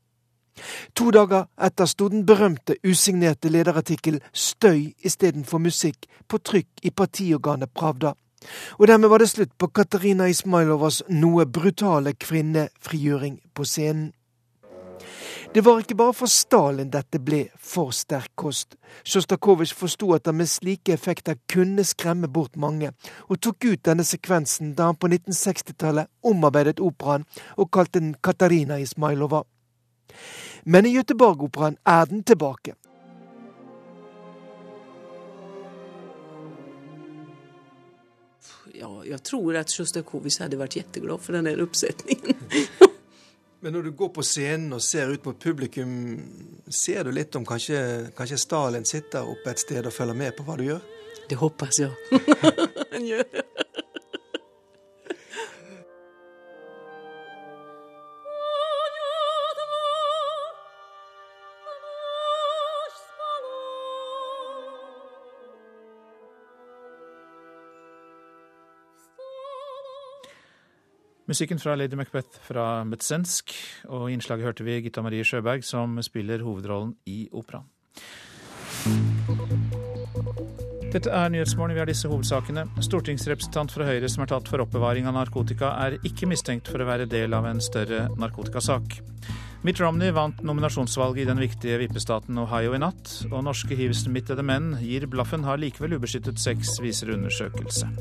To 0.95 1.11
dager 1.15 1.47
etter 1.61 1.87
sto 1.87 2.09
den 2.09 2.27
berømte 2.27 2.77
usignerte 2.85 3.49
lederartikkel 3.49 4.21
'Støy 4.33 4.93
istedenfor 5.05 5.59
musikk' 5.59 6.09
på 6.29 6.39
trykk 6.39 6.69
i 6.83 6.91
partiorganet 6.91 7.75
Pravda. 7.75 8.15
Og 8.79 8.87
dermed 8.89 9.09
var 9.09 9.19
det 9.19 9.29
slutt 9.31 9.59
på 9.59 9.69
Katarina 9.69 10.29
Ismailovas 10.29 11.03
noe 11.09 11.45
brutale 11.47 12.13
kvinnefrigjøring 12.13 13.41
på 13.55 13.65
scenen. 13.65 14.13
Det 15.55 15.65
var 15.65 15.81
ikke 15.81 15.97
bare 15.99 16.15
for 16.15 16.31
Stalin 16.31 16.93
dette 16.95 17.19
ble 17.27 17.41
for 17.59 17.91
sterk 17.91 18.31
kost. 18.39 18.77
Sjostakovitsj 19.03 19.75
forsto 19.75 20.13
at 20.15 20.29
han 20.31 20.39
med 20.39 20.47
slike 20.47 20.95
effekter 20.95 21.41
kunne 21.51 21.83
skremme 21.85 22.31
bort 22.31 22.55
mange, 22.55 22.93
og 23.27 23.41
tok 23.43 23.67
ut 23.67 23.83
denne 23.89 24.07
sekvensen 24.07 24.77
da 24.79 24.93
han 24.93 24.99
på 25.01 25.11
1960-tallet 25.11 26.07
omarbeidet 26.23 26.79
operaen 26.79 27.27
og 27.57 27.73
kalte 27.75 27.99
den 27.99 28.15
Katarina 28.23 28.79
Ismailova. 28.79 29.43
Men 30.65 30.87
i 30.87 30.95
Göteborg-operaen 30.97 31.77
er 31.87 32.07
den 32.11 32.23
tilbake. 32.23 32.77
Ja, 38.81 39.03
jeg 39.05 39.21
tror 39.27 39.57
at 39.61 39.73
Sjostakovitsj 39.73 40.45
hadde 40.45 40.61
vært 40.61 40.79
kjempeglad 40.79 41.21
for 41.21 41.37
denne 41.37 41.53
oppsetningen. 41.63 42.37
uppsättningen. 42.37 42.91
Men 43.61 43.73
når 43.73 43.83
du 43.83 43.91
går 43.93 44.09
på 44.09 44.23
scenen 44.25 44.73
og 44.73 44.81
ser 44.81 45.11
ut 45.13 45.25
mot 45.25 45.37
publikum, 45.37 45.91
ser 46.73 47.05
du 47.05 47.13
litt 47.13 47.37
om 47.37 47.45
kanskje, 47.45 48.09
kanskje 48.17 48.39
Stalin 48.41 48.89
sitter 48.89 49.29
oppe 49.29 49.53
et 49.53 49.61
sted 49.61 49.85
og 49.85 49.93
følger 49.93 50.17
med 50.17 50.33
på 50.37 50.47
hva 50.47 50.57
du 50.57 50.65
gjør? 50.65 50.81
Det 51.29 51.37
hoppas 51.37 51.83
jeg. 51.83 51.93
Han 52.93 53.07
gör 53.07 53.25
Musikken 71.31 71.61
fra 71.63 71.77
Lady 71.79 71.95
Macbeth 71.95 72.41
fra 72.43 72.83
Metzensk, 72.83 73.53
og 73.87 74.09
i 74.09 74.17
innslaget 74.17 74.49
hørte 74.49 74.65
vi 74.67 74.81
Gitta 74.83 75.03
Marie 75.07 75.23
Sjøberg 75.23 75.63
som 75.63 75.93
spiller 76.03 76.43
hovedrollen 76.43 76.97
i 77.07 77.29
operaen. 77.31 77.69
Dette 80.91 81.13
er 81.15 81.31
Nyhetsmorgen. 81.31 81.77
Vi 81.77 81.85
har 81.85 81.87
disse 81.87 82.11
hovedsakene. 82.11 82.65
Stortingsrepresentant 82.83 83.71
fra 83.71 83.87
Høyre 83.87 84.11
som 84.11 84.25
er 84.25 84.33
tatt 84.33 84.51
for 84.51 84.65
oppbevaring 84.65 85.07
av 85.07 85.15
narkotika, 85.21 85.71
er 85.87 86.01
ikke 86.03 86.27
mistenkt 86.27 86.67
for 86.67 86.83
å 86.83 86.89
være 86.89 87.07
del 87.07 87.37
av 87.39 87.47
en 87.47 87.63
større 87.63 88.09
narkotikasak. 88.19 88.99
Mitt 89.63 89.79
Romney 89.79 90.11
vant 90.17 90.43
nominasjonsvalget 90.43 91.29
i 91.29 91.31
den 91.31 91.45
viktige 91.45 91.79
vippestaten 91.85 92.43
Ohio 92.43 92.75
i 92.75 92.83
natt, 92.83 93.21
og 93.31 93.45
norske 93.47 93.79
hivsmittede 93.79 94.43
menn 94.43 94.73
gir 94.83 95.07
blaffen, 95.07 95.47
har 95.47 95.63
likevel 95.63 95.95
ubeskyttet 96.01 96.43
sex, 96.43 96.81
viser 96.83 97.15
undersøkelse. 97.15 97.93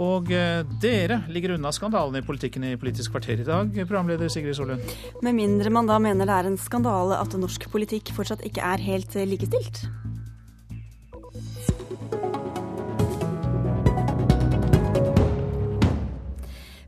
Og 0.00 0.30
eh, 0.34 0.64
dere 0.82 1.20
ligger 1.30 1.54
unna 1.54 1.70
skandalene 1.74 2.18
i 2.18 2.26
politikken 2.26 2.64
i 2.66 2.74
Politisk 2.80 3.14
kvarter 3.14 3.38
i 3.38 3.46
dag, 3.46 3.70
programleder 3.86 4.32
Sigrid 4.32 4.56
Solund. 4.58 4.82
Med 5.22 5.36
mindre 5.38 5.70
man 5.70 5.86
da 5.86 6.00
mener 6.02 6.26
det 6.26 6.34
er 6.34 6.48
en 6.50 6.58
skandale 6.58 7.20
at 7.22 7.36
norsk 7.38 7.68
politikk 7.70 8.10
fortsatt 8.16 8.42
ikke 8.46 8.64
er 8.64 8.82
helt 8.82 9.14
eh, 9.14 9.28
likestilt. 9.28 9.84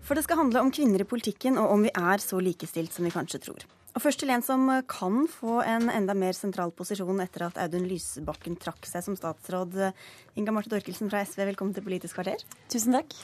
For 0.06 0.18
det 0.18 0.26
skal 0.26 0.38
handle 0.42 0.62
om 0.62 0.74
kvinner 0.74 1.02
i 1.02 1.06
politikken, 1.06 1.58
og 1.58 1.72
om 1.74 1.86
vi 1.86 1.94
er 1.94 2.22
så 2.22 2.42
likestilt 2.42 2.94
som 2.94 3.06
vi 3.06 3.14
kanskje 3.14 3.42
tror. 3.46 3.66
Og 3.96 4.02
først 4.04 4.20
til 4.20 4.28
en 4.28 4.42
som 4.44 4.66
kan 4.92 5.22
få 5.32 5.62
en 5.64 5.88
enda 5.88 6.12
mer 6.12 6.36
sentral 6.36 6.68
posisjon 6.76 7.22
etter 7.24 7.46
at 7.46 7.56
Audun 7.62 7.86
Lysbakken 7.88 8.58
trakk 8.60 8.84
seg 8.84 9.06
som 9.06 9.16
statsråd. 9.16 9.78
Inga 10.36 10.52
Marte 10.52 10.68
Dorkelsen 10.74 11.08
fra 11.08 11.22
SV, 11.24 11.46
velkommen 11.48 11.72
til 11.72 11.86
Politisk 11.86 12.18
kvarter. 12.18 12.44
Tusen 12.68 12.92
takk. 12.98 13.16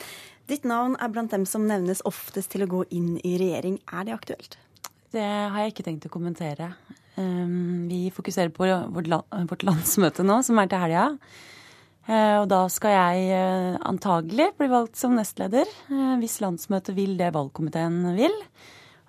Ditt 0.49 0.65
navn 0.65 0.97
er 0.97 1.13
blant 1.13 1.35
dem 1.37 1.45
som 1.47 1.69
nevnes 1.69 2.01
oftest 2.09 2.55
til 2.57 2.65
å 2.65 2.71
gå 2.73 2.83
inn 2.89 3.19
i 3.21 3.37
regjering. 3.37 3.83
Er 3.93 4.09
det 4.09 4.17
aktuelt? 4.17 4.57
Det 5.13 5.23
har 5.23 5.61
jeg 5.61 5.75
ikke 5.75 5.89
tenkt 5.91 6.09
å 6.09 6.15
kommentere. 6.15 6.73
Um, 7.21 7.85
vi 7.93 8.07
fokuserer 8.09 8.49
på 8.57 8.65
vårt 8.65 9.69
landsmøte 9.69 10.25
nå, 10.25 10.41
som 10.47 10.57
er 10.57 10.73
til 10.73 10.87
helga. 10.87 11.11
Eh, 12.11 12.37
og 12.41 12.49
da 12.51 12.65
skal 12.73 12.97
jeg 12.97 13.27
eh, 13.37 13.77
antagelig 13.87 14.49
bli 14.59 14.67
valgt 14.73 14.99
som 14.99 15.15
nestleder, 15.15 15.69
eh, 15.93 16.15
hvis 16.19 16.41
landsmøtet 16.43 16.97
vil 16.97 17.15
det 17.21 17.31
valgkomiteen 17.37 18.17
vil. 18.17 18.35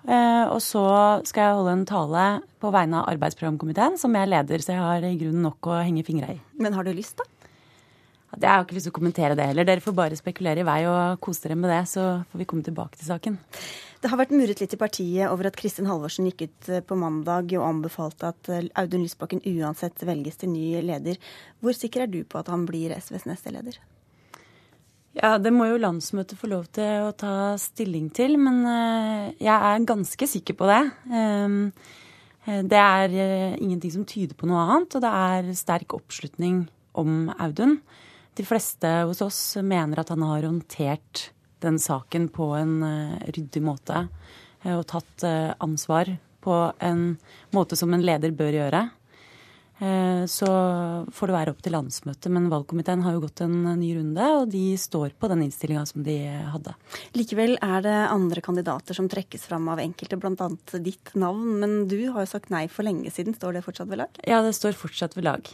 Og 0.04 0.58
så 0.60 0.84
skal 1.24 1.46
jeg 1.46 1.56
holde 1.56 1.72
en 1.78 1.86
tale 1.88 2.24
på 2.60 2.68
vegne 2.74 2.98
av 3.00 3.06
arbeidsprogramkomiteen, 3.14 3.96
som 3.96 4.12
jeg 4.12 4.28
leder, 4.28 4.60
så 4.60 4.74
jeg 4.74 4.82
har 4.82 5.06
i 5.08 5.14
grunnen 5.16 5.46
nok 5.48 5.70
å 5.72 5.78
henge 5.80 6.04
fingra 6.04 6.34
i. 6.34 6.36
Men 6.60 6.76
har 6.76 6.84
du 6.84 6.92
lyst, 6.92 7.16
da? 7.16 7.24
Jeg 8.34 8.50
har 8.50 8.64
ikke 8.64 8.76
lyst 8.76 8.88
til 8.88 8.94
å 8.94 8.98
kommentere 8.98 9.36
det 9.38 9.46
heller. 9.46 9.66
Dere 9.68 9.82
får 9.84 9.94
bare 9.96 10.18
spekulere 10.18 10.62
i 10.62 10.66
vei 10.66 10.80
og 10.90 11.20
kose 11.22 11.44
dere 11.44 11.56
med 11.58 11.70
det, 11.70 11.82
så 11.90 12.04
får 12.30 12.40
vi 12.40 12.46
komme 12.50 12.66
tilbake 12.66 12.98
til 12.98 13.08
saken. 13.08 13.38
Det 14.02 14.10
har 14.12 14.20
vært 14.20 14.34
murret 14.36 14.60
litt 14.60 14.74
i 14.74 14.80
partiet 14.80 15.30
over 15.30 15.48
at 15.48 15.56
Kristin 15.56 15.88
Halvorsen 15.88 16.26
gikk 16.28 16.44
ut 16.44 16.68
eh, 16.68 16.82
på 16.84 16.98
mandag 17.00 17.54
og 17.56 17.64
anbefalte 17.64 18.34
at 18.34 18.50
eh, 18.52 18.66
Audun 18.80 19.04
Lysbakken 19.06 19.40
uansett 19.48 20.02
velges 20.04 20.36
til 20.42 20.52
ny 20.52 20.82
leder. 20.84 21.16
Hvor 21.64 21.76
sikker 21.76 22.04
er 22.04 22.12
du 22.12 22.20
på 22.28 22.42
at 22.42 22.50
han 22.52 22.66
blir 22.68 22.92
SVs 22.98 23.24
neste 23.30 23.54
leder? 23.54 23.78
Ja, 25.14 25.36
Det 25.38 25.52
må 25.54 25.68
jo 25.70 25.80
landsmøtet 25.82 26.38
få 26.38 26.50
lov 26.50 26.66
til 26.74 27.08
å 27.08 27.12
ta 27.14 27.54
stilling 27.60 28.08
til, 28.14 28.36
men 28.40 28.64
eh, 28.66 29.34
jeg 29.38 29.54
er 29.54 29.86
ganske 29.86 30.26
sikker 30.26 30.58
på 30.58 30.70
det. 30.70 30.80
Ehm, 31.14 31.60
det 32.44 32.76
er 32.76 33.14
ingenting 33.56 33.92
som 33.94 34.04
tyder 34.04 34.36
på 34.36 34.44
noe 34.50 34.66
annet, 34.66 34.96
og 34.98 35.00
det 35.00 35.12
er 35.16 35.54
sterk 35.56 35.94
oppslutning 35.96 36.66
om 36.98 37.30
Audun. 37.38 37.78
De 38.34 38.44
fleste 38.44 38.90
hos 39.06 39.22
oss 39.22 39.40
mener 39.62 40.02
at 40.02 40.10
han 40.10 40.24
har 40.26 40.44
håndtert 40.44 41.28
den 41.64 41.78
saken 41.80 42.28
på 42.34 42.50
en 42.58 42.76
eh, 42.84 43.30
ryddig 43.34 43.62
måte 43.64 44.06
eh, 44.64 44.74
og 44.74 44.84
tatt 44.90 45.24
eh, 45.26 45.52
ansvar 45.64 46.10
på 46.44 46.56
en 46.84 47.14
måte 47.56 47.78
som 47.78 47.94
en 47.94 48.04
leder 48.04 48.34
bør 48.36 48.58
gjøre. 48.58 48.82
Eh, 49.84 50.24
så 50.26 50.48
får 51.12 51.30
det 51.30 51.36
være 51.36 51.52
opp 51.52 51.60
til 51.64 51.74
landsmøtet. 51.76 52.30
Men 52.32 52.48
valgkomiteen 52.52 53.02
har 53.04 53.16
jo 53.16 53.24
gått 53.26 53.42
en 53.44 53.56
ny 53.80 53.90
runde, 53.98 54.28
og 54.38 54.48
de 54.52 54.64
står 54.80 55.16
på 55.20 55.28
den 55.32 55.44
innstillinga 55.46 55.84
som 55.90 56.04
de 56.06 56.16
hadde. 56.52 56.74
Likevel 57.18 57.58
er 57.58 57.84
det 57.84 57.96
andre 58.08 58.44
kandidater 58.44 58.96
som 58.96 59.10
trekkes 59.12 59.44
fram 59.50 59.68
av 59.72 59.82
enkelte, 59.82 60.18
bl.a. 60.20 60.48
ditt 60.78 61.12
navn. 61.18 61.58
Men 61.60 61.76
du 61.90 61.98
har 62.14 62.24
jo 62.24 62.32
sagt 62.32 62.52
nei 62.54 62.66
for 62.72 62.86
lenge 62.86 63.12
siden. 63.12 63.36
Står 63.36 63.58
det 63.58 63.66
fortsatt 63.66 63.90
ved 63.90 64.04
lag? 64.04 64.24
Ja, 64.24 64.40
det 64.44 64.54
står 64.56 64.78
fortsatt 64.78 65.18
ved 65.18 65.28
lag. 65.28 65.52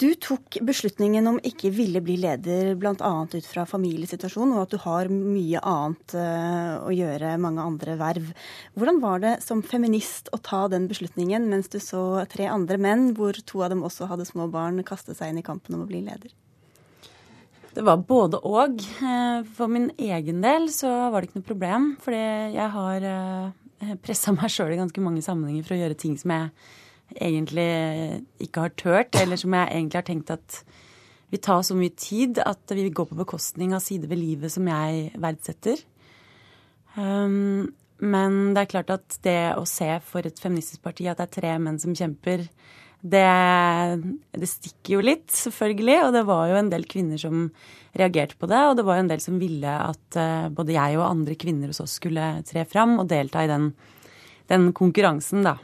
Du 0.00 0.08
tok 0.16 0.56
beslutningen 0.64 1.26
om 1.28 1.38
ikke 1.44 1.70
ville 1.74 2.00
bli 2.02 2.16
leder 2.18 2.72
bl.a. 2.80 3.10
ut 3.28 3.46
fra 3.46 3.66
familiesituasjonen, 3.68 4.54
og 4.56 4.64
at 4.64 4.72
du 4.72 4.78
har 4.82 5.10
mye 5.12 5.60
annet 5.60 6.14
eh, 6.18 6.72
å 6.80 6.94
gjøre, 6.96 7.36
mange 7.42 7.62
andre 7.62 7.98
verv. 8.00 8.30
Hvordan 8.74 9.02
var 9.04 9.22
det 9.22 9.34
som 9.44 9.62
feminist 9.62 10.32
å 10.32 10.40
ta 10.42 10.64
den 10.72 10.88
beslutningen, 10.90 11.46
mens 11.52 11.68
du 11.70 11.78
så 11.82 12.24
tre 12.32 12.48
andre 12.50 12.80
menn, 12.80 13.10
hvor 13.18 13.36
to 13.46 13.51
av 13.60 13.72
dem 13.74 13.84
også 13.84 14.08
hadde 14.08 14.24
små 14.28 14.48
barn, 14.52 14.80
kaste 14.88 15.14
seg 15.18 15.32
inn 15.32 15.42
i 15.42 15.44
kampen 15.44 15.76
om 15.76 15.84
å 15.84 15.90
bli 15.90 16.00
leder? 16.06 16.32
Det 17.72 17.84
var 17.84 18.00
både 18.04 18.40
og. 18.48 18.80
Eh, 18.80 19.44
for 19.56 19.72
min 19.72 19.90
egen 20.00 20.40
del 20.44 20.68
så 20.72 20.90
var 21.12 21.20
det 21.20 21.30
ikke 21.30 21.40
noe 21.40 21.50
problem. 21.50 21.90
Fordi 22.04 22.22
jeg 22.56 22.68
har 22.74 23.08
eh, 23.08 23.96
pressa 24.04 24.34
meg 24.36 24.52
sjøl 24.52 24.74
i 24.74 24.80
ganske 24.80 25.04
mange 25.04 25.24
sammenhenger 25.24 25.66
for 25.66 25.76
å 25.76 25.82
gjøre 25.82 25.98
ting 26.00 26.16
som 26.20 26.34
jeg 26.36 26.52
egentlig 27.20 27.68
ikke 28.40 28.64
har 28.64 28.76
tørt, 28.80 29.20
eller 29.20 29.40
som 29.40 29.52
jeg 29.52 29.68
egentlig 29.68 30.00
har 30.00 30.08
tenkt 30.08 30.32
at 30.32 30.62
vil 31.32 31.40
ta 31.40 31.58
så 31.64 31.76
mye 31.76 31.92
tid 31.96 32.40
at 32.44 32.72
vi 32.76 32.90
går 32.92 33.08
på 33.08 33.16
bekostning 33.16 33.72
av 33.72 33.80
sider 33.84 34.10
ved 34.10 34.20
livet 34.20 34.52
som 34.52 34.68
jeg 34.68 35.08
verdsetter. 35.20 35.80
Um, 36.96 37.72
men 38.04 38.52
det 38.52 38.64
er 38.64 38.72
klart 38.74 38.92
at 38.92 39.16
det 39.24 39.54
å 39.56 39.64
se 39.68 39.88
for 40.04 40.28
et 40.28 40.40
feministisk 40.42 40.82
parti 40.84 41.06
at 41.08 41.22
det 41.22 41.28
er 41.28 41.36
tre 41.38 41.54
menn 41.62 41.80
som 41.80 41.96
kjemper, 41.96 42.44
det, 43.02 43.98
det, 44.38 44.46
stikker 44.46 44.94
jo 44.96 45.02
litt, 45.02 45.26
selvfølgelig. 45.34 45.98
Og 46.06 46.12
det 46.14 46.22
var 46.28 46.50
jo 46.50 46.58
en 46.60 46.70
del 46.70 46.86
kvinner 46.90 47.18
som 47.18 47.48
reagerte 47.98 48.38
på 48.38 48.48
det. 48.50 48.60
Og 48.68 48.76
det 48.78 48.86
var 48.86 48.98
jo 48.98 49.04
en 49.04 49.10
del 49.10 49.22
som 49.24 49.40
ville 49.42 49.74
at 49.74 50.18
uh, 50.18 50.46
både 50.54 50.76
jeg 50.76 50.98
og 51.00 51.08
andre 51.08 51.36
kvinner 51.38 51.72
hos 51.72 51.82
oss 51.82 51.98
skulle 51.98 52.34
tre 52.48 52.64
fram 52.68 52.96
og 53.02 53.10
delta 53.10 53.42
i 53.42 53.50
den, 53.50 53.72
den 54.52 54.70
konkurransen, 54.76 55.42
da. 55.46 55.56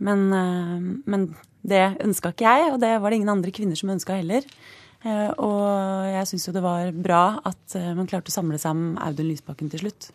Men, 0.00 0.28
uh, 0.30 0.78
men 1.10 1.32
det 1.66 1.82
ønska 2.06 2.32
ikke 2.32 2.46
jeg, 2.46 2.70
og 2.72 2.78
det 2.84 2.94
var 3.02 3.10
det 3.10 3.20
ingen 3.20 3.34
andre 3.34 3.52
kvinner 3.54 3.78
som 3.78 3.90
ønska 3.96 4.20
heller. 4.22 4.46
Uh, 5.02 5.30
og 5.42 5.66
jeg 6.12 6.30
syns 6.30 6.48
jo 6.48 6.54
det 6.54 6.64
var 6.64 6.94
bra 6.94 7.24
at 7.50 7.78
man 7.96 8.08
klarte 8.08 8.30
å 8.30 8.36
samle 8.36 8.60
om 8.70 8.92
Audun 9.02 9.32
Lysbakken 9.32 9.72
til 9.72 9.88
slutt. 9.88 10.12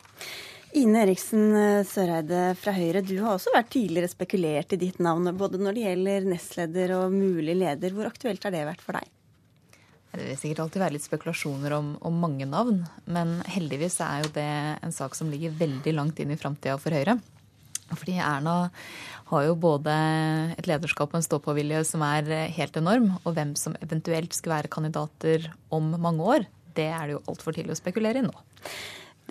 Ine 0.75 1.05
Eriksen 1.05 1.53
eh, 1.55 1.85
Søreide 1.87 2.49
fra 2.59 2.73
Høyre, 2.75 2.99
du 2.99 3.13
har 3.21 3.37
også 3.37 3.53
vært 3.53 3.69
tidligere 3.71 4.09
spekulert 4.11 4.73
i 4.75 4.79
ditt 4.81 4.97
navn, 4.99 5.29
både 5.39 5.59
når 5.61 5.77
det 5.77 5.83
gjelder 5.85 6.25
nestleder 6.27 6.91
og 6.97 7.13
mulig 7.15 7.53
leder. 7.55 7.93
Hvor 7.95 8.09
aktuelt 8.09 8.43
har 8.43 8.51
det 8.51 8.65
vært 8.67 8.83
for 8.83 8.97
deg? 8.97 9.07
Det 10.15 10.25
vil 10.25 10.39
sikkert 10.39 10.65
alltid 10.65 10.83
være 10.83 10.95
litt 10.95 11.05
spekulasjoner 11.05 11.75
om, 11.77 11.93
om, 12.07 12.17
mange 12.19 12.47
navn, 12.47 12.81
men 13.07 13.37
heldigvis 13.51 14.01
er 14.03 14.25
jo 14.25 14.33
det 14.35 14.49
en 14.83 14.95
sak 14.95 15.15
som 15.15 15.31
ligger 15.31 15.55
veldig 15.61 15.93
langt 15.95 16.19
inn 16.19 16.35
i 16.35 16.39
framtida 16.39 16.75
for 16.79 16.95
Høyre. 16.95 17.15
Fordi 17.93 18.17
Erna 18.23 18.57
har 19.31 19.47
jo 19.47 19.55
både 19.55 19.95
et 20.57 20.67
lederskap 20.67 21.15
og 21.15 21.21
en 21.21 21.27
stå-på-vilje 21.27 21.85
som 21.87 22.03
er 22.03 22.51
helt 22.57 22.75
enorm, 22.81 23.13
og 23.23 23.39
hvem 23.39 23.55
som 23.59 23.79
eventuelt 23.83 24.35
skal 24.35 24.57
være 24.57 24.75
kandidater 24.75 25.47
om 25.75 25.93
mange 25.95 26.31
år, 26.35 26.51
det 26.75 26.91
er 26.91 27.07
det 27.07 27.15
jo 27.15 27.25
altfor 27.31 27.55
tidlig 27.55 27.77
å 27.77 27.83
spekulere 27.83 28.19
i 28.19 28.27
nå 28.27 28.35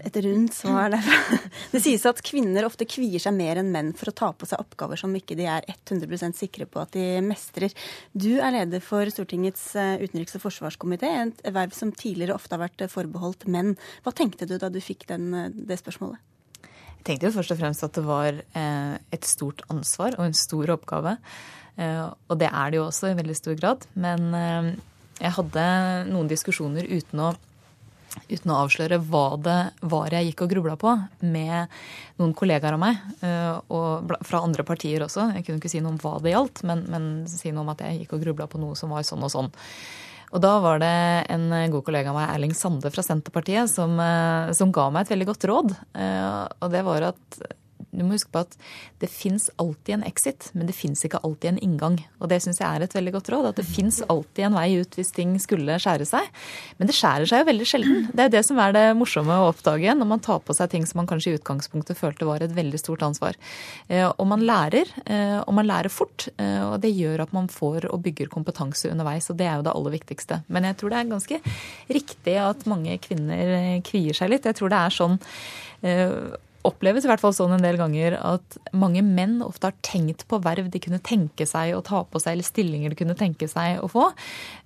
et 0.03 0.17
rundt 0.25 0.55
svar 0.57 0.91
derfra. 0.93 1.39
Det 1.73 1.81
sies 1.83 2.03
at 2.09 2.23
kvinner 2.27 2.67
ofte 2.67 2.87
kvier 2.89 3.23
seg 3.23 3.35
mer 3.37 3.61
enn 3.61 3.71
menn 3.75 3.93
for 3.97 4.11
å 4.11 4.17
ta 4.17 4.31
på 4.35 4.49
seg 4.49 4.63
oppgaver 4.63 4.99
som 5.01 5.15
ikke 5.15 5.37
de 5.39 5.47
er 5.51 5.67
100% 5.71 6.39
sikre 6.39 6.67
på 6.71 6.83
at 6.83 6.95
de 6.97 7.23
mestrer. 7.25 7.75
Du 8.13 8.41
er 8.41 8.55
leder 8.57 8.83
for 8.85 9.09
Stortingets 9.11 9.67
eh, 9.79 10.03
utenriks- 10.03 10.35
og 10.39 10.45
forsvarskomité, 10.47 11.13
et 11.29 11.43
verv 11.55 11.77
som 11.77 11.95
tidligere 11.95 12.35
ofte 12.35 12.57
har 12.57 12.65
vært 12.67 12.87
forbeholdt 12.91 13.47
menn. 13.51 13.75
Hva 14.03 14.15
tenkte 14.17 14.49
du 14.51 14.57
da 14.59 14.73
du 14.73 14.81
fikk 14.83 15.07
den, 15.11 15.31
eh, 15.35 15.53
det 15.55 15.79
spørsmålet? 15.83 16.19
Jeg 16.65 17.07
tenkte 17.11 17.29
jo 17.29 17.37
først 17.37 17.53
og 17.55 17.61
fremst 17.61 17.87
at 17.87 17.97
det 17.99 18.07
var 18.09 18.43
eh, 18.43 18.95
et 19.15 19.29
stort 19.29 19.63
ansvar 19.71 20.19
og 20.19 20.27
en 20.27 20.39
stor 20.39 20.75
oppgave. 20.79 21.19
Og 21.75 22.37
det 22.39 22.47
er 22.47 22.69
det 22.71 22.79
jo 22.79 22.85
også 22.85 23.09
i 23.11 23.17
veldig 23.19 23.35
stor 23.35 23.57
grad. 23.59 23.83
Men 23.99 24.29
jeg 25.19 25.33
hadde 25.35 25.65
noen 26.07 26.29
diskusjoner 26.31 26.87
uten 26.87 27.19
å 27.25 27.33
uten 28.29 28.53
å 28.53 28.61
avsløre 28.65 29.01
hva 29.03 29.25
det 29.41 29.59
var 29.91 30.15
jeg 30.15 30.31
gikk 30.31 30.45
og 30.45 30.55
grubla 30.55 30.77
på, 30.81 30.95
med 31.25 31.75
noen 32.21 32.35
kollegaer 32.37 32.77
av 32.77 32.83
meg, 32.83 33.03
eh, 33.27 33.59
og 33.75 34.15
fra 34.27 34.43
andre 34.45 34.67
partier 34.67 35.05
også. 35.07 35.31
Jeg 35.37 35.47
kunne 35.47 35.63
ikke 35.63 35.73
si 35.73 35.83
noe 35.85 35.95
om 35.95 36.01
hva 36.03 36.17
det 36.25 36.35
gjaldt, 36.35 36.65
men, 36.69 36.87
men 36.93 37.11
si 37.31 37.53
noe 37.53 37.67
om 37.67 37.75
at 37.75 37.85
jeg 37.85 38.03
gikk 38.05 38.17
og 38.17 38.25
grubla 38.27 38.49
på 38.51 38.63
noe 38.63 38.79
som 38.79 38.95
var 38.95 39.07
sånn 39.07 39.27
og 39.27 39.33
sånn. 39.35 39.53
Og 40.35 40.43
da 40.43 40.55
var 40.59 40.81
det 40.83 40.95
en 41.31 41.47
god 41.71 41.85
kollega 41.87 42.11
av 42.11 42.17
meg, 42.19 42.31
Erling 42.33 42.55
Sande 42.59 42.91
fra 42.91 43.05
Senterpartiet, 43.07 43.71
som, 43.71 43.95
eh, 44.03 44.55
som 44.57 44.73
ga 44.75 44.89
meg 44.91 45.05
et 45.05 45.15
veldig 45.15 45.29
godt 45.31 45.47
råd. 45.51 45.77
Eh, 45.95 46.41
og 46.59 46.73
det 46.75 46.83
var 46.87 47.13
at 47.13 47.45
du 47.99 48.05
må 48.05 48.17
huske 48.17 48.33
på 48.35 48.43
at 48.45 48.57
det 49.03 49.11
fins 49.13 49.49
alltid 49.63 49.99
en 49.99 50.07
exit, 50.07 50.49
men 50.55 50.69
det 50.69 50.77
fins 50.77 51.05
ikke 51.07 51.21
alltid 51.25 51.53
en 51.53 51.63
inngang. 51.67 51.99
Og 52.21 52.31
det 52.33 52.41
syns 52.45 52.61
jeg 52.61 52.69
er 52.69 52.85
et 52.85 52.97
veldig 52.97 53.15
godt 53.17 53.31
råd. 53.35 53.49
At 53.51 53.61
det 53.61 53.67
fins 53.69 54.01
alltid 54.09 54.49
en 54.49 54.59
vei 54.59 54.69
ut 54.81 54.99
hvis 54.99 55.13
ting 55.15 55.35
skulle 55.43 55.79
skjære 55.83 56.07
seg. 56.09 56.29
Men 56.79 56.91
det 56.91 56.97
skjærer 56.97 57.29
seg 57.31 57.43
jo 57.43 57.49
veldig 57.51 57.69
sjelden. 57.69 58.07
Det 58.15 58.25
er 58.25 58.31
jo 58.31 58.35
det 58.37 58.45
som 58.49 58.61
er 58.63 58.77
det 58.77 58.85
morsomme 58.99 59.39
å 59.41 59.51
oppdage 59.51 59.97
når 59.99 60.11
man 60.15 60.23
tar 60.25 60.41
på 60.45 60.57
seg 60.57 60.73
ting 60.73 60.87
som 60.89 61.03
man 61.03 61.11
kanskje 61.11 61.33
i 61.35 61.39
utgangspunktet 61.39 61.99
følte 61.99 62.29
var 62.29 62.45
et 62.45 62.55
veldig 62.55 62.81
stort 62.81 63.05
ansvar. 63.07 63.39
Eh, 63.89 64.07
og 64.07 64.27
man 64.31 64.45
lærer, 64.47 64.91
eh, 65.05 65.41
og 65.43 65.53
man 65.59 65.69
lærer 65.69 65.93
fort. 65.93 66.29
Eh, 66.39 66.63
og 66.65 66.79
det 66.85 66.95
gjør 66.95 67.27
at 67.27 67.35
man 67.37 67.51
får 67.53 67.89
og 67.91 68.03
bygger 68.05 68.33
kompetanse 68.33 68.91
underveis, 68.91 69.31
og 69.31 69.39
det 69.41 69.49
er 69.51 69.59
jo 69.59 69.67
det 69.69 69.75
aller 69.75 69.97
viktigste. 69.99 70.41
Men 70.49 70.71
jeg 70.71 70.81
tror 70.81 70.95
det 70.95 71.01
er 71.01 71.13
ganske 71.13 71.43
riktig 71.99 72.39
at 72.41 72.67
mange 72.71 72.97
kvinner 73.05 73.55
kvier 73.87 74.17
seg 74.17 74.33
litt. 74.33 74.49
Jeg 74.49 74.59
tror 74.59 74.73
det 74.73 74.81
er 74.81 74.99
sånn 74.99 75.21
oppleves 76.65 77.05
i 77.05 77.11
hvert 77.11 77.23
fall 77.23 77.35
sånn 77.37 77.55
en 77.57 77.65
del 77.65 77.79
ganger 77.81 78.17
at 78.19 78.59
mange 78.77 79.03
menn 79.05 79.41
ofte 79.45 79.71
har 79.71 79.79
tenkt 79.85 80.27
på 80.31 80.41
verv 80.45 80.71
de 80.73 80.83
kunne 80.83 81.03
tenke 81.05 81.47
seg 81.49 81.75
å 81.77 81.83
ta 81.85 82.03
på 82.09 82.21
seg, 82.23 82.35
eller 82.35 82.49
stillinger 82.49 82.93
de 82.93 83.01
kunne 83.01 83.19
tenke 83.19 83.49
seg 83.51 83.83
å 83.85 83.91
få, 83.91 84.11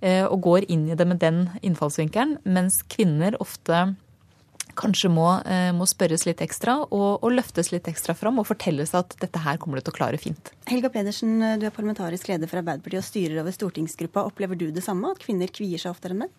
eh, 0.00 0.24
og 0.24 0.42
går 0.46 0.68
inn 0.70 0.88
i 0.88 0.98
det 0.98 1.06
med 1.08 1.22
den 1.22 1.48
innfallsvinkelen, 1.62 2.38
mens 2.44 2.82
kvinner 2.90 3.36
ofte 3.42 3.96
kanskje 4.78 5.10
må, 5.10 5.26
eh, 5.44 5.72
må 5.74 5.88
spørres 5.90 6.24
litt 6.28 6.38
ekstra 6.44 6.78
og, 6.86 7.18
og, 7.18 7.30
løftes 7.34 7.72
litt 7.72 7.88
ekstra 7.90 8.14
fram 8.14 8.38
og 8.38 8.46
fortelles 8.46 8.94
at 8.94 9.16
dette 9.18 9.42
her 9.42 9.58
kommer 9.58 9.78
du 9.78 9.88
til 9.88 9.96
å 9.96 9.98
klare 9.98 10.20
fint. 10.22 10.52
Helga 10.70 10.92
Pedersen, 10.94 11.40
du 11.58 11.66
er 11.66 11.74
parlamentarisk 11.74 12.30
leder 12.30 12.46
for 12.46 12.62
Arbeiderpartiet 12.62 13.02
og 13.02 13.08
styrer 13.08 13.40
over 13.42 13.54
stortingsgruppa. 13.56 14.22
Opplever 14.30 14.58
du 14.58 14.70
det 14.70 14.86
samme, 14.86 15.10
at 15.10 15.24
kvinner 15.24 15.50
kvier 15.50 15.82
seg 15.82 15.96
oftere 15.96 16.14
enn 16.14 16.28
menn? 16.28 16.36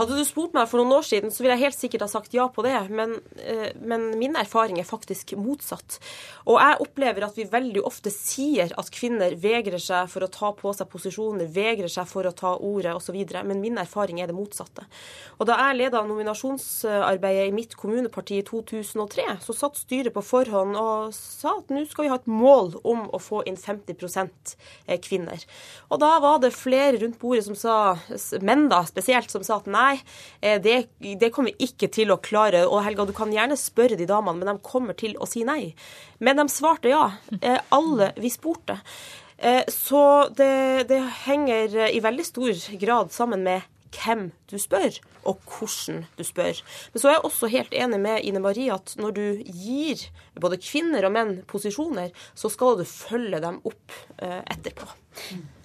Hadde 0.00 0.16
du 0.16 0.24
spurt 0.24 0.54
meg 0.56 0.64
for 0.70 0.80
noen 0.80 0.94
år 0.96 1.04
siden, 1.04 1.28
så 1.28 1.42
ville 1.42 1.58
jeg 1.58 1.66
helt 1.66 1.76
sikkert 1.76 2.06
ha 2.06 2.08
sagt 2.08 2.32
ja 2.32 2.46
på 2.48 2.62
det. 2.64 2.72
Men, 2.88 3.18
eh, 3.36 3.74
men, 3.76 4.06
min 4.16 4.36
erfaring 4.40 4.78
er 4.80 4.88
faktisk 4.88 5.34
motsatt. 5.36 5.98
Og 6.46 6.56
jeg 6.56 6.78
opplever 6.86 7.26
at 7.26 7.36
vi 7.36 7.44
veldig 7.44 7.82
ofte 7.84 8.08
sier 8.08 8.72
at 8.80 8.88
kvinner 8.94 9.36
vegrer 9.36 9.82
seg 9.82 10.08
for 10.08 10.24
å 10.24 10.30
ta 10.32 10.54
på 10.56 10.72
seg 10.72 10.88
posisjoner, 10.88 11.50
vegrer 11.52 11.92
seg 11.92 12.08
for 12.08 12.24
å 12.24 12.32
ta 12.32 12.54
ordet 12.56 12.94
osv. 12.96 13.18
Men 13.44 13.60
min 13.60 13.76
erfaring 13.82 14.22
er 14.22 14.30
det 14.30 14.38
motsatte. 14.38 14.86
Og 15.36 15.50
da 15.50 15.58
jeg 15.66 15.80
leda 15.82 16.00
nominasjonsarbeidet 16.08 17.50
i 17.50 17.54
mitt 17.58 17.76
kommuneparti 17.76 18.40
i 18.40 18.46
2003, 18.48 19.36
så 19.44 19.56
satt 19.58 19.82
styret 19.82 20.16
på 20.16 20.24
forhånd 20.24 20.80
og 20.80 21.12
sa 21.16 21.58
at 21.58 21.68
nå 21.68 21.84
skal 21.90 22.06
vi 22.06 22.14
ha 22.14 22.18
et 22.22 22.30
mål 22.30 22.72
om 22.88 23.04
å 23.12 23.20
få 23.20 23.42
inn 23.44 23.60
50 23.60 24.00
eh, 24.00 24.96
kvinner. 24.96 25.44
Og 25.92 26.00
da 26.00 26.14
var 26.24 26.40
det 26.40 26.54
flere 26.56 26.96
rundt 27.04 27.20
bordet 27.20 27.44
som 27.50 27.58
sa, 27.58 27.76
menn 28.40 28.70
da 28.72 28.80
spesielt, 28.88 29.28
som 29.28 29.44
sa 29.44 29.60
at 29.60 29.68
nei, 29.68 29.89
nei, 29.90 30.00
eh, 30.40 30.60
det, 30.62 30.76
det, 30.98 31.30
kommer 31.34 31.52
vi 31.52 31.68
ikke 31.70 31.90
til 31.92 32.12
å 32.12 32.20
klare. 32.22 32.64
Og 32.68 32.82
Helga, 32.86 33.06
du 33.08 33.14
kan 33.16 33.32
gjerne 33.34 33.58
spørre 33.58 33.98
de 33.98 34.08
damene, 34.08 34.40
men 34.40 34.52
de 34.52 34.66
kommer 34.66 34.96
til 34.98 35.16
å 35.18 35.28
si 35.28 35.44
nei. 35.46 35.72
Men 36.18 36.40
de 36.40 36.48
svarte 36.52 36.92
ja. 36.92 37.10
Eh, 37.40 37.58
alle 37.74 38.12
vi 38.20 38.30
spurte. 38.32 38.80
Eh, 39.38 39.64
så 39.72 40.28
det, 40.36 40.88
det 40.90 41.02
henger 41.24 41.76
i 41.90 42.00
veldig 42.04 42.26
stor 42.26 42.64
grad 42.80 43.14
sammen 43.14 43.46
med 43.46 43.68
hvem 43.90 44.28
du 44.46 44.54
spør, 44.60 45.00
og 45.26 45.40
hvordan 45.50 46.04
du 46.14 46.22
spør. 46.22 46.60
Men 46.92 47.02
så 47.02 47.08
er 47.10 47.16
jeg 47.16 47.24
også 47.26 47.50
helt 47.50 47.72
enig 47.74 47.98
med 48.04 48.26
Ine 48.28 48.42
Marie 48.44 48.70
at 48.70 48.94
når 49.00 49.16
du 49.16 49.24
gir 49.42 50.04
både 50.38 50.60
kvinner 50.62 51.08
og 51.08 51.16
menn 51.16 51.32
posisjoner, 51.50 52.12
så 52.38 52.52
skal 52.52 52.78
du 52.78 52.84
følge 52.86 53.42
dem 53.42 53.58
opp 53.66 53.96
etterpå. 54.22 54.86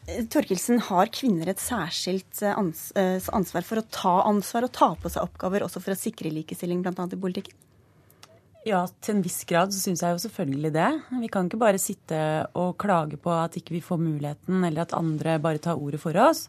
Torkelsen, 0.05 0.83
har 0.85 1.09
kvinner 1.09 1.49
et 1.49 1.61
særskilt 1.61 2.43
eh, 2.45 2.57
eh, 3.01 3.29
ansvar 3.33 3.65
for 3.65 3.81
å 3.81 3.87
ta 3.89 4.15
ansvar 4.29 4.67
og 4.67 4.73
ta 4.75 4.91
på 5.01 5.09
seg 5.09 5.25
oppgaver 5.25 5.65
også 5.65 5.81
for 5.81 5.95
å 5.95 5.97
sikre 5.97 6.33
likestilling 6.33 6.83
bl.a. 6.85 6.93
i 6.93 7.21
politikken? 7.21 7.57
Ja, 8.65 8.83
til 9.01 9.17
en 9.17 9.25
viss 9.25 9.43
grad 9.45 9.73
så 9.73 9.81
syns 9.81 10.01
jeg 10.01 10.15
jo 10.15 10.21
selvfølgelig 10.23 10.71
det. 10.73 10.87
Vi 11.21 11.29
kan 11.33 11.45
ikke 11.45 11.61
bare 11.61 11.81
sitte 11.81 12.19
og 12.57 12.77
klage 12.81 13.17
på 13.21 13.33
at 13.33 13.57
ikke 13.59 13.75
vi 13.75 13.83
får 13.85 14.01
muligheten, 14.01 14.63
eller 14.65 14.85
at 14.85 14.95
andre 14.97 15.37
bare 15.41 15.61
tar 15.61 15.81
ordet 15.81 16.01
for 16.01 16.17
oss. 16.17 16.47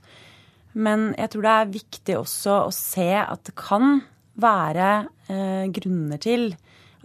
Men 0.76 1.10
jeg 1.16 1.32
tror 1.32 1.44
det 1.44 1.56
er 1.56 1.74
viktig 1.74 2.16
også 2.20 2.56
å 2.66 2.72
se 2.72 3.10
at 3.20 3.44
det 3.48 3.56
kan 3.56 4.00
være 4.40 4.88
eh, 5.32 5.68
grunner 5.76 6.20
til 6.20 6.50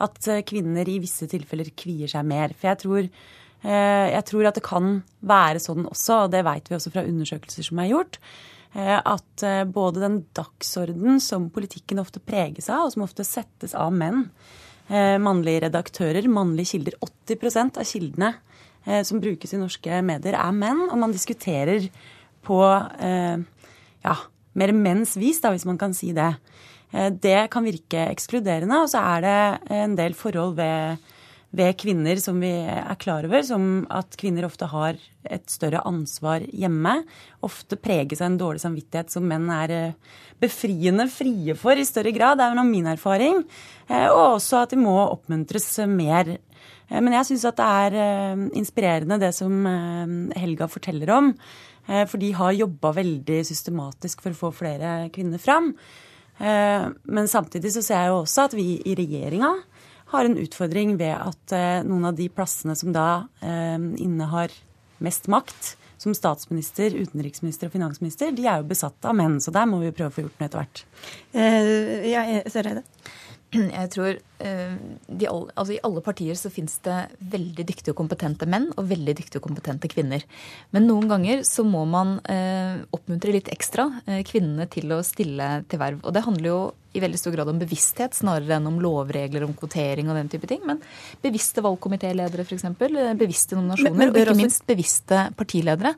at 0.02 0.28
eh, 0.28 0.44
kvinner 0.48 0.88
i 0.88 1.00
visse 1.04 1.28
tilfeller 1.32 1.72
kvier 1.76 2.12
seg 2.12 2.28
mer. 2.28 2.56
For 2.56 2.72
jeg 2.72 2.82
tror 2.84 3.12
jeg 3.62 4.26
tror 4.26 4.48
at 4.50 4.58
det 4.58 4.64
kan 4.66 4.96
være 5.22 5.62
sånn 5.62 5.86
også, 5.90 6.24
og 6.26 6.32
det 6.34 6.42
vet 6.48 6.70
vi 6.70 6.78
også 6.78 6.94
fra 6.94 7.06
undersøkelser 7.06 7.68
som 7.68 7.82
er 7.82 7.92
gjort, 7.92 8.18
eh, 8.74 8.98
at 8.98 9.46
eh, 9.46 9.64
både 9.70 10.02
den 10.02 10.18
dagsorden 10.38 11.22
som 11.22 11.52
politikken 11.54 12.02
ofte 12.02 12.24
preges 12.24 12.72
av, 12.74 12.88
og 12.88 12.96
som 12.96 13.06
ofte 13.06 13.28
settes 13.28 13.78
av 13.78 13.94
menn, 13.94 14.30
mannlige 14.92 15.62
redaktører, 15.64 16.26
mannlige 16.28 16.74
kilder 16.74 16.98
80% 17.00 17.78
av 17.80 17.86
kildene 17.88 18.32
som 19.08 19.22
brukes 19.24 19.54
i 19.54 19.60
norske 19.62 20.02
medier, 20.04 20.36
er 20.36 20.52
menn, 20.52 20.82
og 20.90 20.98
man 21.00 21.14
diskuterer 21.16 21.86
på 22.44 22.58
ja, 22.60 24.16
mer 24.60 24.74
menns 24.76 25.14
vis, 25.22 25.40
da, 25.40 25.54
hvis 25.54 25.64
man 25.70 25.80
kan 25.80 25.96
si 25.96 26.12
det. 26.18 26.34
Det 27.24 27.38
kan 27.54 27.64
virke 27.64 28.04
ekskluderende, 28.10 28.82
og 28.84 28.92
så 28.92 29.06
er 29.14 29.24
det 29.24 29.38
en 29.78 29.96
del 29.96 30.18
forhold 30.18 30.58
ved 30.60 31.08
ved 31.52 31.76
kvinner 31.80 32.20
som 32.22 32.40
vi 32.40 32.52
er 32.64 32.96
klar 33.00 33.26
over, 33.28 33.44
som 33.44 33.84
at 33.92 34.16
kvinner 34.20 34.48
ofte 34.48 34.70
har 34.72 35.00
et 35.28 35.52
større 35.52 35.82
ansvar 35.88 36.46
hjemme. 36.48 37.02
Ofte 37.44 37.76
preges 37.80 38.22
av 38.22 38.30
en 38.30 38.38
dårlig 38.40 38.64
samvittighet 38.64 39.12
som 39.12 39.26
menn 39.28 39.50
er 39.52 39.74
eh, 39.76 39.98
befriende 40.42 41.10
frie 41.12 41.56
for 41.60 41.76
i 41.76 41.88
større 41.88 42.14
grad. 42.16 42.40
Det 42.40 42.46
er 42.46 42.56
jo 42.56 42.68
min 42.70 42.88
erfaring. 42.94 43.42
Eh, 43.90 44.08
og 44.08 44.38
også 44.38 44.62
at 44.64 44.72
de 44.72 44.80
må 44.80 44.96
oppmuntres 45.04 45.68
mer. 45.92 46.38
Eh, 46.88 47.02
men 47.02 47.18
jeg 47.18 47.34
syns 47.34 47.50
at 47.52 47.60
det 47.60 47.68
er 47.68 48.48
inspirerende 48.58 49.20
det 49.20 49.34
som 49.36 49.68
Helga 50.38 50.70
forteller 50.72 51.12
om. 51.18 51.34
For 51.82 52.22
de 52.22 52.30
har 52.38 52.54
jobba 52.54 52.92
veldig 52.94 53.40
systematisk 53.44 54.22
for 54.22 54.32
å 54.32 54.38
få 54.38 54.52
flere 54.54 55.10
kvinner 55.12 55.42
fram. 55.42 55.72
Men 56.38 57.28
samtidig 57.28 57.72
så 57.74 57.82
ser 57.84 58.04
jeg 58.04 58.12
jo 58.12 58.20
også 58.20 58.46
at 58.46 58.54
vi 58.56 58.68
i 58.86 58.94
regjeringa 58.96 59.50
har 60.12 60.28
en 60.28 60.38
utfordring 60.42 60.98
ved 61.00 61.16
at 61.16 61.56
eh, 61.56 61.84
noen 61.88 62.10
av 62.12 62.18
de 62.18 62.28
plassene 62.34 62.76
som 62.78 62.92
da 62.96 63.26
eh, 63.44 63.78
innehar 64.02 64.54
mest 65.02 65.30
makt, 65.32 65.76
som 66.02 66.14
statsminister, 66.18 66.96
utenriksminister 66.98 67.70
og 67.70 67.76
finansminister, 67.76 68.32
de 68.34 68.48
er 68.50 68.62
jo 68.62 68.70
besatt 68.72 69.06
av 69.06 69.18
menn. 69.18 69.38
Så 69.42 69.54
der 69.54 69.68
må 69.70 69.82
vi 69.84 69.94
prøve 69.94 70.10
å 70.10 70.16
få 70.16 70.24
gjort 70.26 70.40
noe 70.40 70.48
etter 70.50 70.64
hvert. 70.64 70.82
Uh, 71.36 72.08
ja, 72.10 72.24
Søreide? 72.50 72.82
Jeg 73.52 73.90
tror 73.92 74.16
uh, 74.16 74.76
de, 75.12 75.28
altså 75.28 75.76
I 75.76 75.82
alle 75.86 76.02
partier 76.06 76.38
så 76.40 76.50
finnes 76.54 76.78
det 76.86 76.98
veldig 77.34 77.66
dyktige 77.68 77.94
og 77.94 78.00
kompetente 78.00 78.48
menn 78.50 78.70
og 78.74 78.88
veldig 78.90 79.14
dyktige 79.20 79.42
og 79.44 79.50
kompetente 79.52 79.92
kvinner. 79.92 80.26
Men 80.74 80.90
noen 80.90 81.06
ganger 81.12 81.46
så 81.46 81.66
må 81.68 81.84
man 81.90 82.18
oppmuntre 82.26 83.36
litt 83.38 83.52
ekstra 83.54 83.92
kvinnene 84.26 84.66
til 84.74 84.96
å 84.96 85.04
stille 85.06 85.54
til 85.70 85.82
verv. 85.84 86.02
Og 86.02 86.18
det 86.18 86.26
handler 86.26 86.50
jo 86.50 86.62
i 86.94 87.02
veldig 87.04 87.20
stor 87.20 87.36
grad 87.36 87.50
om 87.52 87.60
bevissthet 87.62 88.16
snarere 88.18 88.58
enn 88.58 88.68
om 88.70 88.80
lovregler 88.84 89.46
om 89.46 89.54
kvotering 89.58 90.10
og 90.12 90.18
den 90.20 90.32
type 90.32 90.50
ting. 90.50 90.64
Men 90.68 90.82
bevisste 91.24 91.64
valgkomitéledere, 91.64 92.46
f.eks. 92.46 92.68
Bevisste 93.20 93.58
nominasjoner. 93.60 93.96
Men, 93.96 94.12
men, 94.12 94.16
og 94.16 94.22
ikke 94.22 94.40
minst 94.42 94.66
bevisste 94.68 95.28
partiledere. 95.40 95.94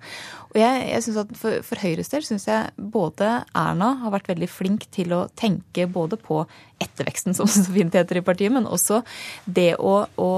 Og 0.53 0.59
jeg, 0.61 0.83
jeg 0.91 1.05
synes 1.07 1.21
at 1.23 1.31
For, 1.39 1.63
for 1.65 1.81
Høyres 1.81 2.11
del 2.11 2.25
syns 2.27 2.45
jeg 2.47 2.73
både 2.77 3.29
Erna 3.57 3.93
har 4.03 4.13
vært 4.13 4.29
veldig 4.29 4.49
flink 4.51 4.85
til 4.93 5.15
å 5.15 5.25
tenke 5.39 5.87
både 5.89 6.19
på 6.21 6.43
etterveksten, 6.83 7.35
som 7.37 7.47
så 7.49 7.63
fint 7.73 7.95
heter 7.95 8.19
i 8.19 8.23
partiet, 8.25 8.51
men 8.53 8.67
også 8.67 9.01
det 9.45 9.73
å, 9.79 9.93
å 10.19 10.29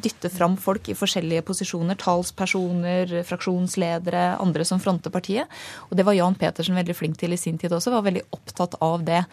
dytte 0.00 0.30
fram 0.32 0.56
folk 0.60 0.90
i 0.92 0.96
forskjellige 0.98 1.44
posisjoner. 1.48 1.98
Talspersoner, 2.00 3.16
fraksjonsledere, 3.26 4.24
andre 4.42 4.66
som 4.68 4.82
fronter 4.82 5.12
partiet. 5.14 5.50
Og 5.88 5.96
det 5.98 6.06
var 6.06 6.16
Jan 6.18 6.38
Petersen 6.38 6.78
veldig 6.78 6.96
flink 6.96 7.18
til 7.20 7.34
i 7.34 7.40
sin 7.40 7.58
tid 7.60 7.74
også. 7.74 7.94
Var 7.94 8.08
veldig 8.08 8.26
opptatt 8.36 8.78
av 8.84 9.04
det. 9.06 9.24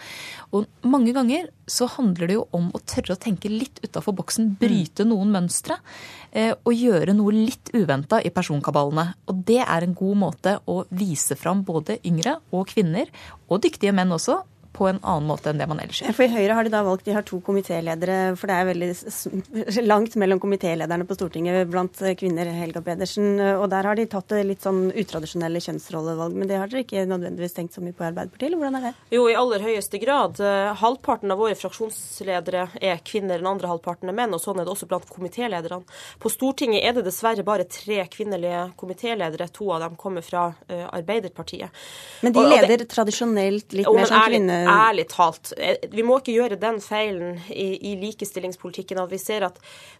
Og 0.51 0.67
mange 0.83 1.13
ganger 1.15 1.47
så 1.69 1.87
handler 1.87 2.27
det 2.27 2.35
jo 2.35 2.43
om 2.57 2.67
å 2.75 2.81
tørre 2.83 3.15
å 3.15 3.19
tenke 3.21 3.51
litt 3.51 3.79
utafor 3.85 4.15
boksen, 4.17 4.49
bryte 4.59 5.05
noen 5.07 5.31
mønstre. 5.31 5.77
Eh, 6.31 6.51
og 6.51 6.75
gjøre 6.75 7.15
noe 7.15 7.35
litt 7.35 7.71
uventa 7.75 8.19
i 8.19 8.33
personkabalene. 8.35 9.13
Og 9.31 9.43
det 9.47 9.61
er 9.63 9.87
en 9.87 9.95
god 9.95 10.19
måte 10.25 10.57
å 10.67 10.81
vise 10.91 11.37
fram 11.39 11.63
både 11.67 12.01
yngre 12.07 12.37
og 12.51 12.67
kvinner, 12.73 13.07
og 13.47 13.63
dyktige 13.63 13.95
menn 13.95 14.11
også, 14.15 14.41
på 14.71 14.87
en 14.87 14.99
annen 15.03 15.27
måte 15.27 15.51
enn 15.51 15.59
det 15.59 15.67
man 15.67 15.81
ellers 15.83 15.99
gjør. 16.01 16.13
For 16.15 16.25
I 16.25 16.31
Høyre 16.31 16.55
har 16.55 16.65
de 16.65 16.71
da 16.73 16.81
valgt 16.85 17.05
de 17.07 17.15
har 17.15 17.25
to 17.27 17.41
komitéledere, 17.43 18.35
for 18.39 18.47
det 18.47 18.55
er 18.55 18.67
veldig 18.69 19.83
langt 19.83 20.15
mellom 20.19 20.39
komitélederne 20.39 21.05
på 21.07 21.17
Stortinget 21.17 21.67
blant 21.71 21.99
kvinner, 22.19 22.47
Helga 22.55 22.81
Pedersen. 22.85 23.35
Og 23.57 23.67
der 23.71 23.89
har 23.89 23.99
de 23.99 24.07
tatt 24.09 24.31
litt 24.47 24.63
sånn 24.63 24.85
utradisjonelle 24.95 25.59
kjønnsrollevalg. 25.63 26.37
Men 26.37 26.49
det 26.49 26.59
har 26.61 26.71
dere 26.71 26.85
ikke 26.85 27.03
nødvendigvis 27.09 27.57
tenkt 27.57 27.75
så 27.75 27.83
mye 27.83 27.95
på 27.95 28.05
i 28.05 28.09
Arbeiderpartiet, 28.11 28.47
eller 28.47 28.61
hvordan 28.61 28.79
er 28.79 28.87
det? 28.87 28.93
Jo, 29.17 29.25
i 29.27 29.35
aller 29.41 29.65
høyeste 29.67 30.01
grad. 30.01 30.39
Halvparten 30.81 31.35
av 31.35 31.41
våre 31.43 31.57
fraksjonsledere 31.59 32.67
er 32.79 33.03
kvinner, 33.03 33.43
den 33.43 33.51
andre 33.51 33.73
halvparten 33.73 34.11
er 34.11 34.17
menn. 34.17 34.37
Og 34.37 34.43
sånn 34.43 34.61
er 34.61 34.67
det 34.67 34.75
også 34.75 34.87
blant 34.91 35.09
komitélederne. 35.11 35.83
På 36.21 36.31
Stortinget 36.31 36.87
er 36.87 36.95
det 36.95 37.05
dessverre 37.09 37.43
bare 37.47 37.67
tre 37.67 38.05
kvinnelige 38.11 38.69
komitéledere. 38.79 39.51
To 39.51 39.73
av 39.75 39.83
dem 39.83 39.99
kommer 39.99 40.23
fra 40.25 40.47
uh, 40.53 40.87
Arbeiderpartiet. 40.95 41.83
Men 42.23 42.35
de 42.35 42.47
leder 42.47 42.77
det, 42.79 42.89
tradisjonelt 42.91 43.75
litt 43.75 43.89
mer 43.91 44.07
som 44.07 44.25
kvinne 44.31 44.60
ærlig 44.69 45.07
talt. 45.11 45.53
Eh, 45.57 45.77
vi 45.91 46.03
må 46.05 46.17
ikke 46.19 46.35
gjøre 46.35 46.57
den 46.61 46.79
feilen 46.83 47.39
i, 47.49 47.75
i 47.91 47.95
likestillingspolitikken 48.01 48.99
at 49.01 49.11
vi 49.11 49.19
ser 49.21 49.45
at 49.47 49.59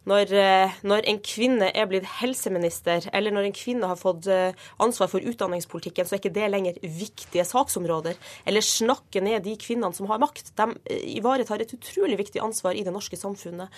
når, 0.10 0.34
eh, 0.36 0.76
når, 0.88 1.06
en 1.12 1.20
kvinne 1.26 1.70
er 1.72 1.88
blitt 1.90 2.08
helseminister, 2.20 3.08
eller 3.14 3.34
når 3.34 3.50
en 3.50 3.56
kvinne 3.56 3.90
har 3.90 4.00
fått 4.00 4.30
eh, 4.32 4.58
ansvar 4.84 5.12
for 5.12 5.24
utdanningspolitikken, 5.24 6.08
så 6.08 6.16
er 6.16 6.22
ikke 6.22 6.34
det 6.36 6.50
lenger 6.54 6.80
viktige 6.82 7.46
saksområder. 7.48 8.20
Eller 8.46 8.66
snakke 8.66 9.24
ned 9.24 9.46
de 9.48 9.56
kvinnene 9.62 9.96
som 9.98 10.10
har 10.12 10.22
makt. 10.22 10.54
De 10.58 10.98
ivaretar 11.16 11.64
et 11.64 11.76
utrolig 11.76 12.20
viktig 12.22 12.42
ansvar 12.44 12.78
i 12.78 12.86
det 12.86 12.94
norske 12.94 13.20
samfunnet. 13.20 13.72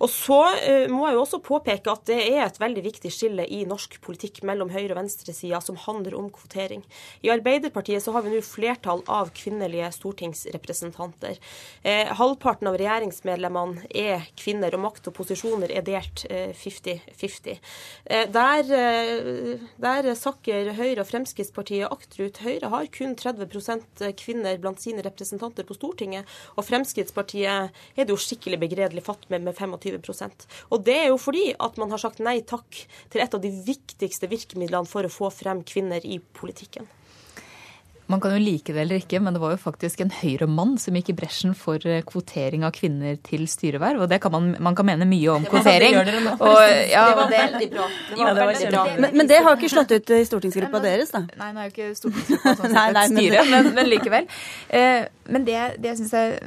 Og 0.00 0.08
så 0.10 0.38
må 0.90 1.04
jeg 1.06 1.16
jo 1.16 1.22
også 1.22 1.40
påpeke 1.44 1.92
at 1.92 2.06
det 2.08 2.18
er 2.30 2.46
et 2.46 2.60
veldig 2.60 2.82
viktig 2.86 3.10
skille 3.12 3.44
i 3.44 3.62
norsk 3.68 3.98
politikk 4.04 4.40
mellom 4.48 4.70
høyre- 4.72 4.94
og 4.94 5.00
venstresida 5.02 5.60
som 5.64 5.78
handler 5.80 6.16
om 6.18 6.30
kvotering. 6.32 6.82
I 7.22 7.32
Arbeiderpartiet 7.34 8.02
så 8.02 8.14
har 8.16 8.24
vi 8.24 8.32
nå 8.32 8.40
flertall 8.44 9.02
av 9.10 9.32
kvinnelige 9.36 9.90
stortingsrepresentanter. 9.96 10.19
Eh, 10.20 12.10
halvparten 12.18 12.68
av 12.68 12.76
regjeringsmedlemmene 12.80 13.86
er 13.96 14.26
kvinner, 14.38 14.74
og 14.76 14.84
makt 14.84 15.10
og 15.10 15.16
posisjoner 15.16 15.72
er 15.72 15.84
delt 15.86 16.24
50-50. 16.28 17.58
Eh, 18.04 18.26
der, 18.32 18.72
eh, 18.76 19.64
der, 19.80 20.10
sakker 20.14 20.72
Høyre 20.76 21.04
og 21.04 21.08
Fremskrittspartiet 21.08 21.88
akterut. 21.90 22.42
Høyre 22.44 22.70
har 22.72 22.90
kun 22.92 23.16
30% 23.16 24.04
kvinner 24.20 24.58
blant 24.60 24.82
sine 24.82 25.04
representanter 25.06 25.64
på 25.64 25.76
Stortinget, 25.78 26.28
og 26.56 26.66
Fremskrittspartiet 26.68 27.70
er 27.96 28.04
det 28.04 28.12
jo 28.12 28.20
skikkelig 28.20 28.60
begredelig 28.60 29.04
fatt 29.06 29.28
med, 29.30 29.44
med 29.46 29.56
25% 29.56 30.46
Og 30.70 30.84
det 30.84 30.96
er 30.96 31.08
jo 31.10 31.18
fordi 31.20 31.54
at 31.58 31.78
man 31.80 31.90
har 31.90 32.02
sagt 32.02 32.20
nei 32.20 32.40
takk 32.42 32.84
til 33.10 33.22
et 33.22 33.34
av 33.34 33.42
de 33.42 33.50
viktigste 33.50 34.28
virkemidlene 34.30 34.88
for 34.88 35.06
å 35.06 35.12
få 35.12 35.30
frem 35.34 35.64
kvinner 35.66 36.04
i 36.04 36.18
politikken. 36.18 36.88
Man 38.10 38.20
kan 38.22 38.34
jo 38.34 38.40
like 38.42 38.74
det 38.74 38.82
eller 38.82 38.98
ikke, 39.00 39.20
men 39.22 39.36
det 39.36 39.40
var 39.42 39.54
jo 39.54 39.60
faktisk 39.60 40.02
en 40.02 40.10
Høyre-mann 40.10 40.74
som 40.82 40.96
gikk 40.98 41.12
i 41.12 41.16
bresjen 41.20 41.54
for 41.58 41.82
eh, 41.86 42.02
kvotering 42.06 42.64
av 42.66 42.74
kvinner 42.74 43.20
til 43.26 43.46
styreverv. 43.50 44.04
Og 44.04 44.10
det 44.10 44.18
kan 44.24 44.34
man, 44.34 44.50
man 44.62 44.76
kan 44.78 44.88
mene 44.88 45.06
mye 45.08 45.36
om 45.36 45.46
kvotering. 45.46 45.94
Det, 45.94 46.16
og, 46.34 46.58
ja, 46.90 47.04
det 47.06 47.16
var 47.20 47.32
veldig 47.34 47.70
bra. 47.76 47.86
Det 48.10 48.26
var 48.26 48.40
veldig 48.40 48.72
bra. 48.72 48.84
Men, 48.96 49.16
men, 49.20 49.30
det 49.30 49.40
har 49.46 49.58
ikke 49.58 49.72
slått 49.72 49.94
ut 49.94 50.14
i 50.16 50.20
stortingsgruppa 50.26 50.82
deres, 50.82 51.14
da? 51.14 51.22
Nei, 51.38 51.52
nå 51.54 51.62
er 51.62 51.70
jo 51.70 51.74
ikke 51.76 51.90
stortingsgruppa 52.00 52.56
sånn 52.58 52.76
sett 52.78 53.00
et 53.04 53.14
styre, 53.14 53.46
men, 53.52 53.72
men, 53.78 53.90
likevel. 53.94 54.30
Eh, 54.80 55.06
men 55.30 55.46
det, 55.46 55.58
det 55.78 55.92
jeg 55.92 56.02
syns 56.02 56.14
er 56.18 56.38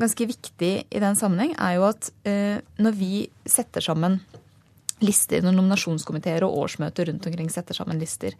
ganske 0.00 0.30
viktig 0.32 0.74
i 0.88 1.04
den 1.04 1.18
sammenheng, 1.20 1.52
er 1.60 1.76
jo 1.76 1.88
at 1.90 2.12
eh, 2.28 2.60
når 2.80 2.96
vi 2.96 3.26
setter 3.48 3.84
sammen 3.84 4.22
lister 5.04 5.44
når 5.44 5.56
nominasjonskomiteer 5.56 6.44
og 6.46 6.56
årsmøter 6.64 7.10
rundt 7.10 7.28
omkring 7.30 7.50
setter 7.52 7.76
sammen 7.76 8.00
lister. 8.00 8.36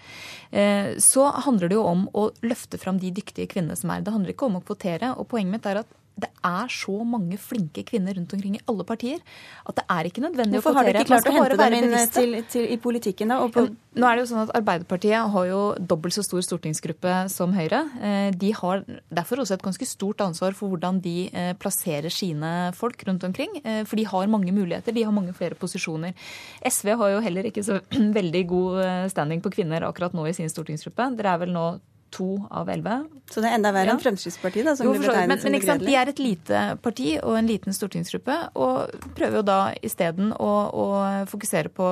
Eh, 0.51 0.97
så 1.01 1.29
handler 1.47 1.71
det 1.71 1.79
jo 1.79 1.87
om 1.89 2.07
å 2.15 2.29
løfte 2.45 2.81
fram 2.81 3.01
de 3.03 3.13
dyktige 3.15 3.51
kvinnene 3.51 3.79
som 3.79 3.93
er. 3.95 4.05
Det 4.05 4.15
handler 4.15 4.35
ikke 4.35 4.51
om 4.51 4.61
å 4.61 4.65
kvotere. 4.65 5.15
og 5.17 5.29
Poenget 5.31 5.57
mitt 5.57 5.71
er 5.71 5.83
at 5.83 5.97
det 6.21 6.31
er 6.47 6.73
så 6.73 6.97
mange 7.07 7.39
flinke 7.41 7.85
kvinner 7.87 8.17
rundt 8.17 8.33
omkring 8.37 8.57
i 8.59 8.63
alle 8.71 8.87
partier 8.89 9.21
at 9.67 9.77
det 9.79 9.85
er 9.87 10.09
ikke 10.09 10.25
nødvendig 10.25 10.59
Hvorfor 10.59 10.77
å 10.77 10.81
kvotere. 10.81 10.81
Hvorfor 10.81 10.81
har 10.81 10.91
dere 10.91 11.05
ikke 11.05 11.11
klart 11.11 11.29
å 11.31 11.37
hente 11.37 11.61
dem 11.61 11.77
inn 11.79 12.13
til, 12.15 12.37
til, 12.53 12.67
i 12.75 12.79
politikken, 12.81 13.33
da? 13.33 13.39
På... 13.55 13.67
Nå 13.71 14.07
er 14.07 14.17
det 14.17 14.23
jo 14.23 14.29
sånn 14.31 14.43
at 14.45 14.53
Arbeiderpartiet 14.55 15.33
har 15.35 15.47
jo 15.49 15.61
dobbelt 15.93 16.15
så 16.15 16.25
stor 16.27 16.45
stortingsgruppe 16.47 17.15
som 17.33 17.55
Høyre. 17.57 17.83
Eh, 17.99 18.29
de 18.39 18.53
har 18.55 18.85
derfor 19.11 19.43
også 19.43 19.57
et 19.57 19.67
ganske 19.67 19.89
stort 19.89 20.23
ansvar 20.25 20.55
for 20.59 20.73
hvordan 20.73 21.01
de 21.03 21.17
eh, 21.29 21.53
plasserer 21.59 22.13
sine 22.15 22.53
folk 22.79 23.03
rundt 23.09 23.27
omkring. 23.27 23.59
Eh, 23.65 23.83
for 23.89 23.99
de 23.99 24.07
har 24.07 24.31
mange 24.31 24.55
muligheter, 24.55 24.95
de 24.95 25.07
har 25.07 25.15
mange 25.15 25.35
flere 25.37 25.59
posisjoner. 25.59 26.15
SV 26.67 26.95
har 27.03 27.17
jo 27.17 27.25
heller 27.27 27.51
ikke 27.51 27.67
så 27.67 27.81
veldig 28.19 28.45
god 28.51 28.83
standing 29.13 29.43
på 29.43 29.53
kvinner 29.59 29.89
akkurat 29.89 30.15
nå 30.15 30.29
i 30.29 30.37
sin 30.37 30.51
stortingsgruppe. 30.53 31.11
Dere 31.19 31.35
er 31.35 31.45
vel 31.45 31.55
nå 31.57 31.67
to 32.11 32.47
av 32.51 32.69
elleve. 32.71 33.05
Så 33.31 33.43
det 33.43 33.51
er 33.51 33.61
enda 33.61 33.71
verre 33.71 33.93
ja. 33.93 33.95
enn 33.95 34.03
Fremskrittspartiet, 34.03 34.67
da, 34.67 34.75
som 34.75 34.89
jo, 34.89 34.95
blir 34.97 35.07
betegnet 35.07 35.31
men, 35.31 35.39
som 35.39 35.55
begredelig? 35.55 35.87
De 35.87 35.97
er 36.01 36.11
et 36.11 36.23
lite 36.23 36.63
parti 36.83 37.11
og 37.21 37.37
en 37.39 37.47
liten 37.47 37.77
stortingsgruppe, 37.77 38.37
og 38.59 39.11
prøver 39.15 39.39
jo 39.39 39.43
da 39.47 39.59
isteden 39.87 40.33
å, 40.35 40.51
å 40.75 40.87
fokusere 41.31 41.71
på 41.75 41.87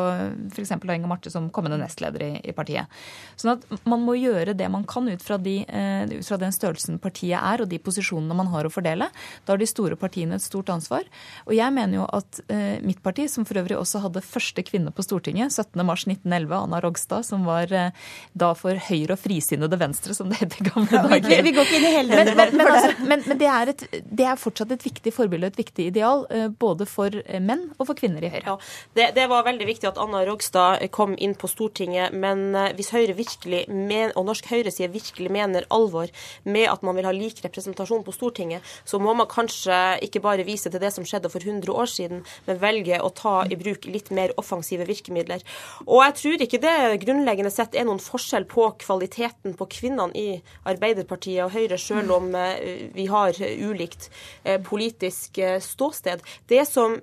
f.eks. 0.51 0.75
Inga 0.75 1.11
Marte 1.11 1.31
som 1.31 1.47
kommende 1.55 1.79
nestleder 1.79 2.25
i, 2.27 2.31
i, 2.43 2.55
partiet. 2.57 2.91
Sånn 3.39 3.55
at 3.55 3.87
man 3.89 4.03
må 4.03 4.17
gjøre 4.19 4.57
det 4.59 4.67
man 4.73 4.87
kan 4.89 5.07
ut 5.07 5.23
fra, 5.23 5.39
de, 5.39 5.61
uh, 5.71 6.11
ut 6.11 6.27
fra 6.27 6.41
den 6.43 6.55
størrelsen 6.55 6.99
partiet 7.03 7.39
er, 7.39 7.63
og 7.63 7.71
de 7.71 7.79
posisjonene 7.83 8.35
man 8.39 8.51
har 8.51 8.67
å 8.67 8.73
fordele. 8.75 9.07
Da 9.47 9.55
har 9.55 9.63
de 9.63 9.71
store 9.71 9.99
partiene 10.01 10.41
et 10.41 10.45
stort 10.45 10.73
ansvar. 10.75 11.07
Og 11.47 11.55
jeg 11.55 11.75
mener 11.77 12.01
jo 12.01 12.09
at 12.19 12.43
uh, 12.51 12.79
mitt 12.83 13.03
parti, 13.05 13.29
som 13.31 13.47
for 13.47 13.63
øvrig 13.63 13.79
også 13.79 14.03
hadde 14.09 14.25
første 14.27 14.67
kvinne 14.67 14.91
på 14.95 15.07
Stortinget, 15.07 15.55
17.3.1911, 15.55 16.59
Anna 16.59 16.83
Rogstad, 16.83 17.29
som 17.31 17.47
var 17.47 17.71
uh, 17.71 18.11
da 18.35 18.53
for 18.59 18.75
Høyre 18.89 19.15
og 19.15 19.23
frisinnede 19.23 19.79
Venstre 19.79 20.08
Venstre, 20.09 20.15
som 20.15 20.29
det 20.31 20.39
het 20.41 20.57
i 20.61 20.65
gamle 20.65 20.93
ja, 20.93 21.03
dager. 21.07 21.29
Vi, 21.29 21.43
vi, 21.43 21.53
går 21.57 21.67
ikke 21.67 21.79
inn 21.79 21.87
i 21.87 21.93
hele 21.93 22.19
den 22.19 22.37
men, 22.37 22.55
men, 22.57 22.71
altså, 22.73 23.07
men, 23.09 23.23
men 23.27 23.41
det, 23.41 23.49
er 23.53 23.73
et, 23.73 23.85
det, 24.05 24.27
er 24.27 24.41
fortsatt 24.41 24.73
et 24.75 24.85
viktig 24.85 25.13
forbilde 25.15 25.49
og 25.49 25.55
et 25.55 25.61
viktig 25.63 25.89
ideal, 25.91 26.25
eh, 26.35 26.49
både 26.49 26.87
for 26.89 27.15
eh, 27.25 27.41
menn 27.43 27.69
og 27.77 27.89
for 27.91 27.99
kvinner 27.99 28.25
i 28.25 28.31
Høyre. 28.33 28.45
Ja, 28.47 28.57
det, 28.99 29.09
det, 29.19 29.27
var 29.31 29.47
veldig 29.47 29.69
viktig 29.69 29.91
at 29.91 30.01
Anna 30.01 30.25
Rogstad 30.29 30.85
kom 30.95 31.15
inn 31.19 31.35
på 31.39 31.51
Stortinget, 31.51 32.15
men 32.17 32.55
eh, 32.57 32.73
hvis 32.79 32.93
Høyre 32.95 33.17
virkelig, 33.19 33.65
men, 33.69 34.13
og 34.15 34.29
norsk 34.31 34.49
høyreside 34.51 34.91
virkelig 34.95 35.33
mener 35.35 35.69
alvor 35.75 36.11
med 36.49 36.69
at 36.71 36.85
man 36.87 36.99
vil 36.99 37.09
ha 37.09 37.15
lik 37.15 37.43
representasjon 37.45 38.05
på 38.07 38.15
Stortinget, 38.17 38.65
så 38.89 39.01
må 39.03 39.15
man 39.19 39.29
kanskje 39.31 39.99
ikke 40.07 40.23
bare 40.25 40.47
vise 40.49 40.71
til 40.73 40.83
det 40.83 40.93
som 40.95 41.07
skjedde 41.09 41.33
for 41.33 41.45
100 41.45 41.73
år 41.73 41.91
siden, 41.91 42.25
men 42.49 42.63
velge 42.63 43.01
å 43.03 43.13
ta 43.15 43.41
i 43.49 43.59
bruk 43.59 43.89
litt 43.89 44.13
mer 44.15 44.33
offensive 44.41 44.87
virkemidler. 44.89 45.45
Og 45.87 46.03
jeg 46.05 46.17
tror 46.23 46.45
ikke 46.45 46.63
det 46.63 46.77
grunnleggende 47.05 47.53
sett 47.53 47.77
er 47.77 47.87
noen 47.89 48.01
forskjell 48.03 48.47
på 48.49 48.69
kvaliteten 48.83 49.57
på 49.59 49.69
kvinner 49.73 49.98
kvinnene 49.99 50.17
i 50.19 50.43
Arbeiderpartiet 50.69 51.45
og 51.45 51.53
Høyre, 51.53 51.79
selv 51.79 52.13
om 52.15 52.35
eh, 52.35 52.91
vi 52.95 53.07
har 53.09 53.35
ulikt 53.39 54.11
eh, 54.45 54.61
politisk 54.61 55.39
eh, 55.39 55.59
ståsted. 55.61 56.23
Det 56.49 56.65
som, 56.67 56.99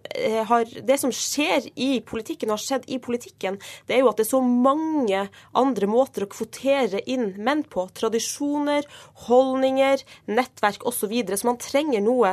har, 0.50 0.66
det 0.66 1.00
som 1.00 1.12
skjer 1.12 1.70
i 1.76 2.02
politikken, 2.02 2.50
og 2.50 2.58
har 2.58 2.64
skjedd 2.64 2.88
i 2.88 3.00
politikken, 3.00 3.60
det 3.88 3.98
er 3.98 4.04
jo 4.04 4.10
at 4.10 4.18
det 4.18 4.26
er 4.26 4.32
så 4.32 4.42
mange 4.42 5.26
andre 5.54 5.88
måter 5.88 6.26
å 6.26 6.32
kvotere 6.32 7.02
inn 7.06 7.34
menn 7.38 7.64
på. 7.64 7.88
Tradisjoner, 7.96 8.86
holdninger, 9.28 10.04
nettverk 10.28 10.84
osv. 10.84 10.94
Så, 11.06 11.10
videre. 11.12 11.38
så 11.38 11.46
man 11.46 11.58
trenger 11.62 12.02
noe 12.02 12.32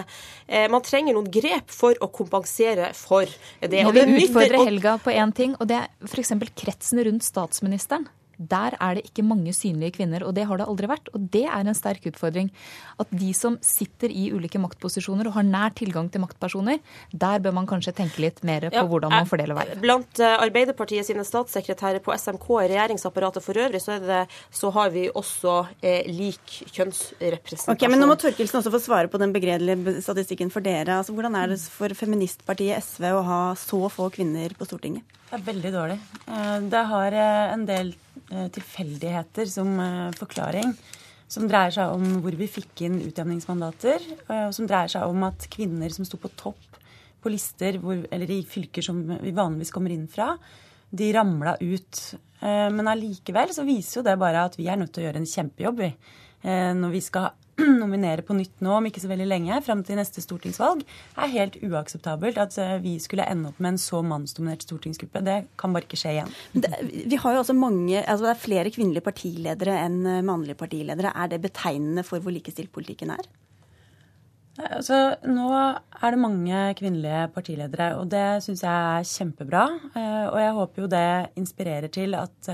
man 0.70 0.84
trenger 0.86 1.16
noen 1.16 1.26
grep 1.34 1.68
for 1.74 1.98
å 2.00 2.06
kompensere 2.14 2.92
for 2.96 3.28
det. 3.60 3.82
Jeg 3.82 3.92
vil 3.92 4.14
utfordre 4.22 4.62
Helga 4.64 4.94
på 5.02 5.12
én 5.12 5.34
ting, 5.36 5.58
og 5.58 5.68
det 5.68 5.82
er 5.82 5.90
f.eks. 6.08 6.32
kretsen 6.56 7.02
rundt 7.04 7.26
statsministeren. 7.26 8.06
Der 8.50 8.76
er 8.78 8.98
det 8.98 9.06
ikke 9.08 9.24
mange 9.26 9.52
synlige 9.56 9.96
kvinner, 9.98 10.24
og 10.26 10.34
det 10.36 10.46
har 10.48 10.60
det 10.60 10.66
aldri 10.68 10.90
vært. 10.90 11.10
Og 11.14 11.26
det 11.34 11.44
er 11.46 11.62
en 11.62 11.76
sterk 11.76 12.06
utfordring. 12.10 12.50
At 13.02 13.10
de 13.10 13.30
som 13.36 13.58
sitter 13.64 14.12
i 14.12 14.28
ulike 14.34 14.60
maktposisjoner 14.62 15.28
og 15.30 15.36
har 15.36 15.46
nær 15.46 15.74
tilgang 15.78 16.10
til 16.12 16.24
maktpersoner, 16.24 16.80
der 17.12 17.42
bør 17.42 17.56
man 17.58 17.68
kanskje 17.70 17.94
tenke 17.96 18.22
litt 18.24 18.42
mer 18.46 18.68
på 18.68 18.80
ja, 18.80 18.84
hvordan 18.88 19.14
man 19.14 19.28
fordeler 19.30 19.58
verv. 19.58 19.78
Blant 19.82 20.22
eh, 20.22 20.36
Arbeiderpartiet 20.42 21.08
sine 21.08 21.24
statssekretærer 21.26 22.02
på 22.04 22.14
SMK 22.16 22.48
og 22.56 22.62
regjeringsapparatet 22.64 23.44
for 23.44 23.62
øvrig, 23.62 23.82
så, 23.82 23.98
det, 24.02 24.24
så 24.50 24.72
har 24.74 24.92
vi 24.94 25.06
også 25.08 25.56
eh, 25.80 26.02
lik 26.10 26.58
kjønnsrepresentasjon. 26.72 27.76
Ok, 27.76 27.88
men 27.90 28.02
Nå 28.02 28.10
må 28.10 28.18
Torkelsen 28.20 28.60
også 28.60 28.74
få 28.74 28.82
svare 28.82 29.10
på 29.12 29.20
den 29.22 29.34
begredelige 29.34 30.00
statistikken 30.04 30.52
for 30.52 30.64
dere. 30.64 30.98
Altså, 31.00 31.14
hvordan 31.16 31.36
er 31.38 31.52
det 31.54 31.60
for 31.72 31.92
feministpartiet 31.96 32.82
SV 32.82 33.10
å 33.14 33.26
ha 33.26 33.42
så 33.58 33.84
få 33.92 34.10
kvinner 34.14 34.54
på 34.58 34.68
Stortinget? 34.68 35.21
Det 35.32 35.40
er 35.40 35.44
veldig 35.48 35.72
dårlig. 35.72 35.98
Eh, 36.28 36.56
det 36.68 36.86
har 36.92 37.16
en 37.16 37.66
del 37.68 37.94
Eh, 38.32 38.48
tilfeldigheter 38.48 39.46
som 39.46 39.80
eh, 39.80 40.10
forklaring. 40.16 40.72
Som 41.28 41.48
dreier 41.48 41.72
seg 41.74 41.92
om 41.92 42.20
hvor 42.24 42.34
vi 42.36 42.48
fikk 42.48 42.84
inn 42.86 43.00
utjevningsmandater. 43.04 44.04
Eh, 44.24 44.46
og 44.46 44.54
som 44.56 44.68
dreier 44.68 44.88
seg 44.92 45.04
om 45.08 45.26
at 45.26 45.44
kvinner 45.52 45.92
som 45.92 46.06
sto 46.08 46.20
på 46.20 46.30
topp 46.38 46.78
på 47.22 47.32
lister, 47.32 47.76
hvor, 47.82 48.00
eller 48.10 48.30
i 48.32 48.40
fylker 48.48 48.84
som 48.84 49.02
vi 49.04 49.34
vanligvis 49.36 49.72
kommer 49.74 49.92
inn 49.94 50.08
fra, 50.10 50.32
de 50.90 51.10
ramla 51.14 51.54
ut. 51.60 52.00
Men 52.42 52.88
allikevel 52.90 53.52
så 53.54 53.62
viser 53.62 54.00
jo 54.00 54.02
det 54.08 54.16
bare 54.18 54.40
at 54.48 54.56
vi 54.58 54.66
er 54.66 54.80
nødt 54.80 54.90
til 54.90 55.04
å 55.04 55.06
gjøre 55.06 55.20
en 55.22 55.28
kjempejobb 55.30 55.78
vi, 55.78 55.90
når 56.42 56.90
vi 56.90 57.02
skal 57.06 57.28
nominere 57.82 58.24
på 58.26 58.34
nytt 58.36 58.62
nå 58.64 58.74
om 58.76 58.86
ikke 58.88 59.02
så 59.02 59.10
veldig 59.10 59.26
lenge, 59.28 59.60
fram 59.66 59.82
til 59.86 59.98
neste 59.98 60.22
stortingsvalg, 60.24 60.82
er 61.16 61.34
helt 61.34 61.58
uakseptabelt. 61.62 62.40
At 62.40 62.56
eh, 62.60 62.78
vi 62.82 62.96
skulle 63.02 63.26
ende 63.28 63.52
opp 63.52 63.60
med 63.62 63.74
en 63.74 63.82
så 63.82 64.02
mannsdominert 64.06 64.64
stortingsgruppe. 64.66 65.22
Det 65.26 65.38
kan 65.60 65.74
bare 65.74 65.88
ikke 65.88 66.00
skje 66.00 66.16
igjen. 66.16 66.34
Det, 66.54 66.72
vi 67.10 67.20
har 67.20 67.36
jo 67.36 67.44
også 67.44 67.56
mange, 67.56 68.00
altså 68.00 68.28
det 68.28 68.34
er 68.34 68.42
flere 68.46 68.74
kvinnelige 68.74 69.06
partiledere 69.06 69.78
enn 69.84 70.02
eh, 70.06 70.24
mannlige 70.26 70.58
partiledere. 70.60 71.14
Er 71.14 71.32
det 71.32 71.42
betegnende 71.44 72.06
for 72.06 72.22
hvor 72.22 72.34
likestilt 72.34 72.72
politikken 72.74 73.14
er? 73.14 73.30
Altså, 74.62 75.14
nå 75.24 75.46
er 75.56 76.12
det 76.12 76.20
mange 76.20 76.64
kvinnelige 76.76 77.22
partiledere, 77.32 77.94
og 77.96 78.10
det 78.12 78.42
syns 78.44 78.60
jeg 78.66 78.98
er 78.98 79.08
kjempebra. 79.08 79.62
Eh, 79.96 80.26
og 80.28 80.38
jeg 80.42 80.58
håper 80.58 80.84
jo 80.84 80.92
det 80.92 81.08
inspirerer 81.40 81.92
til 81.92 82.18
at 82.18 82.52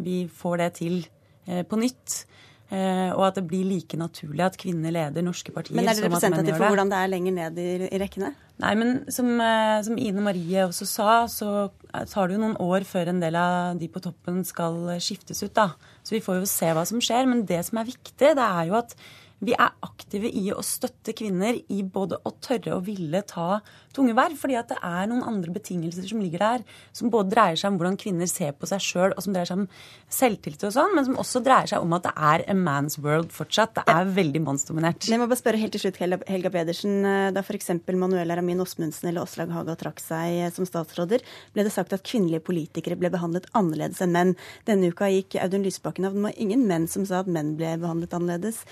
vi 0.00 0.24
får 0.32 0.62
det 0.64 0.72
til 0.80 1.04
på 1.46 1.78
nytt. 1.78 2.24
Eh, 2.66 3.10
og 3.14 3.28
at 3.28 3.36
det 3.38 3.44
blir 3.46 3.62
like 3.62 3.94
naturlig 3.98 4.42
at 4.42 4.56
kvinner 4.58 4.90
leder 4.90 5.22
norske 5.22 5.52
partier. 5.54 5.76
Men 5.78 5.86
er 5.86 5.94
det 5.94 6.08
representativt 6.08 6.56
for 6.58 6.74
hvordan 6.74 6.90
det 6.90 6.98
er 6.98 7.12
lenger 7.12 7.36
ned 7.36 7.60
i, 7.62 7.68
i 7.86 8.00
rekkene? 8.02 8.32
Nei, 8.64 8.72
men 8.80 8.90
som, 9.12 9.28
eh, 9.38 9.76
som, 9.86 10.00
Ine 10.00 10.24
Marie 10.24 10.64
også 10.64 10.88
sa, 10.90 11.10
så 11.30 11.68
tar 12.10 12.26
det 12.26 12.38
jo 12.38 12.42
noen 12.42 12.56
år 12.64 12.86
før 12.88 13.12
en 13.12 13.20
del 13.22 13.38
av 13.38 13.78
de 13.78 13.90
på 13.92 14.02
toppen 14.02 14.42
skal 14.48 14.96
skiftes 14.98 15.44
ut. 15.44 15.54
da. 15.54 15.70
Så 16.02 16.16
vi 16.16 16.24
får 16.24 16.40
jo 16.40 16.50
se 16.50 16.72
hva 16.74 16.82
som 16.88 17.02
skjer. 17.02 17.30
Men 17.30 17.46
det 17.46 17.62
som 17.68 17.78
er 17.78 17.90
viktig, 17.92 18.34
det 18.34 18.48
er 18.48 18.66
jo 18.72 18.80
at 18.80 18.96
vi 19.44 19.52
er 19.52 19.74
aktive 19.84 20.30
i 20.32 20.48
å 20.54 20.62
støtte 20.64 21.12
kvinner 21.16 21.58
i 21.68 21.82
både 21.82 22.16
å 22.24 22.32
tørre 22.40 22.78
og 22.78 22.86
ville 22.86 23.20
ta 23.28 23.58
tunge 23.96 24.14
verv. 24.16 24.36
Fordi 24.40 24.56
at 24.56 24.70
det 24.72 24.78
er 24.80 25.10
noen 25.10 25.24
andre 25.28 25.52
betingelser 25.52 26.06
som 26.08 26.22
ligger 26.22 26.42
der, 26.42 26.64
som 26.96 27.12
både 27.12 27.34
dreier 27.34 27.60
seg 27.60 27.72
om 27.72 27.78
hvordan 27.80 27.98
kvinner 28.00 28.30
ser 28.30 28.54
på 28.56 28.68
seg 28.70 28.82
sjøl, 28.82 29.12
og 29.12 29.24
som 29.24 29.36
dreier 29.36 29.50
seg 29.50 29.62
om 29.62 29.66
selvtillit 30.12 30.64
og 30.68 30.72
sånn, 30.76 30.94
men 30.96 31.08
som 31.08 31.18
også 31.20 31.42
dreier 31.44 31.70
seg 31.70 31.84
om 31.84 31.96
at 31.96 32.06
det 32.08 32.14
er 32.16 32.46
a 32.48 32.56
man's 32.56 32.96
world 33.02 33.32
fortsatt. 33.34 33.76
Det 33.76 33.84
er 33.92 34.12
veldig 34.16 34.42
mannsdominert. 34.46 35.08
Jeg 35.10 35.20
må 35.20 35.28
bare 35.28 35.40
spørre 35.40 35.60
helt 35.60 35.76
til 35.76 35.84
slutt, 35.84 36.00
Helga 36.00 36.52
Pedersen. 36.54 36.96
Da 37.36 37.44
f.eks. 37.44 37.72
Manuela 37.96 38.38
Ramin 38.38 38.64
Osmundsen 38.64 39.10
eller 39.10 39.24
Åslaug 39.26 39.52
Haga 39.54 39.76
trakk 39.78 40.00
seg 40.02 40.46
som 40.56 40.68
statsråder, 40.68 41.24
ble 41.52 41.66
det 41.66 41.74
sagt 41.74 41.94
at 41.96 42.04
kvinnelige 42.06 42.44
politikere 42.46 42.98
ble 42.98 43.12
behandlet 43.12 43.48
annerledes 43.56 44.00
enn 44.04 44.16
menn. 44.16 44.34
Denne 44.68 44.92
uka 44.92 45.08
gikk 45.12 45.38
Audun 45.42 45.64
Lysbakken 45.66 46.08
av. 46.08 46.16
Det 46.16 46.24
var 46.28 46.40
ingen 46.40 46.64
menn 46.68 46.88
som 46.90 47.04
sa 47.08 47.20
at 47.22 47.30
menn 47.30 47.54
ble 47.58 47.76
behandlet 47.82 48.16
annerledes. 48.16 48.62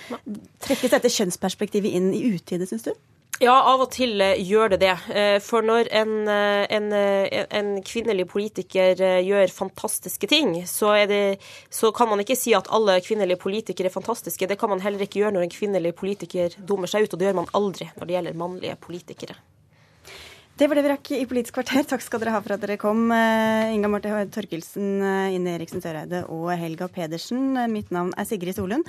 Trekkes 0.64 0.94
dette 0.96 1.12
kjønnsperspektivet 1.12 1.92
inn 1.92 2.12
i 2.16 2.22
utide, 2.34 2.66
syns 2.68 2.86
du? 2.86 2.94
Ja, 3.42 3.54
av 3.66 3.80
og 3.82 3.88
til 3.90 4.20
eh, 4.22 4.38
gjør 4.46 4.74
det 4.74 4.78
det. 4.84 4.92
Eh, 5.10 5.36
for 5.42 5.66
når 5.66 5.88
en, 5.98 6.12
eh, 6.30 6.64
en, 6.76 6.92
en 6.94 7.70
kvinnelig 7.82 8.28
politiker 8.30 9.00
gjør 9.26 9.50
fantastiske 9.50 10.28
ting, 10.30 10.54
så, 10.70 10.92
det, 11.10 11.40
så, 11.66 11.90
kan 11.92 12.12
man 12.12 12.22
ikke 12.22 12.38
si 12.38 12.54
at 12.54 12.70
alle 12.70 13.00
kvinnelige 13.02 13.40
politikere 13.42 13.90
er 13.90 13.96
fantastiske. 13.96 14.46
Det 14.46 14.58
kan 14.60 14.70
man 14.70 14.84
heller 14.84 15.02
ikke 15.02 15.24
gjøre 15.24 15.34
når 15.34 15.48
en 15.48 15.56
kvinnelig 15.56 15.96
politiker 15.98 16.54
dummer 16.62 16.90
seg 16.90 17.08
ut, 17.08 17.16
og 17.16 17.18
det 17.18 17.28
gjør 17.28 17.40
man 17.42 17.50
aldri 17.58 17.90
når 17.96 18.06
det 18.06 18.16
gjelder 18.16 18.38
mannlige 18.44 18.78
politikere. 18.86 19.36
Det 20.54 20.68
var 20.70 20.78
det 20.78 20.84
vi 20.86 20.90
rakk 20.92 21.08
i 21.16 21.24
Politisk 21.26 21.56
kvarter. 21.56 21.82
Takk 21.90 22.04
skal 22.04 22.20
dere 22.22 22.36
ha 22.36 22.38
for 22.38 22.54
at 22.54 22.62
dere 22.62 22.76
kom. 22.78 23.08
Inga 23.10 23.88
Marte 23.90 24.20
Torkelsen, 24.30 25.02
Ine 25.34 25.56
Eriksen 25.56 25.82
Søreide 25.82 26.20
og 26.30 26.52
Helga 26.54 26.86
Pedersen. 26.86 27.56
Mitt 27.72 27.90
navn 27.90 28.14
er 28.14 28.28
Sigrid 28.28 28.54
Solund. 28.54 28.86